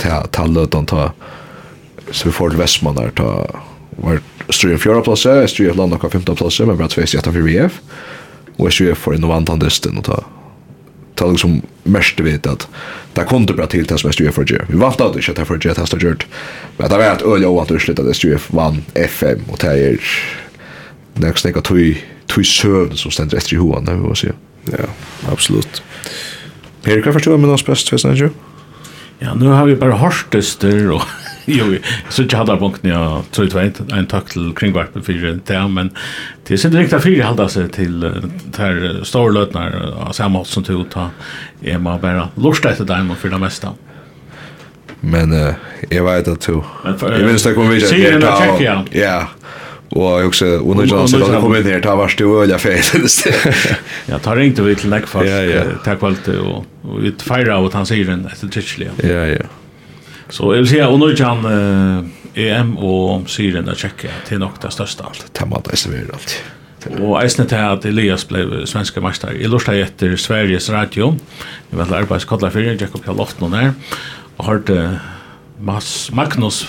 ta, 0.00 0.22
ta 0.32 0.46
løtan, 0.48 0.88
ta, 0.90 1.10
så 2.10 2.30
vi 2.30 2.34
får 2.34 2.54
til 2.54 2.62
Vestmann 2.62 2.98
der, 2.98 3.14
ta, 3.18 3.30
var 4.00 4.22
Strøy 4.50 4.74
en 4.74 4.82
fjorda 4.82 5.04
plass, 5.06 5.26
Strøy 5.52 5.70
et 5.70 5.78
land 5.78 5.94
og 5.94 6.10
femta 6.12 6.34
plass, 6.34 6.60
men 6.64 6.78
bare 6.78 6.92
tveis 6.92 7.14
jætta 7.14 7.32
for 7.32 7.46
VF. 7.46 7.80
Og 8.58 8.68
jeg 8.68 8.76
strøy 8.76 8.94
for 8.98 9.16
en 9.16 9.30
vantan 9.30 9.62
distin 9.62 9.98
og 10.00 10.08
ta 10.10 10.20
ta 11.20 11.26
liksom 11.28 11.58
mest 11.84 12.20
vet 12.24 12.46
at 12.48 12.64
det 13.12 13.26
kom 13.28 13.44
det 13.46 13.56
bra 13.58 13.66
til 13.68 13.84
det 13.84 13.98
som 14.00 14.08
jeg 14.08 14.16
strøy 14.16 14.30
for. 14.32 14.52
Vi 14.70 14.78
vant 14.80 15.02
av 15.04 15.12
det 15.12 15.20
ikke 15.20 15.34
at 15.34 15.42
jeg 15.42 15.48
for 15.50 15.98
å 15.98 16.00
gjort. 16.00 16.24
Men 16.78 16.92
det 16.92 17.00
var 17.02 17.10
et 17.10 17.26
øye 17.26 17.48
og 17.48 17.58
vant 17.58 17.72
det 17.74 17.82
slutt 17.84 18.00
at 18.00 18.22
jeg 18.22 18.40
vann 18.56 18.80
FM 18.96 19.44
og 19.50 19.60
det 19.60 19.74
er 19.74 20.14
nek 21.20 21.42
nek 21.44 21.60
tui 21.66 21.98
tui 22.30 22.46
søvn 22.46 22.96
som 22.96 23.12
stender 23.12 23.40
etter 23.40 23.56
i 23.56 23.60
hoan, 23.60 23.84
det 23.84 23.98
vi 23.98 24.12
jeg 24.14 24.20
si. 24.22 24.32
Ja, 24.70 24.86
absolutt. 25.32 25.82
Per, 26.86 27.02
hva 27.02 27.12
forstår 27.16 27.34
jeg 27.34 27.42
med 27.42 27.52
oss 27.52 27.66
best, 27.66 27.90
hvis 27.90 28.06
Ja, 29.22 29.34
nu 29.34 29.46
har 29.46 29.66
vi 29.66 29.76
bara 29.76 29.96
hörstester 29.96 30.90
och 30.90 31.02
jo, 31.44 31.76
så 32.08 32.22
jag 32.22 32.38
hade 32.38 32.56
punkt 32.56 32.78
när 32.82 33.22
så 33.30 33.44
jag 33.54 33.66
inte 33.66 33.84
en 33.94 34.06
tack 34.06 34.28
till 34.30 34.52
kringvarpen 34.56 35.02
för 35.02 35.12
det 35.12 35.68
men 35.68 35.90
det 36.46 36.54
är 36.54 36.58
så 36.58 36.68
direkt 36.68 37.02
fyra 37.02 37.24
halda 37.24 37.48
sig 37.48 37.68
till 37.68 38.00
där 38.56 39.04
stora 39.04 39.30
lötnar 39.32 39.94
av 40.08 40.12
samma 40.12 40.44
som 40.44 40.64
tog 40.64 40.90
ta 40.90 41.10
är 41.62 41.78
man 41.78 42.00
bara 42.00 42.28
lustar 42.34 42.70
efter 42.70 42.84
dem 42.84 43.16
för 43.16 43.28
det 43.28 43.38
mesta. 43.38 43.68
Men 45.00 45.32
eh 45.32 45.54
jag 45.90 46.04
vet 46.04 46.28
att 46.28 46.40
du. 46.40 46.62
Jag 47.00 47.26
minns 47.26 47.42
det 47.42 47.54
kommer 47.54 47.70
vi 47.70 47.84
att 47.84 47.88
Ja. 48.90 49.26
Och 49.90 50.24
också 50.24 50.46
och 50.46 50.76
nu 50.76 50.84
jag 50.84 51.08
ska 51.08 51.40
kom 51.40 51.56
in 51.56 51.64
här 51.64 51.80
ta 51.80 51.96
vars 51.96 52.16
det 52.16 52.24
öliga 52.24 52.58
fält. 52.58 53.26
Ja, 54.06 54.18
tar 54.18 54.40
inte 54.40 54.62
vi 54.62 54.74
till 54.76 54.90
näck. 54.90 55.04
Ja, 55.14 55.24
ja. 55.24 55.62
Tack 55.84 56.00
vart 56.00 56.28
och 56.28 56.64
och 56.82 57.04
vi 57.04 57.12
firar 57.18 57.58
åt 57.60 57.74
han 57.74 57.86
säger 57.86 58.04
den 58.04 58.26
efter 58.26 58.48
Chichley. 58.48 58.88
Ja, 59.02 59.26
ja. 59.26 59.44
Så 60.28 60.54
jag 60.54 60.58
vill 60.58 60.68
säga 60.68 60.88
och 60.88 60.98
nu 60.98 61.16
kan 61.16 61.46
EM 62.34 62.78
och 62.78 63.30
Syrien 63.30 63.64
där 63.64 63.74
checka 63.74 64.08
till 64.28 64.38
något 64.38 64.60
det 64.62 64.70
största 64.70 65.04
allt. 65.04 65.32
Tamma 65.32 65.60
det 65.64 65.86
är 65.86 65.90
väl 65.90 66.10
allt. 66.12 66.42
Og 66.88 67.18
eisne 67.20 67.44
til 67.44 67.60
at 67.60 67.84
Elias 67.84 68.22
ble 68.24 68.64
svenske 68.64 69.02
mestar. 69.04 69.34
Jeg 69.36 69.50
lortet 69.52 69.82
etter 69.84 70.14
Sveriges 70.16 70.70
Radio. 70.72 71.10
Jeg 71.70 71.76
var 71.76 71.90
til 71.90 71.98
arbeidskodla 71.98 72.48
fyrir, 72.54 72.78
Jakob 72.80 73.04
Kjall 73.04 73.18
Lofton 73.20 73.52
her. 73.52 73.74
Og 74.38 74.46
hørte 74.46 75.00
Mas 75.60 76.10
Magnus 76.16 76.62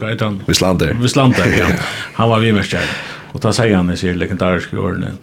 Gaitan. 0.00 0.40
Vislander. 0.46 0.96
Vislander, 1.00 1.46
ja. 1.58 1.68
Han 2.18 2.30
var 2.30 2.42
vimerskjær. 2.42 2.90
Og 3.34 3.42
ta 3.42 3.50
sier 3.54 3.74
han 3.74 3.90
i 3.90 3.96
sier 3.98 4.14
legendariske 4.14 4.78
årene. 4.78 5.16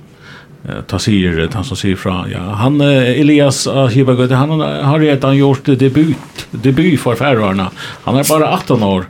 Ta 0.88 1.00
sier 1.00 1.38
det, 1.40 1.54
han 1.56 1.64
som 1.66 1.78
sier 1.80 1.96
fra. 1.98 2.26
Ja. 2.30 2.42
Han, 2.60 2.82
Elias 2.84 3.64
Hibagøte, 3.94 4.36
han 4.36 4.60
har 4.60 5.00
redan 5.00 5.38
gjort 5.38 5.72
debut, 5.80 6.44
debut 6.52 7.00
for 7.00 7.16
Färöarna 7.16 7.70
Han 8.04 8.20
er 8.20 8.28
bare 8.28 8.52
18 8.52 8.84
år. 8.84 9.08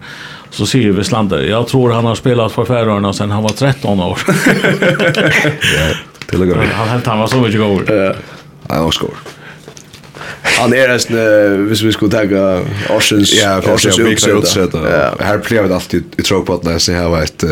Så 0.51 0.67
sier 0.67 0.93
Vislander, 0.93 1.41
jeg 1.47 1.67
tror 1.71 1.95
han 1.95 2.05
har 2.05 2.15
spelat 2.19 2.51
for 2.51 2.67
Färöarna 2.69 3.13
sen 3.13 3.31
han 3.31 3.43
var 3.43 3.57
13 3.57 3.99
år. 3.99 4.19
ja, 5.75 5.85
til 6.27 6.43
og 6.43 6.47
med. 6.57 6.73
Han 6.77 6.89
helt 6.93 7.07
han 7.07 7.19
var 7.19 7.27
så 7.27 7.41
mycket 7.41 7.59
god. 7.59 7.89
Ja, 7.89 8.13
han 8.69 8.83
var 8.85 8.91
skor. 8.91 9.15
Han 10.41 10.73
är 10.73 10.87
nästan 10.87 11.17
hvis 11.67 11.81
vi 11.81 11.91
skulle 11.91 12.11
ta 12.11 12.61
Oceans 12.89 13.33
ja, 13.33 13.57
Oceans 13.57 13.99
utsett. 14.27 14.73
Här 15.19 15.37
plejer 15.37 15.63
vi 15.63 15.73
alltid 15.73 16.03
i 16.17 16.21
tråk 16.21 16.45
på 16.45 16.53
att 16.53 16.63
när 16.63 16.79
så 16.79 16.93
har 16.93 17.09
var 17.09 17.23
ett 17.23 17.43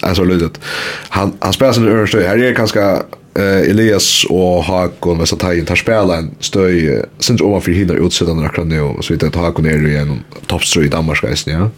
alltså 0.00 0.24
lydet 0.24 0.60
Han 1.08 1.32
han 1.38 1.52
spelar 1.52 1.72
sin 1.72 1.88
örstö. 1.88 2.26
Här 2.28 2.38
är 2.38 2.52
ganska 2.52 3.02
Elias 3.38 4.24
och 4.28 4.64
Hakon 4.64 5.18
med 5.18 5.28
Satajen 5.28 5.66
tar 5.66 5.76
spela 5.76 6.16
en 6.16 6.34
stöj 6.40 7.02
sen 7.18 7.38
ovanför 7.42 7.72
hinner 7.72 8.06
utsättarna 8.06 8.46
akkurat 8.46 8.66
nu 8.66 8.94
så 9.00 9.12
vet 9.12 9.22
jag 9.22 9.28
att 9.28 9.34
Hakon 9.34 9.66
är 9.66 9.78
ju 9.78 9.96
en 9.96 10.20
toppströ 10.46 10.82
i 10.82 10.88
Danmark 10.88 11.18
ja 11.46 11.70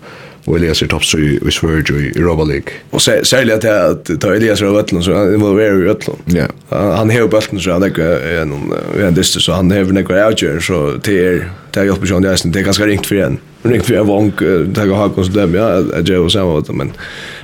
och 0.48 0.56
Elias 0.56 0.82
är 0.82 0.86
topps 0.86 1.14
i, 1.14 1.40
i 1.48 1.50
Sverige 1.50 2.00
i 2.00 2.18
Europa 2.18 2.44
League. 2.44 2.72
Och 2.90 3.02
särskilt 3.02 3.52
att 3.52 3.64
jag 3.64 4.20
tar 4.20 4.32
Elias 4.32 4.62
av 4.62 4.78
Ötlund 4.78 5.04
så 5.04 5.14
han 5.14 5.34
involverar 5.34 5.86
i 5.86 5.88
Ötlund. 5.88 6.18
Ja. 6.24 6.46
Han, 6.68 6.92
han 6.92 7.10
har 7.10 7.20
upp 7.20 7.34
så 7.58 7.70
han 7.70 7.82
är 7.82 8.42
en, 8.42 8.72
en 9.00 9.14
distus, 9.14 9.44
så 9.44 9.52
han 9.52 9.70
har 9.70 9.84
några 9.84 10.28
outgör 10.28 10.60
så 10.60 10.94
det 11.04 11.26
är 11.26 11.50
det 11.70 11.80
är 11.80 11.84
jag 11.84 12.00
person 12.00 12.22
jag 12.22 12.38
det 12.44 12.60
är 12.60 12.64
ganska 12.64 12.86
ringt 12.86 13.06
för 13.06 13.16
en. 13.16 13.38
Ringt 13.62 13.86
för 13.86 13.94
en 13.94 14.06
vank 14.06 14.38
det 14.38 14.80
har 14.80 14.94
hakan 14.94 15.24
så 15.24 15.32
dem 15.32 15.54
ja 15.54 15.82
jag 15.94 16.08
gör 16.08 16.28
samma 16.28 16.54
åt 16.54 16.68
men 16.74 16.92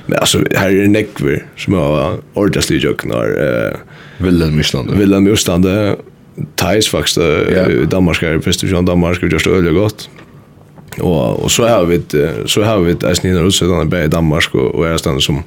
men 0.05 0.19
alltså 0.19 0.43
här 0.55 0.69
är 0.69 0.87
Neckver 0.87 1.45
som 1.57 1.73
har 1.73 2.17
ordentligt 2.33 2.71
i 2.71 2.85
jöknar 2.85 3.25
eh 3.25 3.77
Vilhelm 4.17 4.59
Island. 4.59 4.91
Vilhelm 4.97 5.33
Island 5.33 5.65
Thais 6.55 6.87
faktiskt 6.87 7.17
i 7.17 7.85
Danmark 7.89 8.23
är 8.23 8.39
först 8.39 8.63
i 8.63 8.67
Danmark 8.67 9.21
gjorde 9.21 9.37
det 9.37 9.49
öliga 9.49 9.73
gott. 9.73 10.09
Och 10.99 11.43
och 11.43 11.51
så 11.51 11.67
har 11.67 11.85
vi 11.85 12.01
så 12.45 12.63
har 12.63 12.79
vi 12.79 12.91
ett 12.91 13.17
snina 13.17 13.39
russedan 13.41 13.93
i 13.93 14.07
Danmark 14.07 14.55
och 14.55 14.75
och 14.75 14.87
är 14.87 14.97
stannar 14.97 15.19
som 15.19 15.43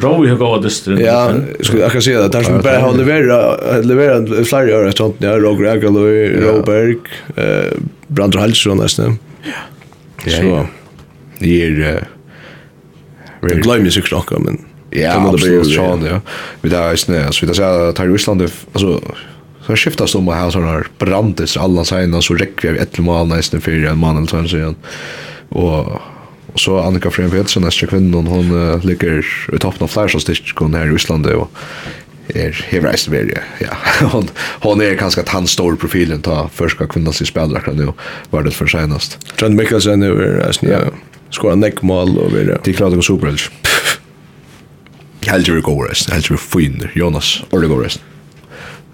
Rowe 0.00 0.30
har 0.30 0.36
gått 0.36 0.62
det 0.62 0.70
strand. 0.70 1.00
Ja, 1.00 1.32
skulle 1.60 1.82
jag 1.82 1.92
kan 1.92 2.02
säga 2.02 2.24
att 2.24 2.32
där 2.32 2.42
som 2.42 2.60
bara 2.60 2.78
har 2.78 2.94
levererat 2.94 3.86
levererat 3.86 4.48
flera 4.48 4.78
år 4.78 4.88
ett 4.88 4.96
sånt 4.96 5.16
Ja, 5.18 5.38
Roger 5.38 5.72
Agaloi, 5.72 6.40
Roberg, 6.40 6.96
eh 7.36 7.76
Brandr 8.06 8.38
Halsson 8.38 8.76
nästan. 8.76 9.18
Ja. 10.24 10.30
Så 10.30 10.66
det 11.38 11.62
är 11.62 12.06
Jag 13.40 13.62
glömmer 13.62 13.84
ju 13.84 13.90
såklart 13.90 14.30
men 14.30 14.58
Ja, 14.90 15.30
absolut. 15.34 15.68
Ja, 15.76 16.20
vi 16.60 16.68
där 16.68 16.82
är 16.82 16.96
snö. 16.96 17.32
Så 17.32 17.46
vi 17.46 17.52
där 17.52 17.54
så 17.54 17.92
tar 17.92 18.06
Ryssland 18.06 18.42
alltså 18.72 19.00
Så 19.70 19.76
skiftast 19.78 20.16
om 20.18 20.26
å 20.26 20.34
ha 20.34 20.48
sånne 20.50 20.80
brandes 20.98 21.52
alla 21.60 21.84
seina, 21.86 22.18
så 22.18 22.34
rekker 22.34 22.74
vi 22.74 22.80
etter 22.82 23.04
mål 23.06 23.28
nesten 23.30 23.62
fyrir 23.62 23.86
en 23.86 24.00
mann 24.02 24.18
eller 24.18 24.32
sånn 24.32 24.48
siden. 24.50 24.74
Og, 25.54 25.92
og 26.50 26.58
så 26.58 26.80
Annika 26.82 27.12
Frem 27.14 27.30
Fjelsen, 27.30 27.62
neste 27.62 27.86
kvinnen, 27.86 28.26
hon 28.26 28.50
uh, 28.50 28.82
ligger 28.82 29.22
i 29.22 29.60
toppen 29.62 29.86
av 29.86 30.34
kon 30.58 30.74
her 30.74 30.90
i 30.90 30.90
Ryssland 30.90 31.30
og 31.30 31.54
er 32.34 32.58
hevreist 32.72 33.12
verje. 33.12 33.44
Ja, 33.62 33.78
hon 34.12 34.28
hon 34.60 34.80
är 34.80 34.96
kanske 34.96 35.20
att 35.20 35.28
han 35.28 35.46
står 35.46 35.76
profilen 35.76 36.22
ta 36.22 36.48
första 36.54 36.86
kvinnan 36.86 37.12
sig 37.12 37.26
spelar 37.26 37.58
akkurat 37.58 37.76
nu 37.76 37.92
var 38.30 38.42
det 38.42 38.50
för 38.50 38.66
senast. 38.66 39.18
Trent 39.36 39.56
Mikkelsen 39.56 40.00
nu 40.00 40.22
är 40.22 40.46
alltså 40.46 40.66
ja. 40.66 40.80
Skora 41.30 41.54
neckmål 41.54 42.18
och 42.18 42.36
vidare. 42.36 42.60
Det 42.64 42.72
klarar 42.72 42.96
det 42.96 43.02
superhelst. 43.02 43.50
Helger 45.26 45.60
går 45.60 45.88
rest, 45.88 46.10
helger 46.10 46.36
fin 46.36 46.88
Jonas 46.94 47.42
Orlegorest 47.50 48.00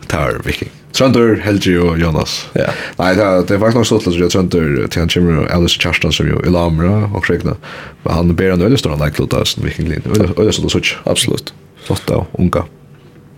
tar 0.07 0.41
viking. 0.45 0.71
Tröndur, 0.97 1.37
Helgi 1.45 1.75
og 1.77 1.99
Jonas. 2.01 2.39
Ja. 2.57 2.71
Nei, 2.99 3.11
det 3.19 3.25
er, 3.25 3.43
det 3.45 3.57
er 3.57 3.61
faktisk 3.61 3.77
nok 3.77 3.87
stått, 3.87 4.07
att 4.07 4.15
jag 4.17 4.91
til 4.91 5.01
han 5.01 5.09
kommer 5.09 5.47
Alice 5.53 5.81
Kjerstan, 5.81 6.13
som 6.13 6.29
jo 6.29 6.41
i 6.41 6.51
Lamra 6.51 7.11
og 7.15 7.23
Kregna, 7.23 7.57
Men 8.05 8.15
han 8.15 8.37
ber 8.37 8.53
en 8.53 8.63
öle 8.63 8.79
stor 8.79 8.97
like 9.05 9.21
Lotta 9.21 9.45
som 9.45 9.65
viking 9.65 9.89
lin. 9.89 10.03
Öle 10.39 10.53
så 10.53 10.69
så 10.69 10.81
absolut. 11.05 11.55
Flotta 11.87 12.15
og 12.15 12.27
unga. 12.39 12.63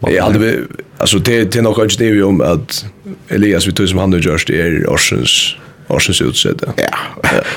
Jag 0.06 0.24
hade 0.24 0.38
vi 0.38 0.64
alltså 0.98 1.18
det 1.18 1.52
det 1.52 1.62
nog 1.62 1.76
kanske 1.76 2.04
det 2.04 2.12
vi 2.12 2.22
om 2.22 2.40
att 2.40 2.84
Elias 3.28 3.66
vi 3.66 3.72
tog 3.72 3.88
som 3.88 3.98
han 3.98 4.10
nu 4.10 4.20
görs 4.20 4.44
det 4.44 4.60
är 4.60 4.86
Orsens 4.86 5.56
Orsens 5.88 6.20
utsäde. 6.20 6.72
Ja. 6.76 6.98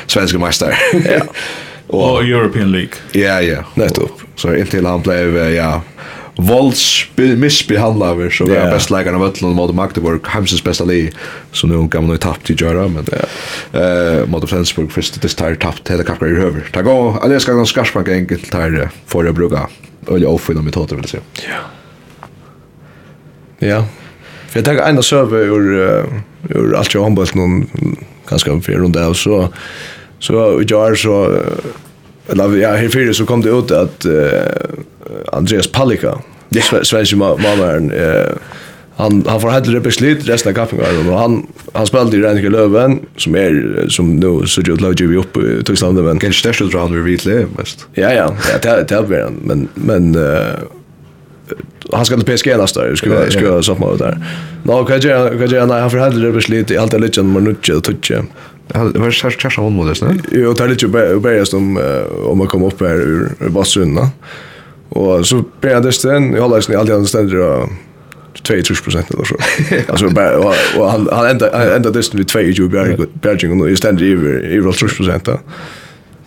Svenska 0.07 0.39
mästare. 0.39 0.75
ja. 0.93 1.23
Och 1.87 2.23
European 2.23 2.71
League. 2.71 2.93
Ja, 3.11 3.41
ja. 3.41 3.63
Nettopp. 3.73 4.21
Så 4.35 4.55
inntil 4.55 4.85
han 4.85 5.01
blev 5.01 5.53
ja 5.53 5.81
Volts 6.35 7.05
missbehandlar 7.15 8.29
så 8.29 8.45
var 8.45 8.53
yeah. 8.53 8.73
bäst 8.73 8.89
lägaren 8.89 9.15
av 9.15 9.23
Ötland 9.23 9.55
mot 9.55 9.75
Magdeburg 9.75 10.27
Hamsens 10.27 10.63
bästa 10.63 10.83
li 10.83 11.11
så 11.51 11.67
nu 11.67 11.89
kan 11.89 12.03
man 12.03 12.11
ju 12.11 12.17
tappt 12.17 12.49
i 12.49 12.53
göra 12.53 12.87
men 12.87 13.05
eh 13.81 14.27
mot 14.27 14.49
Flensburg 14.49 14.91
först 14.91 15.21
det 15.21 15.27
tar 15.27 15.55
tappt 15.55 15.91
hela 15.91 16.03
kaffar 16.03 16.27
i 16.27 16.31
över 16.41 16.69
ta 16.73 16.81
gå 16.81 17.19
eller 17.23 17.39
ska 17.39 17.53
gå 17.53 17.65
skarsbank 17.65 18.07
enkelt 18.07 18.51
tar 18.51 18.89
för 19.05 19.25
att 19.25 19.35
bruka. 19.35 19.67
Eller 20.07 20.29
offina 20.29 20.61
metoder 20.61 20.95
vill 20.95 21.07
säga. 21.07 21.23
Ja. 21.49 21.57
Ja. 23.67 23.85
För 24.47 24.59
jag 24.59 24.65
tänker 24.65 24.89
ena 24.89 25.01
server 25.01 25.39
ur 25.39 26.05
ur 26.49 26.75
allt 26.75 26.93
jag 26.93 27.03
handbollen 27.03 27.67
ganska 28.29 28.61
för 28.61 28.73
runda 28.73 28.99
där 28.99 29.13
så 29.13 29.49
så 30.19 30.63
jag 30.67 30.97
så 30.97 31.37
eller 32.31 32.57
ja, 32.57 32.69
här 32.69 32.89
fyra 32.89 33.13
så 33.13 33.25
kom 33.25 33.41
det 33.41 33.49
ut 33.49 33.71
att 33.71 34.05
uh, 34.05 34.31
Andreas 35.31 35.67
Palika, 35.67 36.19
yeah. 36.51 36.83
svensk 36.83 37.15
mammaren, 37.15 37.91
uh, 37.91 38.31
han 38.95 39.25
han 39.27 39.41
får 39.41 39.49
hellre 39.49 39.79
beslut 39.79 40.29
resten 40.29 40.51
av 40.51 40.55
kaffingen 40.55 41.09
och 41.09 41.19
han 41.19 41.47
han 41.73 41.87
spelade 41.87 42.17
i 42.17 42.21
Renke 42.21 42.49
Löven 42.49 42.99
som 43.17 43.35
är 43.35 43.85
som 43.89 44.15
nu 44.15 44.45
så 44.45 44.61
gjorde 44.61 44.83
Löven 44.83 44.95
ju 44.97 45.17
upp 45.17 45.37
i 45.37 45.63
Tyskland 45.63 46.03
men 46.03 46.19
kanske 46.19 46.53
största 46.53 46.79
han 46.79 47.03
vi 47.03 47.11
vet 47.11 47.25
mest. 47.57 47.87
Ja 47.93 48.13
ja, 48.13 48.35
ja 48.51 48.57
det 48.61 48.85
det 48.89 49.23
han 49.23 49.39
men 49.43 49.67
men 49.73 50.15
uh, 50.15 50.47
han 51.93 52.05
ska 52.05 52.17
till 52.17 52.37
PSG 52.37 52.57
nästa 52.57 52.81
år 52.81 52.95
ska 52.95 53.31
ska 53.31 53.61
så 53.61 53.95
där. 53.95 54.17
Nå 54.63 54.85
kan 54.85 54.99
jag 55.01 55.39
kan 55.39 55.49
jag 55.49 55.67
han 55.67 55.91
får 55.91 55.97
hellre 55.97 56.31
beslut 56.31 56.71
i 56.71 56.77
allt 56.77 56.91
det 56.91 56.97
lite 56.97 57.23
man 57.23 57.43
nu 57.43 57.75
och 57.75 57.83
toucha. 57.83 58.23
Det 58.71 59.01
var 59.01 59.11
kjærst 59.11 59.41
kjærst 59.41 59.59
av 59.59 59.67
håndmålet, 59.67 59.99
ikke? 59.99 60.39
Jo, 60.41 60.53
det 60.55 60.63
er 60.63 60.71
litt 60.71 60.85
jo 60.85 60.91
bærest 60.91 61.55
om, 61.57 61.75
om 62.31 62.43
å 62.43 62.47
komme 62.49 62.71
opp 62.71 62.83
her 62.85 63.01
ur 63.03 63.51
bassrunden, 63.51 64.11
Og 64.91 65.25
så 65.27 65.39
ber 65.63 65.77
jeg 65.77 65.83
det 65.83 65.93
stedet, 65.95 66.33
jeg 66.35 66.43
holder 66.43 66.71
i 66.71 66.75
alle 66.75 66.95
andre 66.99 67.07
steder, 67.07 67.37
og 67.39 67.69
22 68.43 68.83
prosent 68.83 69.11
eller 69.11 69.23
så. 69.23 69.35
Alltså 69.91 70.09
bara 70.09 70.37
och 70.77 70.91
han 70.91 71.09
han 71.11 71.25
ända 71.25 71.75
ända 71.75 71.89
det 71.91 72.13
vid 72.13 72.29
22 72.29 72.67
bjärg 72.67 72.97
bjärgen 73.21 73.61
och 73.61 73.69
istället 73.71 74.01
över 74.01 74.57
över 74.57 74.71
30 74.71 74.95
procent. 74.95 75.29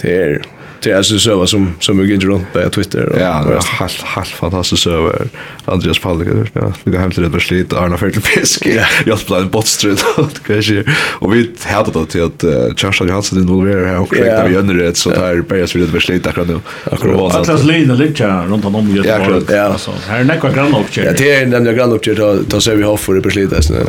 Det 0.02 0.16
är 0.16 0.42
det 0.84 0.90
är 0.90 1.02
så 1.02 1.18
söva 1.18 1.46
som 1.46 1.74
som 1.80 1.98
vi 1.98 2.14
inte 2.14 2.26
runt 2.26 2.52
på 2.52 2.70
Twitter 2.70 3.08
och 3.08 3.20
ja, 3.20 3.44
det 3.48 3.54
är 3.54 3.78
helt 3.78 4.02
helt 4.02 4.28
fantastiskt 4.28 4.82
söva 4.82 5.12
Andreas 5.64 5.98
Palliger 5.98 6.50
ja. 6.52 6.72
Vi 6.84 6.90
går 6.90 6.98
hem 6.98 7.10
till 7.10 7.22
det 7.22 7.28
beslut 7.28 7.72
Arna 7.72 7.96
Fertel 7.96 8.22
Fisk 8.22 8.66
jag 9.06 9.18
spelar 9.18 9.40
en 9.40 9.48
botstrut 9.48 10.04
kanske 10.46 10.84
och 10.92 11.34
vi 11.34 11.50
hade 11.64 11.90
då 11.90 12.04
till 12.04 12.22
att 12.22 12.44
Charles 12.76 13.00
Johansson 13.00 13.38
involverar 13.38 13.86
här 13.86 14.00
och 14.00 14.08
det 14.10 14.46
vi 14.48 14.56
under 14.56 14.74
det 14.74 14.96
så 14.96 15.10
där 15.10 15.40
börjar 15.40 15.70
vi 15.74 15.80
det 15.80 15.92
beslut 15.92 16.26
akkurat 16.26 16.48
nu 16.48 16.60
akkurat. 16.92 17.34
Atlas 17.34 17.64
Lina 17.64 17.94
ligger 17.94 18.46
runt 18.46 18.64
om 18.64 18.96
Göteborg. 18.96 19.42
ja. 19.48 19.78
Så 19.78 19.90
här 20.08 20.20
är 20.20 20.24
näkva 20.24 20.50
grann 20.50 20.74
och 20.74 20.98
Ja, 20.98 21.12
det 21.18 21.34
är 21.34 21.46
nämligen 21.46 21.78
grann 21.78 21.92
och 21.92 22.02
ta 22.02 22.36
ta 22.48 22.60
så 22.60 22.74
vi 22.74 22.82
har 22.82 22.96
för 22.96 23.14
det 23.14 23.20
beslitas 23.20 23.66
där 23.68 23.84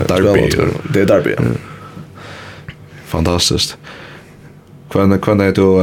det 0.93 1.01
är 1.01 1.05
derby 1.05 1.35
fantastiskt 3.07 3.77
Kvann 4.95 5.19
kvann 5.19 5.41
är 5.41 5.51
då 5.51 5.81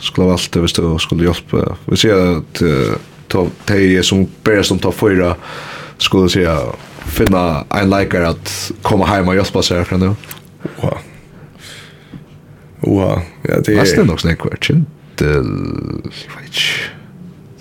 skulle 0.00 0.32
allt 0.32 0.56
visst 0.56 0.76
du 0.76 0.98
skulle 0.98 1.24
hjälpa. 1.24 1.76
Vi 1.84 1.96
ser 1.96 2.38
att 2.38 2.62
ta 3.28 3.46
te 3.64 4.02
som 4.02 4.26
bäst 4.42 4.68
som 4.68 4.78
ta 4.78 4.92
fyra 4.92 5.36
skulle 5.98 6.28
säga 6.28 6.58
finna 7.04 7.64
en 7.70 7.90
likare 7.90 8.28
att 8.28 8.72
komma 8.82 9.06
hem 9.06 9.28
och 9.28 9.36
hjälpa 9.36 9.62
sig 9.62 9.84
från 9.84 10.00
nu. 10.00 10.14
Wow. 10.80 10.98
Wow. 12.80 13.20
Ja, 13.42 13.54
det 13.64 13.72
är 13.72 13.76
nästan 13.76 14.10
också 14.10 14.28
en 14.28 14.36
question. 14.36 14.86
Det 15.14 15.42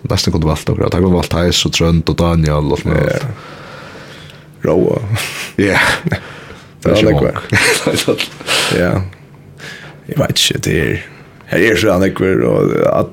nästan 0.01 0.31
kunde 0.31 0.47
valta 0.47 0.71
och 0.71 0.91
ta 0.91 0.97
kunde 0.97 1.13
valta 1.13 1.37
Hais 1.37 1.65
och 1.65 1.73
Trönt 1.73 2.09
och 2.09 2.15
Daniel 2.15 2.71
och 2.71 2.79
sånt. 2.79 2.95
Ja. 2.95 3.27
Råa. 4.61 4.99
Ja. 5.55 5.79
Det 6.81 6.89
är 6.89 7.03
läckert. 7.03 8.29
Ja 8.79 9.01
jag 10.05 10.17
vet 10.17 10.51
inte 10.55 10.69
det 10.69 10.79
är 10.79 11.05
Här 11.45 11.59
är 11.59 11.75
så 11.75 11.91
han 11.91 12.03
ekver 12.03 12.41
och 12.41 12.61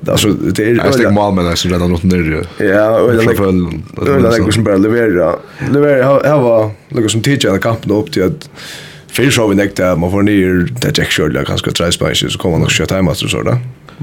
alltså 0.07 0.27
det 0.29 0.63
är 0.63 0.75
Jag 0.75 0.93
sticker 0.93 1.11
mal 1.11 1.33
med 1.33 1.45
nästan 1.45 1.71
redan 1.71 1.91
något 1.91 2.03
ner. 2.03 2.47
Ja, 2.57 2.99
och 2.99 3.11
det 3.11 3.23
är 3.23 4.29
det 4.29 4.37
ekver 4.37 4.51
som 4.51 4.63
bara 4.63 4.77
levererar. 4.77 5.35
Levererar 5.71 6.23
här 6.23 6.39
var 6.41 6.71
något 6.89 7.11
som 7.11 7.21
teacher 7.21 7.49
den 7.49 7.59
kampen 7.59 7.91
upp 7.91 8.11
till 8.11 8.23
att 8.23 8.49
Fyrir 9.11 9.31
så 9.31 9.47
vi 9.47 9.55
nekta, 9.55 9.95
man 9.95 10.11
får 10.11 10.23
nyer, 10.23 10.61
det 10.81 10.87
er 10.87 11.03
ikke 11.03 11.11
kjørlig, 11.11 11.41
kanskje 11.43 11.73
tre 11.75 11.89
spensker, 11.91 12.29
så 12.31 12.39
kommer 12.39 12.57
man 12.57 12.63
nok 12.63 12.71
kjøtt 12.71 12.93
hjemme, 12.95 13.15
så 13.15 13.41
da. 13.43 13.57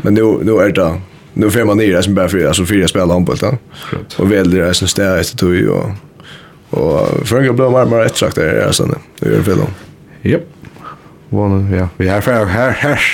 Men 0.04 0.14
nu 0.14 0.58
er 0.60 0.74
det, 0.76 0.88
nu 1.34 1.50
får 1.50 1.64
man 1.64 1.80
nere 1.80 2.02
som 2.02 2.14
bara 2.14 2.28
för 2.28 2.44
alltså 2.46 2.66
fyra 2.66 2.88
spelare 2.88 3.12
handboll 3.12 3.36
då. 3.36 3.56
Och 4.16 4.32
väljer 4.32 4.66
det 4.66 4.74
som 4.74 4.88
steg 4.88 5.20
efter 5.20 5.36
tog 5.36 5.68
och 5.68 5.90
och 6.70 7.28
för 7.28 7.40
en 7.40 7.56
blå 7.56 7.70
marmor 7.70 8.04
ett 8.04 8.16
sagt 8.16 8.36
där 8.36 8.44
er 8.44 8.86
nu. 8.86 8.94
Det 9.20 9.34
gör 9.34 9.42
fel 9.42 9.56
då. 9.56 9.68
Japp. 10.30 10.42
Vånen, 11.30 11.66
ja. 11.74 11.88
Vi 11.96 12.08
har 12.08 12.22
ferdig 12.24 12.54
her, 12.54 12.70
her. 12.80 13.06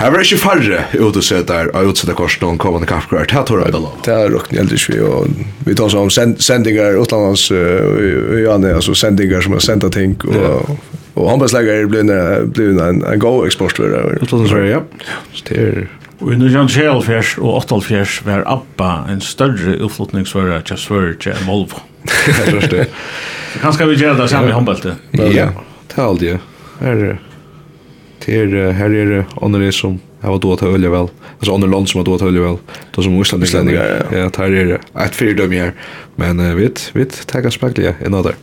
Her 0.00 0.10
var 0.10 0.24
ikke 0.24 0.38
færre 0.40 0.80
utsettet 0.98 1.70
av 1.76 1.86
utsettet 1.86 2.16
korsen 2.18 2.46
og 2.48 2.58
kommende 2.62 2.88
kaffekvar. 2.90 3.28
Det 3.30 3.44
tror 3.46 3.62
jeg 3.62 3.74
da 3.74 3.82
lov. 3.82 3.98
Det 4.06 4.14
er 4.14 4.32
råkne 4.34 4.62
eldre 4.64 4.78
vi, 4.80 4.98
og 5.04 5.44
vi 5.66 5.76
tar 5.78 5.92
sånn 5.92 6.10
sendingar 6.42 6.98
utlandans 6.98 7.46
i 7.52 8.42
Janne, 8.42 8.74
altså 8.80 8.96
sendingar 8.98 9.46
som 9.46 9.54
har 9.54 9.62
sendt 9.62 9.86
ting, 9.94 10.16
og, 10.26 10.74
og 11.14 11.30
håndbærslegger 11.30 11.84
er 11.84 11.88
blevet 12.50 12.82
en, 12.82 13.04
en 13.06 13.22
god 13.22 13.46
eksportfører. 13.46 14.18
Utlandsfører, 14.24 14.68
ja. 14.72 14.82
Så 15.36 15.46
det 15.52 15.62
er... 15.68 15.80
Og 16.20 16.34
i 16.34 16.36
1974 16.36 17.38
og 17.40 17.62
88 17.62 18.18
var 18.26 18.42
ABBA 18.44 18.90
en 19.08 19.22
større 19.24 19.78
utflutningsfører 19.80 20.66
til 20.68 20.76
Sverige 20.80 21.32
enn 21.32 21.46
Volvo. 21.48 21.80
Det 22.10 22.58
er 22.58 22.68
det. 22.72 22.84
Kanskje 23.60 23.86
vi 23.88 23.96
gjør 24.00 24.18
det 24.18 24.28
samme 24.32 24.50
i 24.50 24.56
håndbæltet. 24.56 25.00
Ja, 25.16 25.50
det 25.88 25.96
er 25.96 26.04
aldri, 26.04 26.34
ja 26.34 26.40
her 26.80 27.18
her 28.26 28.72
her 28.72 28.94
er 28.94 29.24
andre 29.42 29.72
som 29.72 30.00
har 30.20 30.38
då 30.38 30.52
att 30.52 30.62
ölja 30.62 30.90
väl. 30.90 31.08
Alltså 31.38 31.54
andra 31.54 31.68
land 31.68 31.88
som 31.88 31.98
har 31.98 32.04
då 32.04 32.14
att 32.14 32.22
ölja 32.22 32.42
väl. 32.42 32.56
Då 32.94 33.02
som 33.02 33.18
Ryssland 33.18 33.44
Island. 33.44 33.70
Ja, 33.70 33.82
här 34.38 34.52
är 34.52 34.64
det. 34.64 34.78
Ett 35.04 35.14
fyrdöme 35.14 35.58
här. 35.58 35.72
Men 36.16 36.40
uh, 36.40 36.54
vet 36.54 36.96
vet 36.96 37.26
tagga 37.26 37.50
spegla 37.50 37.94
another. 38.06 38.34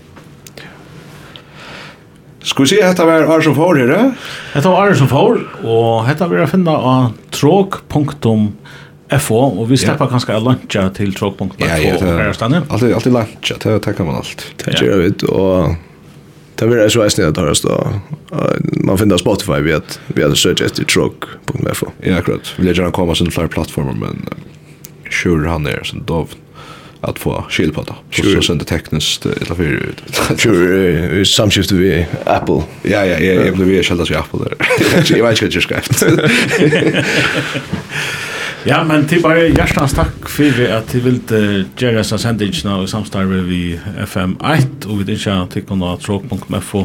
Skal 2.42 2.64
vi 2.64 2.70
se, 2.70 2.82
dette 2.82 3.06
var 3.06 3.28
Arne 3.28 3.44
som 3.44 3.56
får, 3.56 3.80
er 3.82 3.88
det? 3.92 4.12
Dette 4.54 4.70
var 4.72 4.86
Arne 4.86 4.96
som 4.96 5.08
får, 5.12 5.42
og 5.68 6.08
dette 6.08 6.28
vil 6.32 6.40
jeg 6.40 6.48
finne 6.54 6.72
av 6.72 7.10
tråk.fo, 7.36 9.42
og 9.42 9.66
vi 9.68 9.76
slipper 9.82 10.08
kanskje 10.14 10.38
å 10.38 10.46
lunche 10.46 10.86
til 10.96 11.12
tråk.fo. 11.18 11.50
Ja, 11.60 11.76
ja, 11.76 12.00
det 12.00 12.08
er 12.08 12.32
alltid 12.96 13.12
lunche, 13.18 13.54
det 13.66 13.76
tenker 13.84 14.04
man 14.08 14.16
alt. 14.22 14.48
Det 14.64 14.80
gjør 14.80 14.98
vi, 15.04 15.10
og 15.28 15.76
Det 16.60 16.66
var 16.66 16.90
så 16.90 17.10
snälla 17.10 17.30
att 17.30 17.38
höras 17.38 17.62
då. 17.62 17.94
Man 18.62 18.98
finner 18.98 19.18
Spotify 19.18 19.60
vi 19.62 19.74
att 19.74 20.00
vi 20.08 20.24
hade 20.24 20.36
search 20.36 20.62
efter 20.62 20.84
truck. 20.84 21.24
Ja, 22.02 22.18
akkurat. 22.18 22.54
Vi 22.56 22.66
lägger 22.66 22.92
komma 22.92 23.16
sin 23.16 23.32
fler 23.32 23.48
plattformar 23.48 23.94
men 23.94 24.26
sure 25.10 25.50
han 25.50 25.66
är 25.66 25.84
sen 25.84 26.04
dov 26.06 26.30
att 27.02 27.20
få 27.20 27.46
skill 27.50 27.74
på 27.74 27.84
det. 27.84 28.24
Så 28.24 28.42
sen 28.42 28.58
det 28.58 28.66
tekniskt 28.66 29.26
eller 29.26 29.56
för 29.56 29.64
vi 31.16 31.26
samskifte 31.26 31.76
vi 31.76 32.06
Apple. 32.26 32.64
Ja, 32.84 33.06
ja, 33.06 33.20
ja, 33.20 33.46
jag 33.46 33.56
blev 33.56 33.72
ju 33.72 33.84
skälld 33.84 34.02
av 34.02 34.08
Apple 34.18 34.40
där. 34.40 34.56
Jag 35.18 35.24
vet 35.24 35.42
inte 35.42 35.46
hur 35.46 35.52
det 35.52 35.62
ska. 35.62 35.76
Ja, 38.68 38.82
men 38.84 39.06
til 39.08 39.22
bare 39.24 39.46
hjertens 39.48 39.94
takk 39.96 40.26
for 40.28 40.58
at 40.76 40.90
du 40.92 41.00
vil 41.06 41.22
gjøre 41.80 42.02
seg 42.04 42.20
sendingene 42.20 42.74
og 42.82 42.90
samstarve 42.92 43.40
vi 43.48 43.62
FM1 44.04 44.90
og 44.90 45.06
vi 45.06 45.16
ikke 45.16 45.36
har 45.38 45.48
tikkene 45.54 45.88
ha 45.88 45.96
tråk.fo 46.04 46.82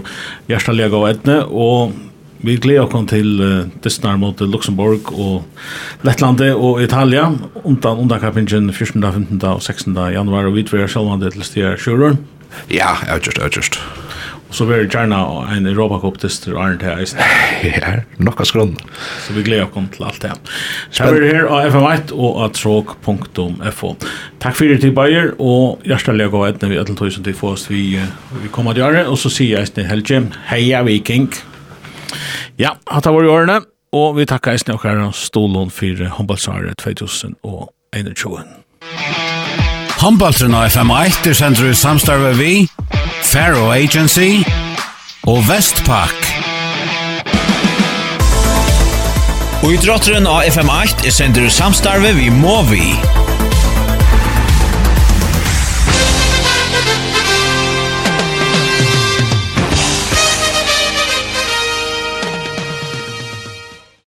hjertelig 0.46 0.78
lega 0.78 1.00
og 1.00 1.08
etne 1.08 1.40
og 1.50 1.96
vi 2.46 2.54
gleder 2.62 2.86
oss 2.86 3.10
til 3.10 3.42
uh, 3.42 3.66
Disney 3.82 4.14
mot 4.18 4.38
Luxemburg 4.46 5.10
og 5.10 6.06
Lettlandet 6.06 6.54
og 6.54 6.78
Italia 6.86 7.26
undan 7.64 8.04
underkappingen 8.06 8.70
14., 8.70 9.02
15. 9.02 9.42
og 9.50 9.62
16. 9.62 9.98
januar 10.14 10.46
og 10.46 10.54
vi 10.60 10.66
tror 10.68 10.84
jeg 10.84 10.94
selv 10.94 11.10
om 11.10 11.18
det 11.18 11.34
til 11.34 11.46
stedet 11.50 11.82
kjører. 11.82 12.18
Ja, 12.70 12.94
jeg 13.02 13.10
har 13.10 13.26
gjort, 13.26 13.42
jeg 13.42 13.58
har 13.58 14.11
så 14.52 14.66
blir 14.68 14.84
det 14.84 14.92
gjerne 14.92 15.18
en 15.54 15.66
Europacup-test 15.70 16.46
til 16.46 16.56
Arne 16.60 16.78
til 16.80 16.92
Eisen. 16.94 17.20
Ja, 17.62 17.92
nok 18.18 18.40
av 18.42 18.48
skrønn. 18.48 18.74
Så 19.22 19.34
vi 19.36 19.44
gleder 19.46 19.68
oss 19.68 19.90
til 19.94 20.04
alt 20.06 20.22
det. 20.24 20.32
Så 20.90 21.06
er 21.06 21.18
vi 21.22 21.30
her 21.30 21.46
av 21.46 21.68
FM1 21.70 22.12
og 22.16 22.40
av 22.42 22.52
tråk.fo. 22.58 23.92
Takk 24.42 24.58
for 24.58 24.68
det 24.68 24.80
til 24.82 24.94
Bayer, 24.96 25.32
og 25.38 25.84
hjertelig 25.86 26.28
gå 26.32 26.42
etter 26.48 26.72
vi 26.72 26.80
etter 26.80 26.98
tog 26.98 27.12
som 27.14 27.24
til 27.24 27.36
få 27.38 27.54
oss 27.54 27.68
vi, 27.70 27.84
vi 28.42 28.52
kommer 28.52 28.74
til 28.74 28.84
å 28.84 28.90
gjøre. 28.90 29.06
og 29.12 29.20
så 29.20 29.30
sier 29.32 29.60
jeg 29.60 29.74
til 29.76 29.88
Helge, 29.88 30.24
heia 30.50 30.82
Viking! 30.86 31.30
Ja, 32.60 32.74
hatt 32.90 33.06
av 33.08 33.16
våre 33.16 33.30
årene, 33.32 33.60
og 33.96 34.16
vi 34.18 34.26
takker 34.28 34.52
Eisen 34.56 34.74
og 34.74 34.82
Karen 34.82 35.14
Stolon 35.16 35.70
for 35.72 36.02
håndballsvaret 36.18 36.76
2021. 36.82 38.52
Håndballsvaret 40.02 40.74
FM1 40.74 41.30
er 41.30 41.38
sender 41.38 41.70
i 41.70 41.74
samstarve 41.78 42.32
vi, 42.38 42.52
Faro 43.22 43.70
Agency 43.72 44.42
og 45.22 45.42
Vestpak. 45.48 46.18
Og 49.62 49.72
i 49.72 49.80
drotteren 49.80 50.26
av 50.26 50.42
FM8 50.50 51.06
er 51.06 51.14
sender 51.14 51.50
samstarve 51.52 52.14
vi 52.18 52.30
må 52.34 52.60
vi. 52.70 53.21